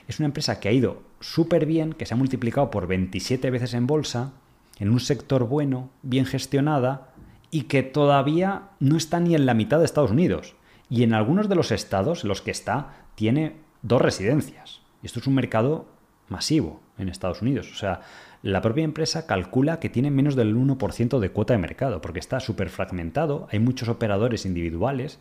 es 0.07 0.19
una 0.19 0.27
empresa 0.27 0.59
que 0.59 0.69
ha 0.69 0.71
ido 0.71 1.01
súper 1.19 1.65
bien, 1.65 1.93
que 1.93 2.05
se 2.05 2.13
ha 2.13 2.17
multiplicado 2.17 2.71
por 2.71 2.87
27 2.87 3.49
veces 3.51 3.73
en 3.73 3.87
bolsa, 3.87 4.31
en 4.79 4.91
un 4.91 4.99
sector 4.99 5.47
bueno, 5.47 5.89
bien 6.03 6.25
gestionada, 6.25 7.13
y 7.51 7.63
que 7.63 7.83
todavía 7.83 8.69
no 8.79 8.95
está 8.95 9.19
ni 9.19 9.35
en 9.35 9.45
la 9.45 9.53
mitad 9.53 9.79
de 9.79 9.85
Estados 9.85 10.11
Unidos. 10.11 10.55
Y 10.89 11.03
en 11.03 11.13
algunos 11.13 11.49
de 11.49 11.55
los 11.55 11.71
estados 11.71 12.23
en 12.23 12.29
los 12.29 12.41
que 12.41 12.51
está, 12.51 13.05
tiene 13.15 13.55
dos 13.81 14.01
residencias. 14.01 14.81
Y 15.01 15.05
esto 15.05 15.19
es 15.19 15.27
un 15.27 15.35
mercado 15.35 15.87
masivo 16.27 16.81
en 16.97 17.09
Estados 17.09 17.41
Unidos. 17.41 17.71
O 17.71 17.75
sea, 17.75 18.01
la 18.41 18.61
propia 18.61 18.83
empresa 18.83 19.25
calcula 19.27 19.79
que 19.79 19.89
tiene 19.89 20.11
menos 20.11 20.35
del 20.35 20.55
1% 20.55 21.19
de 21.19 21.29
cuota 21.29 21.53
de 21.53 21.59
mercado, 21.59 22.01
porque 22.01 22.19
está 22.19 22.39
súper 22.39 22.69
fragmentado, 22.69 23.47
hay 23.51 23.59
muchos 23.59 23.89
operadores 23.89 24.45
individuales 24.45 25.19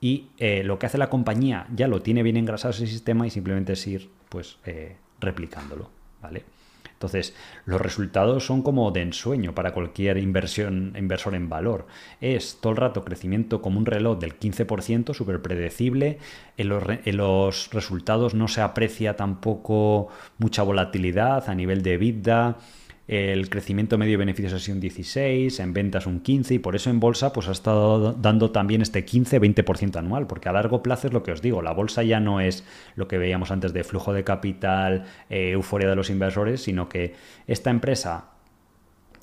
y 0.00 0.28
eh, 0.38 0.62
lo 0.64 0.78
que 0.78 0.86
hace 0.86 0.98
la 0.98 1.10
compañía 1.10 1.66
ya 1.74 1.88
lo 1.88 2.02
tiene 2.02 2.22
bien 2.22 2.36
engrasado 2.36 2.72
ese 2.72 2.86
sistema 2.86 3.26
y 3.26 3.30
simplemente 3.30 3.74
es 3.74 3.86
ir 3.86 4.10
pues 4.28 4.58
eh, 4.64 4.96
replicándolo, 5.20 5.90
¿vale? 6.22 6.44
Entonces, 6.96 7.34
los 7.66 7.78
resultados 7.78 8.46
son 8.46 8.62
como 8.62 8.90
de 8.90 9.02
ensueño 9.02 9.54
para 9.54 9.74
cualquier 9.74 10.16
inversión, 10.16 10.94
inversor 10.96 11.34
en 11.34 11.50
valor. 11.50 11.86
Es 12.22 12.58
todo 12.58 12.72
el 12.72 12.78
rato 12.78 13.04
crecimiento 13.04 13.60
como 13.60 13.78
un 13.78 13.84
reloj 13.84 14.18
del 14.18 14.38
15%, 14.38 15.12
súper 15.12 15.42
predecible. 15.42 16.18
En 16.56 16.70
los, 16.70 16.84
en 16.88 17.16
los, 17.18 17.68
resultados 17.72 18.34
no 18.34 18.48
se 18.48 18.62
aprecia 18.62 19.14
tampoco 19.14 20.08
mucha 20.38 20.62
volatilidad 20.62 21.50
a 21.50 21.54
nivel 21.54 21.82
de 21.82 21.98
vida 21.98 22.56
el 23.08 23.48
crecimiento 23.50 23.98
medio 23.98 24.12
de 24.12 24.16
beneficios 24.18 24.52
ha 24.52 24.58
sido 24.58 24.74
un 24.74 24.80
16, 24.80 25.60
en 25.60 25.72
ventas 25.72 26.06
un 26.06 26.20
15 26.20 26.54
y 26.54 26.58
por 26.58 26.74
eso 26.74 26.90
en 26.90 26.98
bolsa 26.98 27.32
pues 27.32 27.48
ha 27.48 27.52
estado 27.52 28.12
dando 28.12 28.50
también 28.50 28.82
este 28.82 29.06
15-20% 29.06 29.96
anual, 29.96 30.26
porque 30.26 30.48
a 30.48 30.52
largo 30.52 30.82
plazo 30.82 31.06
es 31.06 31.12
lo 31.12 31.22
que 31.22 31.30
os 31.30 31.40
digo, 31.40 31.62
la 31.62 31.72
bolsa 31.72 32.02
ya 32.02 32.18
no 32.18 32.40
es 32.40 32.64
lo 32.96 33.06
que 33.06 33.18
veíamos 33.18 33.52
antes 33.52 33.72
de 33.72 33.84
flujo 33.84 34.12
de 34.12 34.24
capital, 34.24 35.04
eh, 35.30 35.50
euforia 35.50 35.88
de 35.88 35.96
los 35.96 36.10
inversores, 36.10 36.62
sino 36.62 36.88
que 36.88 37.14
esta 37.46 37.70
empresa 37.70 38.30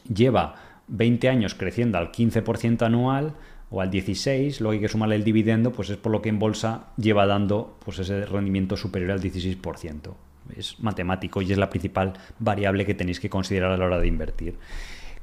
lleva 0.07 0.55
20 0.87 1.27
años 1.27 1.53
creciendo 1.53 1.97
al 1.97 2.11
15% 2.11 2.85
anual 2.85 3.33
o 3.69 3.81
al 3.81 3.89
16, 3.89 4.61
luego 4.61 4.73
hay 4.73 4.79
que 4.79 4.87
sumarle 4.87 5.15
el 5.15 5.23
dividendo, 5.25 5.73
pues 5.73 5.89
es 5.89 5.97
por 5.97 6.11
lo 6.11 6.21
que 6.21 6.29
en 6.29 6.39
bolsa 6.39 6.93
lleva 6.95 7.25
dando 7.25 7.77
pues 7.83 7.99
ese 7.99 8.25
rendimiento 8.25 8.77
superior 8.77 9.11
al 9.11 9.21
16% 9.21 10.13
es 10.57 10.79
matemático 10.79 11.41
y 11.41 11.51
es 11.51 11.57
la 11.57 11.69
principal 11.69 12.13
variable 12.39 12.85
que 12.85 12.93
tenéis 12.93 13.19
que 13.19 13.29
considerar 13.29 13.71
a 13.71 13.77
la 13.77 13.85
hora 13.85 13.99
de 13.99 14.07
invertir. 14.07 14.57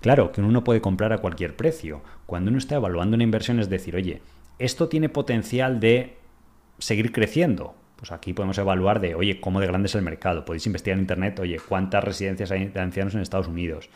Claro, 0.01 0.33
que 0.33 0.41
uno 0.41 0.51
no 0.51 0.65
puede 0.65 0.81
comprar 0.81 1.13
a 1.13 1.19
cualquier 1.19 1.57
precio. 1.57 2.03
Cuando 2.27 2.51
uno 2.51 2.59
está 2.59 2.77
evaluando 2.77 3.17
una 3.17 3.25
inversión 3.25 3.61
es 3.61 3.69
decir, 3.69 3.97
oye, 3.97 4.23
esto 4.59 4.89
tiene 4.89 5.09
potencial 5.09 5.81
de 5.81 6.17
seguir 6.79 7.13
creciendo. 7.13 7.75
Pues 7.97 8.13
aquí 8.13 8.33
podemos 8.33 8.57
evaluar 8.57 9.01
de, 9.01 9.15
oye, 9.15 9.41
cómo 9.41 9.61
de 9.61 9.67
grande 9.67 9.87
es 9.87 9.95
el 9.95 10.03
mercado. 10.03 10.45
Podéis 10.47 10.67
investigar 10.67 10.97
en 10.97 11.03
Internet, 11.03 11.39
oye, 11.39 11.59
cuántas 11.67 12.03
residencias 12.03 12.51
hay 12.51 12.69
de 12.69 12.81
ancianos 12.81 13.15
en 13.15 13.21
Estados 13.21 13.47
Unidos. 13.47 13.91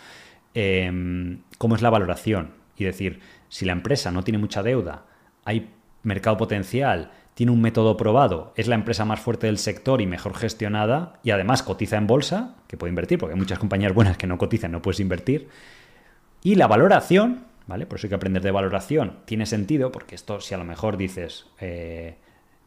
Em, 0.52 1.40
cómo 1.56 1.74
es 1.74 1.82
la 1.82 1.90
valoración. 1.90 2.52
Y 2.76 2.84
decir, 2.84 3.20
si 3.48 3.64
la 3.64 3.72
empresa 3.72 4.10
no 4.10 4.24
tiene 4.24 4.38
mucha 4.38 4.62
deuda, 4.62 5.06
hay 5.44 5.70
mercado 6.02 6.36
potencial, 6.36 7.12
tiene 7.34 7.52
un 7.52 7.60
método 7.60 7.96
probado, 7.96 8.52
es 8.56 8.68
la 8.68 8.76
empresa 8.76 9.04
más 9.04 9.20
fuerte 9.20 9.46
del 9.46 9.58
sector 9.58 10.00
y 10.00 10.06
mejor 10.06 10.34
gestionada 10.34 11.18
y 11.22 11.30
además 11.30 11.62
cotiza 11.62 11.96
en 11.96 12.06
bolsa, 12.06 12.54
que 12.68 12.76
puede 12.76 12.90
invertir, 12.90 13.18
porque 13.18 13.34
hay 13.34 13.38
muchas 13.38 13.58
compañías 13.58 13.92
buenas 13.92 14.16
que 14.16 14.26
no 14.26 14.38
cotizan, 14.38 14.72
no 14.72 14.82
puedes 14.82 15.00
invertir. 15.00 15.48
Y 16.42 16.54
la 16.54 16.68
valoración, 16.68 17.44
¿vale? 17.66 17.86
Por 17.86 17.98
eso 17.98 18.06
hay 18.06 18.10
que 18.10 18.14
aprender 18.14 18.42
de 18.42 18.50
valoración. 18.50 19.18
Tiene 19.24 19.46
sentido, 19.46 19.90
porque 19.90 20.14
esto, 20.14 20.40
si 20.40 20.54
a 20.54 20.58
lo 20.58 20.64
mejor 20.64 20.96
dices, 20.96 21.46
eh, 21.60 22.16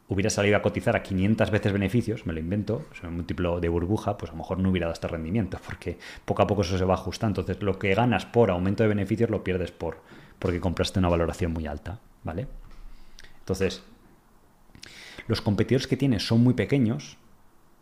hubiera 0.10 0.30
salido 0.30 0.58
a 0.58 0.62
cotizar 0.62 0.96
a 0.96 1.04
500 1.04 1.50
veces 1.50 1.72
beneficios, 1.72 2.26
me 2.26 2.34
lo 2.34 2.40
invento, 2.40 2.86
es 2.94 3.04
un 3.04 3.16
múltiplo 3.16 3.62
de 3.62 3.70
burbuja, 3.70 4.18
pues 4.18 4.32
a 4.32 4.34
lo 4.34 4.40
mejor 4.40 4.60
no 4.60 4.70
hubiera 4.70 4.88
dado 4.88 4.94
este 4.94 5.08
rendimiento, 5.08 5.60
porque 5.66 5.98
poco 6.26 6.42
a 6.42 6.48
poco 6.48 6.64
eso 6.64 6.78
se 6.78 6.86
va 6.86 6.96
ajustando. 6.96 7.42
Entonces, 7.42 7.64
lo 7.64 7.80
que 7.80 7.94
ganas 7.94 8.26
por 8.26 8.52
aumento 8.52 8.84
de 8.84 8.90
beneficios 8.90 9.30
lo 9.30 9.44
pierdes 9.44 9.72
por 9.72 10.00
porque 10.40 10.60
compraste 10.60 11.00
una 11.00 11.10
valoración 11.10 11.54
muy 11.54 11.66
alta, 11.66 12.00
¿vale? 12.24 12.48
Entonces, 13.40 13.84
los 15.28 15.42
competidores 15.42 15.88
que 15.88 15.98
tienes 15.98 16.26
son 16.26 16.44
muy 16.44 16.54
pequeños, 16.54 17.18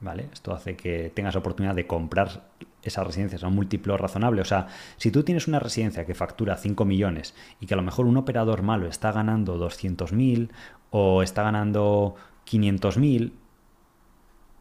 ¿vale? 0.01 0.29
Esto 0.33 0.53
hace 0.53 0.75
que 0.75 1.11
tengas 1.13 1.35
la 1.35 1.39
oportunidad 1.39 1.75
de 1.75 1.87
comprar 1.87 2.49
esas 2.83 3.05
residencias 3.05 3.43
a 3.43 3.47
un 3.47 3.55
múltiplo 3.55 3.97
razonable. 3.97 4.41
O 4.41 4.45
sea, 4.45 4.67
si 4.97 5.11
tú 5.11 5.23
tienes 5.23 5.47
una 5.47 5.59
residencia 5.59 6.05
que 6.05 6.13
factura 6.13 6.57
5 6.57 6.85
millones 6.85 7.33
y 7.59 7.65
que 7.65 7.73
a 7.73 7.77
lo 7.77 7.83
mejor 7.83 8.05
un 8.05 8.17
operador 8.17 8.61
malo 8.61 8.87
está 8.87 9.11
ganando 9.11 9.57
200.000 9.57 10.49
o 10.91 11.23
está 11.23 11.43
ganando 11.43 12.15
500.000 12.45 13.31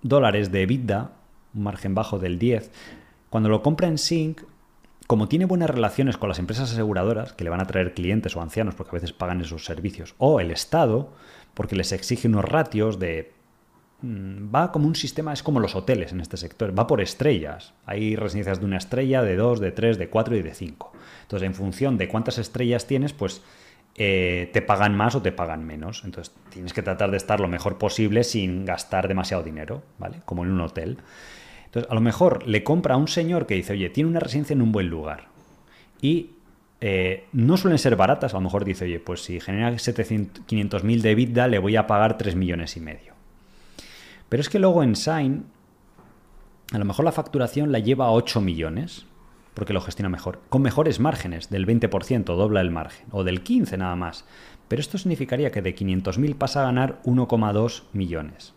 dólares 0.03 0.51
de 0.53 0.63
EBITDA, 0.63 1.13
un 1.55 1.63
margen 1.63 1.95
bajo 1.95 2.19
del 2.19 2.39
10, 2.39 2.71
cuando 3.31 3.49
lo 3.49 3.63
compra 3.63 3.89
en 3.89 3.99
Sync, 3.99 4.43
como 5.07 5.29
tiene 5.29 5.45
buenas 5.45 5.69
relaciones 5.69 6.17
con 6.17 6.29
las 6.29 6.39
empresas 6.39 6.73
aseguradoras, 6.73 7.35
que 7.35 7.45
le 7.45 7.51
van 7.51 7.61
a 7.61 7.67
traer 7.67 7.93
clientes 7.93 8.37
o 8.37 8.41
ancianos 8.41 8.75
porque 8.75 8.91
a 8.91 9.01
veces 9.01 9.13
pagan 9.13 9.41
esos 9.41 9.65
servicios, 9.65 10.15
o 10.19 10.41
el 10.41 10.51
Estado, 10.51 11.13
porque 11.55 11.77
les 11.77 11.93
exige 11.93 12.29
unos 12.29 12.45
ratios 12.45 12.99
de... 12.99 13.33
Mm, 14.03 14.55
va 14.55 14.73
como 14.73 14.87
un 14.87 14.97
sistema, 14.97 15.33
es 15.33 15.43
como 15.43 15.61
los 15.61 15.75
hoteles 15.75 16.13
en 16.13 16.21
este 16.21 16.37
sector, 16.37 16.77
va 16.79 16.87
por 16.87 17.01
estrellas. 17.01 17.75
Hay 17.87 18.17
residencias 18.17 18.61
de 18.61 18.67
una 18.67 18.77
estrella, 18.77 19.23
de 19.23 19.37
dos, 19.37 19.61
de 19.61 19.73
tres, 19.73 19.99
de 19.99 20.09
cuatro 20.09 20.37
y 20.37 20.43
de 20.43 20.55
cinco. 20.55 20.93
Entonces, 21.23 21.47
en 21.47 21.55
función 21.55 21.97
de 21.97 22.09
cuántas 22.09 22.39
estrellas 22.39 22.87
tienes, 22.87 23.13
pues 23.13 23.43
eh, 23.97 24.51
te 24.53 24.61
pagan 24.61 24.97
más 24.97 25.15
o 25.15 25.23
te 25.23 25.33
pagan 25.33 25.65
menos. 25.65 26.03
Entonces, 26.05 26.35
tienes 26.51 26.73
que 26.73 26.83
tratar 26.83 27.11
de 27.11 27.17
estar 27.17 27.41
lo 27.41 27.49
mejor 27.49 27.79
posible 27.79 28.25
sin 28.25 28.65
gastar 28.65 29.09
demasiado 29.09 29.43
dinero, 29.43 29.83
¿vale? 29.99 30.21
Como 30.25 30.45
en 30.45 30.51
un 30.51 30.61
hotel. 30.61 30.99
Entonces, 31.67 31.91
a 31.91 31.95
lo 31.95 32.01
mejor 32.01 32.47
le 32.47 32.65
compra 32.65 32.95
a 32.95 32.99
un 32.99 33.09
señor 33.09 33.47
que 33.47 33.55
dice, 33.55 33.73
oye, 33.73 33.91
tiene 33.91 34.11
una 34.11 34.21
residencia 34.21 34.55
en 34.55 34.63
un 34.63 34.73
buen 34.73 34.89
lugar. 34.89 35.29
Y 36.01 36.34
eh, 36.87 37.25
no 37.33 37.57
suelen 37.57 37.79
ser 37.79 37.97
baratas. 37.97 38.35
A 38.35 38.37
lo 38.37 38.43
mejor 38.43 38.67
dice, 38.67 38.85
oye, 38.85 39.01
pues 39.01 39.25
si 39.25 39.41
genera 39.41 39.73
500.000 39.73 41.01
de 41.01 41.11
EBITDA, 41.13 41.49
le 41.49 41.59
voy 41.59 41.77
a 41.77 41.87
pagar 41.87 42.19
3 42.19 42.37
millones 42.37 42.77
y 42.77 42.81
medio. 42.81 43.15
Pero 44.29 44.43
es 44.43 44.51
que 44.51 44.59
luego 44.59 44.83
en 44.83 44.95
Sign, 44.95 45.47
a 46.73 46.79
lo 46.79 46.85
mejor 46.85 47.07
la 47.07 47.13
facturación 47.13 47.73
la 47.73 47.79
lleva 47.79 48.05
a 48.05 48.11
8 48.11 48.43
millones, 48.43 49.07
porque 49.55 49.73
lo 49.73 49.81
gestiona 49.81 50.11
mejor, 50.11 50.43
con 50.51 50.61
mejores 50.61 51.01
márgenes, 51.01 51.49
del 51.49 51.67
20%, 51.67 52.25
dobla 52.37 52.61
el 52.61 52.71
margen, 52.71 53.07
o 53.13 53.25
del 53.25 53.43
15% 53.43 53.79
nada 53.79 53.97
más. 53.97 54.27
Pero 54.69 54.81
esto 54.81 54.99
significaría 54.99 55.51
que 55.51 55.63
de 55.63 55.75
500.000 55.75 56.35
pasa 56.35 56.61
a 56.61 56.65
ganar 56.65 57.01
1,2 57.05 57.85
millones. 57.95 58.53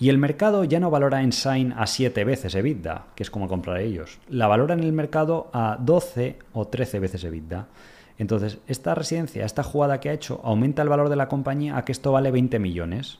Y 0.00 0.08
el 0.08 0.16
mercado 0.16 0.64
ya 0.64 0.80
no 0.80 0.90
valora 0.90 1.22
Ensign 1.22 1.74
a 1.76 1.86
7 1.86 2.24
veces 2.24 2.54
EBITDA, 2.54 3.08
que 3.14 3.22
es 3.22 3.30
como 3.30 3.48
comprar 3.48 3.80
ellos. 3.80 4.18
La 4.30 4.46
valora 4.46 4.72
en 4.72 4.80
el 4.80 4.94
mercado 4.94 5.50
a 5.52 5.76
12 5.78 6.38
o 6.54 6.66
13 6.66 7.00
veces 7.00 7.22
EBITDA. 7.22 7.68
Entonces, 8.16 8.58
esta 8.66 8.94
residencia, 8.94 9.44
esta 9.44 9.62
jugada 9.62 10.00
que 10.00 10.08
ha 10.08 10.14
hecho, 10.14 10.40
aumenta 10.42 10.80
el 10.80 10.88
valor 10.88 11.10
de 11.10 11.16
la 11.16 11.28
compañía 11.28 11.76
a 11.76 11.84
que 11.84 11.92
esto 11.92 12.12
vale 12.12 12.30
20 12.30 12.58
millones 12.58 13.18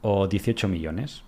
o 0.00 0.28
18 0.28 0.68
millones. 0.68 1.24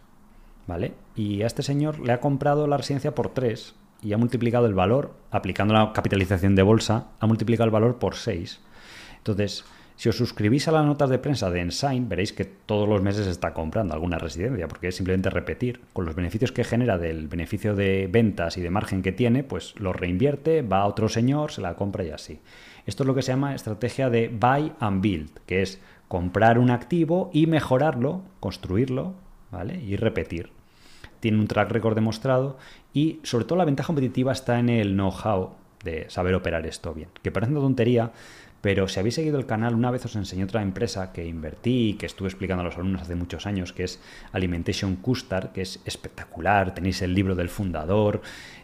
¿Vale? 0.69 0.95
Y 1.17 1.43
a 1.43 1.49
este 1.49 1.65
señor 1.65 1.99
le 1.99 2.13
ha 2.13 2.21
comprado 2.21 2.69
la 2.69 2.77
residencia 2.77 3.13
por 3.13 3.31
3 3.31 3.75
y 4.03 4.13
ha 4.13 4.19
multiplicado 4.19 4.67
el 4.67 4.75
valor, 4.75 5.15
aplicando 5.33 5.75
la 5.75 5.93
capitalización 5.93 6.55
de 6.55 6.63
bolsa, 6.63 7.09
ha 7.19 7.27
multiplicado 7.27 7.65
el 7.65 7.73
valor 7.73 7.99
por 7.99 8.15
6. 8.15 8.61
Entonces, 9.19 9.65
si 10.01 10.09
os 10.09 10.17
suscribís 10.17 10.67
a 10.67 10.73
las 10.73 10.87
notas 10.87 11.11
de 11.11 11.19
prensa 11.19 11.51
de 11.51 11.61
Ensign, 11.61 12.09
veréis 12.09 12.33
que 12.33 12.47
todos 12.47 12.89
los 12.89 13.03
meses 13.03 13.27
está 13.27 13.53
comprando 13.53 13.93
alguna 13.93 14.17
residencia, 14.17 14.67
porque 14.67 14.89
es 14.89 14.97
simplemente 14.97 15.29
repetir. 15.29 15.83
Con 15.93 16.07
los 16.07 16.15
beneficios 16.15 16.53
que 16.53 16.65
genera 16.65 16.97
del 16.97 17.29
beneficio 17.29 17.75
de 17.75 18.09
ventas 18.11 18.57
y 18.57 18.63
de 18.63 18.71
margen 18.71 19.03
que 19.03 19.13
tiene, 19.13 19.45
pues 19.45 19.79
lo 19.79 19.93
reinvierte, 19.93 20.63
va 20.63 20.79
a 20.79 20.87
otro 20.87 21.11
señor, 21.11 21.53
se 21.53 21.61
la 21.61 21.75
compra 21.75 22.03
y 22.03 22.09
así. 22.13 22.41
Esto 22.87 23.03
es 23.03 23.09
lo 23.09 23.15
que 23.15 23.21
se 23.21 23.33
llama 23.33 23.55
estrategia 23.55 24.09
de 24.09 24.29
buy 24.29 24.73
and 24.81 25.03
build, 25.03 25.33
que 25.45 25.61
es 25.61 25.83
comprar 26.09 26.59
un 26.59 26.71
activo 26.71 27.29
y 27.35 27.47
mejorarlo, 27.47 28.23
construirlo, 28.41 29.13
¿vale? 29.51 29.83
Y 29.83 29.97
repetir. 29.97 30.49
Tiene 31.21 31.39
un 31.39 31.47
track 31.47 31.71
record 31.73 31.95
demostrado 31.95 32.57
y 32.95 33.21
sobre 33.23 33.45
todo 33.45 33.59
la 33.59 33.67
ventaja 33.67 33.89
competitiva 33.89 34.33
está 34.33 34.61
en 34.61 34.71
el 34.71 34.95
know-how 34.95 35.51
de 35.85 36.09
saber 36.09 36.35
operar 36.35 36.67
esto 36.67 36.95
bien. 36.95 37.11
Que 37.23 37.31
parece 37.31 37.53
una 37.53 37.61
tontería, 37.61 38.13
pero 38.61 38.89
si 38.89 39.01
habéis 39.01 39.15
seguido 39.15 39.39
el 39.39 39.47
canal, 39.47 39.75
una 39.75 39.91
vez 39.91 40.05
os 40.05 40.17
enseñé 40.17 40.45
otra 40.45 40.63
empresa 40.63 41.13
que 41.13 41.27
invertí 41.27 41.91
y 41.91 41.95
que 41.95 42.07
estuve 42.07 42.29
explicando 42.29 42.61
a 42.61 42.65
los 42.65 42.77
alumnos 42.77 43.03
hace 43.03 43.15
muchos 43.15 43.47
años, 43.47 43.73
que 43.73 43.85
es 43.85 44.01
Alimentation 44.33 44.97
Custard, 44.97 45.53
que 45.53 45.63
es 45.63 45.81
espectacular. 45.87 46.75
Tenéis 46.75 47.01
el 47.01 47.15
libro 47.15 47.35
del 47.35 47.49
fundador. 47.49 48.21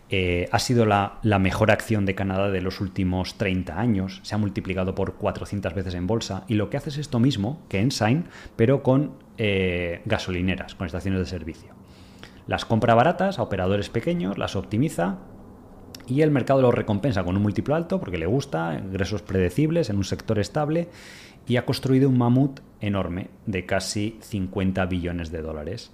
Eh, 0.09 0.48
ha 0.52 0.59
sido 0.59 0.85
la, 0.85 1.18
mejor 1.40 1.70
acción 1.70 2.05
de 2.05 2.14
Canadá 2.14 2.51
de 2.51 2.60
los 2.60 2.81
últimos 2.81 3.39
30 3.39 3.81
años. 3.81 4.20
Se 4.23 4.35
ha 4.35 4.39
multiplicado 4.39 4.94
por 4.94 5.14
400 5.14 5.73
veces 5.73 5.94
en 5.94 6.06
bolsa. 6.06 6.44
Y 6.47 6.55
lo 6.55 6.68
que 6.68 6.77
hace 6.77 6.90
es 6.90 6.98
esto 6.98 7.18
mismo 7.18 7.62
que 7.70 7.81
Ensign, 7.81 8.27
pero 8.55 8.82
con 8.82 9.12
eh, 9.39 10.02
gasolineras, 10.05 10.74
con 10.74 10.86
estaciones 10.86 11.20
de 11.20 11.27
servicio. 11.27 11.70
Las 12.47 12.66
compra 12.66 12.94
baratas 12.94 13.39
a 13.39 13.43
operadores 13.43 13.89
pequeños, 13.89 14.36
las 14.39 14.56
optimiza 14.56 15.18
y 16.06 16.23
el 16.23 16.31
mercado 16.31 16.62
lo 16.62 16.70
recompensa 16.70 17.24
con 17.24 17.36
un 17.36 17.43
múltiplo 17.43 17.74
alto 17.74 18.01
porque 18.01 18.18
le 18.18 18.27
gusta, 18.27 18.78
ingresos 18.78 19.23
predecibles 19.23 19.90
en 19.90 19.97
un 19.97 20.05
sector 20.05 20.39
estable 20.39 20.89
y 21.47 21.56
ha 21.56 21.64
construido 21.64 22.09
un 22.09 22.18
mamut 22.18 22.60
enorme 22.81 23.28
de 23.47 23.66
casi 23.66 24.18
50 24.23 24.85
billones 24.86 25.31
de 25.31 25.43
dólares. 25.43 25.93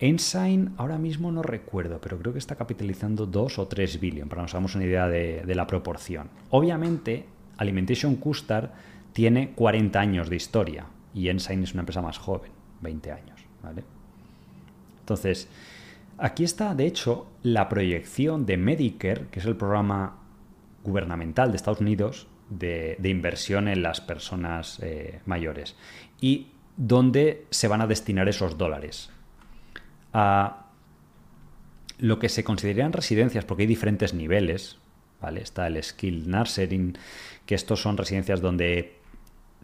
Ensign 0.00 0.74
ahora 0.76 0.98
mismo 0.98 1.32
no 1.32 1.42
recuerdo, 1.42 2.00
pero 2.00 2.18
creo 2.18 2.32
que 2.32 2.38
está 2.38 2.56
capitalizando 2.56 3.26
2 3.26 3.58
o 3.58 3.66
3 3.66 4.00
billones, 4.00 4.28
para 4.28 4.40
que 4.40 4.44
nos 4.44 4.54
hagamos 4.54 4.74
una 4.76 4.84
idea 4.84 5.08
de, 5.08 5.42
de 5.44 5.54
la 5.54 5.66
proporción. 5.66 6.30
Obviamente, 6.50 7.24
Alimentation 7.56 8.16
Custard 8.16 8.70
tiene 9.12 9.50
40 9.52 9.98
años 9.98 10.30
de 10.30 10.36
historia 10.36 10.86
y 11.12 11.28
Ensign 11.28 11.64
es 11.64 11.72
una 11.72 11.80
empresa 11.80 12.00
más 12.00 12.18
joven, 12.18 12.52
20 12.80 13.10
años. 13.10 13.40
¿vale? 13.62 13.82
Entonces, 15.00 15.48
Aquí 16.18 16.42
está, 16.42 16.74
de 16.74 16.86
hecho, 16.86 17.28
la 17.42 17.68
proyección 17.68 18.44
de 18.44 18.56
Medicare, 18.56 19.26
que 19.30 19.38
es 19.38 19.46
el 19.46 19.56
programa 19.56 20.18
gubernamental 20.82 21.50
de 21.50 21.56
Estados 21.56 21.80
Unidos, 21.80 22.26
de, 22.50 22.98
inversión 23.04 23.68
en 23.68 23.82
las 23.82 24.00
personas 24.00 24.80
eh, 24.82 25.20
mayores. 25.26 25.76
¿Y 26.20 26.48
dónde 26.76 27.46
se 27.50 27.68
van 27.68 27.82
a 27.82 27.86
destinar 27.86 28.28
esos 28.28 28.58
dólares? 28.58 29.10
A 30.12 30.66
lo 31.98 32.18
que 32.18 32.28
se 32.28 32.42
consideran 32.42 32.92
residencias, 32.92 33.44
porque 33.44 33.62
hay 33.62 33.66
diferentes 33.68 34.12
niveles, 34.12 34.78
¿vale? 35.20 35.42
Está 35.42 35.68
el 35.68 35.82
Skill 35.82 36.28
Nursing, 36.28 36.96
que 37.46 37.54
estos 37.54 37.80
son 37.80 37.96
residencias 37.96 38.40
donde 38.40 38.97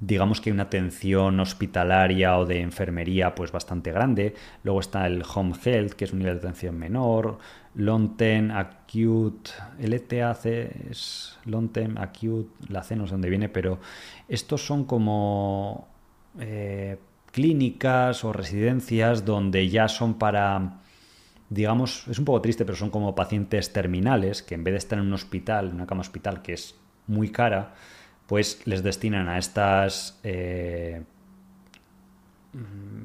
digamos 0.01 0.41
que 0.41 0.51
una 0.51 0.65
atención 0.65 1.39
hospitalaria 1.41 2.39
o 2.39 2.47
de 2.47 2.61
enfermería 2.61 3.35
pues 3.35 3.53
bastante 3.53 3.93
grande. 3.93 4.35
Luego 4.63 4.81
está 4.81 5.07
el 5.07 5.23
Home 5.35 5.55
Health, 5.65 5.93
que 5.93 6.05
es 6.05 6.13
un 6.13 6.21
nivel 6.21 6.35
de 6.35 6.41
atención 6.41 6.79
menor. 6.79 7.39
Long 7.77 8.17
Term 8.17 8.51
Acute, 8.51 9.51
LTAC 9.81 10.47
es 10.91 11.39
Long 11.45 11.71
Term 11.71 11.99
Acute, 11.99 12.51
la 12.69 12.83
C 12.83 12.97
no 12.97 13.07
sé 13.07 13.13
dónde 13.13 13.31
viene, 13.31 13.49
pero 13.49 13.79
estos 14.29 14.65
son 14.65 14.85
como 14.85 15.89
eh, 16.39 16.99
clínicas 17.33 18.25
o 18.25 18.33
residencias 18.33 19.25
donde 19.25 19.69
ya 19.69 19.89
son 19.89 20.15
para 20.15 20.81
digamos, 21.51 22.07
es 22.09 22.19
un 22.19 22.25
poco 22.25 22.41
triste, 22.41 22.65
pero 22.65 22.77
son 22.77 22.91
como 22.91 23.15
pacientes 23.15 23.73
terminales 23.73 24.43
que 24.43 24.55
en 24.55 24.65
vez 24.65 24.73
de 24.73 24.79
estar 24.79 24.99
en 24.99 25.07
un 25.07 25.13
hospital, 25.13 25.69
en 25.69 25.75
una 25.75 25.87
cama 25.87 26.01
hospital 26.01 26.43
que 26.43 26.55
es 26.55 26.75
muy 27.07 27.31
cara, 27.31 27.75
pues 28.27 28.67
les 28.67 28.83
destinan 28.83 29.29
a 29.29 29.39
estas 29.39 30.19
eh, 30.23 31.03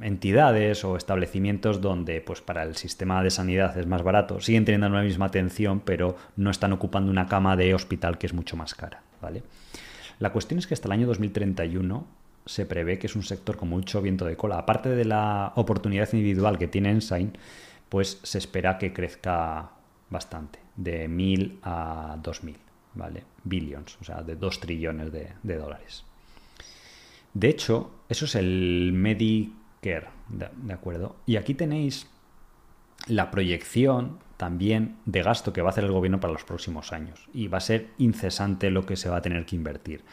entidades 0.01 0.83
o 0.85 0.95
establecimientos 0.95 1.81
donde 1.81 2.21
pues 2.21 2.41
para 2.41 2.63
el 2.63 2.75
sistema 2.75 3.23
de 3.23 3.29
sanidad 3.29 3.77
es 3.77 3.87
más 3.87 4.03
barato, 4.03 4.39
siguen 4.39 4.65
teniendo 4.65 4.89
la 4.89 5.01
misma 5.01 5.25
atención, 5.25 5.81
pero 5.81 6.15
no 6.35 6.51
están 6.51 6.73
ocupando 6.73 7.11
una 7.11 7.27
cama 7.27 7.55
de 7.55 7.73
hospital 7.73 8.17
que 8.17 8.27
es 8.27 8.33
mucho 8.33 8.55
más 8.55 8.75
cara, 8.75 9.01
¿vale? 9.21 9.43
La 10.19 10.31
cuestión 10.31 10.59
es 10.59 10.67
que 10.67 10.73
hasta 10.73 10.87
el 10.87 10.93
año 10.93 11.07
2031 11.07 12.05
se 12.45 12.65
prevé 12.65 12.99
que 12.99 13.07
es 13.07 13.15
un 13.15 13.23
sector 13.23 13.57
con 13.57 13.69
mucho 13.69 14.01
viento 14.01 14.25
de 14.25 14.35
cola. 14.35 14.57
Aparte 14.57 14.89
de 14.89 15.05
la 15.05 15.53
oportunidad 15.55 16.09
individual 16.13 16.57
que 16.57 16.67
tiene 16.67 16.89
Ensign, 16.91 17.37
pues 17.89 18.19
se 18.23 18.37
espera 18.37 18.77
que 18.77 18.91
crezca 18.91 19.71
bastante, 20.09 20.59
de 20.75 21.07
1.000 21.07 21.59
a 21.63 22.17
2.000, 22.21 22.55
¿vale? 22.93 23.23
Billions, 23.43 23.97
o 24.01 24.03
sea, 24.03 24.21
de 24.21 24.35
2 24.35 24.59
trillones 24.59 25.11
de, 25.11 25.57
dólares. 25.57 26.03
De 27.33 27.49
hecho, 27.49 27.91
eso 28.09 28.25
es 28.25 28.35
el 28.35 28.91
Medicare, 28.93 30.07
¿de, 30.29 30.73
acuerdo? 30.73 31.15
Y 31.25 31.35
aquí 31.35 31.53
tenéis 31.53 32.07
la 33.07 33.31
proyección 33.31 34.19
también 34.37 34.97
de 35.05 35.21
gasto 35.21 35.53
que 35.53 35.61
va 35.61 35.69
a 35.69 35.71
hacer 35.71 35.83
el 35.83 35.91
gobierno 35.91 36.19
para 36.19 36.33
los 36.33 36.43
próximos 36.43 36.93
años. 36.93 37.27
Y 37.33 37.47
va 37.47 37.57
a 37.57 37.61
ser 37.61 37.89
incesante 37.97 38.69
lo 38.69 38.85
que 38.85 38.95
se 38.95 39.09
va 39.09 39.17
a 39.17 39.21
tener 39.21 39.45
que 39.45 39.55
invertir 39.55 40.03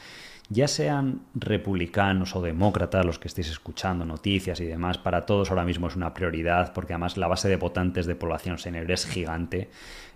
ya 0.49 0.69
sean 0.69 1.23
republicanos 1.35 2.37
o 2.37 2.43
demócratas 2.43 3.05
los 3.05 3.19
que 3.19 3.29
estéis 3.29 3.51
escuchando 3.51 4.05
noticias 4.05 4.61
y 4.61 4.65
demás, 4.65 4.99
para 4.99 5.27
todos 5.27 5.51
ahora 5.51 5.65
mismo 5.65 5.89
es 5.89 5.97
una 5.97 6.15
prioridad 6.15 6.73
porque 6.73 6.93
además 6.93 7.17
la 7.17 7.27
base 7.27 7.49
de 7.49 7.57
votantes 7.57 8.07
de 8.07 8.15
población 8.15 8.59
senior 8.59 8.91
es 8.91 9.07
gigante 9.07 9.71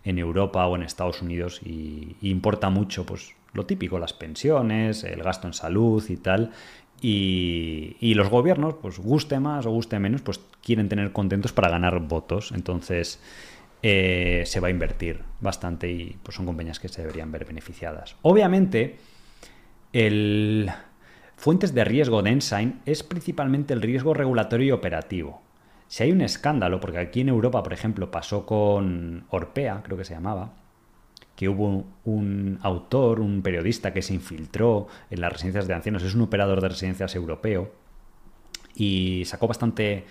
en 0.04 0.18
Europa 0.18 0.66
o 0.66 0.76
en 0.76 0.82
Estados 0.82 1.22
Unidos 1.22 1.60
y, 1.64 2.16
importa 2.22 2.70
mucho 2.70 3.04
pues 3.04 3.34
lo 3.52 3.66
típico, 3.66 3.98
las 3.98 4.12
pensiones, 4.12 5.04
el 5.04 5.22
gasto 5.22 5.46
en 5.46 5.54
salud 5.54 6.04
y 6.08 6.16
tal. 6.16 6.52
Y, 7.02 8.14
los 8.14 8.28
gobiernos, 8.28 8.74
pues 8.74 8.98
guste 8.98 9.40
más 9.40 9.66
o 9.66 9.70
guste 9.70 9.98
menos, 9.98 10.22
pues 10.22 10.40
quieren 10.62 10.88
tener 10.88 11.12
contentos 11.12 11.52
para 11.52 11.70
ganar 11.70 11.98
votos. 12.00 12.52
Entonces 12.52 13.20
eh, 13.82 14.42
se 14.46 14.60
va 14.60 14.68
a 14.68 14.70
invertir 14.70 15.20
bastante 15.40 15.90
y 15.90 16.16
pues 16.22 16.36
son 16.36 16.46
compañías 16.46 16.78
que 16.78 16.88
se 16.88 17.02
deberían 17.02 17.32
ver 17.32 17.44
beneficiadas. 17.44 18.16
Obviamente, 18.22 18.98
el 19.92 20.70
fuentes 21.36 21.74
de 21.74 21.84
riesgo 21.84 22.22
de 22.22 22.30
Ensign 22.30 22.80
es 22.84 23.02
principalmente 23.02 23.72
el 23.72 23.82
riesgo 23.82 24.12
regulatorio 24.14 24.66
y 24.66 24.70
operativo. 24.72 25.42
Si 25.90 26.04
hay 26.04 26.12
un 26.12 26.20
escándalo, 26.20 26.78
porque 26.78 26.98
aquí 26.98 27.22
en 27.22 27.30
Europa, 27.30 27.64
por 27.64 27.72
ejemplo, 27.72 28.12
pasó 28.12 28.46
con 28.46 29.24
Orpea, 29.28 29.82
creo 29.82 29.98
que 29.98 30.04
se 30.04 30.14
llamaba, 30.14 30.52
que 31.34 31.48
hubo 31.48 31.84
un 32.04 32.60
autor, 32.62 33.18
un 33.18 33.42
periodista 33.42 33.92
que 33.92 34.00
se 34.00 34.14
infiltró 34.14 34.86
en 35.10 35.20
las 35.20 35.32
residencias 35.32 35.66
de 35.66 35.74
ancianos, 35.74 36.04
es 36.04 36.14
un 36.14 36.22
operador 36.22 36.60
de 36.60 36.68
residencias 36.68 37.16
europeo, 37.16 37.72
y 38.72 39.24
sacó 39.24 39.48
bastante 39.48 40.04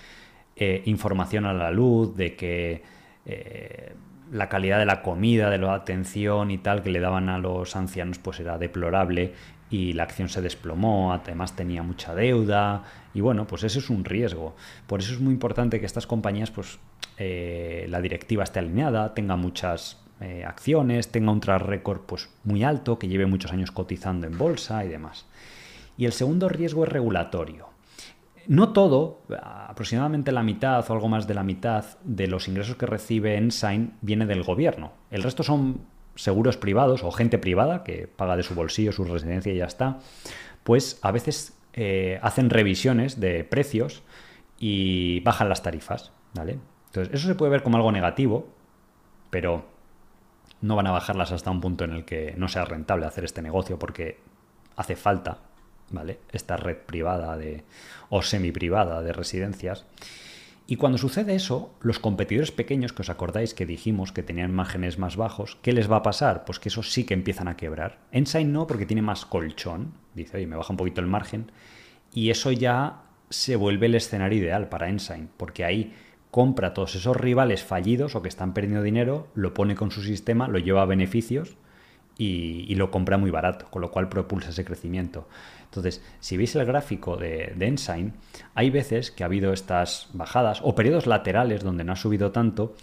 eh, 0.57 0.83
información 0.83 1.45
a 1.45 1.53
la 1.53 1.71
luz 1.71 2.13
de 2.13 2.35
que 2.35 2.83
eh, 3.25 3.93
la 4.33 4.49
calidad 4.49 4.79
de 4.79 4.85
la 4.85 5.01
comida, 5.01 5.49
de 5.49 5.59
la 5.59 5.75
atención 5.75 6.51
y 6.51 6.57
tal 6.57 6.83
que 6.83 6.89
le 6.89 6.99
daban 6.99 7.29
a 7.29 7.37
los 7.37 7.77
ancianos 7.77 8.19
pues 8.19 8.41
era 8.41 8.57
deplorable 8.57 9.33
y 9.69 9.93
la 9.93 10.03
acción 10.03 10.27
se 10.27 10.41
desplomó, 10.41 11.13
además 11.13 11.55
tenía 11.55 11.83
mucha 11.83 12.13
deuda 12.13 12.83
y 13.13 13.21
bueno, 13.21 13.47
pues 13.47 13.63
eso 13.63 13.79
es 13.79 13.89
un 13.89 14.05
riesgo. 14.05 14.55
Por 14.87 14.99
eso 14.99 15.13
es 15.13 15.19
muy 15.19 15.33
importante 15.33 15.79
que 15.79 15.85
estas 15.85 16.07
compañías, 16.07 16.51
pues 16.51 16.79
eh, 17.17 17.87
la 17.89 18.01
directiva 18.01 18.43
esté 18.43 18.59
alineada, 18.59 19.13
tenga 19.13 19.35
muchas 19.35 19.97
eh, 20.21 20.43
acciones, 20.45 21.09
tenga 21.09 21.31
un 21.31 21.39
track 21.39 21.61
record 21.61 22.01
pues 22.01 22.29
muy 22.43 22.63
alto, 22.63 22.99
que 22.99 23.07
lleve 23.07 23.25
muchos 23.25 23.51
años 23.51 23.71
cotizando 23.71 24.27
en 24.27 24.37
bolsa 24.37 24.83
y 24.85 24.89
demás. 24.89 25.25
Y 25.97 26.05
el 26.05 26.13
segundo 26.13 26.49
riesgo 26.49 26.83
es 26.83 26.89
regulatorio. 26.89 27.67
No 28.47 28.73
todo, 28.73 29.21
aproximadamente 29.43 30.31
la 30.31 30.41
mitad 30.41 30.83
o 30.89 30.93
algo 30.93 31.07
más 31.07 31.27
de 31.27 31.35
la 31.35 31.43
mitad 31.43 31.85
de 32.03 32.27
los 32.27 32.47
ingresos 32.47 32.77
que 32.77 32.87
recibe 32.87 33.37
Ensign 33.37 33.93
viene 34.01 34.25
del 34.25 34.43
gobierno. 34.43 34.91
El 35.11 35.21
resto 35.23 35.43
son 35.43 35.81
seguros 36.15 36.57
privados 36.57 37.03
o 37.03 37.11
gente 37.11 37.37
privada 37.37 37.83
que 37.83 38.07
paga 38.07 38.35
de 38.35 38.43
su 38.43 38.55
bolsillo 38.55 38.91
su 38.91 39.03
residencia 39.03 39.53
y 39.53 39.57
ya 39.57 39.65
está, 39.65 39.99
pues 40.63 40.99
a 41.01 41.11
veces 41.11 41.58
eh, 41.81 42.19
hacen 42.21 42.49
revisiones 42.49 43.21
de 43.21 43.45
precios 43.45 44.03
y 44.57 45.21
bajan 45.21 45.47
las 45.47 45.63
tarifas, 45.63 46.11
¿vale? 46.33 46.59
Entonces, 46.87 47.13
eso 47.13 47.25
se 47.25 47.35
puede 47.35 47.51
ver 47.51 47.63
como 47.63 47.77
algo 47.77 47.93
negativo, 47.93 48.49
pero 49.29 49.65
no 50.59 50.75
van 50.75 50.87
a 50.87 50.91
bajarlas 50.91 51.31
hasta 51.31 51.51
un 51.51 51.61
punto 51.61 51.85
en 51.85 51.91
el 51.91 52.03
que 52.03 52.33
no 52.35 52.49
sea 52.49 52.65
rentable 52.65 53.05
hacer 53.05 53.23
este 53.23 53.41
negocio 53.41 53.79
porque 53.79 54.19
hace 54.75 54.97
falta, 54.97 55.37
¿vale? 55.91 56.19
Esta 56.33 56.57
red 56.57 56.75
privada 56.79 57.37
de, 57.37 57.63
o 58.09 58.23
semi 58.23 58.51
privada 58.51 59.01
de 59.01 59.13
residencias. 59.13 59.85
Y 60.71 60.75
cuando 60.75 60.99
sucede 60.99 61.33
eso, 61.33 61.73
los 61.81 61.97
competidores 61.97 62.51
pequeños, 62.51 62.93
que 62.93 63.01
os 63.01 63.09
acordáis 63.09 63.55
que 63.55 63.65
dijimos 63.65 64.11
que 64.11 64.21
tenían 64.21 64.53
márgenes 64.53 64.99
más 64.99 65.17
bajos, 65.17 65.57
¿qué 65.63 65.73
les 65.73 65.91
va 65.91 65.95
a 65.95 66.03
pasar? 66.03 66.45
Pues 66.45 66.59
que 66.59 66.69
esos 66.69 66.91
sí 66.91 67.05
que 67.05 67.15
empiezan 67.15 67.47
a 67.47 67.57
quebrar. 67.57 67.97
Ensign 68.11 68.53
no, 68.53 68.67
porque 68.67 68.85
tiene 68.85 69.01
más 69.01 69.25
colchón. 69.25 69.93
Dice, 70.13 70.37
oye, 70.37 70.45
me 70.45 70.55
baja 70.55 70.71
un 70.71 70.77
poquito 70.77 71.01
el 71.01 71.07
margen. 71.07 71.51
Y 72.13 72.29
eso 72.29 72.51
ya 72.51 73.01
se 73.31 73.55
vuelve 73.55 73.87
el 73.87 73.95
escenario 73.95 74.37
ideal 74.37 74.69
para 74.69 74.89
Ensign, 74.89 75.31
porque 75.37 75.65
ahí 75.65 75.95
compra 76.29 76.75
todos 76.75 76.93
esos 76.93 77.17
rivales 77.17 77.63
fallidos 77.63 78.13
o 78.13 78.21
que 78.21 78.29
están 78.29 78.53
perdiendo 78.53 78.83
dinero, 78.83 79.29
lo 79.33 79.55
pone 79.55 79.73
con 79.73 79.89
su 79.89 80.03
sistema, 80.03 80.47
lo 80.47 80.59
lleva 80.59 80.83
a 80.83 80.85
beneficios 80.85 81.57
y, 82.19 82.75
lo 82.75 82.91
compra 82.91 83.17
muy 83.17 83.31
barato, 83.31 83.65
con 83.71 83.81
lo 83.81 83.89
cual 83.89 84.09
propulsa 84.09 84.49
ese 84.49 84.65
crecimiento. 84.65 85.27
Entonces, 85.69 86.01
si 86.19 86.35
veis 86.35 86.55
el 86.55 86.65
gráfico 86.65 87.15
de, 87.15 87.53
Ensign, 87.59 88.13
hay 88.55 88.71
veces 88.71 89.11
que 89.11 89.23
ha 89.23 89.27
habido 89.27 89.53
estas 89.53 90.09
bajadas 90.13 90.61
o 90.63 90.73
periodos 90.73 91.05
laterales 91.05 91.63
donde 91.63 91.83
no 91.83 91.93
ha 91.93 91.95
subido 91.95 92.31
tanto 92.31 92.75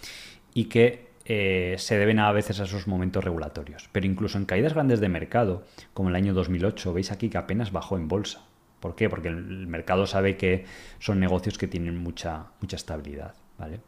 y 0.53 0.65
que 0.65 1.07
eh, 1.25 1.75
se 1.77 1.97
deben 1.97 2.19
a 2.19 2.31
veces 2.31 2.61
a 2.61 2.63
esos 2.63 2.87
momentos 2.87 3.25
regulatorios. 3.25 3.89
Pero 3.91 4.05
incluso 4.05 4.37
en 4.37 4.45
caídas 4.45 4.73
grandes 4.73 5.01
de 5.01 5.09
mercado, 5.09 5.65
como 5.93 6.09
el 6.09 6.15
año 6.15 6.33
2008, 6.33 6.93
veis 6.93 7.11
aquí 7.11 7.29
que 7.29 7.37
apenas 7.37 7.73
bajó 7.73 7.97
en 7.97 8.07
bolsa. 8.07 8.45
¿Por 8.79 8.95
qué? 8.95 9.09
Porque 9.09 9.27
el 9.27 9.67
mercado 9.67 10.07
sabe 10.07 10.37
que 10.37 10.63
son 10.99 11.19
negocios 11.19 11.57
que 11.57 11.67
tienen 11.67 11.97
mucha, 11.97 12.45
mucha 12.61 12.77
estabilidad. 12.77 13.35
¿vale? 13.57 13.81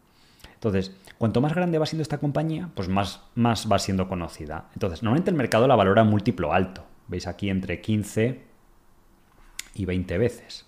Entonces, 0.55 0.93
cuanto 1.17 1.39
más 1.39 1.55
grande 1.55 1.77
va 1.77 1.85
siendo 1.85 2.01
esta 2.01 2.17
compañía, 2.17 2.69
pues 2.75 2.89
más, 2.89 3.21
más 3.35 3.71
va 3.71 3.79
siendo 3.79 4.09
conocida. 4.09 4.65
Entonces, 4.73 5.03
normalmente 5.03 5.31
el 5.31 5.37
mercado 5.37 5.69
la 5.69 5.77
valora 5.77 6.03
múltiplo 6.03 6.51
alto. 6.51 6.83
Veis 7.07 7.27
aquí 7.27 7.49
entre 7.49 7.79
15 7.79 8.48
y 9.73 9.85
20 9.85 10.17
veces. 10.17 10.65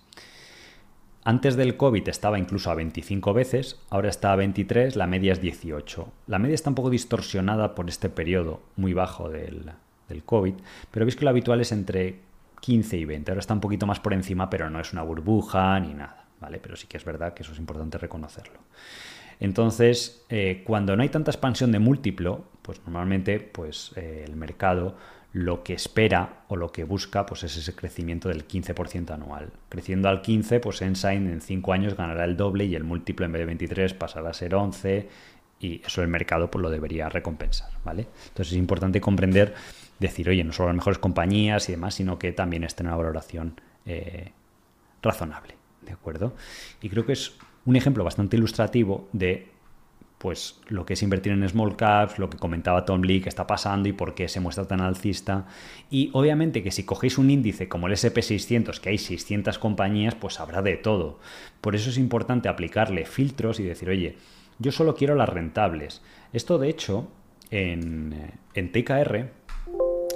Antes 1.24 1.54
del 1.54 1.76
COVID 1.76 2.08
estaba 2.08 2.38
incluso 2.38 2.70
a 2.70 2.74
25 2.74 3.32
veces, 3.32 3.80
ahora 3.90 4.08
está 4.08 4.32
a 4.32 4.36
23, 4.36 4.96
la 4.96 5.06
media 5.06 5.32
es 5.32 5.40
18. 5.40 6.12
La 6.26 6.40
media 6.40 6.54
está 6.54 6.70
un 6.70 6.74
poco 6.74 6.90
distorsionada 6.90 7.76
por 7.76 7.88
este 7.88 8.08
periodo 8.08 8.60
muy 8.74 8.92
bajo 8.92 9.28
del, 9.28 9.70
del 10.08 10.24
COVID, 10.24 10.54
pero 10.90 11.06
veis 11.06 11.14
que 11.14 11.24
lo 11.24 11.30
habitual 11.30 11.60
es 11.60 11.70
entre 11.70 12.18
15 12.60 12.96
y 12.96 13.04
20. 13.04 13.30
Ahora 13.30 13.40
está 13.40 13.54
un 13.54 13.60
poquito 13.60 13.86
más 13.86 14.00
por 14.00 14.14
encima, 14.14 14.50
pero 14.50 14.68
no 14.68 14.80
es 14.80 14.92
una 14.92 15.02
burbuja 15.02 15.78
ni 15.78 15.94
nada, 15.94 16.24
¿vale? 16.40 16.58
Pero 16.58 16.74
sí 16.74 16.88
que 16.88 16.96
es 16.96 17.04
verdad 17.04 17.34
que 17.34 17.44
eso 17.44 17.52
es 17.52 17.58
importante 17.58 17.98
reconocerlo. 17.98 18.58
Entonces, 19.38 20.24
eh, 20.28 20.62
cuando 20.64 20.96
no 20.96 21.02
hay 21.02 21.08
tanta 21.08 21.30
expansión 21.30 21.72
de 21.72 21.80
múltiplo, 21.80 22.44
pues 22.62 22.80
normalmente 22.84 23.40
pues, 23.40 23.92
eh, 23.96 24.24
el 24.26 24.36
mercado 24.36 24.96
lo 25.32 25.62
que 25.62 25.72
espera 25.72 26.44
o 26.48 26.56
lo 26.56 26.72
que 26.72 26.84
busca 26.84 27.24
pues 27.24 27.42
es 27.44 27.56
ese 27.56 27.74
crecimiento 27.74 28.28
del 28.28 28.46
15% 28.46 29.10
anual. 29.12 29.50
Creciendo 29.68 30.08
al 30.08 30.20
15, 30.20 30.60
pues 30.60 30.82
Ensign 30.82 31.28
en 31.28 31.40
5 31.40 31.72
años 31.72 31.96
ganará 31.96 32.24
el 32.24 32.36
doble 32.36 32.66
y 32.66 32.74
el 32.74 32.84
múltiplo 32.84 33.24
en 33.24 33.32
vez 33.32 33.40
de 33.40 33.46
23 33.46 33.94
pasará 33.94 34.30
a 34.30 34.34
ser 34.34 34.54
11 34.54 35.08
y 35.60 35.80
eso 35.84 36.02
el 36.02 36.08
mercado 36.08 36.50
pues 36.50 36.62
lo 36.62 36.70
debería 36.70 37.08
recompensar, 37.08 37.70
¿vale? 37.84 38.08
Entonces 38.28 38.52
es 38.52 38.58
importante 38.58 39.00
comprender 39.00 39.54
decir, 39.98 40.28
oye, 40.28 40.44
no 40.44 40.52
solo 40.52 40.68
las 40.68 40.76
mejores 40.76 40.98
compañías 40.98 41.68
y 41.68 41.72
demás, 41.72 41.94
sino 41.94 42.18
que 42.18 42.32
también 42.32 42.64
esté 42.64 42.82
en 42.82 42.88
una 42.88 42.96
valoración 42.96 43.60
eh, 43.86 44.32
razonable. 45.02 45.56
¿De 45.80 45.92
acuerdo? 45.92 46.34
Y 46.80 46.88
creo 46.88 47.06
que 47.06 47.12
es 47.12 47.32
un 47.64 47.76
ejemplo 47.76 48.04
bastante 48.04 48.36
ilustrativo 48.36 49.08
de 49.12 49.51
pues 50.22 50.60
lo 50.68 50.86
que 50.86 50.92
es 50.92 51.02
invertir 51.02 51.32
en 51.32 51.48
small 51.48 51.74
caps, 51.74 52.20
lo 52.20 52.30
que 52.30 52.38
comentaba 52.38 52.84
Tom 52.84 53.02
Lee 53.02 53.20
que 53.20 53.28
está 53.28 53.44
pasando 53.44 53.88
y 53.88 53.92
por 53.92 54.14
qué 54.14 54.28
se 54.28 54.38
muestra 54.38 54.68
tan 54.68 54.80
alcista. 54.80 55.48
Y 55.90 56.10
obviamente 56.12 56.62
que 56.62 56.70
si 56.70 56.84
cogéis 56.84 57.18
un 57.18 57.28
índice 57.28 57.68
como 57.68 57.88
el 57.88 57.94
SP600, 57.94 58.78
que 58.78 58.90
hay 58.90 58.98
600 58.98 59.58
compañías, 59.58 60.14
pues 60.14 60.38
habrá 60.38 60.62
de 60.62 60.76
todo. 60.76 61.18
Por 61.60 61.74
eso 61.74 61.90
es 61.90 61.98
importante 61.98 62.48
aplicarle 62.48 63.04
filtros 63.04 63.58
y 63.58 63.64
decir, 63.64 63.88
oye, 63.88 64.14
yo 64.60 64.70
solo 64.70 64.94
quiero 64.94 65.16
las 65.16 65.28
rentables. 65.28 66.02
Esto 66.32 66.56
de 66.56 66.68
hecho 66.68 67.10
en, 67.50 68.30
en 68.54 68.70
TKR 68.70 69.28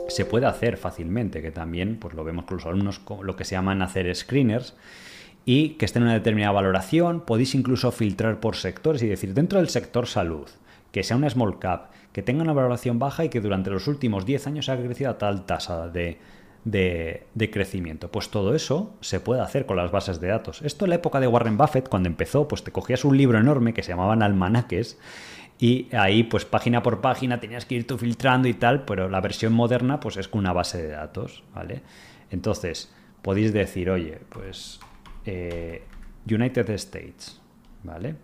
se 0.07 0.25
puede 0.25 0.47
hacer 0.47 0.77
fácilmente, 0.77 1.43
que 1.43 1.51
también 1.51 1.97
pues 1.97 2.15
lo 2.15 2.23
vemos 2.23 2.45
con 2.45 2.59
los 2.59 2.67
alumnos, 2.67 3.01
lo 3.25 3.35
que 3.35 3.45
se 3.45 3.57
llaman 3.57 3.83
hacer 3.83 4.15
screeners 4.15 4.77
y 5.47 5.71
que 5.71 5.87
esté 5.87 6.01
en 6.01 6.05
una 6.05 6.13
determinada 6.13 6.53
valoración. 6.53 7.21
Podéis 7.21 7.55
incluso 7.55 7.93
filtrar 7.93 8.41
por 8.41 8.57
sectores 8.57 9.03
y 9.03 9.07
decir, 9.07 9.33
dentro 9.33 9.61
del 9.61 9.71
sector 9.71 10.07
salud, 10.07 10.49
que 10.93 11.03
sea 11.03 11.17
una 11.17 11.31
small 11.31 11.59
cap, 11.59 11.93
que 12.13 12.23
tenga 12.23 12.43
una 12.43 12.53
valoración 12.53 12.99
baja 12.99 13.25
y 13.25 13.29
que 13.31 13.41
durante 13.41 13.71
los 13.71 13.87
últimos 13.87 14.27
10 14.27 14.49
años 14.49 14.69
haya 14.69 14.85
crecido 14.85 15.11
a 15.11 15.19
tal 15.19 15.47
tasa 15.47 15.89
de, 15.89 16.19
de, 16.65 17.51
crecimiento. 17.51 18.11
Pues 18.11 18.29
todo 18.29 18.55
eso 18.55 18.93
se 19.01 19.21
puede 19.21 19.41
hacer 19.41 19.67
con 19.67 19.77
las 19.77 19.93
bases 19.93 20.21
de 20.21 20.29
datos. 20.29 20.63
Esto 20.63 20.85
en 20.85 20.91
la 20.91 20.97
época 20.97 21.21
de 21.21 21.29
Warren 21.29 21.57
Buffett, 21.57 21.89
cuando 21.89 22.09
empezó, 22.09 22.49
pues 22.49 22.65
te 22.65 22.73
cogías 22.73 23.05
un 23.05 23.17
libro 23.17 23.39
enorme 23.39 23.73
que 23.73 23.85
se 23.85 23.91
llamaban 23.91 24.23
almanaques 24.23 24.99
y 25.61 25.95
ahí 25.95 26.25
pues 26.25 26.45
página 26.45 26.83
por 26.83 27.01
página 27.01 27.39
tenías 27.39 27.65
que 27.65 27.77
ir 27.77 27.87
tú 27.87 27.99
filtrando 27.99 28.49
y 28.49 28.55
tal, 28.55 28.85
pero 28.85 29.09
la 29.09 29.21
versión 29.21 29.53
moderna 29.53 30.01
pues 30.01 30.17
es 30.17 30.27
con 30.27 30.41
una 30.41 30.53
base 30.53 30.83
de 30.83 30.89
datos, 30.89 31.45
¿vale? 31.55 31.83
Entonces, 32.31 32.93
podéis 33.23 33.53
decir, 33.53 33.89
oye, 33.89 34.19
pues 34.29 34.81
eh, 35.27 35.83
United 36.29 36.71
States, 36.71 37.41
¿vale? 37.83 38.17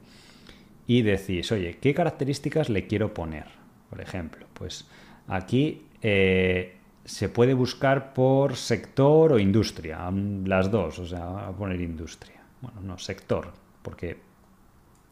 Y 0.87 1.03
decís, 1.03 1.53
oye, 1.53 1.79
¿qué 1.81 1.95
características 1.95 2.69
le 2.69 2.87
quiero 2.87 3.13
poner? 3.13 3.47
Por 3.91 4.01
ejemplo, 4.01 4.47
pues 4.55 4.87
aquí 5.29 5.83
eh, 6.01 6.77
se 7.05 7.29
puede 7.29 7.55
buscar 7.55 8.15
por 8.15 8.57
sector 8.57 9.33
o 9.33 9.39
industria, 9.39 10.11
las 10.45 10.71
dos, 10.71 10.99
o 10.99 11.07
sea, 11.07 11.49
a 11.49 11.53
poner 11.53 11.81
industria. 11.81 12.41
Bueno, 12.61 12.81
no, 12.81 12.99
sector, 12.99 13.53
porque 13.83 14.19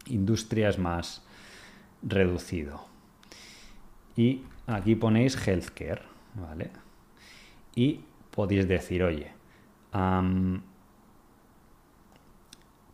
industria 0.07 0.69
es 0.69 0.79
más 0.79 1.23
reducido. 2.03 2.85
Y 4.17 4.43
aquí 4.67 4.95
ponéis 4.95 5.37
healthcare, 5.37 6.03
¿vale? 6.35 6.71
Y 7.75 8.01
podéis 8.31 8.67
decir, 8.69 9.03
oye, 9.03 9.33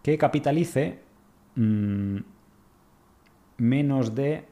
que 0.06 0.18
capitalice 0.18 1.00
mm, 1.56 2.18
menos 3.58 4.14
de, 4.14 4.44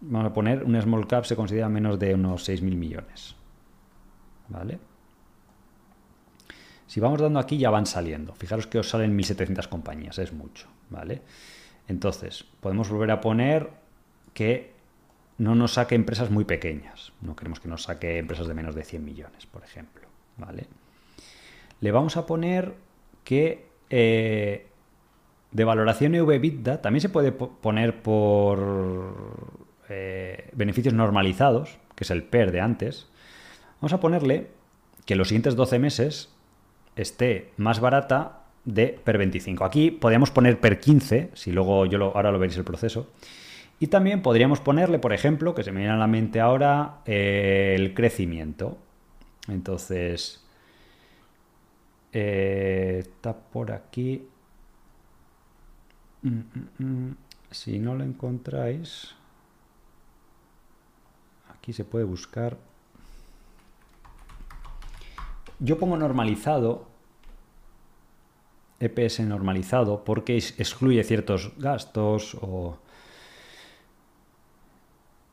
vamos 0.00 0.30
a 0.30 0.32
poner, 0.32 0.64
un 0.64 0.80
small 0.80 1.06
cap 1.06 1.26
se 1.26 1.36
considera 1.36 1.68
menos 1.68 1.98
de 1.98 2.14
unos 2.14 2.48
6.000 2.48 2.76
millones. 2.76 3.36
¿Vale? 4.48 4.78
Si 6.86 6.98
vamos 6.98 7.20
dando 7.20 7.38
aquí 7.38 7.58
ya 7.58 7.68
van 7.68 7.84
saliendo. 7.84 8.34
Fijaros 8.34 8.66
que 8.66 8.78
os 8.78 8.88
salen 8.88 9.18
1.700 9.18 9.68
compañías, 9.68 10.18
es 10.18 10.32
mucho. 10.32 10.68
¿Vale? 10.88 11.20
Entonces, 11.86 12.46
podemos 12.60 12.88
volver 12.88 13.10
a 13.10 13.20
poner 13.20 13.68
que 14.32 14.72
no 15.36 15.54
nos 15.54 15.74
saque 15.74 15.94
empresas 15.94 16.30
muy 16.30 16.46
pequeñas. 16.46 17.12
No 17.20 17.36
queremos 17.36 17.60
que 17.60 17.68
nos 17.68 17.82
saque 17.82 18.16
empresas 18.16 18.48
de 18.48 18.54
menos 18.54 18.74
de 18.74 18.82
100 18.82 19.04
millones, 19.04 19.44
por 19.44 19.62
ejemplo. 19.62 20.08
¿Vale? 20.38 20.68
Le 21.82 21.92
vamos 21.92 22.16
a 22.16 22.24
poner 22.24 22.74
que 23.24 23.69
eh, 23.90 24.66
de 25.52 25.64
valoración 25.64 26.14
EV-EBITDA 26.14 26.80
también 26.80 27.00
se 27.00 27.08
puede 27.08 27.32
poner 27.32 28.02
por 28.02 29.14
eh, 29.88 30.48
beneficios 30.52 30.94
normalizados, 30.94 31.78
que 31.96 32.04
es 32.04 32.10
el 32.10 32.22
PER 32.22 32.52
de 32.52 32.60
antes. 32.60 33.08
Vamos 33.80 33.92
a 33.92 34.00
ponerle 34.00 34.48
que 35.06 35.16
los 35.16 35.28
siguientes 35.28 35.56
12 35.56 35.78
meses 35.78 36.30
esté 36.94 37.50
más 37.56 37.80
barata 37.80 38.42
de 38.64 39.00
PER 39.02 39.18
25. 39.18 39.64
Aquí 39.64 39.90
podríamos 39.90 40.30
poner 40.30 40.60
PER 40.60 40.78
15, 40.78 41.30
si 41.34 41.50
luego 41.50 41.86
yo 41.86 41.98
lo, 41.98 42.16
ahora 42.16 42.30
lo 42.30 42.38
veréis 42.38 42.58
el 42.58 42.64
proceso. 42.64 43.08
Y 43.80 43.86
también 43.86 44.22
podríamos 44.22 44.60
ponerle, 44.60 44.98
por 44.98 45.12
ejemplo, 45.12 45.54
que 45.54 45.64
se 45.64 45.72
me 45.72 45.80
viene 45.80 45.94
a 45.94 45.96
la 45.96 46.06
mente 46.06 46.38
ahora, 46.38 46.98
eh, 47.06 47.74
el 47.76 47.94
crecimiento. 47.94 48.76
Entonces, 49.48 50.44
eh, 52.12 52.98
está 53.00 53.36
por 53.36 53.72
aquí. 53.72 54.26
Mm, 56.22 56.28
mm, 56.28 56.84
mm. 56.84 57.16
Si 57.50 57.78
no 57.78 57.94
lo 57.94 58.04
encontráis, 58.04 59.14
aquí 61.52 61.72
se 61.72 61.84
puede 61.84 62.04
buscar. 62.04 62.56
Yo 65.58 65.78
pongo 65.78 65.96
normalizado, 65.96 66.86
EPS 68.80 69.20
normalizado, 69.20 70.04
porque 70.04 70.36
excluye 70.36 71.04
ciertos 71.04 71.52
gastos 71.58 72.36
o... 72.40 72.78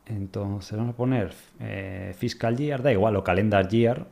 Entonces 0.05 0.77
vamos 0.77 0.93
a 0.93 0.97
poner 0.97 1.33
eh, 1.59 2.13
fiscal 2.17 2.57
year, 2.57 2.81
da 2.81 2.91
igual, 2.91 3.15
o 3.15 3.23
calendar 3.23 3.67
year, 3.67 4.07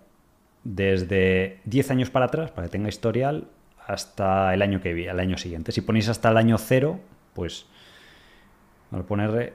desde 0.65 1.61
10 1.63 1.91
años 1.91 2.09
para 2.09 2.25
atrás, 2.25 2.51
para 2.51 2.67
que 2.67 2.71
tenga 2.71 2.89
historial, 2.89 3.47
hasta 3.87 4.53
el 4.53 4.61
año 4.61 4.81
que 4.81 4.93
viene, 4.93 5.11
el 5.11 5.19
año 5.19 5.37
siguiente. 5.37 5.71
Si 5.71 5.81
ponéis 5.81 6.09
hasta 6.09 6.29
el 6.29 6.37
año 6.37 6.57
cero, 6.57 6.99
pues 7.33 7.67
vamos 8.91 9.05
a 9.05 9.07
poner 9.07 9.53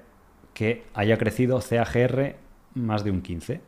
que 0.55 0.85
haya 0.95 1.19
crecido 1.19 1.61
CAGR 1.61 2.37
más 2.75 3.05
de 3.05 3.11
un 3.11 3.23
15. 3.23 3.61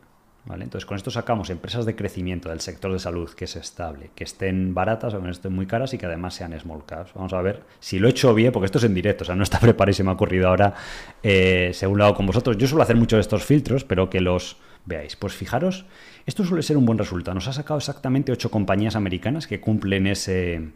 ¿vale? 0.45 0.63
Entonces, 0.63 0.85
con 0.85 0.95
esto 0.95 1.11
sacamos 1.11 1.49
empresas 1.49 1.85
de 1.85 1.95
crecimiento 1.95 2.49
del 2.49 2.61
sector 2.61 2.93
de 2.93 2.99
salud 2.99 3.29
que 3.31 3.45
es 3.45 3.55
estable, 3.55 4.11
que 4.15 4.23
estén 4.23 4.73
baratas 4.73 5.13
o 5.13 5.21
que 5.21 5.29
estén 5.29 5.53
muy 5.53 5.65
caras 5.65 5.93
y 5.93 5.97
que 5.97 6.05
además 6.05 6.35
sean 6.35 6.57
small 6.57 6.85
caps. 6.85 7.13
Vamos 7.13 7.33
a 7.33 7.41
ver 7.41 7.63
si 7.79 7.99
lo 7.99 8.07
he 8.07 8.11
hecho 8.11 8.33
bien, 8.33 8.53
porque 8.53 8.65
esto 8.65 8.77
es 8.77 8.85
en 8.85 8.93
directo, 8.93 9.23
o 9.23 9.25
sea, 9.25 9.35
no 9.35 9.43
está 9.43 9.59
preparado 9.59 9.91
y 9.91 9.95
se 9.95 10.03
me 10.03 10.11
ha 10.11 10.13
ocurrido 10.13 10.47
ahora 10.47 10.73
eh, 11.21 11.71
según 11.73 11.97
lo 11.97 12.05
hago 12.05 12.15
con 12.15 12.25
vosotros. 12.25 12.57
Yo 12.57 12.67
suelo 12.67 12.83
hacer 12.83 12.95
muchos 12.95 13.17
de 13.17 13.21
estos 13.21 13.43
filtros, 13.43 13.83
pero 13.83 14.09
que 14.09 14.21
los 14.21 14.57
veáis. 14.85 15.15
Pues 15.15 15.33
fijaros, 15.33 15.85
esto 16.25 16.43
suele 16.43 16.63
ser 16.63 16.77
un 16.77 16.85
buen 16.85 16.97
resultado. 16.97 17.35
Nos 17.35 17.47
ha 17.47 17.53
sacado 17.53 17.77
exactamente 17.77 18.31
ocho 18.31 18.51
compañías 18.51 18.95
americanas 18.95 19.47
que 19.47 19.59
cumplen 19.59 20.07
ese, 20.07 20.69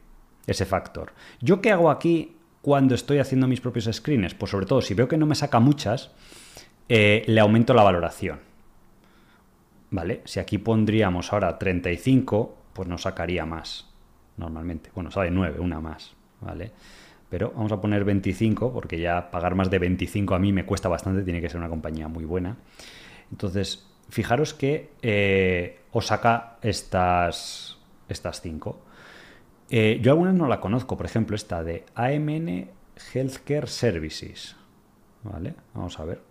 ese 0.45 0.65
factor. 0.65 1.13
¿Yo 1.41 1.61
qué 1.61 1.71
hago 1.71 1.89
aquí 1.89 2.35
cuando 2.61 2.95
estoy 2.95 3.19
haciendo 3.19 3.47
mis 3.47 3.61
propios 3.61 3.89
screens? 3.91 4.33
Pues 4.33 4.51
sobre 4.51 4.65
todo, 4.65 4.81
si 4.81 4.93
veo 4.93 5.07
que 5.07 5.17
no 5.17 5.25
me 5.25 5.35
saca 5.35 5.59
muchas, 5.59 6.11
eh, 6.89 7.23
le 7.27 7.39
aumento 7.39 7.73
la 7.73 7.83
valoración. 7.83 8.39
¿Vale? 9.89 10.21
Si 10.25 10.39
aquí 10.39 10.57
pondríamos 10.57 11.31
ahora 11.31 11.57
35, 11.57 12.57
pues 12.73 12.89
nos 12.89 13.03
sacaría 13.03 13.45
más, 13.45 13.87
normalmente. 14.35 14.91
Bueno, 14.93 15.11
sale 15.11 15.31
9, 15.31 15.59
una 15.61 15.79
más, 15.79 16.13
¿vale? 16.41 16.71
Pero 17.29 17.53
vamos 17.55 17.71
a 17.71 17.79
poner 17.79 18.03
25, 18.03 18.73
porque 18.73 18.99
ya 18.99 19.31
pagar 19.31 19.55
más 19.55 19.69
de 19.69 19.79
25 19.79 20.35
a 20.35 20.39
mí 20.39 20.51
me 20.51 20.65
cuesta 20.65 20.89
bastante, 20.89 21.23
tiene 21.23 21.39
que 21.39 21.49
ser 21.49 21.57
una 21.57 21.69
compañía 21.69 22.09
muy 22.09 22.25
buena. 22.25 22.57
Entonces, 23.31 23.86
fijaros 24.09 24.53
que 24.53 24.91
eh, 25.01 25.79
os 25.91 26.07
saca 26.07 26.57
estas, 26.61 27.77
estas 28.09 28.41
cinco. 28.41 28.79
Eh, 29.69 29.99
yo 30.01 30.11
algunas 30.11 30.33
no 30.33 30.47
la 30.47 30.61
conozco, 30.61 30.97
por 30.97 31.05
ejemplo, 31.05 31.35
esta 31.35 31.63
de 31.63 31.85
AMN 31.95 32.69
Healthcare 33.13 33.67
Services. 33.67 34.55
¿Vale? 35.23 35.55
Vamos 35.73 35.99
a 35.99 36.05
ver. 36.05 36.21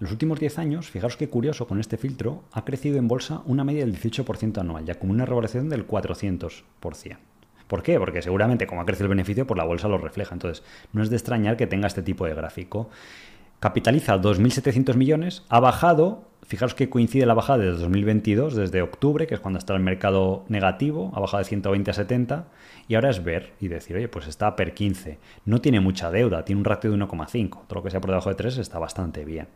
En 0.00 0.04
los 0.04 0.12
últimos 0.12 0.40
10 0.40 0.58
años, 0.58 0.88
fijaros 0.90 1.18
qué 1.18 1.28
curioso, 1.28 1.66
con 1.66 1.78
este 1.78 1.98
filtro 1.98 2.44
ha 2.52 2.64
crecido 2.64 2.96
en 2.96 3.06
bolsa 3.06 3.42
una 3.44 3.64
media 3.64 3.84
del 3.84 3.94
18% 3.94 4.58
anual, 4.58 4.86
ya 4.86 4.98
como 4.98 5.12
una 5.12 5.26
revaloración 5.26 5.68
del 5.68 5.86
400%. 5.86 6.62
¿Por 7.66 7.82
qué? 7.82 7.98
Porque 7.98 8.22
seguramente 8.22 8.66
como 8.66 8.80
ha 8.80 8.86
crecido 8.86 9.04
el 9.04 9.10
beneficio, 9.10 9.46
pues 9.46 9.58
la 9.58 9.64
bolsa 9.64 9.88
lo 9.88 9.98
refleja. 9.98 10.34
Entonces, 10.34 10.64
no 10.92 11.02
es 11.02 11.10
de 11.10 11.16
extrañar 11.16 11.56
que 11.56 11.66
tenga 11.66 11.86
este 11.86 12.02
tipo 12.02 12.24
de 12.24 12.34
gráfico 12.34 12.88
capitaliza 13.60 14.16
2.700 14.20 14.94
millones, 14.96 15.44
ha 15.50 15.60
bajado, 15.60 16.24
fijaros 16.46 16.74
que 16.74 16.88
coincide 16.88 17.26
la 17.26 17.34
bajada 17.34 17.58
desde 17.58 17.82
2022, 17.82 18.56
desde 18.56 18.80
octubre, 18.80 19.26
que 19.26 19.34
es 19.34 19.40
cuando 19.40 19.58
está 19.58 19.74
el 19.74 19.80
mercado 19.80 20.44
negativo, 20.48 21.12
ha 21.14 21.20
bajado 21.20 21.42
de 21.42 21.44
120 21.44 21.90
a 21.90 21.94
70, 21.94 22.46
y 22.88 22.94
ahora 22.94 23.10
es 23.10 23.22
ver 23.22 23.52
y 23.60 23.68
decir, 23.68 23.96
oye, 23.96 24.08
pues 24.08 24.26
está 24.26 24.56
per 24.56 24.72
15, 24.72 25.18
no 25.44 25.60
tiene 25.60 25.80
mucha 25.80 26.10
deuda, 26.10 26.44
tiene 26.44 26.58
un 26.58 26.64
ratio 26.64 26.90
de 26.90 26.96
1,5, 26.96 27.66
todo 27.66 27.74
lo 27.74 27.82
que 27.82 27.90
sea 27.90 28.00
por 28.00 28.10
debajo 28.10 28.30
de 28.30 28.34
3 28.34 28.56
está 28.58 28.78
bastante 28.78 29.26
bien, 29.26 29.48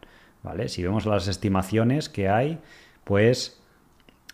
¿vale? 0.42 0.68
Si 0.68 0.82
vemos 0.82 1.06
las 1.06 1.26
estimaciones 1.26 2.10
que 2.10 2.28
hay, 2.28 2.58
pues 3.04 3.60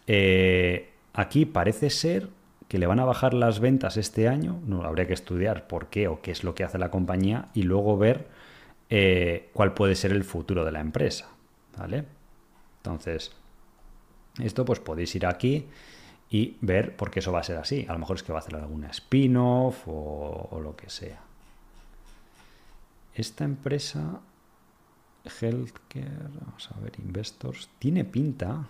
eh, 0.08 0.90
aquí 1.14 1.46
parece 1.46 1.90
ser 1.90 2.28
que 2.66 2.78
le 2.78 2.86
van 2.86 2.98
a 2.98 3.04
bajar 3.04 3.34
las 3.34 3.60
ventas 3.60 3.96
este 3.96 4.26
año, 4.26 4.60
no, 4.66 4.82
habría 4.82 5.06
que 5.06 5.12
estudiar 5.12 5.68
por 5.68 5.86
qué 5.86 6.08
o 6.08 6.20
qué 6.22 6.32
es 6.32 6.42
lo 6.42 6.54
que 6.54 6.64
hace 6.64 6.78
la 6.78 6.90
compañía 6.90 7.46
y 7.54 7.62
luego 7.62 7.96
ver 7.96 8.26
eh, 8.90 9.50
cuál 9.52 9.72
puede 9.72 9.94
ser 9.94 10.12
el 10.12 10.24
futuro 10.24 10.64
de 10.64 10.72
la 10.72 10.80
empresa. 10.80 11.30
¿vale? 11.76 12.04
Entonces, 12.78 13.32
esto 14.38 14.64
pues 14.64 14.80
podéis 14.80 15.14
ir 15.14 15.26
aquí 15.26 15.66
y 16.28 16.56
ver 16.60 16.96
por 16.96 17.10
qué 17.10 17.20
eso 17.20 17.32
va 17.32 17.40
a 17.40 17.44
ser 17.44 17.56
así. 17.56 17.86
A 17.88 17.92
lo 17.92 17.98
mejor 17.98 18.16
es 18.16 18.22
que 18.22 18.32
va 18.32 18.38
a 18.38 18.42
hacer 18.42 18.56
alguna 18.56 18.88
spin-off 18.88 19.82
o, 19.86 20.60
lo 20.62 20.76
que 20.76 20.88
sea. 20.90 21.20
Esta 23.14 23.44
empresa, 23.44 24.20
Healthcare, 25.24 26.28
vamos 26.40 26.70
a 26.70 26.80
ver, 26.80 26.92
Investors, 27.00 27.68
tiene 27.78 28.04
pinta 28.04 28.68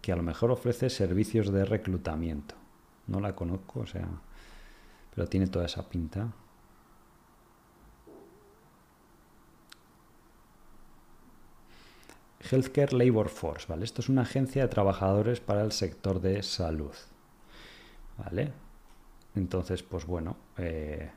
que 0.00 0.12
a 0.12 0.16
lo 0.16 0.22
mejor 0.22 0.50
ofrece 0.50 0.90
servicios 0.90 1.52
de 1.52 1.64
reclutamiento. 1.64 2.54
No 3.06 3.20
la 3.20 3.34
conozco, 3.34 3.80
o 3.80 3.86
sea, 3.86 4.08
pero 5.14 5.28
tiene 5.28 5.48
toda 5.48 5.66
esa 5.66 5.88
pinta. 5.88 6.32
Healthcare 12.50 12.92
Labor 12.92 13.28
Force, 13.28 13.66
¿vale? 13.68 13.84
Esto 13.84 14.02
es 14.02 14.08
una 14.08 14.22
agencia 14.22 14.62
de 14.62 14.68
trabajadores 14.68 15.40
para 15.40 15.62
el 15.62 15.72
sector 15.72 16.20
de 16.20 16.42
salud, 16.42 16.94
¿vale? 18.18 18.52
Entonces, 19.34 19.82
pues 19.82 20.04
bueno, 20.06 20.36
eh, 20.58 21.10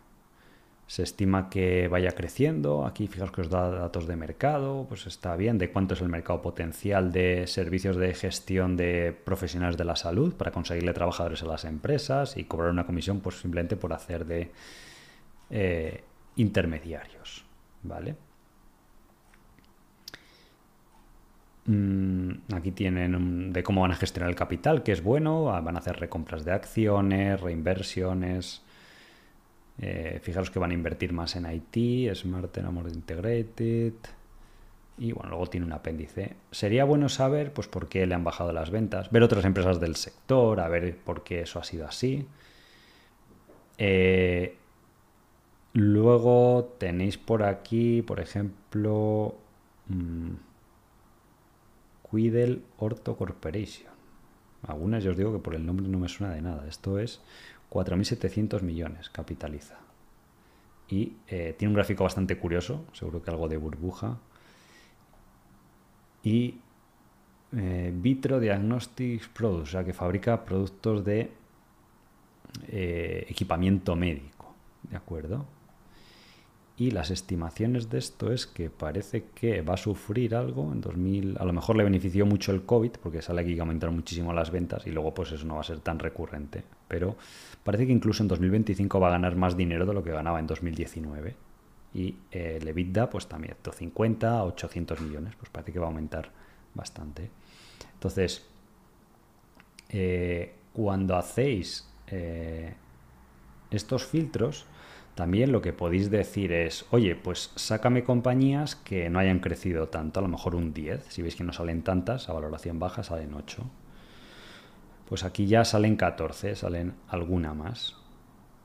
se 0.87 1.03
estima 1.03 1.49
que 1.49 1.87
vaya 1.87 2.11
creciendo. 2.11 2.85
Aquí 2.85 3.07
fijaos 3.07 3.31
que 3.31 3.41
os 3.41 3.49
da 3.49 3.69
datos 3.69 4.07
de 4.07 4.15
mercado, 4.15 4.85
pues 4.87 5.07
está 5.07 5.35
bien, 5.35 5.57
de 5.57 5.71
cuánto 5.71 5.95
es 5.95 6.01
el 6.01 6.09
mercado 6.09 6.41
potencial 6.41 7.11
de 7.11 7.47
servicios 7.47 7.95
de 7.97 8.13
gestión 8.13 8.77
de 8.77 9.17
profesionales 9.25 9.77
de 9.77 9.85
la 9.85 9.95
salud 9.95 10.35
para 10.35 10.51
conseguirle 10.51 10.93
trabajadores 10.93 11.41
a 11.43 11.47
las 11.47 11.65
empresas 11.65 12.37
y 12.37 12.45
cobrar 12.45 12.69
una 12.69 12.85
comisión 12.85 13.19
pues 13.19 13.39
simplemente 13.39 13.75
por 13.75 13.93
hacer 13.93 14.25
de 14.25 14.51
eh, 15.49 16.03
intermediarios, 16.35 17.45
¿vale? 17.83 18.11
Mm, 18.11 18.15
aquí 22.53 22.71
tienen 22.71 23.51
de 23.51 23.63
cómo 23.63 23.81
van 23.81 23.91
a 23.91 23.95
gestionar 23.95 24.29
el 24.29 24.35
capital, 24.35 24.83
que 24.83 24.91
es 24.91 25.01
bueno, 25.01 25.51
ah, 25.51 25.61
van 25.61 25.75
a 25.75 25.79
hacer 25.79 25.99
recompras 25.99 26.45
de 26.45 26.51
acciones, 26.51 27.41
reinversiones. 27.41 28.61
Eh, 29.79 30.19
fijaros 30.21 30.51
que 30.51 30.59
van 30.59 30.71
a 30.71 30.73
invertir 30.73 31.11
más 31.11 31.35
en 31.35 31.51
IT, 31.51 32.13
Smart 32.15 32.57
Amor 32.59 32.87
Integrated. 32.89 33.93
Y 34.97 35.11
bueno, 35.11 35.31
luego 35.31 35.47
tiene 35.47 35.65
un 35.65 35.73
apéndice. 35.73 36.35
Sería 36.51 36.85
bueno 36.85 37.09
saber 37.09 37.51
pues, 37.51 37.67
por 37.67 37.89
qué 37.89 38.05
le 38.05 38.15
han 38.15 38.23
bajado 38.23 38.53
las 38.53 38.69
ventas, 38.69 39.11
ver 39.11 39.23
otras 39.23 39.43
empresas 39.43 39.79
del 39.79 39.95
sector, 39.95 40.59
a 40.59 40.69
ver 40.69 40.97
por 40.97 41.23
qué 41.23 41.41
eso 41.41 41.59
ha 41.59 41.63
sido 41.63 41.87
así. 41.87 42.27
Eh, 43.77 44.55
luego 45.73 46.75
tenéis 46.77 47.17
por 47.17 47.43
aquí, 47.43 48.03
por 48.03 48.19
ejemplo. 48.19 49.35
Mm, 49.87 50.44
Quidel 52.15 52.63
Orto 52.77 53.17
Corporation. 53.17 53.93
Algunas 54.67 55.03
yo 55.03 55.11
os 55.11 55.17
digo 55.17 55.33
que 55.33 55.39
por 55.39 55.55
el 55.55 55.65
nombre 55.65 55.87
no 55.87 55.99
me 55.99 56.09
suena 56.09 56.33
de 56.33 56.41
nada. 56.41 56.67
Esto 56.67 56.97
es 56.97 57.21
4.700 57.69 58.61
millones, 58.61 59.09
capitaliza. 59.09 59.77
Y 60.89 61.13
eh, 61.27 61.55
tiene 61.57 61.69
un 61.69 61.75
gráfico 61.75 62.03
bastante 62.03 62.37
curioso, 62.37 62.85
seguro 62.93 63.21
que 63.21 63.31
algo 63.31 63.47
de 63.47 63.57
burbuja. 63.57 64.17
Y 66.23 66.59
eh, 67.55 67.91
Vitro 67.95 68.39
Diagnostics 68.39 69.27
Products, 69.27 69.69
o 69.69 69.71
sea 69.71 69.83
que 69.83 69.93
fabrica 69.93 70.45
productos 70.45 71.05
de 71.05 71.31
eh, 72.67 73.25
equipamiento 73.29 73.95
médico. 73.95 74.55
¿De 74.83 74.97
acuerdo? 74.97 75.45
Y 76.77 76.91
las 76.91 77.09
estimaciones 77.09 77.89
de 77.89 77.99
esto 77.99 78.33
es 78.33 78.45
que 78.45 78.69
parece 78.69 79.27
que 79.33 79.61
va 79.61 79.75
a 79.75 79.77
sufrir 79.77 80.35
algo 80.35 80.73
en 80.73 80.81
2000. 80.81 81.37
A 81.39 81.45
lo 81.45 81.53
mejor 81.53 81.77
le 81.77 81.85
benefició 81.85 82.25
mucho 82.25 82.51
el 82.51 82.65
COVID, 82.65 82.91
porque 83.01 83.21
sale 83.21 83.41
aquí 83.41 83.55
que 83.55 83.61
aumentaron 83.61 83.95
muchísimo 83.95 84.33
las 84.33 84.51
ventas 84.51 84.85
y 84.85 84.91
luego 84.91 85.13
pues 85.13 85.31
eso 85.31 85.45
no 85.45 85.55
va 85.55 85.61
a 85.61 85.63
ser 85.63 85.79
tan 85.79 85.99
recurrente. 85.99 86.63
Pero 86.89 87.15
parece 87.63 87.87
que 87.87 87.93
incluso 87.93 88.23
en 88.23 88.27
2025 88.27 88.99
va 88.99 89.07
a 89.07 89.11
ganar 89.11 89.37
más 89.37 89.55
dinero 89.55 89.85
de 89.85 89.93
lo 89.93 90.03
que 90.03 90.11
ganaba 90.11 90.39
en 90.39 90.47
2019. 90.47 91.35
Y 91.93 92.17
eh, 92.29 92.57
el 92.59 92.67
EBITDA 92.67 93.09
pues 93.09 93.27
también, 93.27 93.55
50 93.71 94.37
a 94.37 94.43
800 94.43 94.99
millones, 94.99 95.33
pues 95.37 95.49
parece 95.49 95.71
que 95.71 95.79
va 95.79 95.85
a 95.85 95.89
aumentar 95.89 96.29
bastante. 96.73 97.31
Entonces, 97.93 98.45
eh, 99.87 100.53
cuando 100.73 101.15
hacéis 101.15 101.87
eh, 102.07 102.73
estos 103.71 104.03
filtros, 104.03 104.65
también 105.15 105.53
lo 105.53 105.61
que 105.61 105.71
podéis 105.71 106.11
decir 106.11 106.51
es, 106.51 106.85
oye, 106.91 107.15
pues 107.15 107.51
sácame 107.55 108.03
compañías 108.03 108.75
que 108.75 109.09
no 109.09 109.17
hayan 109.17 109.39
crecido 109.39 109.87
tanto, 109.87 110.19
a 110.19 110.23
lo 110.23 110.27
mejor 110.27 110.55
un 110.55 110.73
10, 110.73 111.05
si 111.07 111.21
veis 111.21 111.37
que 111.37 111.45
no 111.45 111.53
salen 111.53 111.83
tantas, 111.83 112.27
a 112.27 112.33
valoración 112.33 112.79
baja 112.79 113.01
salen 113.01 113.33
8. 113.33 113.63
Pues 115.07 115.23
aquí 115.23 115.47
ya 115.47 115.63
salen 115.63 115.95
14, 115.95 116.55
salen 116.55 116.95
alguna 117.07 117.53
más. 117.53 117.95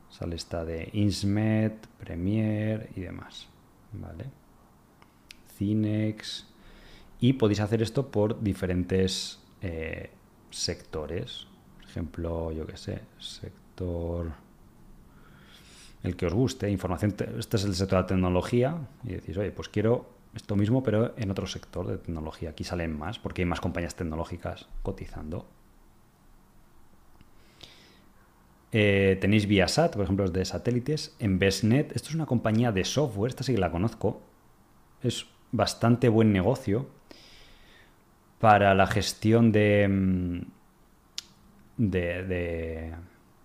Sale 0.08 0.34
esta 0.34 0.64
de 0.64 0.90
Insmet, 0.92 1.86
Premier 1.98 2.90
y 2.96 3.00
demás. 3.00 3.48
¿Vale? 3.92 4.24
Cinex. 5.56 6.48
Y 7.20 7.34
podéis 7.34 7.60
hacer 7.60 7.80
esto 7.80 8.10
por 8.10 8.42
diferentes 8.42 9.40
eh, 9.62 10.10
sectores. 10.50 11.46
Por 11.76 11.84
ejemplo, 11.84 12.52
yo 12.52 12.66
qué 12.66 12.76
sé, 12.76 13.02
sector 13.18 14.32
el 16.02 16.16
que 16.16 16.26
os 16.26 16.32
guste, 16.32 16.70
información, 16.70 17.14
este 17.38 17.56
es 17.56 17.64
el 17.64 17.74
sector 17.74 17.98
de 17.98 18.02
la 18.02 18.06
tecnología, 18.06 18.88
y 19.04 19.12
decís, 19.12 19.36
oye, 19.36 19.50
pues 19.50 19.68
quiero 19.68 20.20
esto 20.34 20.56
mismo, 20.56 20.82
pero 20.82 21.14
en 21.16 21.30
otro 21.30 21.46
sector 21.46 21.86
de 21.86 21.98
tecnología. 21.98 22.50
Aquí 22.50 22.64
salen 22.64 22.96
más, 22.96 23.18
porque 23.18 23.42
hay 23.42 23.46
más 23.46 23.60
compañías 23.60 23.94
tecnológicas 23.94 24.68
cotizando. 24.82 25.46
Eh, 28.72 29.18
tenéis 29.20 29.46
Viasat, 29.46 29.94
por 29.94 30.04
ejemplo, 30.04 30.28
de 30.30 30.44
satélites. 30.44 31.16
En 31.18 31.38
Bestnet, 31.38 31.94
esto 31.96 32.10
es 32.10 32.14
una 32.14 32.26
compañía 32.26 32.70
de 32.70 32.84
software, 32.84 33.30
esta 33.30 33.42
sí 33.42 33.54
que 33.54 33.58
la 33.58 33.72
conozco. 33.72 34.22
Es 35.02 35.26
bastante 35.50 36.08
buen 36.08 36.32
negocio 36.32 36.86
para 38.38 38.74
la 38.74 38.86
gestión 38.86 39.50
de, 39.50 39.88
mm, 39.88 40.40
de 41.76 42.94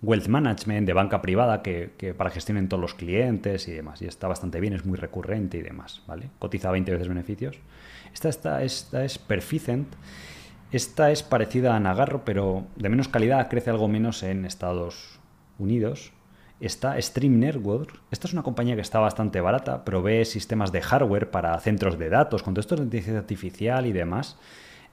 wealth 0.06 0.28
management, 0.28 0.86
de 0.86 0.94
banca 0.94 1.22
privada, 1.22 1.62
que, 1.62 2.14
para 2.18 2.30
gestionen 2.30 2.70
todos 2.70 2.82
los 2.82 2.94
clientes 2.94 3.68
y 3.68 3.72
demás. 3.72 4.02
Y 4.02 4.06
está 4.06 4.28
bastante 4.28 4.60
bien, 4.60 4.74
es 4.74 4.86
muy 4.86 4.98
recurrente 4.98 5.58
y 5.58 5.62
demás, 5.62 6.04
¿vale? 6.08 6.30
Cotiza 6.40 6.72
20 6.72 6.92
veces 6.92 7.08
beneficios. 7.08 7.58
Esta, 8.14 8.30
esta, 8.30 8.64
esta 8.64 9.04
es 9.04 9.18
Perficient. 9.18 9.88
Esta 10.72 11.12
es 11.12 11.24
parecida 11.24 11.76
a 11.76 11.80
Nagarro, 11.80 12.26
pero 12.26 12.66
de 12.76 12.90
menos 12.90 13.08
calidad, 13.08 13.50
crece 13.50 13.70
algo 13.70 13.88
menos 13.88 14.24
en 14.24 14.46
Estados 14.46 15.20
Unidos. 15.58 16.12
Está 16.60 17.02
Stream 17.02 17.40
Network. 17.40 18.00
Esta 18.12 18.28
es 18.28 18.34
una 18.34 18.44
compañía 18.44 18.76
que 18.76 18.82
está 18.82 19.00
bastante 19.00 19.42
barata, 19.42 19.86
provee 19.86 20.26
sistemas 20.26 20.72
de 20.72 20.82
hardware 20.82 21.30
para 21.32 21.60
centros 21.60 21.98
de 21.98 22.10
datos, 22.10 22.44
con 22.44 22.54
todo 22.54 22.62
esto 22.62 22.76
de 22.76 22.84
inteligencia 22.84 23.20
artificial 23.20 23.86
y 23.86 23.92
demás. 23.92 24.38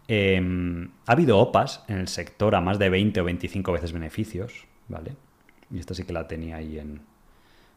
Em, 0.09 0.91
ha 1.07 1.13
habido 1.13 1.39
OPAs 1.39 1.85
en 1.89 1.99
el 1.99 2.09
sector 2.09 2.55
a 2.55 2.61
más 2.61 2.79
de 2.79 2.91
20 2.91 3.21
o 3.21 3.25
25 3.25 3.73
veces 3.73 3.93
beneficios. 3.93 4.67
¿Vale? 4.93 5.16
Y 5.73 5.81
esta 5.81 5.94
sí 5.94 6.05
que 6.05 6.12
la 6.12 6.28
tenía 6.28 6.56
ahí 6.56 6.78
en 6.78 7.01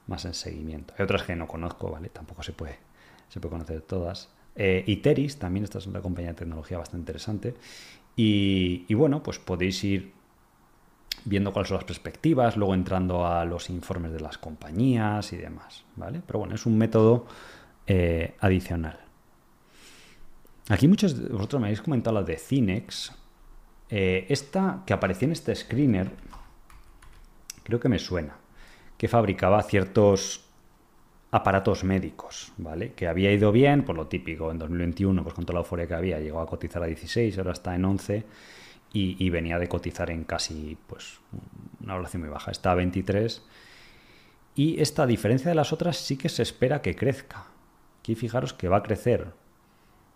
más 0.08 0.26
en 0.26 0.34
seguimiento. 0.34 0.94
Hay 0.98 1.04
otras 1.04 1.24
que 1.24 1.36
no 1.36 1.48
conozco, 1.48 1.90
¿vale? 1.90 2.10
Tampoco 2.10 2.44
se 2.44 2.54
puede, 2.54 2.78
se 3.30 3.40
puede 3.40 3.54
conocer 3.54 3.82
todas. 3.82 4.30
Eh, 4.56 4.84
Iteris, 4.86 5.40
también 5.40 5.64
esta 5.64 5.80
es 5.80 5.88
una 5.88 6.02
compañía 6.02 6.32
de 6.32 6.38
tecnología 6.38 6.78
bastante 6.78 7.02
interesante. 7.02 7.56
Y, 8.18 8.94
bueno, 8.94 9.22
pues 9.22 9.40
podéis 9.40 9.84
ir 9.84 10.14
viendo 11.26 11.52
cuáles 11.52 11.70
son 11.70 11.78
las 11.78 11.86
perspectivas, 11.86 12.56
luego 12.56 12.74
entrando 12.74 13.26
a 13.26 13.44
los 13.44 13.70
informes 13.70 14.14
de 14.14 14.20
las 14.20 14.38
compañías 14.38 15.34
y 15.34 15.38
demás, 15.38 15.84
¿vale? 15.96 16.22
Pero 16.26 16.40
bueno, 16.40 16.56
es 16.56 16.66
un 16.66 16.78
método 16.78 17.26
eh, 17.88 18.36
adicional. 18.40 19.00
Aquí 20.70 20.88
muchos 20.88 21.22
de 21.22 21.30
vosotros 21.30 21.62
me 21.62 21.68
habéis 21.68 21.82
comentado 21.82 22.16
la 22.16 22.24
de 22.24 22.38
Cinex. 22.38 23.12
Eh, 23.90 24.26
esta 24.30 24.84
que 24.86 24.94
apareció 24.94 25.26
en 25.26 25.34
este 25.34 25.54
screener 25.56 26.12
creo 27.66 27.80
que 27.80 27.90
me 27.90 28.00
suena, 28.00 28.38
que 28.98 29.10
fabricaba 29.10 29.62
ciertos 29.64 30.46
aparatos 31.32 31.84
médicos, 31.84 32.54
¿vale? 32.58 32.94
Que 32.94 33.08
había 33.08 33.34
ido 33.34 33.52
bien, 33.52 33.84
por 33.84 33.98
lo 33.98 34.08
típico, 34.08 34.52
en 34.52 34.60
2021, 34.60 35.24
pues 35.24 35.36
con 35.36 35.46
toda 35.46 35.56
la 35.56 35.60
euforia 35.62 35.88
que 35.88 35.96
había, 35.96 36.20
llegó 36.20 36.40
a 36.40 36.46
cotizar 36.46 36.82
a 36.84 36.86
16, 36.86 37.38
ahora 37.38 37.52
está 37.52 37.76
en 37.76 37.84
11 37.84 38.24
y, 38.94 39.30
venía 39.30 39.60
de 39.60 39.68
cotizar 39.68 40.10
en 40.10 40.24
casi, 40.24 40.78
pues, 40.88 41.20
una 41.82 41.96
valoración 41.96 42.22
muy 42.22 42.30
baja, 42.30 42.52
está 42.52 42.72
a 42.72 42.76
23. 42.76 43.44
Y 44.56 44.80
esta, 44.80 45.06
diferencia 45.06 45.50
de 45.50 45.56
las 45.56 45.74
otras, 45.74 45.98
sí 45.98 46.16
que 46.16 46.30
se 46.30 46.44
espera 46.44 46.82
que 46.82 46.96
crezca. 46.96 47.48
Aquí 48.00 48.16
fijaros 48.16 48.54
que 48.54 48.70
va 48.70 48.78
a 48.78 48.84
crecer 48.84 49.34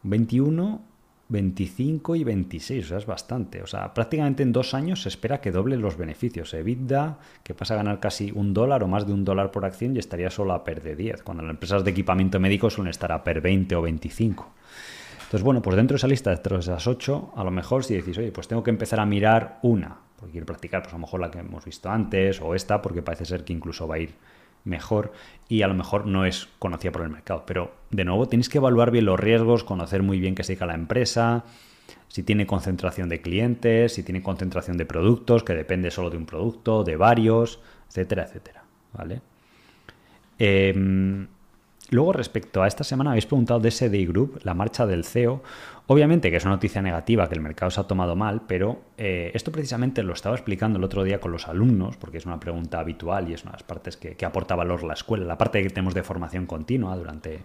21 0.04 0.82
25 1.30 2.16
y 2.16 2.24
26, 2.24 2.86
o 2.86 2.88
sea, 2.90 2.98
es 2.98 3.06
bastante. 3.06 3.62
O 3.62 3.68
sea, 3.68 3.94
prácticamente 3.94 4.42
en 4.42 4.52
dos 4.52 4.74
años 4.74 5.04
se 5.04 5.10
espera 5.10 5.40
que 5.40 5.52
doble 5.52 5.78
los 5.78 5.96
beneficios. 5.96 6.54
EBITDA, 6.54 7.20
que 7.44 7.54
pasa 7.54 7.76
a 7.76 7.78
ganar 7.78 8.00
casi 8.00 8.32
un 8.32 8.54
dólar 8.54 8.84
o 8.84 8.88
más 8.88 9.06
de 9.06 9.14
un 9.14 9.24
dólar 9.24 9.52
por 9.52 9.64
acción 9.64 9.96
y 9.96 10.00
estaría 10.00 10.32
solo 10.32 10.54
a 10.54 10.64
perder 10.64 10.98
10, 10.98 11.22
cuando 11.22 11.44
las 11.44 11.52
empresas 11.52 11.84
de 11.84 11.92
equipamiento 11.92 12.40
médico 12.40 12.70
suelen 12.70 12.90
estar 12.90 13.12
a 13.12 13.24
per 13.24 13.42
20 13.42 13.76
o 13.76 13.82
25. 13.84 14.52
Entonces, 15.20 15.44
bueno, 15.44 15.62
pues 15.62 15.76
dentro 15.76 15.94
de 15.94 15.98
esa 16.00 16.08
lista 16.08 16.34
de 16.34 16.58
esas 16.58 16.88
8, 16.88 17.34
a 17.36 17.44
lo 17.44 17.52
mejor 17.52 17.84
si 17.84 17.96
decís, 17.96 18.18
oye, 18.18 18.32
pues 18.32 18.48
tengo 18.48 18.64
que 18.64 18.72
empezar 18.72 19.00
a 19.00 19.06
mirar 19.06 19.60
una, 19.62 19.96
porque 20.16 20.32
quiero 20.32 20.48
practicar, 20.48 20.82
pues 20.82 20.94
a 20.94 20.98
lo 20.98 21.02
mejor 21.02 21.20
la 21.20 21.30
que 21.30 21.38
hemos 21.38 21.64
visto 21.64 21.92
antes 21.92 22.42
o 22.42 22.56
esta, 22.56 22.82
porque 22.82 23.04
parece 23.04 23.26
ser 23.26 23.44
que 23.44 23.54
incluso 23.54 23.88
va 23.88 23.96
a 23.96 24.00
ir 24.00 24.16
mejor 24.64 25.12
y 25.48 25.64
a 25.64 25.68
lo 25.68 25.74
mejor 25.74 26.06
no 26.06 26.26
es 26.26 26.48
conocida 26.60 26.92
por 26.92 27.02
el 27.02 27.10
mercado. 27.10 27.44
Pero 27.46 27.74
de 27.90 28.06
nuevo 28.06 28.28
tienes 28.28 28.50
que 28.50 28.60
evaluar 28.60 28.92
bien 28.92 29.06
los 29.06 29.20
riesgos, 29.20 29.64
conocer 29.64 30.04
muy 30.04 30.20
bien 30.20 30.36
qué 30.36 30.44
se 30.44 30.56
la 30.66 30.76
empresa, 30.76 31.44
si 32.08 32.24
tiene 32.24 32.46
concentración 32.46 33.10
de 33.10 33.22
clientes, 33.22 33.94
si 33.94 34.04
tiene 34.04 34.22
concentración 34.22 34.78
de 34.78 34.86
productos, 34.86 35.44
que 35.44 35.54
depende 35.54 35.92
solo 35.92 36.10
de 36.10 36.18
un 36.18 36.26
producto, 36.26 36.84
de 36.84 36.96
varios, 36.96 37.60
etcétera, 37.88 38.24
etcétera. 38.24 38.64
¿Vale? 38.94 39.22
Em, 40.38 41.28
luego, 41.90 42.14
respecto 42.14 42.64
a 42.64 42.68
esta 42.68 42.84
semana, 42.84 43.12
habéis 43.12 43.26
preguntado 43.26 43.60
de 43.60 43.72
SDI 43.72 44.06
Group, 44.06 44.40
la 44.44 44.54
marcha 44.54 44.86
del 44.86 45.04
CEO. 45.04 45.42
Obviamente 45.88 46.30
que 46.30 46.38
es 46.38 46.46
una 46.46 46.54
noticia 46.54 46.82
negativa, 46.82 47.28
que 47.28 47.36
el 47.36 47.42
mercado 47.42 47.72
se 47.72 47.82
ha 47.82 47.86
tomado 47.86 48.16
mal, 48.16 48.44
pero 48.48 48.82
eh, 48.98 49.32
esto 49.34 49.52
precisamente 49.52 50.04
lo 50.04 50.14
estaba 50.14 50.36
explicando 50.36 50.78
el 50.78 50.84
otro 50.84 51.04
día 51.04 51.20
con 51.20 51.32
los 51.32 51.48
alumnos, 51.48 51.98
porque 51.98 52.20
es 52.20 52.26
una 52.26 52.40
pregunta 52.40 52.80
habitual 52.80 53.30
y 53.30 53.34
es 53.34 53.44
una 53.44 53.54
de 53.54 53.58
las 53.58 53.64
partes 53.64 53.98
que, 53.98 54.26
aporta 54.26 54.56
valor 54.56 54.84
la 54.84 54.94
escuela, 54.94 55.26
la 55.26 55.38
parte 55.38 55.64
que 55.64 55.70
tenemos 55.70 55.96
de 55.96 56.04
formación 56.04 56.46
continua 56.46 56.96
durante 56.96 57.44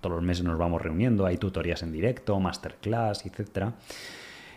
todos 0.00 0.16
los 0.16 0.24
meses 0.24 0.44
nos 0.44 0.58
vamos 0.58 0.82
reuniendo, 0.82 1.24
hay 1.24 1.38
tutorías 1.38 1.82
en 1.82 1.92
directo, 1.92 2.38
masterclass, 2.38 3.24
etc. 3.24 3.70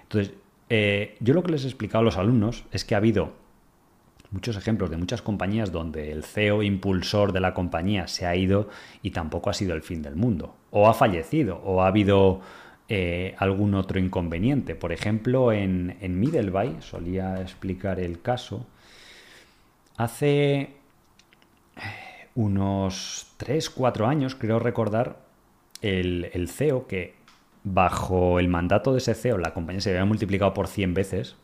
Entonces, 0.03 0.33
eh, 0.69 1.15
yo 1.21 1.33
lo 1.33 1.41
que 1.41 1.51
les 1.51 1.63
he 1.63 1.67
explicado 1.67 2.01
a 2.01 2.03
los 2.03 2.17
alumnos 2.17 2.65
es 2.71 2.83
que 2.83 2.95
ha 2.95 2.97
habido 2.97 3.33
muchos 4.31 4.55
ejemplos 4.55 4.89
de 4.89 4.97
muchas 4.97 5.21
compañías 5.21 5.71
donde 5.71 6.11
el 6.11 6.23
CEO 6.23 6.63
impulsor 6.63 7.33
de 7.33 7.39
la 7.39 7.53
compañía 7.53 8.07
se 8.07 8.25
ha 8.25 8.35
ido 8.35 8.69
y 9.01 9.11
tampoco 9.11 9.49
ha 9.49 9.53
sido 9.53 9.73
el 9.73 9.81
fin 9.81 10.01
del 10.01 10.15
mundo. 10.15 10.55
O 10.71 10.87
ha 10.87 10.93
fallecido, 10.93 11.61
o 11.63 11.81
ha 11.81 11.87
habido 11.87 12.41
eh, 12.87 13.35
algún 13.37 13.73
otro 13.75 13.99
inconveniente. 13.99 14.75
Por 14.75 14.91
ejemplo, 14.91 15.51
en, 15.51 15.97
en 16.01 16.19
Middleby, 16.19 16.77
solía 16.81 17.41
explicar 17.41 17.99
el 17.99 18.21
caso, 18.21 18.67
hace 19.97 20.79
unos 22.35 23.33
3, 23.37 23.69
4 23.69 24.07
años, 24.07 24.35
creo 24.35 24.59
recordar, 24.59 25.19
el, 25.81 26.49
CEO 26.49 26.87
que 26.87 27.15
bajo 27.63 28.39
el 28.39 28.47
mandato 28.47 28.93
de 28.93 28.99
ese 28.99 29.13
CEO 29.13 29.37
la 29.37 29.53
compañía 29.53 29.81
se 29.81 29.91
había 29.91 30.05
multiplicado 30.05 30.53
por 30.53 30.67
100 30.67 30.93
veces, 30.93 31.35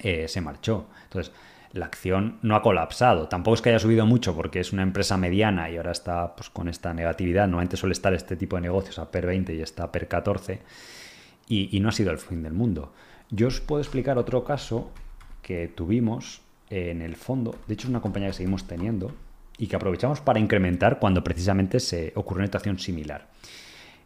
eh, 0.00 0.28
se 0.28 0.40
marchó. 0.40 0.86
Entonces, 1.04 1.32
la 1.72 1.86
acción 1.86 2.38
no 2.42 2.54
ha 2.54 2.62
colapsado. 2.62 3.28
Tampoco 3.28 3.54
es 3.54 3.62
que 3.62 3.70
haya 3.70 3.78
subido 3.78 4.06
mucho 4.06 4.34
porque 4.34 4.60
es 4.60 4.72
una 4.72 4.82
empresa 4.82 5.16
mediana 5.16 5.70
y 5.70 5.76
ahora 5.76 5.92
está 5.92 6.36
pues, 6.36 6.50
con 6.50 6.68
esta 6.68 6.92
negatividad. 6.92 7.46
Normalmente 7.46 7.76
suele 7.76 7.92
estar 7.92 8.12
este 8.14 8.36
tipo 8.36 8.56
de 8.56 8.62
negocios 8.62 8.98
a 8.98 9.10
PER 9.10 9.26
20 9.26 9.54
y 9.54 9.62
está 9.62 9.84
a 9.84 9.92
PER 9.92 10.08
14 10.08 10.60
y, 11.48 11.80
no 11.80 11.88
ha 11.88 11.92
sido 11.92 12.10
el 12.10 12.18
fin 12.18 12.42
del 12.42 12.52
mundo. 12.52 12.92
Yo 13.30 13.48
os 13.48 13.60
puedo 13.60 13.82
explicar 13.82 14.18
otro 14.18 14.44
caso 14.44 14.90
que 15.42 15.68
tuvimos 15.68 16.42
en 16.70 17.02
el 17.02 17.16
fondo. 17.16 17.56
De 17.66 17.74
hecho, 17.74 17.86
es 17.86 17.90
una 17.90 18.00
compañía 18.00 18.28
que 18.28 18.34
seguimos 18.34 18.66
teniendo 18.66 19.12
y 19.58 19.66
que 19.66 19.76
aprovechamos 19.76 20.20
para 20.20 20.38
incrementar 20.38 20.98
cuando 20.98 21.22
precisamente 21.24 21.80
se 21.80 22.12
ocurre 22.16 22.40
una 22.40 22.46
situación 22.46 22.78
similar. 22.78 23.28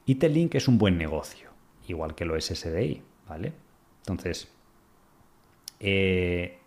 IT-Link 0.07 0.55
es 0.55 0.69
un 0.69 0.79
buen 0.79 0.99
negocio, 0.99 1.51
igual 1.89 2.15
que 2.15 2.25
lo 2.25 2.37
es 2.37 2.47
SDI, 2.47 3.03
¿vale? 3.29 3.53
Entonces, 4.01 4.49
eh, 5.81 6.59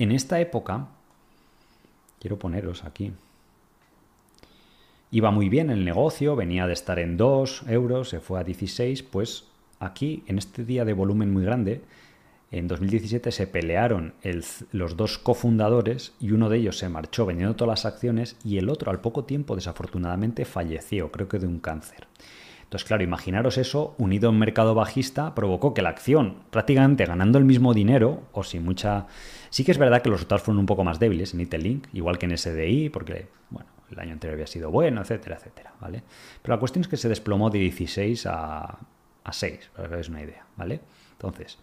en 0.00 0.12
esta 0.12 0.40
época, 0.40 0.88
quiero 2.18 2.38
poneros 2.38 2.84
aquí, 2.84 3.12
iba 5.10 5.30
muy 5.30 5.48
bien 5.48 5.70
el 5.70 5.84
negocio, 5.84 6.36
venía 6.36 6.66
de 6.66 6.72
estar 6.72 6.98
en 6.98 7.16
2 7.16 7.64
euros, 7.68 8.08
se 8.08 8.20
fue 8.20 8.40
a 8.40 8.44
16, 8.44 9.02
pues 9.02 9.44
aquí, 9.78 10.24
en 10.26 10.38
este 10.38 10.64
día 10.64 10.84
de 10.84 10.94
volumen 10.94 11.32
muy 11.32 11.44
grande, 11.44 11.82
en 12.50 12.66
2017 12.66 13.30
se 13.30 13.46
pelearon 13.46 14.14
los 14.72 14.96
dos 14.96 15.18
cofundadores 15.18 16.14
y 16.18 16.32
uno 16.32 16.48
de 16.48 16.58
ellos 16.58 16.78
se 16.78 16.88
marchó 16.88 17.24
vendiendo 17.26 17.54
todas 17.54 17.84
las 17.84 17.92
acciones 17.92 18.36
y 18.42 18.58
el 18.58 18.68
otro 18.68 18.90
al 18.90 19.00
poco 19.00 19.24
tiempo 19.24 19.54
desafortunadamente 19.54 20.44
falleció, 20.44 21.12
creo 21.12 21.28
que 21.28 21.38
de 21.38 21.46
un 21.46 21.60
cáncer. 21.60 22.08
Entonces, 22.70 22.86
claro, 22.86 23.02
imaginaros 23.02 23.58
eso 23.58 23.96
unido 23.98 24.28
a 24.28 24.30
un 24.30 24.38
mercado 24.38 24.76
bajista 24.76 25.34
provocó 25.34 25.74
que 25.74 25.82
la 25.82 25.88
acción, 25.88 26.36
prácticamente 26.50 27.04
ganando 27.04 27.36
el 27.36 27.44
mismo 27.44 27.74
dinero 27.74 28.22
o 28.30 28.44
sin 28.44 28.64
mucha... 28.64 29.08
Sí 29.50 29.64
que 29.64 29.72
es 29.72 29.78
verdad 29.78 30.02
que 30.02 30.08
los 30.08 30.20
resultados 30.20 30.42
fueron 30.42 30.60
un 30.60 30.66
poco 30.66 30.84
más 30.84 31.00
débiles 31.00 31.34
en 31.34 31.40
Itelink, 31.40 31.88
igual 31.92 32.16
que 32.16 32.26
en 32.26 32.38
SDI, 32.38 32.88
porque, 32.90 33.26
bueno, 33.50 33.68
el 33.90 33.98
año 33.98 34.12
anterior 34.12 34.34
había 34.34 34.46
sido 34.46 34.70
bueno, 34.70 35.00
etcétera, 35.00 35.34
etcétera, 35.34 35.74
¿vale? 35.80 36.04
Pero 36.42 36.54
la 36.54 36.60
cuestión 36.60 36.82
es 36.82 36.88
que 36.88 36.96
se 36.96 37.08
desplomó 37.08 37.50
de 37.50 37.58
16 37.58 38.26
a, 38.26 38.78
a 39.24 39.32
6, 39.32 39.70
para 39.74 39.88
que 40.00 40.08
una 40.08 40.22
idea, 40.22 40.46
¿vale? 40.56 40.80
Entonces, 41.10 41.58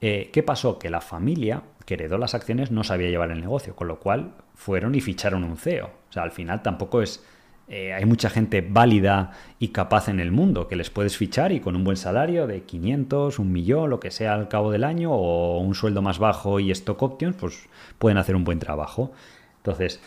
eh, 0.00 0.30
¿Qué 0.32 0.42
pasó? 0.42 0.78
Que 0.78 0.90
la 0.90 1.00
familia 1.00 1.62
que 1.84 1.94
heredó 1.94 2.18
las 2.18 2.34
acciones 2.34 2.70
no 2.70 2.84
sabía 2.84 3.08
llevar 3.08 3.30
el 3.30 3.40
negocio, 3.40 3.74
con 3.74 3.88
lo 3.88 3.98
cual 3.98 4.34
fueron 4.54 4.94
y 4.94 5.00
ficharon 5.00 5.44
un 5.44 5.56
CEO. 5.56 5.86
O 5.86 6.12
sea, 6.12 6.22
al 6.22 6.32
final 6.32 6.62
tampoco 6.62 7.02
es... 7.02 7.24
Eh, 7.68 7.92
hay 7.92 8.04
mucha 8.04 8.30
gente 8.30 8.60
válida 8.60 9.32
y 9.58 9.68
capaz 9.68 10.08
en 10.08 10.20
el 10.20 10.30
mundo 10.30 10.68
que 10.68 10.76
les 10.76 10.90
puedes 10.90 11.16
fichar 11.16 11.50
y 11.50 11.60
con 11.60 11.74
un 11.74 11.82
buen 11.82 11.96
salario 11.96 12.46
de 12.46 12.62
500, 12.62 13.40
un 13.40 13.52
millón, 13.52 13.90
lo 13.90 13.98
que 13.98 14.12
sea 14.12 14.34
al 14.34 14.48
cabo 14.48 14.70
del 14.70 14.84
año, 14.84 15.12
o 15.12 15.58
un 15.58 15.74
sueldo 15.74 16.00
más 16.00 16.18
bajo 16.18 16.60
y 16.60 16.70
stock 16.70 17.02
options, 17.02 17.36
pues 17.36 17.68
pueden 17.98 18.18
hacer 18.18 18.36
un 18.36 18.44
buen 18.44 18.60
trabajo. 18.60 19.12
Entonces, 19.58 20.00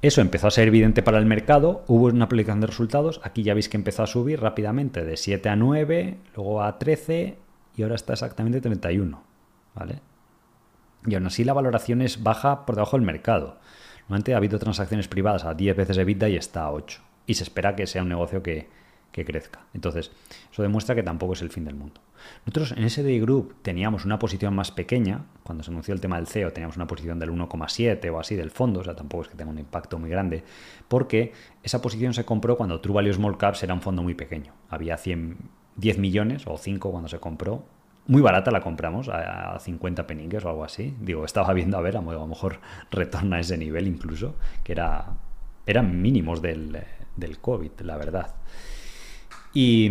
eso 0.00 0.20
empezó 0.20 0.46
a 0.46 0.52
ser 0.52 0.68
evidente 0.68 1.02
para 1.02 1.18
el 1.18 1.26
mercado, 1.26 1.84
hubo 1.88 2.06
una 2.06 2.24
aplicación 2.24 2.60
de 2.60 2.66
resultados, 2.68 3.20
aquí 3.24 3.42
ya 3.42 3.54
veis 3.54 3.68
que 3.68 3.76
empezó 3.76 4.02
a 4.02 4.06
subir 4.06 4.40
rápidamente 4.40 5.04
de 5.04 5.16
7 5.16 5.48
a 5.48 5.56
9, 5.56 6.18
luego 6.36 6.62
a 6.62 6.78
13 6.78 7.36
y 7.76 7.82
ahora 7.82 7.94
está 7.96 8.12
exactamente 8.12 8.60
31. 8.60 9.22
¿Vale? 9.74 10.00
Y 11.06 11.14
aún 11.14 11.26
así 11.26 11.44
la 11.44 11.52
valoración 11.52 12.02
es 12.02 12.22
baja 12.22 12.66
por 12.66 12.76
debajo 12.76 12.96
del 12.96 13.06
mercado. 13.06 13.58
Ha 14.12 14.36
habido 14.36 14.58
transacciones 14.58 15.08
privadas 15.08 15.44
a 15.44 15.54
10 15.54 15.76
veces 15.76 15.98
EBITDA 15.98 16.28
y 16.28 16.36
está 16.36 16.64
a 16.64 16.72
8. 16.72 17.00
Y 17.26 17.34
se 17.34 17.44
espera 17.44 17.76
que 17.76 17.86
sea 17.86 18.02
un 18.02 18.08
negocio 18.08 18.42
que, 18.42 18.68
que 19.12 19.24
crezca. 19.24 19.60
Entonces, 19.74 20.10
eso 20.50 20.62
demuestra 20.62 20.94
que 20.94 21.02
tampoco 21.02 21.34
es 21.34 21.42
el 21.42 21.50
fin 21.50 21.64
del 21.64 21.74
mundo. 21.74 22.00
Nosotros 22.46 22.72
en 22.76 22.88
SDI 22.88 23.20
Group 23.20 23.56
teníamos 23.62 24.04
una 24.04 24.18
posición 24.18 24.54
más 24.54 24.70
pequeña, 24.70 25.26
cuando 25.42 25.62
se 25.62 25.70
anunció 25.70 25.92
el 25.94 26.00
tema 26.00 26.16
del 26.16 26.26
CEO 26.26 26.52
teníamos 26.52 26.76
una 26.76 26.86
posición 26.86 27.18
del 27.18 27.30
1,7 27.30 28.12
o 28.12 28.18
así 28.18 28.36
del 28.36 28.50
fondo, 28.50 28.80
o 28.80 28.84
sea, 28.84 28.94
tampoco 28.94 29.24
es 29.24 29.28
que 29.28 29.36
tenga 29.36 29.50
un 29.50 29.58
impacto 29.58 29.98
muy 29.98 30.08
grande, 30.08 30.44
porque 30.88 31.32
esa 31.62 31.82
posición 31.82 32.14
se 32.14 32.24
compró 32.24 32.56
cuando 32.56 32.80
True 32.80 32.94
Value 32.94 33.12
Small 33.12 33.38
Caps 33.38 33.62
era 33.62 33.74
un 33.74 33.82
fondo 33.82 34.02
muy 34.02 34.14
pequeño. 34.14 34.52
Había 34.68 34.96
100, 34.96 35.36
10 35.76 35.98
millones 35.98 36.44
o 36.46 36.56
5 36.56 36.90
cuando 36.90 37.08
se 37.08 37.18
compró. 37.18 37.64
Muy 38.06 38.20
barata 38.20 38.50
la 38.50 38.60
compramos, 38.60 39.08
a 39.08 39.58
50 39.60 40.06
peniques 40.06 40.44
o 40.44 40.48
algo 40.48 40.64
así. 40.64 40.94
Digo, 41.00 41.24
estaba 41.24 41.52
viendo 41.52 41.78
a 41.78 41.80
ver, 41.80 41.96
a 41.96 42.00
lo 42.00 42.26
mejor 42.26 42.58
retorna 42.90 43.36
a 43.36 43.40
ese 43.40 43.56
nivel 43.56 43.86
incluso, 43.86 44.34
que 44.64 44.72
era, 44.72 45.06
eran 45.66 46.02
mínimos 46.02 46.42
del, 46.42 46.78
del 47.16 47.38
COVID, 47.38 47.70
la 47.80 47.96
verdad. 47.96 48.34
Y, 49.54 49.86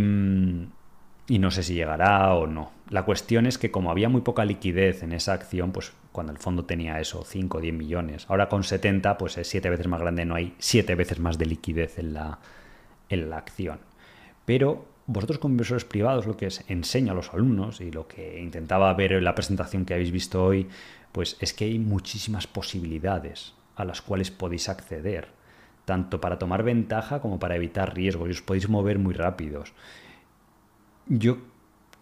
y 1.28 1.40
no 1.40 1.52
sé 1.52 1.64
si 1.64 1.76
llegará 1.76 2.34
o 2.34 2.48
no. 2.48 2.72
La 2.90 3.04
cuestión 3.04 3.46
es 3.46 3.58
que 3.58 3.72
como 3.72 3.92
había 3.92 4.10
muy 4.10 4.22
poca 4.22 4.44
liquidez 4.44 5.04
en 5.04 5.14
esa 5.14 5.32
acción, 5.32 5.72
pues 5.72 5.94
cuando 6.12 6.34
el 6.34 6.40
fondo 6.40 6.66
tenía 6.66 7.00
eso, 7.00 7.24
5 7.24 7.58
o 7.58 7.62
10 7.62 7.74
millones, 7.74 8.26
ahora 8.28 8.50
con 8.50 8.64
70, 8.64 9.18
pues 9.18 9.38
es 9.38 9.48
7 9.48 9.70
veces 9.70 9.88
más 9.88 10.02
grande, 10.02 10.26
no 10.26 10.36
hay 10.36 10.56
7 10.60 10.94
veces 10.96 11.20
más 11.20 11.38
de 11.38 11.46
liquidez 11.46 12.00
en 12.00 12.14
la, 12.14 12.40
en 13.08 13.30
la 13.30 13.38
acción. 13.38 13.80
Pero 14.44 14.91
vosotros 15.12 15.40
como 15.40 15.54
inversores 15.54 15.86
privados 15.86 16.26
lo 16.26 16.38
que 16.38 16.48
es, 16.48 16.64
enseño 16.68 17.12
a 17.12 17.16
los 17.16 17.34
alumnos 17.34 17.82
y 17.82 17.92
lo 17.92 18.08
que 18.08 18.40
intentaba 18.40 18.94
ver 18.94 19.14
en 19.14 19.24
la 19.24 19.36
presentación 19.36 19.86
que 19.86 19.94
habéis 19.94 20.12
visto 20.12 20.44
hoy, 20.44 20.68
pues 21.12 21.38
es 21.42 21.54
que 21.54 21.66
hay 21.66 21.80
muchísimas 21.80 22.48
posibilidades 22.48 23.54
a 23.76 23.84
las 23.84 24.02
cuales 24.02 24.32
podéis 24.32 24.70
acceder, 24.70 25.28
tanto 25.86 26.22
para 26.22 26.40
tomar 26.40 26.64
ventaja 26.64 27.20
como 27.20 27.40
para 27.40 27.56
evitar 27.56 27.94
riesgos 27.94 28.30
y 28.30 28.32
os 28.32 28.42
podéis 28.42 28.70
mover 28.70 29.00
muy 29.00 29.14
rápidos. 29.14 29.74
Yo 31.08 31.40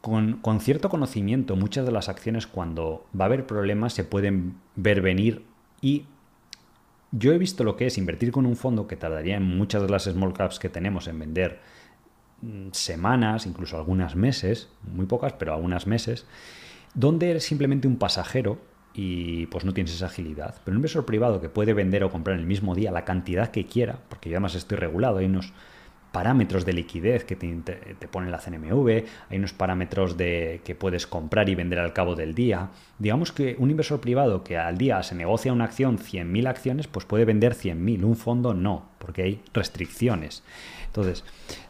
con, 0.02 0.38
con, 0.38 0.60
cierto 0.60 0.90
conocimiento, 0.90 1.56
muchas 1.56 1.86
de 1.86 1.92
las 1.92 2.10
acciones 2.10 2.48
cuando 2.48 3.08
va 3.20 3.26
a 3.26 3.28
haber 3.28 3.48
problemas 3.48 3.94
se 3.94 4.04
pueden 4.04 4.56
ver 4.76 5.02
venir 5.02 5.44
y 5.82 6.06
yo 7.12 7.34
he 7.34 7.40
visto 7.40 7.64
lo 7.64 7.76
que 7.76 7.88
es 7.88 7.98
invertir 7.98 8.32
con 8.32 8.46
un 8.46 8.56
fondo 8.56 8.88
que 8.88 8.96
tardaría 8.96 9.38
en 9.38 9.44
muchas 9.44 9.82
de 9.82 9.90
las 9.90 10.04
small 10.04 10.34
caps 10.34 10.60
que 10.60 10.70
tenemos 10.70 11.08
en 11.08 11.18
vender 11.18 11.60
semanas, 12.72 13.46
incluso 13.46 13.78
algunas 13.78 14.16
meses, 14.16 14.70
muy 14.84 15.06
pocas, 15.06 15.34
pero 15.34 15.54
algunas 15.54 15.88
meses, 15.88 16.26
donde 16.94 17.32
eres 17.32 17.44
simplemente 17.44 17.88
un 17.88 17.98
pasajero 17.98 18.60
y 18.94 19.46
pues 19.48 19.66
no 19.66 19.74
tienes 19.74 19.94
esa 19.94 20.08
agilidad. 20.08 20.56
Pero 20.64 20.74
un 20.74 20.80
inversor 20.80 21.06
privado 21.06 21.42
que 21.42 21.50
puede 21.50 21.74
vender 21.74 22.04
o 22.04 22.10
comprar 22.10 22.36
en 22.36 22.42
el 22.42 22.48
mismo 22.48 22.76
día 22.76 22.92
la 22.92 23.06
cantidad 23.06 23.52
que 23.52 23.66
quiera, 23.66 24.00
porque 24.10 24.30
yo 24.30 24.36
además 24.36 24.56
estoy 24.56 24.78
regulado, 24.78 25.18
hay 25.18 25.26
unos 25.26 25.54
parámetros 26.12 26.66
de 26.66 26.74
liquidez 26.74 27.24
que 27.24 27.36
te, 27.36 27.48
te, 27.56 28.08
pone 28.08 28.32
la 28.32 28.40
CNMV, 28.40 29.06
hay 29.30 29.38
unos 29.38 29.54
parámetros 29.54 30.18
de 30.18 30.62
que 30.64 30.74
puedes 30.74 31.06
comprar 31.06 31.50
y 31.50 31.56
vender 31.56 31.80
al 31.80 31.94
cabo 31.94 32.16
del 32.16 32.34
día. 32.34 32.70
Digamos 32.98 33.32
que 33.32 33.56
un 33.60 33.70
inversor 33.70 34.02
privado 34.02 34.44
que 34.44 34.58
al 34.58 34.78
día 34.78 35.04
se 35.04 35.16
negocia 35.16 35.54
una 35.54 35.66
acción 35.66 36.00
100.000 36.00 36.48
acciones, 36.48 36.88
pues 36.88 37.06
puede 37.06 37.26
vender 37.26 37.54
100.000, 37.54 38.04
un 38.04 38.16
fondo 38.16 38.54
no, 38.54 38.90
porque 38.98 39.22
hay 39.22 39.42
restricciones. 39.54 40.44
Entonces, 40.88 41.24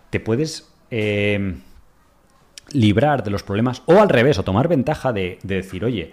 te 0.10 0.20
puedes... 0.20 0.72
Eh, 0.92 1.56
librar 2.72 3.24
de 3.24 3.32
los 3.32 3.44
problemas 3.44 3.82
o 3.86 4.00
al 4.00 4.10
revés, 4.10 4.38
o 4.40 4.44
tomar 4.44 4.68
ventaja 4.68 5.14
de, 5.14 5.40
decir, 5.44 5.86
oye, 5.86 6.12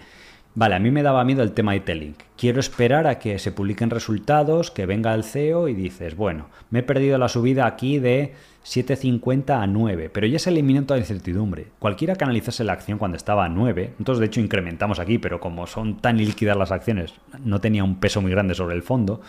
vale, 0.54 0.74
a 0.74 0.78
mí 0.78 0.90
me 0.90 1.02
daba 1.02 1.24
miedo 1.24 1.42
el 1.42 1.52
tema 1.52 1.72
de 1.72 1.80
Telink. 1.80 2.18
Quiero 2.36 2.60
esperar 2.60 3.06
a 3.06 3.18
que 3.18 3.38
se 3.38 3.52
publiquen 3.52 3.90
resultados, 3.90 4.70
que 4.70 4.86
venga 4.86 5.14
el 5.14 5.24
CEO 5.24 5.68
y 5.68 5.74
dices, 5.74 6.16
bueno, 6.16 6.48
me 6.70 6.80
he 6.80 6.82
perdido 6.82 7.18
la 7.18 7.28
subida 7.28 7.66
aquí 7.66 7.98
de 7.98 8.34
7.50 8.64 9.62
a 9.62 9.66
9, 9.66 10.10
pero 10.12 10.26
ya 10.26 10.38
se 10.38 10.50
eliminó 10.50 10.82
toda 10.84 10.96
la 10.96 11.04
incertidumbre. 11.04 11.68
Cualquiera 11.78 12.16
que 12.16 12.24
analizase 12.24 12.64
la 12.64 12.72
acción 12.72 12.98
cuando 12.98 13.16
estaba 13.16 13.44
a 13.44 13.48
9, 13.48 13.92
nosotros 13.92 14.18
de 14.18 14.26
hecho 14.26 14.40
incrementamos 14.40 14.98
aquí, 14.98 15.18
pero 15.18 15.40
como 15.40 15.66
son 15.66 15.98
tan 15.98 16.16
líquidas 16.16 16.56
las 16.56 16.72
acciones, 16.72 17.14
no 17.44 17.60
tenía 17.60 17.84
un 17.84 18.00
peso 18.00 18.20
muy 18.20 18.30
grande 18.30 18.54
sobre 18.54 18.74
el 18.74 18.82
fondo, 18.82 19.20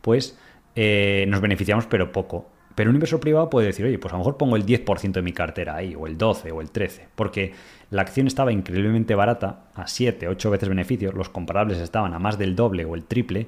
pues 0.00 0.38
eh, 0.76 1.24
nos 1.28 1.40
beneficiamos 1.40 1.86
pero 1.86 2.12
poco. 2.12 2.53
Pero 2.74 2.90
un 2.90 2.96
inversor 2.96 3.20
privado 3.20 3.50
puede 3.50 3.68
decir, 3.68 3.86
oye, 3.86 3.98
pues 3.98 4.12
a 4.12 4.16
lo 4.16 4.18
mejor 4.18 4.36
pongo 4.36 4.56
el 4.56 4.66
10% 4.66 5.12
de 5.12 5.22
mi 5.22 5.32
cartera 5.32 5.76
ahí, 5.76 5.94
o 5.94 6.06
el 6.06 6.18
12, 6.18 6.50
o 6.52 6.60
el 6.60 6.70
13, 6.70 7.08
porque 7.14 7.52
la 7.90 8.02
acción 8.02 8.26
estaba 8.26 8.52
increíblemente 8.52 9.14
barata, 9.14 9.66
a 9.74 9.86
7, 9.86 10.28
8 10.28 10.50
veces 10.50 10.68
beneficios, 10.68 11.14
los 11.14 11.28
comparables 11.28 11.78
estaban 11.78 12.14
a 12.14 12.18
más 12.18 12.38
del 12.38 12.56
doble 12.56 12.84
o 12.84 12.94
el 12.94 13.04
triple, 13.04 13.46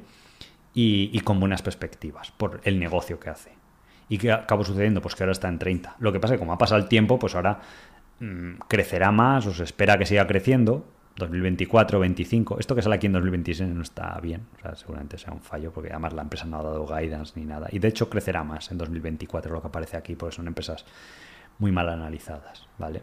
y, 0.78 1.18
con 1.20 1.40
buenas 1.40 1.62
perspectivas 1.62 2.32
por 2.32 2.60
el 2.64 2.78
negocio 2.78 3.18
que 3.18 3.30
hace. 3.30 3.50
¿Y 4.10 4.18
qué 4.18 4.30
acabó 4.30 4.62
sucediendo? 4.62 5.00
Pues 5.00 5.14
que 5.14 5.22
ahora 5.22 5.32
está 5.32 5.48
en 5.48 5.58
30. 5.58 5.96
Lo 6.00 6.12
que 6.12 6.20
pasa 6.20 6.34
es 6.34 6.38
que 6.38 6.40
como 6.40 6.52
ha 6.52 6.58
pasado 6.58 6.78
el 6.78 6.86
tiempo, 6.86 7.18
pues 7.18 7.34
ahora 7.34 7.60
mm, 8.20 8.56
crecerá 8.68 9.10
más, 9.10 9.46
o 9.46 9.54
se 9.54 9.64
espera 9.64 9.96
que 9.96 10.04
siga 10.04 10.26
creciendo, 10.26 10.84
2024, 11.16 11.98
25. 11.98 12.58
Esto 12.58 12.74
que 12.74 12.82
sale 12.82 12.96
aquí 12.96 13.06
en 13.06 13.12
2026 13.14 13.70
no 13.70 13.82
está 13.82 14.18
bien. 14.20 14.46
O 14.58 14.60
sea, 14.60 14.76
seguramente 14.76 15.18
sea 15.18 15.32
un 15.32 15.40
fallo 15.40 15.72
porque 15.72 15.90
además 15.90 16.12
la 16.12 16.22
empresa 16.22 16.44
no 16.44 16.58
ha 16.58 16.62
dado 16.62 16.86
guidance 16.86 17.32
ni 17.36 17.46
nada. 17.46 17.68
Y 17.72 17.78
de 17.78 17.88
hecho 17.88 18.10
crecerá 18.10 18.44
más 18.44 18.70
en 18.70 18.78
2024 18.78 19.52
lo 19.52 19.60
que 19.60 19.68
aparece 19.68 19.96
aquí 19.96 20.14
porque 20.14 20.36
son 20.36 20.46
empresas 20.46 20.84
muy 21.58 21.72
mal 21.72 21.88
analizadas. 21.88 22.68
¿vale? 22.78 23.02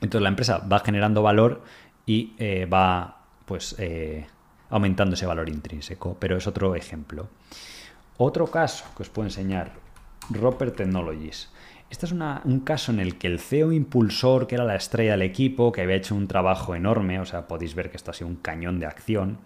Entonces 0.00 0.22
la 0.22 0.28
empresa 0.28 0.58
va 0.58 0.80
generando 0.80 1.22
valor 1.22 1.62
y 2.06 2.34
eh, 2.38 2.66
va 2.66 3.24
pues 3.44 3.76
eh, 3.78 4.26
aumentando 4.70 5.14
ese 5.14 5.26
valor 5.26 5.48
intrínseco. 5.48 6.16
Pero 6.18 6.36
es 6.36 6.46
otro 6.46 6.74
ejemplo. 6.74 7.28
Otro 8.16 8.46
caso 8.46 8.86
que 8.96 9.02
os 9.02 9.10
puedo 9.10 9.26
enseñar. 9.26 9.72
Roper 10.30 10.70
Technologies. 10.70 11.50
Este 11.90 12.06
es 12.06 12.12
un 12.12 12.60
caso 12.64 12.90
en 12.90 13.00
el 13.00 13.16
que 13.16 13.28
el 13.28 13.38
CEO 13.38 13.72
impulsor, 13.72 14.46
que 14.46 14.56
era 14.56 14.64
la 14.64 14.74
estrella 14.74 15.12
del 15.12 15.22
equipo, 15.22 15.70
que 15.70 15.82
había 15.82 15.96
hecho 15.96 16.14
un 16.14 16.26
trabajo 16.26 16.74
enorme, 16.74 17.20
o 17.20 17.24
sea, 17.24 17.46
podéis 17.46 17.74
ver 17.74 17.90
que 17.90 17.96
esto 17.96 18.10
ha 18.10 18.14
sido 18.14 18.28
un 18.28 18.36
cañón 18.36 18.80
de 18.80 18.86
acción, 18.86 19.38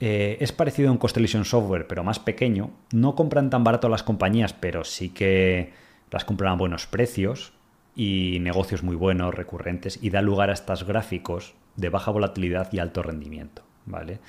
eh, 0.00 0.36
es 0.40 0.52
parecido 0.52 0.88
a 0.88 0.92
un 0.92 0.98
Constellation 0.98 1.44
Software, 1.44 1.86
pero 1.86 2.04
más 2.04 2.18
pequeño. 2.18 2.70
No 2.92 3.14
compran 3.14 3.50
tan 3.50 3.64
barato 3.64 3.88
las 3.88 4.02
compañías, 4.02 4.52
pero 4.52 4.84
sí 4.84 5.10
que 5.10 5.72
las 6.10 6.24
compran 6.24 6.52
a 6.52 6.56
buenos 6.56 6.86
precios 6.86 7.52
y 7.96 8.38
negocios 8.40 8.82
muy 8.82 8.94
buenos, 8.94 9.34
recurrentes, 9.34 9.98
y 10.00 10.10
da 10.10 10.22
lugar 10.22 10.50
a 10.50 10.54
estos 10.54 10.84
gráficos 10.84 11.54
de 11.76 11.88
baja 11.88 12.12
volatilidad 12.12 12.72
y 12.72 12.78
alto 12.78 13.02
rendimiento. 13.02 13.62
¿vale? 13.86 14.20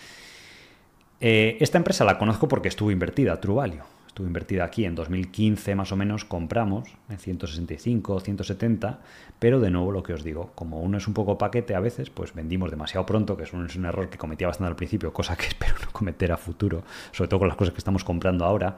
Eh, 1.22 1.57
esta 1.60 1.77
empresa 1.77 2.03
la 2.03 2.18
conozco 2.18 2.48
porque 2.48 2.69
estuvo 2.69 2.91
invertida, 2.91 3.40
True 3.40 3.81
invertida 4.27 4.63
aquí 4.63 4.85
en 4.85 4.95
2015 4.95 5.75
más 5.75 5.91
o 5.91 5.95
menos, 5.95 6.25
compramos 6.25 6.89
en 7.09 7.17
165, 7.17 8.19
170, 8.19 8.99
pero 9.39 9.59
de 9.59 9.71
nuevo 9.71 9.91
lo 9.91 10.03
que 10.03 10.13
os 10.13 10.23
digo, 10.23 10.51
como 10.55 10.81
uno 10.81 10.97
es 10.97 11.07
un 11.07 11.13
poco 11.13 11.37
paquete 11.37 11.75
a 11.75 11.79
veces, 11.79 12.09
pues 12.09 12.33
vendimos 12.33 12.71
demasiado 12.71 13.05
pronto, 13.05 13.37
que 13.37 13.43
es 13.43 13.53
un, 13.53 13.65
es 13.65 13.75
un 13.75 13.85
error 13.85 14.09
que 14.09 14.17
cometía 14.17 14.47
bastante 14.47 14.69
al 14.69 14.75
principio, 14.75 15.13
cosa 15.13 15.35
que 15.35 15.45
espero 15.47 15.75
no 15.83 15.91
cometer 15.91 16.31
a 16.31 16.37
futuro, 16.37 16.83
sobre 17.11 17.27
todo 17.27 17.39
con 17.39 17.47
las 17.47 17.57
cosas 17.57 17.73
que 17.73 17.79
estamos 17.79 18.03
comprando 18.03 18.45
ahora, 18.45 18.77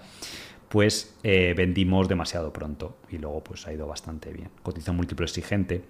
pues 0.69 1.17
eh, 1.23 1.53
vendimos 1.55 2.07
demasiado 2.07 2.53
pronto 2.53 2.97
y 3.09 3.17
luego 3.17 3.43
pues 3.43 3.67
ha 3.67 3.73
ido 3.73 3.87
bastante 3.87 4.31
bien. 4.31 4.49
Cotiza 4.63 4.93
múltiplo 4.93 5.25
exigente. 5.25 5.83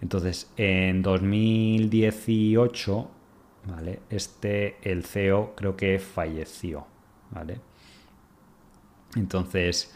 Entonces, 0.00 0.50
en 0.56 1.02
2018, 1.02 3.10
¿vale? 3.68 4.00
Este, 4.10 4.78
el 4.82 5.04
CEO 5.04 5.54
creo 5.54 5.76
que 5.76 6.00
falleció, 6.00 6.86
¿vale? 7.30 7.60
Entonces, 9.16 9.92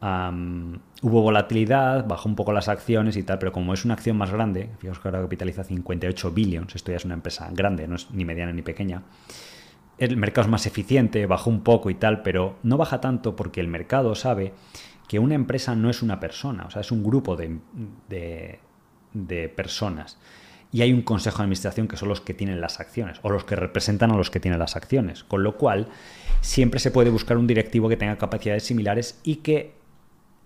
hubo 0.00 1.22
volatilidad, 1.22 2.06
bajó 2.06 2.28
un 2.28 2.36
poco 2.36 2.52
las 2.52 2.68
acciones 2.68 3.16
y 3.16 3.22
tal, 3.22 3.38
pero 3.38 3.52
como 3.52 3.74
es 3.74 3.84
una 3.84 3.94
acción 3.94 4.16
más 4.16 4.30
grande, 4.30 4.70
fijaos 4.78 4.98
que 5.00 5.08
ahora 5.08 5.22
capitaliza 5.22 5.64
58 5.64 6.30
billions, 6.30 6.74
esto 6.74 6.90
ya 6.90 6.96
es 6.96 7.04
una 7.04 7.14
empresa 7.14 7.48
grande, 7.52 7.88
no 7.88 7.96
es 7.96 8.10
ni 8.10 8.24
mediana 8.24 8.52
ni 8.52 8.62
pequeña, 8.62 9.02
el 9.96 10.16
mercado 10.16 10.46
es 10.46 10.50
más 10.50 10.66
eficiente, 10.66 11.24
bajó 11.26 11.50
un 11.50 11.62
poco 11.62 11.88
y 11.88 11.94
tal, 11.94 12.22
pero 12.22 12.56
no 12.62 12.76
baja 12.76 13.00
tanto 13.00 13.36
porque 13.36 13.60
el 13.60 13.68
mercado 13.68 14.14
sabe 14.14 14.52
que 15.08 15.18
una 15.18 15.34
empresa 15.34 15.74
no 15.74 15.88
es 15.88 16.02
una 16.02 16.20
persona, 16.20 16.66
o 16.66 16.70
sea, 16.70 16.80
es 16.80 16.90
un 16.90 17.02
grupo 17.02 17.36
de, 17.36 17.58
de 19.12 19.48
personas 19.48 20.18
y 20.74 20.82
hay 20.82 20.92
un 20.92 21.02
consejo 21.02 21.38
de 21.38 21.44
administración 21.44 21.86
que 21.86 21.96
son 21.96 22.08
los 22.08 22.20
que 22.20 22.34
tienen 22.34 22.60
las 22.60 22.80
acciones 22.80 23.20
o 23.22 23.30
los 23.30 23.44
que 23.44 23.54
representan 23.54 24.10
a 24.10 24.16
los 24.16 24.28
que 24.28 24.40
tienen 24.40 24.58
las 24.58 24.74
acciones. 24.74 25.22
Con 25.22 25.44
lo 25.44 25.56
cual, 25.56 25.86
siempre 26.40 26.80
se 26.80 26.90
puede 26.90 27.10
buscar 27.10 27.36
un 27.36 27.46
directivo 27.46 27.88
que 27.88 27.96
tenga 27.96 28.18
capacidades 28.18 28.64
similares 28.64 29.20
y 29.22 29.36
que 29.36 29.74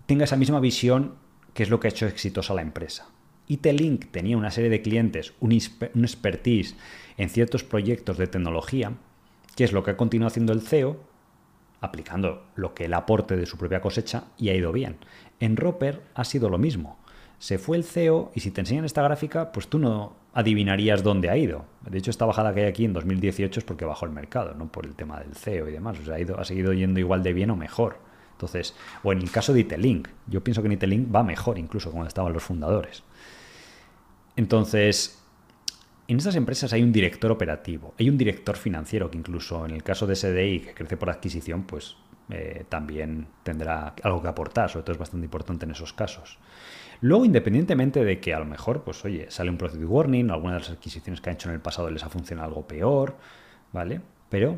tenga 0.05 0.25
esa 0.25 0.35
misma 0.35 0.59
visión 0.59 1.15
que 1.55 1.63
es 1.63 1.71
lo 1.71 1.79
que 1.79 1.87
ha 1.87 1.89
hecho 1.89 2.05
exitosa 2.05 2.53
la 2.53 2.61
empresa. 2.61 3.07
IT-Link 3.47 4.11
tenía 4.11 4.37
una 4.37 4.51
serie 4.51 4.69
de 4.69 4.83
clientes, 4.83 5.33
un, 5.39 5.51
expertise 5.51 6.75
en 7.17 7.29
ciertos 7.29 7.63
proyectos 7.63 8.19
de 8.19 8.27
tecnología, 8.27 8.93
que 9.55 9.63
es 9.63 9.73
lo 9.73 9.83
que 9.83 9.89
ha 9.89 9.97
continuado 9.97 10.27
haciendo 10.27 10.53
el 10.53 10.61
CEO, 10.61 10.97
aplicando 11.81 12.45
lo 12.55 12.75
que 12.75 12.85
el 12.85 12.93
aporte 12.93 13.35
de 13.35 13.47
su 13.47 13.57
propia 13.57 13.81
cosecha 13.81 14.25
y 14.37 14.49
ha 14.49 14.55
ido 14.55 14.71
bien. 14.71 14.97
En 15.39 15.57
Roper 15.57 16.03
ha 16.13 16.23
sido 16.23 16.51
lo 16.51 16.59
mismo 16.59 16.99
se 17.39 17.57
fue 17.57 17.77
el 17.77 17.85
CEO 17.85 18.31
y 18.35 18.41
si 18.41 18.51
te 18.51 18.61
enseñan 18.61 18.85
esta 18.85 19.01
gráfica, 19.01 19.51
pues 19.51 19.67
tú 19.67 19.79
no 19.79 20.13
adivinarías 20.33 21.01
dónde 21.01 21.29
ha 21.29 21.37
ido. 21.37 21.65
De 21.89 21.97
hecho, 21.97 22.11
esta 22.11 22.25
bajada 22.25 22.53
que 22.53 22.61
hay 22.61 22.67
aquí 22.67 22.85
en 22.85 22.93
2018 22.93 23.61
es 23.61 23.65
porque 23.65 23.85
bajó 23.85 24.05
el 24.05 24.11
mercado, 24.11 24.53
no 24.53 24.67
por 24.71 24.85
el 24.85 24.93
tema 24.93 25.19
del 25.19 25.33
CEO 25.35 25.69
y 25.69 25.71
demás. 25.71 25.97
Ha, 26.09 26.19
ido, 26.19 26.39
ha 26.39 26.43
seguido 26.43 26.73
yendo 26.73 26.99
igual 26.99 27.23
de 27.23 27.33
bien 27.33 27.49
o 27.49 27.55
mejor. 27.55 27.97
Entonces, 28.33 28.75
o 29.03 29.11
en 29.13 29.19
el 29.19 29.31
caso 29.31 29.53
de 29.53 29.61
Itelink, 29.61 30.09
yo 30.27 30.43
pienso 30.43 30.61
que 30.61 30.67
en 30.67 30.73
Itelink 30.73 31.13
va 31.13 31.23
mejor 31.23 31.57
incluso 31.57 31.91
cuando 31.91 32.09
estaban 32.09 32.33
los 32.33 32.43
fundadores. 32.43 33.03
Entonces, 34.35 35.21
en 36.07 36.17
estas 36.17 36.35
empresas 36.35 36.73
hay 36.73 36.83
un 36.83 36.91
director 36.91 37.31
operativo, 37.31 37.93
hay 37.99 38.09
un 38.09 38.17
director 38.17 38.57
financiero 38.57 39.09
que 39.09 39.17
incluso 39.17 39.65
en 39.65 39.71
el 39.71 39.83
caso 39.83 40.07
de 40.07 40.15
SDI, 40.15 40.59
que 40.59 40.73
crece 40.73 40.97
por 40.97 41.09
adquisición, 41.09 41.63
pues 41.63 41.95
eh, 42.29 42.65
también 42.69 43.27
tendrá 43.43 43.93
algo 44.03 44.21
que 44.21 44.27
aportar, 44.27 44.69
sobre 44.69 44.83
todo 44.83 44.93
es 44.93 44.99
bastante 44.99 45.25
importante 45.25 45.65
en 45.65 45.71
esos 45.71 45.93
casos. 45.93 46.37
Luego, 47.01 47.25
independientemente 47.25 48.03
de 48.03 48.19
que 48.19 48.33
a 48.33 48.39
lo 48.39 48.45
mejor, 48.45 48.83
pues 48.83 49.03
oye, 49.05 49.27
sale 49.29 49.49
un 49.49 49.57
procedure 49.57 49.85
warning, 49.85 50.31
alguna 50.31 50.55
de 50.55 50.59
las 50.59 50.69
adquisiciones 50.69 51.21
que 51.21 51.29
han 51.29 51.35
hecho 51.35 51.49
en 51.49 51.55
el 51.55 51.61
pasado 51.61 51.89
les 51.89 52.03
ha 52.03 52.09
funcionado 52.09 52.49
algo 52.49 52.67
peor, 52.67 53.15
¿vale? 53.71 54.01
Pero 54.29 54.57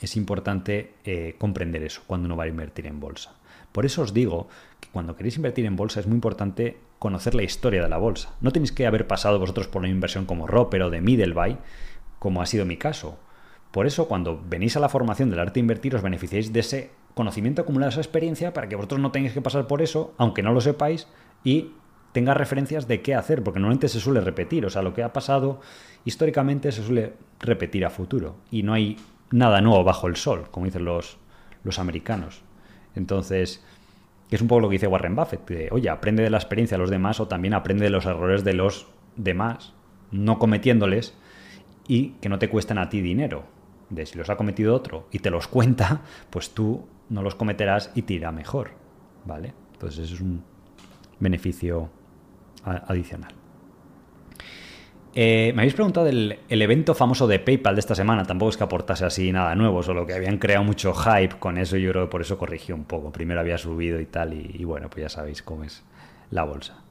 es 0.00 0.16
importante 0.16 0.94
eh, 1.04 1.36
comprender 1.38 1.82
eso 1.84 2.02
cuando 2.06 2.26
uno 2.26 2.36
va 2.36 2.44
a 2.44 2.48
invertir 2.48 2.86
en 2.86 2.98
bolsa. 2.98 3.34
Por 3.70 3.86
eso 3.86 4.02
os 4.02 4.12
digo 4.12 4.48
que 4.80 4.88
cuando 4.88 5.16
queréis 5.16 5.36
invertir 5.36 5.66
en 5.66 5.76
bolsa 5.76 6.00
es 6.00 6.06
muy 6.06 6.16
importante 6.16 6.78
conocer 6.98 7.34
la 7.34 7.42
historia 7.42 7.82
de 7.82 7.88
la 7.88 7.98
bolsa. 7.98 8.34
No 8.40 8.50
tenéis 8.50 8.72
que 8.72 8.86
haber 8.86 9.06
pasado 9.06 9.38
vosotros 9.38 9.68
por 9.68 9.80
una 9.80 9.88
inversión 9.88 10.26
como 10.26 10.46
Roper 10.46 10.82
o 10.82 10.90
de 10.90 11.00
Middleby, 11.00 11.58
como 12.18 12.42
ha 12.42 12.46
sido 12.46 12.64
mi 12.64 12.76
caso. 12.76 13.18
Por 13.70 13.86
eso, 13.86 14.06
cuando 14.06 14.40
venís 14.48 14.76
a 14.76 14.80
la 14.80 14.88
formación 14.88 15.30
del 15.30 15.40
arte 15.40 15.54
de 15.54 15.60
invertir, 15.60 15.96
os 15.96 16.02
beneficiáis 16.02 16.52
de 16.52 16.60
ese 16.60 16.90
conocimiento 17.14 17.62
acumulado, 17.62 17.90
esa 17.90 18.00
experiencia, 18.00 18.52
para 18.52 18.68
que 18.68 18.76
vosotros 18.76 19.00
no 19.00 19.12
tengáis 19.12 19.32
que 19.32 19.40
pasar 19.40 19.66
por 19.66 19.82
eso, 19.82 20.14
aunque 20.18 20.42
no 20.42 20.52
lo 20.52 20.60
sepáis, 20.60 21.08
y 21.44 21.72
tenga 22.12 22.34
referencias 22.34 22.86
de 22.86 23.02
qué 23.02 23.14
hacer, 23.14 23.42
porque 23.42 23.60
normalmente 23.60 23.88
se 23.88 24.00
suele 24.00 24.20
repetir, 24.20 24.66
o 24.66 24.70
sea, 24.70 24.82
lo 24.82 24.94
que 24.94 25.02
ha 25.02 25.12
pasado 25.12 25.60
históricamente 26.04 26.72
se 26.72 26.82
suele 26.82 27.14
repetir 27.40 27.84
a 27.84 27.90
futuro, 27.90 28.36
y 28.50 28.62
no 28.62 28.72
hay 28.72 28.96
nada 29.30 29.60
nuevo 29.60 29.84
bajo 29.84 30.06
el 30.06 30.16
sol, 30.16 30.48
como 30.50 30.66
dicen 30.66 30.84
los, 30.84 31.18
los 31.62 31.78
americanos. 31.78 32.42
Entonces, 32.94 33.64
es 34.30 34.40
un 34.40 34.48
poco 34.48 34.62
lo 34.62 34.68
que 34.68 34.74
dice 34.74 34.86
Warren 34.86 35.16
Buffett, 35.16 35.70
oye, 35.72 35.88
aprende 35.88 36.22
de 36.22 36.30
la 36.30 36.38
experiencia 36.38 36.76
de 36.76 36.80
los 36.80 36.90
demás 36.90 37.20
o 37.20 37.28
también 37.28 37.54
aprende 37.54 37.84
de 37.84 37.90
los 37.90 38.06
errores 38.06 38.44
de 38.44 38.54
los 38.54 38.86
demás, 39.16 39.72
no 40.10 40.38
cometiéndoles 40.38 41.14
y 41.86 42.10
que 42.20 42.28
no 42.28 42.38
te 42.38 42.48
cuesten 42.48 42.78
a 42.78 42.88
ti 42.88 43.00
dinero 43.00 43.44
de 43.90 44.06
si 44.06 44.18
los 44.18 44.30
ha 44.30 44.36
cometido 44.36 44.74
otro 44.74 45.08
y 45.10 45.18
te 45.18 45.30
los 45.30 45.48
cuenta, 45.48 46.02
pues 46.30 46.50
tú 46.50 46.86
no 47.08 47.22
los 47.22 47.34
cometerás 47.34 47.90
y 47.94 48.02
te 48.02 48.14
irá 48.14 48.32
mejor. 48.32 48.72
¿Vale? 49.24 49.54
Entonces 49.72 50.04
eso 50.04 50.14
es 50.14 50.20
un 50.20 50.44
beneficio 51.18 51.90
adicional. 52.64 53.32
Eh, 55.16 55.52
me 55.54 55.62
habéis 55.62 55.74
preguntado 55.74 56.06
del 56.06 56.40
el 56.48 56.62
evento 56.62 56.92
famoso 56.92 57.28
de 57.28 57.38
PayPal 57.38 57.76
de 57.76 57.80
esta 57.80 57.94
semana. 57.94 58.24
Tampoco 58.24 58.50
es 58.50 58.56
que 58.56 58.64
aportase 58.64 59.04
así 59.04 59.30
nada 59.30 59.54
nuevo, 59.54 59.82
solo 59.82 60.06
que 60.06 60.14
habían 60.14 60.38
creado 60.38 60.64
mucho 60.64 60.92
hype 60.92 61.36
con 61.38 61.56
eso 61.56 61.76
yo 61.76 61.92
creo 61.92 62.06
que 62.06 62.10
por 62.10 62.20
eso 62.20 62.36
corrigió 62.36 62.74
un 62.74 62.84
poco. 62.84 63.12
Primero 63.12 63.40
había 63.40 63.58
subido 63.58 64.00
y 64.00 64.06
tal, 64.06 64.34
y, 64.34 64.64
bueno, 64.64 64.90
pues 64.90 65.02
ya 65.02 65.08
sabéis 65.08 65.42
cómo 65.42 65.64
es 65.64 65.84
la 66.30 66.42
bolsa. 66.42 66.82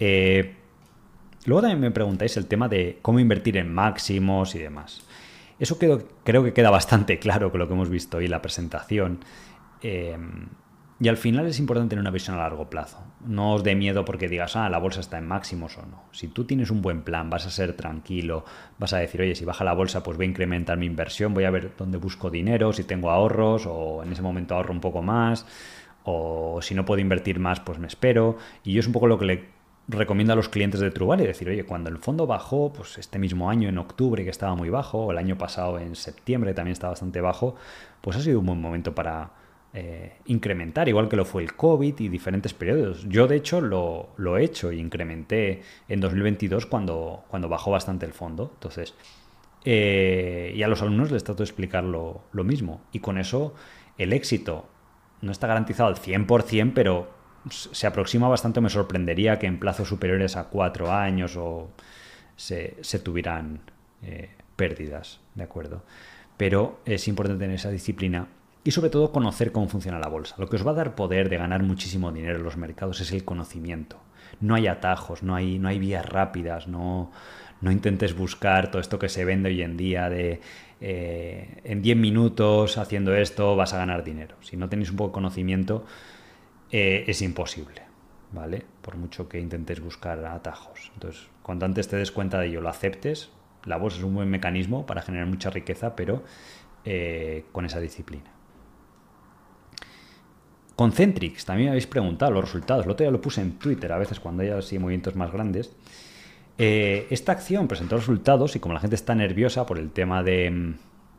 Eh, 0.00 0.56
luego 1.46 1.62
también 1.62 1.80
me 1.80 1.90
preguntáis 1.92 2.36
el 2.36 2.46
tema 2.46 2.68
de 2.68 2.98
cómo 3.02 3.20
invertir 3.20 3.56
en 3.56 3.72
máximos 3.72 4.56
y 4.56 4.58
demás. 4.58 5.03
Eso 5.58 5.78
creo 5.78 6.44
que 6.44 6.52
queda 6.52 6.70
bastante 6.70 7.18
claro 7.20 7.50
con 7.50 7.60
lo 7.60 7.68
que 7.68 7.74
hemos 7.74 7.88
visto 7.88 8.18
hoy 8.18 8.26
en 8.26 8.30
la 8.30 8.42
presentación. 8.42 9.20
Eh, 9.82 10.16
y 11.00 11.08
al 11.08 11.16
final 11.16 11.46
es 11.46 11.58
importante 11.58 11.90
tener 11.90 12.00
una 12.00 12.12
visión 12.12 12.36
a 12.36 12.40
largo 12.40 12.70
plazo. 12.70 13.02
No 13.26 13.54
os 13.54 13.64
dé 13.64 13.74
miedo 13.74 14.04
porque 14.04 14.28
digas, 14.28 14.54
ah, 14.54 14.70
la 14.70 14.78
bolsa 14.78 15.00
está 15.00 15.18
en 15.18 15.26
máximos 15.26 15.76
o 15.76 15.82
no. 15.82 16.04
Si 16.12 16.28
tú 16.28 16.44
tienes 16.44 16.70
un 16.70 16.82
buen 16.82 17.02
plan, 17.02 17.30
vas 17.30 17.46
a 17.46 17.50
ser 17.50 17.74
tranquilo, 17.74 18.44
vas 18.78 18.92
a 18.92 18.98
decir, 18.98 19.20
oye, 19.20 19.34
si 19.34 19.44
baja 19.44 19.64
la 19.64 19.74
bolsa, 19.74 20.04
pues 20.04 20.16
voy 20.16 20.26
a 20.26 20.30
incrementar 20.30 20.78
mi 20.78 20.86
inversión, 20.86 21.34
voy 21.34 21.44
a 21.44 21.50
ver 21.50 21.72
dónde 21.76 21.98
busco 21.98 22.30
dinero, 22.30 22.72
si 22.72 22.84
tengo 22.84 23.10
ahorros 23.10 23.66
o 23.66 24.04
en 24.04 24.12
ese 24.12 24.22
momento 24.22 24.54
ahorro 24.54 24.72
un 24.72 24.80
poco 24.80 25.02
más, 25.02 25.46
o 26.04 26.62
si 26.62 26.74
no 26.74 26.84
puedo 26.84 27.00
invertir 27.00 27.40
más, 27.40 27.58
pues 27.58 27.78
me 27.78 27.88
espero. 27.88 28.38
Y 28.62 28.72
yo 28.72 28.80
es 28.80 28.86
un 28.86 28.92
poco 28.92 29.08
lo 29.08 29.18
que 29.18 29.24
le 29.24 29.53
recomiendo 29.88 30.32
a 30.32 30.36
los 30.36 30.48
clientes 30.48 30.80
de 30.80 30.90
Trubal 30.90 31.20
y 31.20 31.26
decir, 31.26 31.48
oye, 31.48 31.64
cuando 31.64 31.90
el 31.90 31.98
fondo 31.98 32.26
bajó, 32.26 32.72
pues 32.72 32.98
este 32.98 33.18
mismo 33.18 33.50
año 33.50 33.68
en 33.68 33.78
octubre 33.78 34.24
que 34.24 34.30
estaba 34.30 34.54
muy 34.54 34.70
bajo, 34.70 35.06
o 35.06 35.12
el 35.12 35.18
año 35.18 35.36
pasado 35.36 35.78
en 35.78 35.94
septiembre 35.94 36.54
también 36.54 36.72
estaba 36.72 36.92
bastante 36.92 37.20
bajo, 37.20 37.56
pues 38.00 38.16
ha 38.16 38.20
sido 38.20 38.40
un 38.40 38.46
buen 38.46 38.60
momento 38.60 38.94
para 38.94 39.30
eh, 39.76 40.18
incrementar, 40.26 40.88
igual 40.88 41.08
que 41.08 41.16
lo 41.16 41.24
fue 41.24 41.42
el 41.42 41.54
COVID 41.54 41.98
y 41.98 42.08
diferentes 42.08 42.54
periodos. 42.54 43.04
Yo, 43.08 43.26
de 43.26 43.36
hecho, 43.36 43.60
lo, 43.60 44.36
he 44.36 44.44
hecho 44.44 44.70
y 44.70 44.78
incrementé 44.78 45.62
en 45.88 46.00
2022 46.00 46.66
cuando, 46.66 47.24
cuando 47.28 47.48
bajó 47.48 47.72
bastante 47.72 48.06
el 48.06 48.12
fondo. 48.12 48.52
Entonces, 48.54 48.94
eh, 49.64 50.52
y 50.54 50.62
a 50.62 50.68
los 50.68 50.80
alumnos 50.82 51.10
les 51.10 51.24
trato 51.24 51.38
de 51.38 51.48
explicar 51.48 51.82
lo, 51.82 52.22
mismo. 52.32 52.82
Y 52.92 53.00
con 53.00 53.18
eso, 53.18 53.54
el 53.98 54.12
éxito 54.12 54.68
no 55.22 55.32
está 55.32 55.46
garantizado 55.46 55.88
al 55.88 55.96
100%, 55.96 56.72
pero 56.74 57.08
se 57.50 57.86
aproxima 57.86 58.28
bastante. 58.28 58.60
Me 58.60 58.70
sorprendería 58.70 59.38
que 59.38 59.46
en 59.46 59.58
plazos 59.58 59.88
superiores 59.88 60.36
a 60.36 60.44
cuatro 60.44 60.92
años 60.92 61.36
o 61.36 61.70
se, 62.36 62.76
tuvieran 63.02 63.60
eh, 64.02 64.30
pérdidas, 64.56 65.20
¿de 65.34 65.44
acuerdo? 65.44 65.82
Pero 66.36 66.80
es 66.84 67.06
importante 67.08 67.44
tener 67.44 67.56
esa 67.56 67.70
disciplina 67.70 68.28
y 68.64 68.70
sobre 68.70 68.90
todo 68.90 69.12
conocer 69.12 69.52
cómo 69.52 69.68
funciona 69.68 69.98
la 69.98 70.08
bolsa. 70.08 70.34
Lo 70.38 70.48
que 70.48 70.56
os 70.56 70.66
va 70.66 70.72
a 70.72 70.74
dar 70.74 70.94
poder 70.94 71.28
de 71.28 71.36
ganar 71.36 71.62
muchísimo 71.62 72.10
dinero 72.12 72.36
en 72.36 72.44
los 72.44 72.56
mercados 72.56 73.00
es 73.00 73.12
el 73.12 73.24
conocimiento. 73.24 73.98
No 74.40 74.54
hay 74.54 74.66
atajos, 74.66 75.22
no 75.22 75.34
hay, 75.34 75.58
no 75.58 75.68
hay 75.68 75.78
vías 75.78 76.04
rápidas, 76.04 76.66
no, 76.66 77.12
no 77.60 77.70
intentes 77.70 78.16
buscar 78.16 78.70
todo 78.70 78.80
esto 78.80 78.98
que 78.98 79.08
se 79.08 79.24
vende 79.24 79.50
hoy 79.50 79.62
en 79.62 79.76
día 79.76 80.08
de 80.08 80.40
eh, 80.80 81.60
en 81.64 81.82
10 81.82 81.96
minutos 81.96 82.78
haciendo 82.78 83.14
esto 83.14 83.54
vas 83.54 83.74
a 83.74 83.78
ganar 83.78 84.02
dinero. 84.02 84.36
Si 84.40 84.56
no 84.56 84.68
tenéis 84.68 84.90
un 84.90 84.96
poco 84.96 85.10
de 85.10 85.14
conocimiento 85.14 85.84
eh, 86.70 87.04
es 87.06 87.22
imposible, 87.22 87.82
¿vale? 88.32 88.64
Por 88.82 88.96
mucho 88.96 89.28
que 89.28 89.40
intentes 89.40 89.80
buscar 89.80 90.24
atajos. 90.24 90.90
Entonces, 90.94 91.28
cuanto 91.42 91.66
antes 91.66 91.88
te 91.88 91.96
des 91.96 92.10
cuenta 92.10 92.38
de 92.40 92.48
ello, 92.48 92.60
lo 92.60 92.68
aceptes, 92.68 93.30
la 93.64 93.76
bolsa 93.76 93.98
es 93.98 94.04
un 94.04 94.14
buen 94.14 94.30
mecanismo 94.30 94.86
para 94.86 95.02
generar 95.02 95.26
mucha 95.26 95.50
riqueza, 95.50 95.96
pero 95.96 96.22
eh, 96.84 97.44
con 97.52 97.64
esa 97.64 97.80
disciplina. 97.80 98.30
Concentrix, 100.76 101.44
también 101.44 101.66
me 101.66 101.70
habéis 101.70 101.86
preguntado 101.86 102.32
los 102.32 102.44
resultados. 102.44 102.84
El 102.84 102.90
otro 102.90 103.04
día 103.04 103.12
lo 103.12 103.20
puse 103.20 103.40
en 103.40 103.52
Twitter, 103.58 103.92
a 103.92 103.98
veces 103.98 104.18
cuando 104.18 104.42
hay 104.42 104.50
así 104.50 104.78
movimientos 104.78 105.14
más 105.14 105.32
grandes. 105.32 105.72
Eh, 106.58 107.06
esta 107.10 107.32
acción 107.32 107.68
presentó 107.68 107.96
resultados 107.96 108.54
y 108.56 108.60
como 108.60 108.74
la 108.74 108.80
gente 108.80 108.96
está 108.96 109.14
nerviosa 109.14 109.66
por 109.66 109.78
el 109.78 109.90
tema 109.90 110.22
de, 110.22 110.74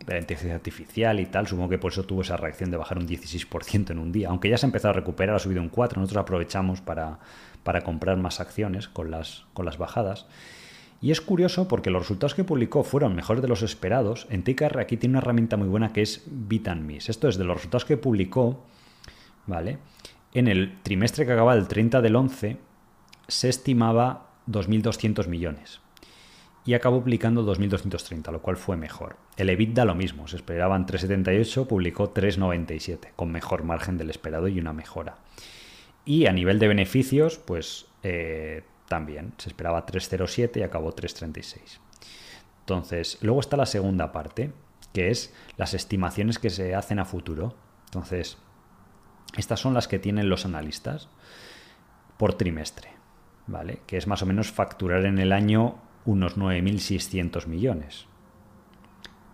mm, 0.05 0.09
la 0.09 0.19
inteligencia 0.19 0.55
artificial 0.55 1.19
y 1.19 1.26
tal, 1.26 1.47
supongo 1.47 1.69
que 1.69 1.77
por 1.77 1.91
eso 1.91 2.03
tuvo 2.03 2.22
esa 2.22 2.38
reacción 2.38 2.72
de 2.72 2.77
bajar 2.77 2.97
un 2.97 3.07
16% 3.07 3.91
en 3.91 3.99
un 3.99 4.11
día. 4.11 4.30
Aunque 4.30 4.49
ya 4.49 4.57
se 4.57 4.65
ha 4.65 4.69
empezado 4.69 4.91
a 4.91 4.93
recuperar, 4.93 5.35
ha 5.35 5.39
subido 5.39 5.61
un 5.61 5.72
4%, 5.72 5.95
nosotros 5.95 6.22
aprovechamos 6.22 6.81
para, 6.81 7.19
para 7.63 7.81
comprar 7.81 8.17
más 8.17 8.39
acciones 8.39 8.88
con 8.88 9.11
las, 9.11 9.45
con 9.53 9.65
las 9.65 9.77
bajadas. 9.77 10.27
Y 11.01 11.11
es 11.11 11.22
curioso 11.22 11.67
porque 11.67 11.91
los 11.91 12.01
resultados 12.03 12.35
que 12.35 12.43
publicó 12.43 12.84
fueron 12.84 13.15
mejores 13.15 13.41
de 13.41 13.47
los 13.47 13.61
esperados. 13.61 14.27
En 14.30 14.43
TKR 14.43 14.80
aquí 14.80 14.97
tiene 14.97 15.13
una 15.13 15.19
herramienta 15.19 15.57
muy 15.57 15.67
buena 15.67 15.93
que 15.93 16.01
es 16.01 16.23
Bit. 16.26 16.67
Esto 17.07 17.27
es 17.27 17.38
de 17.38 17.43
los 17.43 17.57
resultados 17.57 17.85
que 17.85 17.97
publicó 17.97 18.65
¿vale? 19.47 19.77
En 20.34 20.47
el 20.47 20.81
trimestre 20.81 21.26
que 21.26 21.34
acaba 21.34 21.53
el 21.53 21.67
30 21.67 22.01
del 22.01 22.15
11 22.15 22.57
se 23.27 23.49
estimaba 23.49 24.27
2.200 24.47 25.27
millones 25.27 25.80
y 26.66 26.74
acabó 26.74 27.00
publicando 27.00 27.46
2.230, 27.46 28.32
lo 28.32 28.42
cual 28.42 28.58
fue 28.58 28.76
mejor. 28.76 29.18
El 29.38 29.50
EBITDA 29.50 29.86
lo 29.86 29.94
mismo, 29.94 30.28
se 30.28 30.38
esperaban 30.38 30.88
3,78, 30.88 31.68
publicó 31.68 32.12
3,97, 32.14 33.10
con 33.16 33.32
mejor 33.32 33.64
margen 33.64 33.98
del 33.98 34.10
esperado 34.10 34.48
y 34.48 34.60
una 34.60 34.74
mejora. 34.74 35.20
Y 36.06 36.26
a 36.26 36.34
nivel 36.34 36.58
de 36.58 36.68
beneficios, 36.68 37.38
pues 37.38 37.86
eh, 38.02 38.64
también 38.88 39.34
se 39.38 39.50
esperaba 39.50 39.86
3,07 39.86 40.58
y 40.58 40.64
acabó 40.64 40.96
3,36. 40.96 41.80
Entonces, 42.62 43.20
luego 43.22 43.40
está 43.40 43.58
la 43.58 43.68
segunda 43.68 44.12
parte, 44.12 44.52
que 44.92 45.12
es 45.12 45.34
las 45.58 45.76
estimaciones 45.76 46.40
que 46.40 46.50
se 46.50 46.74
hacen 46.74 46.98
a 46.98 47.06
futuro. 47.06 47.56
Entonces, 47.86 48.40
estas 49.38 49.60
son 49.60 49.76
las 49.76 49.88
que 49.88 50.00
tienen 50.00 50.30
los 50.30 50.46
analistas 50.46 51.10
por 52.18 52.34
trimestre, 52.34 52.90
¿vale? 53.46 53.82
Que 53.86 53.98
es 53.98 54.08
más 54.08 54.24
o 54.24 54.26
menos 54.26 54.52
facturar 54.52 55.06
en 55.06 55.20
el 55.20 55.32
año 55.32 55.85
unos 56.06 56.38
9.600 56.38 57.48
millones. 57.48 58.06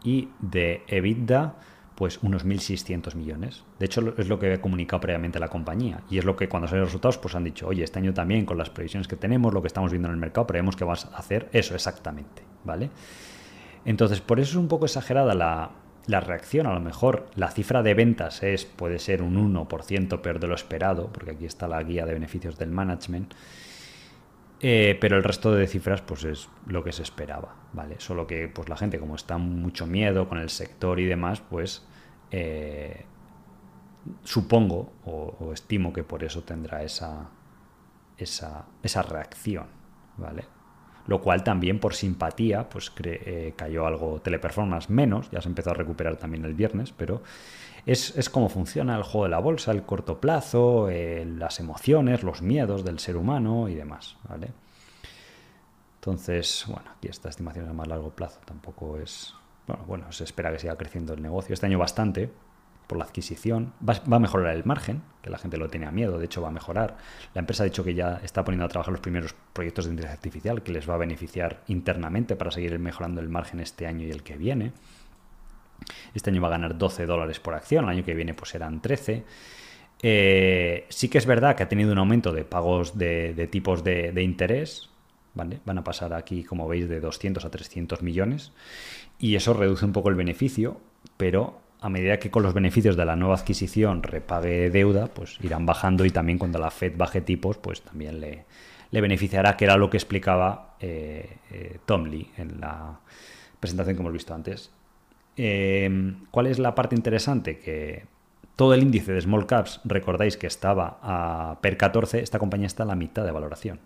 Y 0.03 0.29
de 0.39 0.83
EBITDA, 0.87 1.55
pues 1.95 2.19
unos 2.23 2.45
1.600 2.45 3.13
millones. 3.15 3.63
De 3.77 3.85
hecho, 3.85 4.15
es 4.17 4.27
lo 4.27 4.39
que 4.39 4.53
he 4.53 4.59
comunicado 4.61 5.01
previamente 5.01 5.39
la 5.39 5.49
compañía. 5.49 6.01
Y 6.09 6.17
es 6.17 6.25
lo 6.25 6.35
que 6.35 6.49
cuando 6.49 6.67
salen 6.67 6.81
los 6.81 6.89
resultados, 6.89 7.17
pues 7.17 7.35
han 7.35 7.43
dicho, 7.43 7.67
oye, 7.67 7.83
este 7.83 7.99
año 7.99 8.13
también, 8.13 8.45
con 8.45 8.57
las 8.57 8.69
previsiones 8.69 9.07
que 9.07 9.15
tenemos, 9.15 9.53
lo 9.53 9.61
que 9.61 9.67
estamos 9.67 9.91
viendo 9.91 10.07
en 10.07 10.15
el 10.15 10.19
mercado, 10.19 10.47
prevemos 10.47 10.75
que 10.75 10.83
vas 10.83 11.05
a 11.05 11.17
hacer 11.17 11.49
eso 11.53 11.75
exactamente, 11.75 12.41
¿vale? 12.63 12.89
Entonces, 13.85 14.21
por 14.21 14.39
eso 14.39 14.51
es 14.51 14.55
un 14.55 14.67
poco 14.67 14.85
exagerada 14.85 15.33
la, 15.35 15.71
la 16.07 16.19
reacción, 16.19 16.67
a 16.67 16.73
lo 16.73 16.79
mejor 16.79 17.27
la 17.35 17.51
cifra 17.51 17.83
de 17.83 17.93
ventas 17.93 18.41
es, 18.43 18.65
puede 18.65 18.99
ser 18.99 19.21
un 19.21 19.53
1% 19.53 20.21
peor 20.21 20.39
de 20.39 20.47
lo 20.47 20.55
esperado, 20.55 21.07
porque 21.11 21.31
aquí 21.31 21.45
está 21.45 21.67
la 21.67 21.81
guía 21.83 22.05
de 22.05 22.13
beneficios 22.13 22.57
del 22.57 22.71
management, 22.71 23.33
eh, 24.63 24.95
pero 25.01 25.17
el 25.17 25.23
resto 25.23 25.51
de 25.53 25.65
cifras 25.65 26.01
pues 26.01 26.23
es 26.23 26.49
lo 26.67 26.83
que 26.83 26.91
se 26.91 27.01
esperaba, 27.01 27.55
¿vale? 27.73 27.99
Solo 27.99 28.27
que 28.27 28.47
pues 28.47 28.69
la 28.69 28.77
gente 28.77 28.99
como 28.99 29.15
está 29.15 29.39
mucho 29.39 29.87
miedo 29.87 30.29
con 30.29 30.37
el 30.37 30.51
sector 30.51 30.99
y 30.99 31.05
demás, 31.05 31.41
pues 31.41 31.83
eh, 32.29 33.05
supongo 34.23 34.93
o, 35.05 35.51
estimo 35.51 35.91
que 35.91 36.03
por 36.03 36.23
eso 36.23 36.43
tendrá 36.43 36.83
esa, 36.83 37.29
esa, 38.17 38.65
esa 38.83 39.01
reacción, 39.01 39.65
¿vale? 40.17 40.43
lo 41.07 41.21
cual 41.21 41.43
también 41.43 41.79
por 41.79 41.95
simpatía 41.95 42.69
pues 42.69 42.91
eh, 43.03 43.53
cayó 43.55 43.87
algo 43.87 44.21
teleperformance 44.21 44.89
menos, 44.89 45.29
ya 45.31 45.41
se 45.41 45.49
empezó 45.49 45.71
a 45.71 45.73
recuperar 45.73 46.17
también 46.17 46.45
el 46.45 46.53
viernes, 46.53 46.91
pero 46.91 47.23
es, 47.85 48.15
es 48.17 48.29
como 48.29 48.49
funciona 48.49 48.95
el 48.95 49.03
juego 49.03 49.25
de 49.25 49.31
la 49.31 49.39
bolsa, 49.39 49.71
el 49.71 49.83
corto 49.83 50.19
plazo, 50.19 50.89
eh, 50.89 51.25
las 51.25 51.59
emociones, 51.59 52.23
los 52.23 52.41
miedos 52.41 52.83
del 52.83 52.99
ser 52.99 53.17
humano 53.17 53.69
y 53.69 53.75
demás, 53.75 54.17
¿vale? 54.27 54.51
Entonces, 55.95 56.65
bueno, 56.67 56.89
aquí 56.97 57.07
esta 57.07 57.29
estimación 57.29 57.69
a 57.69 57.73
más 57.73 57.87
largo 57.87 58.09
plazo 58.09 58.39
tampoco 58.45 58.97
es... 58.97 59.35
Bueno, 59.67 59.83
bueno, 59.85 60.11
se 60.11 60.23
espera 60.23 60.51
que 60.51 60.57
siga 60.57 60.75
creciendo 60.75 61.13
el 61.13 61.21
negocio. 61.21 61.53
Este 61.53 61.67
año 61.67 61.77
bastante, 61.77 62.31
por 62.91 62.97
la 62.97 63.05
adquisición. 63.05 63.71
Va, 63.87 64.01
a 64.13 64.19
mejorar 64.19 64.53
el 64.53 64.65
margen, 64.65 65.01
que 65.21 65.29
la 65.29 65.37
gente 65.37 65.55
lo 65.55 65.69
tenía 65.69 65.91
miedo, 65.91 66.19
de 66.19 66.25
hecho 66.25 66.41
va 66.41 66.49
a 66.49 66.51
mejorar. 66.51 66.97
La 67.33 67.39
empresa 67.39 67.63
ha 67.63 67.65
dicho 67.65 67.85
que 67.85 67.93
ya 67.93 68.19
está 68.21 68.43
poniendo 68.43 68.65
a 68.65 68.67
trabajar 68.67 68.91
los 68.91 68.99
primeros 68.99 69.33
proyectos 69.53 69.85
de 69.85 69.91
inteligencia 69.91 70.17
artificial 70.17 70.61
que 70.61 70.73
les 70.73 70.89
va 70.89 70.95
a 70.95 70.97
beneficiar 70.97 71.63
internamente 71.67 72.35
para 72.35 72.51
seguir 72.51 72.77
mejorando 72.79 73.21
el 73.21 73.29
margen 73.29 73.61
este 73.61 73.87
año 73.87 74.05
y 74.05 74.11
el 74.11 74.23
que 74.23 74.35
viene. 74.35 74.73
Este 76.13 76.29
año 76.29 76.41
va 76.41 76.47
a 76.49 76.51
ganar 76.51 76.77
12 76.77 77.05
dólares 77.05 77.39
por 77.39 77.53
acción, 77.53 77.85
el 77.85 77.91
año 77.91 78.05
que 78.05 78.13
viene 78.13 78.33
pues 78.33 78.51
serán 78.51 78.81
13. 78.81 79.23
Eh, 80.03 80.85
sí 80.89 81.09
que 81.09 81.17
es 81.17 81.25
verdad 81.25 81.55
que 81.55 81.63
ha 81.63 81.69
tenido 81.69 81.91
un 81.91 81.97
aumento 81.97 82.31
de 82.31 82.43
pagos 82.43 82.97
de, 82.97 83.47
tipos 83.51 83.83
de, 83.83 84.21
interés. 84.21 84.89
Van 85.33 85.77
a 85.77 85.83
pasar 85.83 86.13
aquí, 86.13 86.43
como 86.43 86.67
veis, 86.67 86.89
de 86.89 86.99
200 86.99 87.45
a 87.45 87.49
300 87.49 88.01
millones 88.01 88.51
y 89.17 89.35
eso 89.35 89.53
reduce 89.53 89.85
un 89.85 89.93
poco 89.93 90.09
el 90.09 90.15
beneficio, 90.15 90.81
pero 91.15 91.61
a 91.79 91.89
medida 91.89 92.19
que 92.19 92.29
con 92.29 92.43
los 92.43 92.53
beneficios 92.53 92.97
de 92.97 93.05
la 93.05 93.15
nueva 93.15 93.35
adquisición 93.35 94.03
repague 94.03 94.69
deuda, 94.69 95.07
pues 95.07 95.37
irán 95.41 95.65
bajando 95.65 96.05
y 96.05 96.09
también 96.09 96.37
cuando 96.37 96.59
la 96.59 96.69
Fed 96.69 96.93
baje 96.97 97.21
tipos, 97.21 97.57
pues 97.57 97.81
también 97.81 98.19
le, 98.19 98.45
beneficiará, 98.91 99.55
que 99.55 99.65
era 99.65 99.77
lo 99.77 99.89
que 99.89 99.97
explicaba 99.97 100.75
eh, 100.79 101.37
eh, 101.51 101.79
Tom 101.85 102.05
Lee 102.05 102.31
en 102.37 102.59
la 102.59 102.99
presentación 103.59 103.95
que 103.95 104.01
hemos 104.01 104.13
visto 104.13 104.33
antes. 104.33 104.71
Em, 105.37 106.25
¿Cuál 106.31 106.47
es 106.47 106.59
la 106.59 106.75
parte 106.75 106.95
interesante? 106.95 107.59
Que 107.59 108.05
todo 108.55 108.73
el 108.73 108.83
índice 108.83 109.13
de 109.13 109.21
small 109.21 109.47
caps, 109.47 109.81
recordáis 109.85 110.37
que 110.37 110.47
estaba 110.47 110.99
a 111.01 111.59
per 111.61 111.77
14, 111.77 112.19
esta 112.19 112.39
compañía 112.39 112.67
está 112.67 112.83
a 112.83 112.85
la 112.85 112.95
mitad 112.95 113.23
de 113.23 113.31
valoración. 113.31 113.79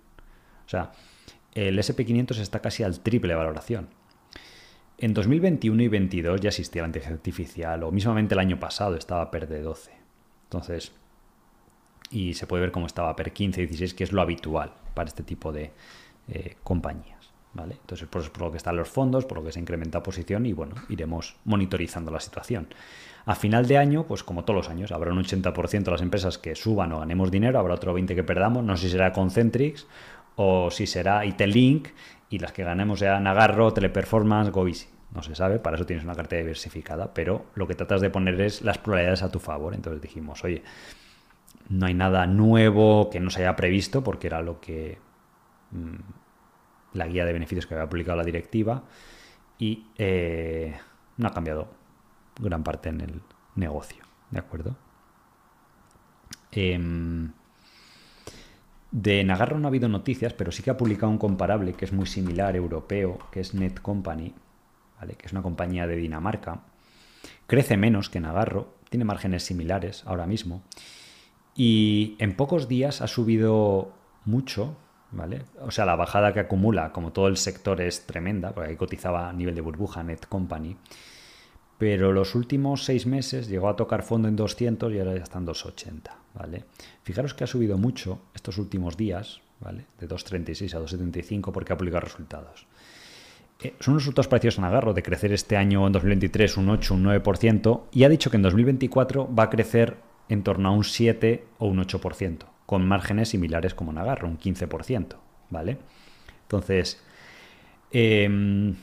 O 0.66 0.70
sea, 0.70 0.92
el 1.54 1.78
SP500 1.80 2.40
está 2.40 2.60
casi 2.60 2.84
al 2.84 3.00
triple 3.00 3.34
de 3.34 3.38
valoración. 3.38 3.90
En 4.98 5.14
2021 5.14 5.82
y 5.84 5.86
2022 5.86 6.42
ya 6.42 6.50
existía 6.50 6.82
la 6.82 6.88
inteligencia 6.88 7.16
artificial, 7.16 7.84
o 7.84 7.92
mismamente 7.92 8.34
el 8.34 8.40
año 8.40 8.60
pasado 8.60 8.96
estaba 8.96 9.30
per 9.30 9.48
de 9.48 9.62
12. 9.62 9.92
Entonces, 10.46 10.94
y 12.12 12.34
se 12.34 12.48
puede 12.48 12.62
ver 12.62 12.72
cómo 12.72 12.86
estaba 12.86 13.16
per 13.16 13.34
15 13.34 13.62
y 13.62 13.66
16, 13.68 13.94
que 13.94 14.04
es 14.04 14.12
lo 14.12 14.22
habitual 14.22 14.74
para 14.94 15.08
este 15.08 15.24
tipo 15.24 15.52
de 15.52 15.72
eh, 16.28 16.56
compañías. 16.64 17.15
¿Vale? 17.56 17.78
Entonces, 17.82 18.08
por, 18.08 18.30
por 18.32 18.44
lo 18.44 18.52
que 18.52 18.58
están 18.58 18.76
los 18.76 18.88
fondos, 18.88 19.26
por 19.26 19.40
lo 19.40 19.44
que 19.44 19.52
se 19.52 19.60
incrementa 19.60 20.04
posición 20.04 20.46
y 20.46 20.54
bueno, 20.54 20.76
iremos 20.90 21.38
monitorizando 21.46 22.12
la 22.12 22.20
situación. 22.20 22.68
A 23.26 23.34
final 23.34 23.68
de 23.68 23.78
año, 23.78 24.06
pues 24.06 24.24
como 24.24 24.44
todos 24.44 24.58
los 24.58 24.70
años, 24.70 24.92
habrá 24.92 25.12
un 25.12 25.24
80% 25.24 25.84
de 25.84 25.92
las 25.92 26.02
empresas 26.02 26.38
que 26.38 26.56
suban 26.56 26.92
o 26.92 27.00
ganemos 27.00 27.32
dinero, 27.32 27.58
habrá 27.58 27.74
otro 27.74 27.98
20% 27.98 28.14
que 28.14 28.24
perdamos, 28.24 28.64
no 28.64 28.78
sé 28.78 28.86
si 28.86 28.92
será 28.92 29.12
Concentrix 29.14 29.88
o 30.36 30.70
si 30.70 30.86
será 30.86 31.26
Itelink 31.26 31.88
y 32.30 32.40
las 32.40 32.52
que 32.52 32.64
ganemos 32.64 33.00
sean 33.00 33.24
Nagarro, 33.24 33.74
Teleperformance, 33.74 34.52
Govisi. 34.52 34.90
No 35.14 35.24
se 35.24 35.34
sabe, 35.34 35.60
para 35.60 35.78
eso 35.78 35.86
tienes 35.86 36.04
una 36.04 36.14
cartera 36.14 36.42
diversificada, 36.42 37.14
pero 37.14 37.46
lo 37.56 37.68
que 37.68 37.76
tratas 37.76 38.02
de 38.02 38.10
poner 38.10 38.40
es 38.42 38.62
las 38.62 38.78
probabilidades 38.78 39.24
a 39.24 39.32
tu 39.32 39.40
favor. 39.40 39.74
Entonces 39.74 40.02
dijimos, 40.02 40.44
oye, 40.44 40.62
no 41.70 41.86
hay 41.86 41.94
nada 41.94 42.28
nuevo 42.28 43.10
que 43.10 43.22
no 43.22 43.30
se 43.30 43.42
haya 43.42 43.56
previsto, 43.56 44.04
porque 44.04 44.28
era 44.28 44.42
lo 44.42 44.60
que 44.60 44.98
mm, 45.72 45.96
la 46.96 47.08
guía 47.08 47.26
de 47.26 47.34
beneficios 47.34 47.68
que 47.68 47.76
había 47.76 47.90
publicado 47.90 48.18
la 48.18 48.24
directiva, 48.24 48.84
y 49.58 49.88
eh, 49.98 50.76
no 51.18 51.28
ha 51.28 51.34
cambiado 51.34 51.68
gran 52.40 52.64
parte 52.64 52.90
en 52.90 53.02
el 53.02 53.22
negocio, 53.56 54.04
¿de 54.32 54.40
acuerdo? 54.40 54.76
Em, 56.52 57.32
de 58.92 59.24
Nagarro 59.24 59.60
no 59.60 59.68
ha 59.68 59.70
habido 59.70 59.90
noticias, 59.90 60.34
pero 60.34 60.52
sí 60.52 60.64
que 60.64 60.70
ha 60.70 60.78
publicado 60.78 61.12
un 61.12 61.18
comparable 61.18 61.74
que 61.74 61.86
es 61.86 61.94
muy 61.94 62.06
similar, 62.06 62.56
europeo, 62.56 63.20
que 63.32 63.42
es 63.42 63.54
Net 63.54 63.82
Company, 63.82 64.34
¿vale? 65.00 65.16
que 65.16 65.26
es 65.26 65.34
una 65.34 65.42
compañía 65.42 65.88
de 65.88 65.98
Dinamarca. 65.98 66.62
Crece 67.48 67.78
menos 67.78 68.10
que 68.10 68.20
Nagarro, 68.20 68.76
tiene 68.90 69.06
márgenes 69.06 69.44
similares 69.44 70.04
ahora 70.06 70.26
mismo. 70.26 70.64
Y 71.56 72.16
en 72.20 72.36
pocos 72.36 72.68
días 72.68 73.02
ha 73.02 73.08
subido 73.08 73.94
mucho, 74.26 74.78
¿vale? 75.12 75.44
O 75.62 75.72
sea, 75.72 75.86
la 75.86 75.96
bajada 75.96 76.34
que 76.34 76.40
acumula, 76.40 76.92
como 76.92 77.12
todo 77.12 77.28
el 77.28 77.38
sector, 77.38 77.82
es 77.82 78.06
tremenda, 78.06 78.52
porque 78.52 78.72
ahí 78.72 78.76
cotizaba 78.76 79.30
a 79.30 79.34
nivel 79.34 79.56
de 79.56 79.62
burbuja 79.62 80.04
Net 80.04 80.26
Company. 80.28 80.78
Pero 81.78 82.14
los 82.14 82.36
últimos 82.36 82.86
seis 82.86 83.06
meses 83.06 83.48
llegó 83.48 83.68
a 83.70 83.76
tocar 83.76 84.04
fondo 84.04 84.28
en 84.28 84.36
200 84.36 84.94
y 84.94 85.00
ahora 85.00 85.16
ya 85.16 85.24
están 85.24 85.46
280. 85.46 86.26
¿vale? 86.36 86.66
Fijaros 87.04 87.34
que 87.34 87.44
ha 87.44 87.48
subido 87.48 87.78
mucho 87.78 88.20
estos 88.34 88.58
últimos 88.58 88.98
días, 88.98 89.42
¿vale? 89.60 89.86
De 90.00 90.08
2.36 90.08 90.74
a 90.76 90.80
2.75 90.80 91.52
porque 91.52 91.74
ha 91.74 91.78
publicado 91.78 92.02
resultados. 92.02 92.68
Eh, 93.62 93.74
son 93.80 93.96
resultados 93.96 94.28
parecidos 94.28 94.60
a 94.60 94.64
Nagarro 94.64 94.94
de 94.94 95.02
crecer 95.02 95.32
este 95.32 95.56
año 95.56 95.88
en 95.88 95.94
2023 95.94 96.58
un 96.58 96.70
8, 96.70 96.94
un 96.94 97.06
9% 97.06 97.84
y 97.94 98.04
ha 98.04 98.10
dicho 98.10 98.30
que 98.30 98.36
en 98.36 98.44
2024 98.44 99.34
va 99.34 99.44
a 99.44 99.50
crecer 99.50 99.98
en 100.28 100.44
torno 100.44 100.70
a 100.70 100.72
un 100.72 100.84
7 100.84 101.46
o 101.60 101.68
un 101.68 101.78
8%, 101.78 102.46
con 102.66 102.88
márgenes 102.88 103.30
similares 103.30 103.74
como 103.74 103.94
Nagarro, 103.94 104.28
un 104.28 104.40
15%, 104.40 105.16
¿vale? 105.50 105.78
Entonces, 106.44 107.04
eh, 107.92 108.74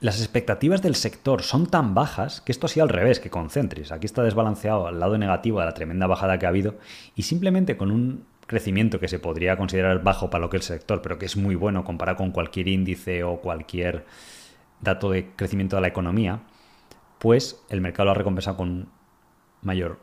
las 0.00 0.20
expectativas 0.20 0.80
del 0.80 0.94
sector 0.94 1.42
son 1.42 1.66
tan 1.66 1.92
bajas 1.92 2.40
que 2.40 2.52
esto 2.52 2.68
ha 2.68 2.82
al 2.82 2.88
revés 2.88 3.18
que 3.18 3.30
Concentris. 3.30 3.90
Aquí 3.90 4.06
está 4.06 4.22
desbalanceado 4.22 4.86
al 4.86 5.00
lado 5.00 5.18
negativo 5.18 5.58
de 5.58 5.66
la 5.66 5.74
tremenda 5.74 6.06
bajada 6.06 6.38
que 6.38 6.46
ha 6.46 6.50
habido 6.50 6.76
y 7.16 7.22
simplemente 7.22 7.76
con 7.76 7.90
un 7.90 8.24
crecimiento 8.46 9.00
que 9.00 9.08
se 9.08 9.18
podría 9.18 9.56
considerar 9.56 10.02
bajo 10.04 10.30
para 10.30 10.42
lo 10.42 10.50
que 10.50 10.58
es 10.58 10.70
el 10.70 10.78
sector, 10.78 11.02
pero 11.02 11.18
que 11.18 11.26
es 11.26 11.36
muy 11.36 11.56
bueno 11.56 11.84
comparado 11.84 12.18
con 12.18 12.30
cualquier 12.30 12.68
índice 12.68 13.24
o 13.24 13.40
cualquier 13.40 14.06
dato 14.80 15.10
de 15.10 15.30
crecimiento 15.34 15.74
de 15.76 15.82
la 15.82 15.88
economía, 15.88 16.42
pues 17.18 17.60
el 17.68 17.80
mercado 17.80 18.06
lo 18.06 18.10
ha 18.12 18.14
recompensado 18.14 18.56
con 18.56 18.88
mayor 19.62 19.98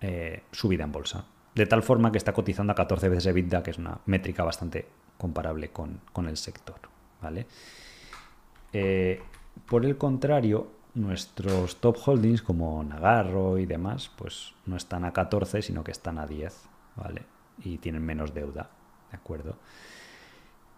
eh, 0.00 0.42
subida 0.52 0.84
en 0.84 0.92
bolsa. 0.92 1.24
De 1.54 1.66
tal 1.66 1.82
forma 1.82 2.12
que 2.12 2.18
está 2.18 2.32
cotizando 2.32 2.72
a 2.72 2.76
14 2.76 3.08
veces 3.08 3.26
EBITDA, 3.26 3.62
que 3.62 3.70
es 3.70 3.78
una 3.78 3.98
métrica 4.06 4.44
bastante 4.44 4.86
comparable 5.16 5.70
con, 5.70 6.00
con 6.12 6.28
el 6.28 6.36
sector. 6.36 6.76
¿vale? 7.22 7.46
Eh, 8.72 9.22
por 9.66 9.86
el 9.86 9.96
contrario, 9.96 10.70
nuestros 10.94 11.76
top 11.76 11.96
holdings 12.04 12.42
como 12.42 12.82
Nagarro 12.84 13.58
y 13.58 13.66
demás, 13.66 14.10
pues 14.16 14.54
no 14.66 14.76
están 14.76 15.04
a 15.04 15.12
14, 15.12 15.62
sino 15.62 15.82
que 15.82 15.92
están 15.92 16.18
a 16.18 16.26
10, 16.26 16.68
¿vale? 16.96 17.22
Y 17.62 17.78
tienen 17.78 18.04
menos 18.04 18.34
deuda, 18.34 18.70
¿de 19.10 19.16
acuerdo? 19.16 19.56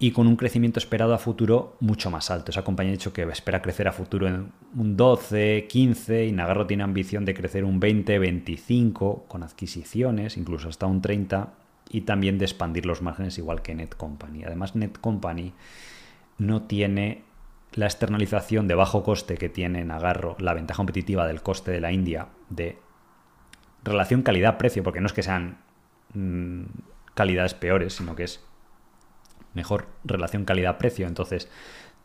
Y 0.00 0.12
con 0.12 0.28
un 0.28 0.36
crecimiento 0.36 0.78
esperado 0.78 1.12
a 1.12 1.18
futuro 1.18 1.76
mucho 1.80 2.08
más 2.10 2.30
alto. 2.30 2.52
Esa 2.52 2.62
compañía 2.62 2.92
ha 2.92 2.96
dicho 2.96 3.12
que 3.12 3.22
espera 3.22 3.62
crecer 3.62 3.88
a 3.88 3.92
futuro 3.92 4.28
en 4.28 4.52
un 4.76 4.96
12, 4.96 5.66
15 5.68 6.26
y 6.26 6.32
Nagarro 6.32 6.66
tiene 6.68 6.84
ambición 6.84 7.24
de 7.24 7.34
crecer 7.34 7.64
un 7.64 7.80
20, 7.80 8.18
25 8.18 9.24
con 9.26 9.42
adquisiciones, 9.42 10.36
incluso 10.36 10.68
hasta 10.68 10.86
un 10.86 11.02
30 11.02 11.52
y 11.90 12.02
también 12.02 12.38
de 12.38 12.44
expandir 12.44 12.86
los 12.86 13.02
márgenes 13.02 13.38
igual 13.38 13.62
que 13.62 13.74
Net 13.74 13.96
Company. 13.96 14.44
Además, 14.44 14.76
Net 14.76 14.98
Company 15.00 15.52
no 16.38 16.62
tiene 16.62 17.24
la 17.74 17.86
externalización 17.86 18.68
de 18.68 18.74
bajo 18.74 19.02
coste 19.02 19.36
que 19.36 19.48
tiene 19.48 19.84
Nagarro, 19.84 20.36
la 20.38 20.54
ventaja 20.54 20.78
competitiva 20.78 21.26
del 21.26 21.42
coste 21.42 21.70
de 21.70 21.80
la 21.80 21.92
India 21.92 22.28
de 22.48 22.78
relación 23.84 24.22
calidad-precio, 24.22 24.82
porque 24.82 25.00
no 25.00 25.06
es 25.06 25.12
que 25.12 25.22
sean 25.22 25.58
mm, 26.14 26.62
calidades 27.14 27.54
peores, 27.54 27.94
sino 27.94 28.14
que 28.14 28.24
es 28.24 28.44
mejor 29.58 29.86
relación 30.04 30.44
calidad-precio. 30.44 31.06
Entonces, 31.06 31.48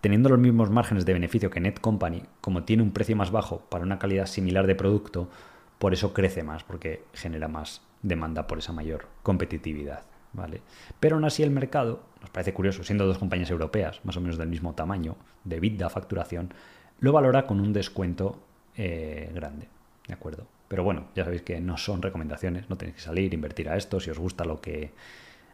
teniendo 0.01 0.29
los 0.29 0.39
mismos 0.39 0.71
márgenes 0.71 1.05
de 1.05 1.13
beneficio 1.13 1.51
que 1.51 1.61
Net 1.61 1.79
Company, 1.79 2.23
como 2.41 2.63
tiene 2.63 2.83
un 2.83 2.91
precio 2.91 3.15
más 3.15 3.31
bajo 3.31 3.59
para 3.69 3.85
una 3.85 3.99
calidad 3.99 4.25
similar 4.25 4.67
de 4.67 4.75
producto, 4.75 5.29
por 5.77 5.93
eso 5.93 6.13
crece 6.13 6.43
más, 6.43 6.63
porque 6.63 7.03
genera 7.13 7.47
más 7.47 7.81
demanda 8.01 8.47
por 8.47 8.57
esa 8.57 8.73
mayor 8.73 9.07
competitividad. 9.21 10.03
¿vale? 10.33 10.61
Pero 10.99 11.15
aún 11.15 11.25
así 11.25 11.43
el 11.43 11.51
mercado, 11.51 12.01
nos 12.21 12.31
parece 12.31 12.53
curioso, 12.53 12.83
siendo 12.83 13.05
dos 13.05 13.19
compañías 13.19 13.51
europeas, 13.51 14.01
más 14.03 14.17
o 14.17 14.21
menos 14.21 14.37
del 14.37 14.49
mismo 14.49 14.73
tamaño, 14.73 15.15
de 15.43 15.59
vida, 15.59 15.89
facturación, 15.89 16.53
lo 16.99 17.11
valora 17.11 17.45
con 17.45 17.59
un 17.59 17.71
descuento 17.71 18.41
eh, 18.75 19.31
grande, 19.33 19.67
¿de 20.07 20.13
acuerdo? 20.13 20.47
Pero 20.67 20.83
bueno, 20.83 21.05
ya 21.15 21.23
sabéis 21.23 21.43
que 21.43 21.61
no 21.61 21.77
son 21.77 22.01
recomendaciones, 22.01 22.69
no 22.69 22.77
tenéis 22.77 22.95
que 22.95 23.03
salir, 23.03 23.33
invertir 23.33 23.69
a 23.69 23.77
esto, 23.77 23.99
si 23.99 24.09
os 24.09 24.17
gusta 24.17 24.43
lo 24.43 24.59
que 24.59 24.91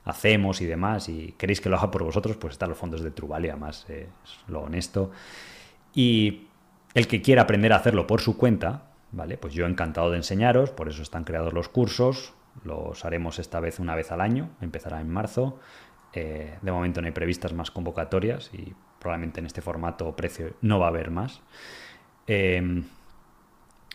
hacemos 0.10 0.62
y 0.62 0.66
demás 0.66 1.10
y 1.10 1.34
queréis 1.38 1.62
que 1.62 1.70
lo 1.70 1.78
haga 1.78 1.92
por 1.92 2.04
vosotros, 2.04 2.38
pues 2.38 2.54
están 2.54 2.70
los 2.70 2.78
fondos 2.78 3.02
de 3.02 3.12
Truvalia, 3.12 3.56
más 3.56 3.90
es 3.90 4.08
lo 4.48 4.62
honesto. 4.62 5.12
Y 5.94 6.48
el 6.94 7.08
que 7.08 7.22
quiera 7.22 7.44
aprender 7.44 7.74
a 7.74 7.78
hacerlo 7.78 8.08
por 8.08 8.22
su 8.22 8.38
cuenta, 8.38 8.92
¿vale? 9.12 9.38
Pues 9.38 9.54
yo 9.54 9.66
encantado 9.66 10.12
de 10.12 10.18
enseñaros, 10.18 10.72
por 10.72 10.90
eso 10.90 11.02
están 11.02 11.24
creados 11.24 11.54
los 11.54 11.70
cursos, 11.70 12.34
los 12.64 13.06
haremos 13.06 13.40
esta 13.40 13.60
vez 13.60 13.80
una 13.80 13.96
vez 13.96 14.12
al 14.12 14.22
año, 14.22 14.50
empezará 14.62 15.02
en 15.02 15.10
marzo. 15.10 15.60
Eh, 16.14 16.58
de 16.62 16.72
momento 16.72 17.02
no 17.02 17.08
hay 17.08 17.14
previstas 17.14 17.54
más 17.54 17.70
convocatorias 17.72 18.50
y 18.54 18.74
probablemente 19.00 19.40
en 19.40 19.46
este 19.46 19.62
formato 19.62 20.08
o 20.08 20.16
precio 20.16 20.54
no 20.62 20.80
va 20.80 20.88
a 20.88 20.90
haber 20.90 21.12
más. 21.12 21.42
Em, 22.28 22.84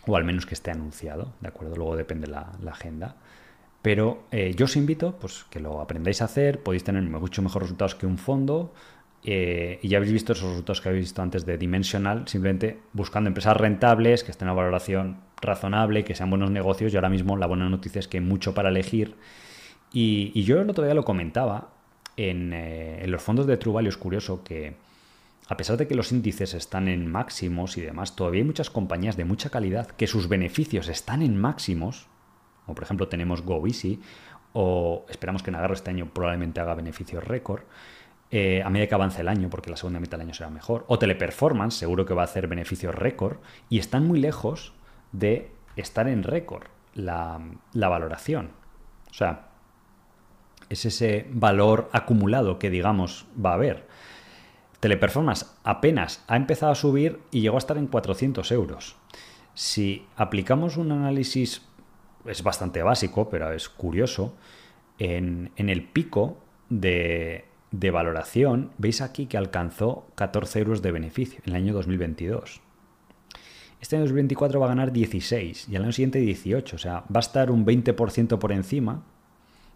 o 0.06 0.16
al 0.16 0.24
menos 0.24 0.46
que 0.46 0.54
esté 0.54 0.70
anunciado, 0.70 1.32
¿de 1.40 1.48
acuerdo? 1.48 1.76
Luego 1.76 1.96
depende 1.96 2.26
la, 2.26 2.52
agenda. 2.70 3.16
Pero 3.84 4.22
eh, 4.30 4.54
yo 4.56 4.64
os 4.64 4.76
invito 4.76 5.14
pues, 5.20 5.44
que 5.50 5.60
lo 5.60 5.82
aprendáis 5.82 6.22
a 6.22 6.24
hacer, 6.24 6.62
podéis 6.62 6.84
tener 6.84 7.02
mucho 7.02 7.42
mejores 7.42 7.68
resultados 7.68 7.94
que 7.94 8.06
un 8.06 8.16
fondo. 8.16 8.72
Eh, 9.22 9.78
y 9.82 9.88
ya 9.88 9.98
habéis 9.98 10.14
visto 10.14 10.32
esos 10.32 10.48
resultados 10.48 10.80
que 10.80 10.88
habéis 10.88 11.04
visto 11.04 11.20
antes 11.20 11.44
de 11.44 11.58
Dimensional, 11.58 12.26
simplemente 12.26 12.78
buscando 12.94 13.28
empresas 13.28 13.54
rentables, 13.54 14.24
que 14.24 14.30
estén 14.30 14.48
a 14.48 14.54
valoración 14.54 15.18
razonable, 15.38 16.02
que 16.02 16.14
sean 16.14 16.30
buenos 16.30 16.50
negocios 16.50 16.94
y 16.94 16.96
ahora 16.96 17.10
mismo 17.10 17.36
la 17.36 17.46
buena 17.46 17.68
noticia 17.68 17.98
es 17.98 18.08
que 18.08 18.16
hay 18.16 18.24
mucho 18.24 18.54
para 18.54 18.70
elegir. 18.70 19.16
Y, 19.92 20.42
yo 20.44 20.62
el 20.62 20.70
otro 20.70 20.84
día 20.84 20.94
lo 20.94 21.04
comentaba, 21.04 21.74
en, 22.16 22.52
eh, 22.54 23.04
los 23.06 23.22
fondos 23.22 23.46
de 23.46 23.58
True 23.58 23.74
Value 23.74 23.90
es 23.90 23.98
curioso 23.98 24.42
que 24.44 24.76
a 25.46 25.58
pesar 25.58 25.76
de 25.76 25.86
que 25.86 25.94
los 25.94 26.10
índices 26.10 26.54
están 26.54 26.88
en 26.88 27.06
máximos 27.06 27.76
y 27.76 27.82
demás, 27.82 28.16
todavía 28.16 28.40
hay 28.40 28.46
muchas 28.46 28.70
compañías 28.70 29.18
de 29.18 29.26
mucha 29.26 29.50
calidad 29.50 29.88
que 29.88 30.06
sus 30.06 30.26
beneficios 30.26 30.88
están 30.88 31.20
en 31.20 31.36
máximos, 31.36 32.06
como 32.64 32.74
por 32.74 32.84
ejemplo 32.84 33.08
tenemos 33.08 33.42
GoEasy, 33.42 34.00
o 34.52 35.04
esperamos 35.08 35.42
que 35.42 35.50
Nagarro 35.50 35.74
este 35.74 35.90
año 35.90 36.08
probablemente 36.12 36.60
haga 36.60 36.74
beneficios 36.74 37.24
récord, 37.24 37.62
eh, 38.30 38.62
a 38.64 38.70
medida 38.70 38.88
que 38.88 38.94
avance 38.94 39.20
el 39.20 39.28
año, 39.28 39.50
porque 39.50 39.70
la 39.70 39.76
segunda 39.76 40.00
mitad 40.00 40.18
del 40.18 40.26
año 40.26 40.34
será 40.34 40.50
mejor, 40.50 40.84
o 40.88 40.98
Teleperformance, 40.98 41.78
seguro 41.78 42.06
que 42.06 42.14
va 42.14 42.22
a 42.22 42.24
hacer 42.24 42.46
beneficios 42.46 42.94
récord, 42.94 43.38
y 43.68 43.78
están 43.78 44.06
muy 44.06 44.20
lejos 44.20 44.72
de 45.12 45.50
estar 45.76 46.08
en 46.08 46.22
récord 46.22 46.64
la, 46.94 47.40
valoración. 47.72 48.50
O 49.10 49.14
sea, 49.14 49.48
es 50.68 50.84
ese 50.84 51.28
valor 51.30 51.88
acumulado 51.92 52.58
que 52.58 52.70
digamos 52.70 53.26
va 53.44 53.50
a 53.50 53.54
haber. 53.54 53.86
Teleperformance 54.80 55.46
apenas 55.62 56.24
ha 56.26 56.36
empezado 56.36 56.72
a 56.72 56.76
subir 56.76 57.20
y 57.30 57.40
llegó 57.40 57.56
a 57.56 57.58
estar 57.58 57.78
en 57.78 57.86
400 57.86 58.50
euros. 58.52 58.96
Si 59.54 60.06
aplicamos 60.16 60.76
un 60.76 60.92
análisis, 60.92 61.62
es 62.26 62.42
bastante 62.42 62.82
básico, 62.82 63.28
pero 63.28 63.52
es 63.52 63.68
curioso, 63.68 64.34
en, 64.98 65.52
el 65.56 65.84
pico 65.84 66.38
de, 66.68 67.44
de, 67.70 67.90
valoración, 67.90 68.70
veis 68.78 69.00
aquí 69.00 69.26
que 69.26 69.36
alcanzó 69.36 70.06
14 70.14 70.60
euros 70.60 70.82
de 70.82 70.92
beneficio 70.92 71.40
en 71.44 71.54
el 71.54 71.62
año 71.62 71.74
2022. 71.74 72.60
Este 73.80 73.96
año 73.96 74.04
2024 74.04 74.60
va 74.60 74.66
a 74.66 74.68
ganar 74.70 74.92
16 74.92 75.68
y 75.68 75.76
al 75.76 75.82
año 75.82 75.92
siguiente 75.92 76.18
18, 76.18 76.76
o 76.76 76.78
sea, 76.78 77.04
va 77.14 77.16
a 77.16 77.18
estar 77.18 77.50
un 77.50 77.66
20% 77.66 78.38
por 78.38 78.52
encima. 78.52 79.04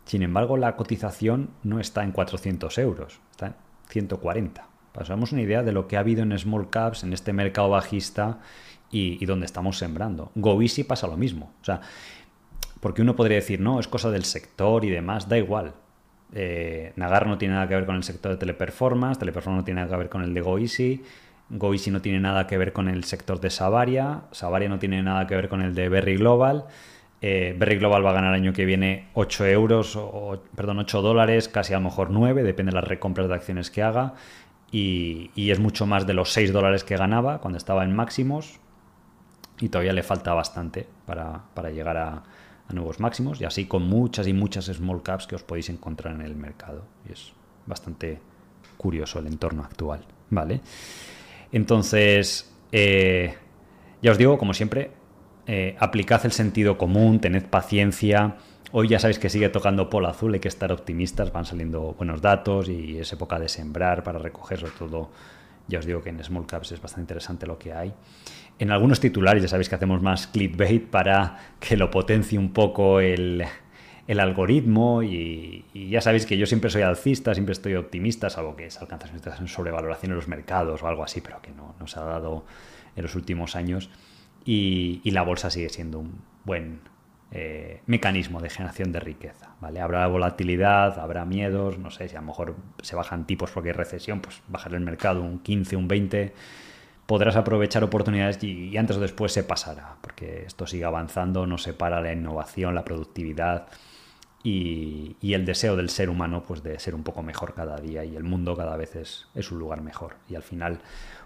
Sin 0.06 0.22
embargo, 0.22 0.56
la 0.56 0.76
cotización 0.76 1.50
no 1.62 1.80
está 1.80 2.04
en 2.04 2.12
400 2.12 2.78
euros, 2.78 3.20
está 3.30 3.56
140. 3.88 4.66
Pasamos 4.92 5.32
una 5.32 5.42
idea 5.42 5.62
de 5.62 5.72
lo 5.72 5.86
que 5.86 5.96
ha 5.96 6.00
habido 6.00 6.22
en 6.22 6.36
small 6.38 6.70
caps, 6.70 7.04
en 7.04 7.12
este 7.12 7.32
mercado 7.32 7.68
bajista 7.68 8.40
y, 8.90 9.24
donde 9.26 9.46
estamos 9.46 9.78
sembrando. 9.78 10.32
GoEasy 10.34 10.84
pasa 10.84 11.06
lo 11.06 11.16
mismo. 11.16 11.52
O 11.60 11.64
sea, 11.64 11.82
porque 12.80 13.02
uno 13.02 13.16
podría 13.16 13.36
decir, 13.36 13.60
no, 13.60 13.80
es 13.80 13.88
cosa 13.88 14.10
del 14.10 14.24
sector 14.24 14.84
y 14.84 14.90
demás, 14.90 15.28
da 15.28 15.38
igual. 15.38 15.74
Eh, 16.32 16.92
Nagar 16.96 17.26
no 17.26 17.38
tiene 17.38 17.54
nada 17.54 17.68
que 17.68 17.74
ver 17.74 17.86
con 17.86 17.96
el 17.96 18.02
sector 18.02 18.32
de 18.32 18.38
teleperformance, 18.38 19.18
teleperformance 19.18 19.62
no 19.62 19.64
tiene 19.64 19.80
nada 19.80 19.92
que 19.92 19.98
ver 19.98 20.08
con 20.08 20.22
el 20.22 20.34
de 20.34 20.40
GoEasy, 20.40 21.02
GoEasy 21.50 21.90
no 21.90 22.02
tiene 22.02 22.20
nada 22.20 22.46
que 22.46 22.58
ver 22.58 22.72
con 22.72 22.88
el 22.88 23.04
sector 23.04 23.40
de 23.40 23.50
Savaria, 23.50 24.22
Savaria 24.32 24.68
no 24.68 24.78
tiene 24.78 25.02
nada 25.02 25.26
que 25.26 25.34
ver 25.34 25.48
con 25.48 25.62
el 25.62 25.74
de 25.74 25.88
Berry 25.88 26.16
Global. 26.16 26.66
Eh, 27.20 27.56
Berry 27.58 27.78
Global 27.78 28.04
va 28.04 28.10
a 28.10 28.12
ganar 28.12 28.34
el 28.34 28.42
año 28.42 28.52
que 28.52 28.64
viene 28.64 29.08
8 29.14 29.46
euros, 29.46 29.96
o, 29.96 30.42
perdón, 30.54 30.78
8 30.78 31.02
dólares, 31.02 31.48
casi 31.48 31.72
a 31.72 31.78
lo 31.78 31.84
mejor 31.84 32.10
9, 32.10 32.42
depende 32.42 32.70
de 32.70 32.76
las 32.76 32.86
recompras 32.86 33.28
de 33.28 33.34
acciones 33.34 33.70
que 33.70 33.82
haga. 33.82 34.14
Y, 34.70 35.30
es 35.50 35.58
mucho 35.58 35.86
más 35.86 36.06
de 36.06 36.12
los 36.12 36.30
6 36.32 36.52
dólares 36.52 36.84
que 36.84 36.96
ganaba 36.96 37.40
cuando 37.40 37.56
estaba 37.56 37.84
en 37.84 37.96
máximos. 37.96 38.60
Y 39.60 39.70
todavía 39.70 39.92
le 39.92 40.02
falta 40.02 40.34
bastante 40.34 40.86
para, 41.06 41.70
llegar 41.72 41.96
a, 41.96 42.22
a, 42.68 42.72
nuevos 42.72 43.00
máximos. 43.00 43.40
Y 43.40 43.44
así 43.44 43.66
con 43.66 43.82
muchas 43.82 44.26
y 44.26 44.32
muchas 44.32 44.66
small 44.66 45.02
caps 45.02 45.26
que 45.26 45.34
os 45.34 45.42
podéis 45.42 45.68
encontrar 45.70 46.14
en 46.14 46.22
el 46.22 46.36
mercado. 46.36 46.84
Y 47.08 47.12
es 47.12 47.32
bastante 47.66 48.20
curioso 48.76 49.18
el 49.18 49.26
entorno 49.26 49.62
actual. 49.62 50.04
¿Vale? 50.30 50.60
Entonces, 51.52 52.52
eh, 52.72 53.34
ya 54.02 54.12
os 54.12 54.18
digo, 54.18 54.38
como 54.38 54.54
siempre, 54.54 54.90
eh, 55.46 55.76
aplicad 55.78 56.24
el 56.26 56.32
sentido 56.32 56.76
común, 56.76 57.20
tened 57.20 57.46
paciencia. 57.46 58.36
Hoy 58.70 58.88
ya 58.88 58.98
sabéis 58.98 59.18
que 59.18 59.30
sigue 59.30 59.48
tocando 59.48 59.88
polo 59.88 60.08
azul, 60.08 60.34
hay 60.34 60.40
que 60.40 60.48
estar 60.48 60.70
optimistas, 60.70 61.32
van 61.32 61.46
saliendo 61.46 61.94
buenos 61.94 62.20
datos 62.20 62.68
y 62.68 62.98
es 62.98 63.10
época 63.14 63.38
de 63.38 63.48
sembrar 63.48 64.02
para 64.02 64.18
recoger, 64.18 64.58
sobre 64.58 64.72
todo, 64.72 65.10
ya 65.66 65.78
os 65.78 65.86
digo 65.86 66.02
que 66.02 66.10
en 66.10 66.22
small 66.22 66.46
caps 66.46 66.72
es 66.72 66.82
bastante 66.82 67.04
interesante 67.04 67.46
lo 67.46 67.58
que 67.58 67.72
hay. 67.72 67.94
En 68.58 68.70
algunos 68.72 69.00
titulares 69.00 69.42
ya 69.42 69.48
sabéis 69.48 69.68
que 69.68 69.76
hacemos 69.76 70.02
más 70.02 70.26
clickbait 70.26 70.84
para 70.84 71.38
que 71.60 71.76
lo 71.76 71.90
potencie 71.90 72.38
un 72.38 72.52
poco 72.52 73.00
el, 73.00 73.44
el 74.08 74.20
algoritmo 74.20 75.02
y, 75.02 75.66
ya 75.74 76.00
sabéis 76.00 76.24
que 76.24 76.38
yo 76.38 76.46
siempre 76.46 76.70
soy 76.70 76.80
alcista, 76.80 77.34
siempre 77.34 77.52
estoy 77.52 77.74
optimista, 77.74 78.30
salvo 78.30 78.56
que 78.56 78.70
se 78.70 78.80
alcanzan 78.80 79.46
sobrevaloración 79.46 80.12
en 80.12 80.16
los 80.16 80.28
mercados 80.28 80.82
o 80.82 80.88
algo 80.88 81.04
así, 81.04 81.20
pero 81.20 81.42
que 81.42 81.50
no, 81.52 81.86
se 81.86 82.00
ha 82.00 82.04
dado 82.04 82.46
en 82.96 83.02
los 83.02 83.14
últimos 83.14 83.54
años. 83.54 83.90
Y, 84.46 85.02
la 85.10 85.22
bolsa 85.22 85.50
sigue 85.50 85.68
siendo 85.68 85.98
un 85.98 86.22
buen 86.44 86.80
eh, 87.32 87.82
mecanismo 87.84 88.40
de 88.40 88.48
generación 88.48 88.92
de 88.92 89.00
riqueza. 89.00 89.50
¿vale? 89.60 89.80
Habrá 89.80 90.06
volatilidad, 90.06 90.98
habrá 90.98 91.26
miedos, 91.26 91.78
no 91.78 91.90
sé 91.90 92.08
si 92.08 92.16
a 92.16 92.20
lo 92.20 92.28
mejor 92.28 92.56
se 92.82 92.96
bajan 92.96 93.26
tipos 93.26 93.50
porque 93.50 93.68
hay 93.68 93.74
recesión, 93.74 94.20
pues 94.20 94.40
bajar 94.48 94.72
el 94.72 94.80
mercado 94.80 95.20
un 95.20 95.38
15, 95.40 95.76
un 95.76 95.86
20 95.86 96.32
podrás 97.08 97.36
aprovechar 97.36 97.82
oportunidades 97.84 98.44
y, 98.44 98.76
antes 98.76 98.98
o 98.98 99.00
después 99.00 99.32
se 99.32 99.42
pasará, 99.42 99.96
porque 100.02 100.44
esto 100.46 100.66
sigue 100.66 100.84
avanzando, 100.84 101.46
no 101.46 101.56
se 101.56 101.72
para 101.72 102.02
la 102.02 102.12
innovación, 102.12 102.74
la 102.74 102.84
productividad, 102.84 103.68
y, 104.42 105.16
el 105.22 105.46
deseo 105.46 105.74
del 105.74 105.88
ser 105.88 106.10
humano 106.10 106.44
pues 106.46 106.62
de 106.62 106.78
ser 106.78 106.94
un 106.94 107.04
poco 107.04 107.22
mejor 107.22 107.54
cada 107.54 107.78
día 107.78 108.04
y 108.04 108.14
el 108.14 108.24
mundo 108.24 108.54
cada 108.54 108.76
vez 108.76 108.94
es, 108.94 109.50
un 109.50 109.58
lugar 109.58 109.80
mejor. 109.80 110.16
Y 110.28 110.34
al 110.34 110.42
final 110.42 110.80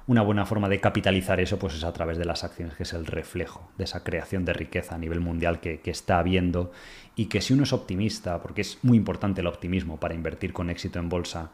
una 0.07 0.23
buena 0.23 0.47
forma 0.47 0.69
de 0.69 0.81
capitalizar 0.81 1.41
eso 1.41 1.59
pues 1.59 1.75
es 1.75 1.83
a 1.83 1.93
través 1.93 2.17
de 2.17 2.27
las 2.27 2.45
acciones 2.45 2.77
que 2.77 2.85
es 2.85 2.93
el 2.93 3.05
reflejo 3.05 3.69
de 3.77 3.85
esa 3.85 4.05
creación 4.05 4.45
de 4.45 4.53
riqueza 4.53 4.95
a 4.95 4.99
nivel 4.99 5.19
mundial 5.19 5.59
que 5.61 5.81
está 5.85 6.19
habiendo 6.19 6.71
y 7.17 7.27
que 7.27 7.41
si 7.41 7.55
uno 7.55 7.65
es 7.65 7.73
optimista 7.73 8.41
porque 8.41 8.63
es 8.63 8.79
muy 8.83 8.97
importante 8.97 9.41
el 9.41 9.47
optimismo 9.49 9.99
para 9.99 10.15
invertir 10.15 10.53
con 10.53 10.71
éxito 10.71 10.99
en 10.99 11.09
bolsa 11.09 11.51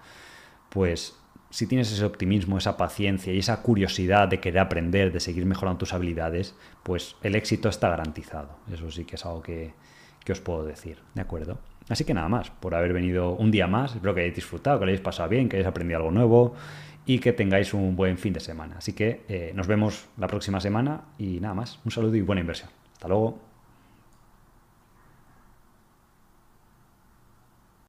pues 0.70 1.17
si 1.50 1.66
tienes 1.66 1.90
ese 1.92 2.04
optimismo, 2.04 2.58
esa 2.58 2.76
paciencia 2.76 3.32
y 3.32 3.38
esa 3.38 3.62
curiosidad 3.62 4.28
de 4.28 4.40
querer 4.40 4.60
aprender, 4.60 5.12
de 5.12 5.20
seguir 5.20 5.46
mejorando 5.46 5.78
tus 5.78 5.94
habilidades, 5.94 6.54
pues 6.82 7.16
el 7.22 7.34
éxito 7.34 7.68
está 7.68 7.88
garantizado. 7.88 8.50
Eso 8.72 8.90
sí 8.90 9.04
que 9.04 9.16
es 9.16 9.24
algo 9.24 9.42
que, 9.42 9.72
que 10.24 10.32
os 10.32 10.40
puedo 10.40 10.64
decir, 10.64 10.98
¿de 11.14 11.22
acuerdo? 11.22 11.58
Así 11.88 12.04
que 12.04 12.12
nada 12.12 12.28
más, 12.28 12.50
por 12.50 12.74
haber 12.74 12.92
venido 12.92 13.32
un 13.32 13.50
día 13.50 13.66
más, 13.66 13.94
espero 13.94 14.14
que 14.14 14.20
hayáis 14.20 14.36
disfrutado, 14.36 14.78
que 14.78 14.84
lo 14.84 14.90
hayáis 14.90 15.02
pasado 15.02 15.28
bien, 15.30 15.48
que 15.48 15.56
hayáis 15.56 15.68
aprendido 15.68 15.98
algo 15.98 16.10
nuevo 16.10 16.54
y 17.06 17.18
que 17.18 17.32
tengáis 17.32 17.72
un 17.72 17.96
buen 17.96 18.18
fin 18.18 18.34
de 18.34 18.40
semana. 18.40 18.76
Así 18.76 18.92
que 18.92 19.22
eh, 19.28 19.52
nos 19.54 19.66
vemos 19.66 20.08
la 20.18 20.26
próxima 20.26 20.60
semana 20.60 21.04
y 21.18 21.40
nada 21.40 21.54
más, 21.54 21.80
un 21.84 21.90
saludo 21.90 22.14
y 22.16 22.20
buena 22.20 22.42
inversión. 22.42 22.68
Hasta 22.92 23.08
luego. 23.08 23.47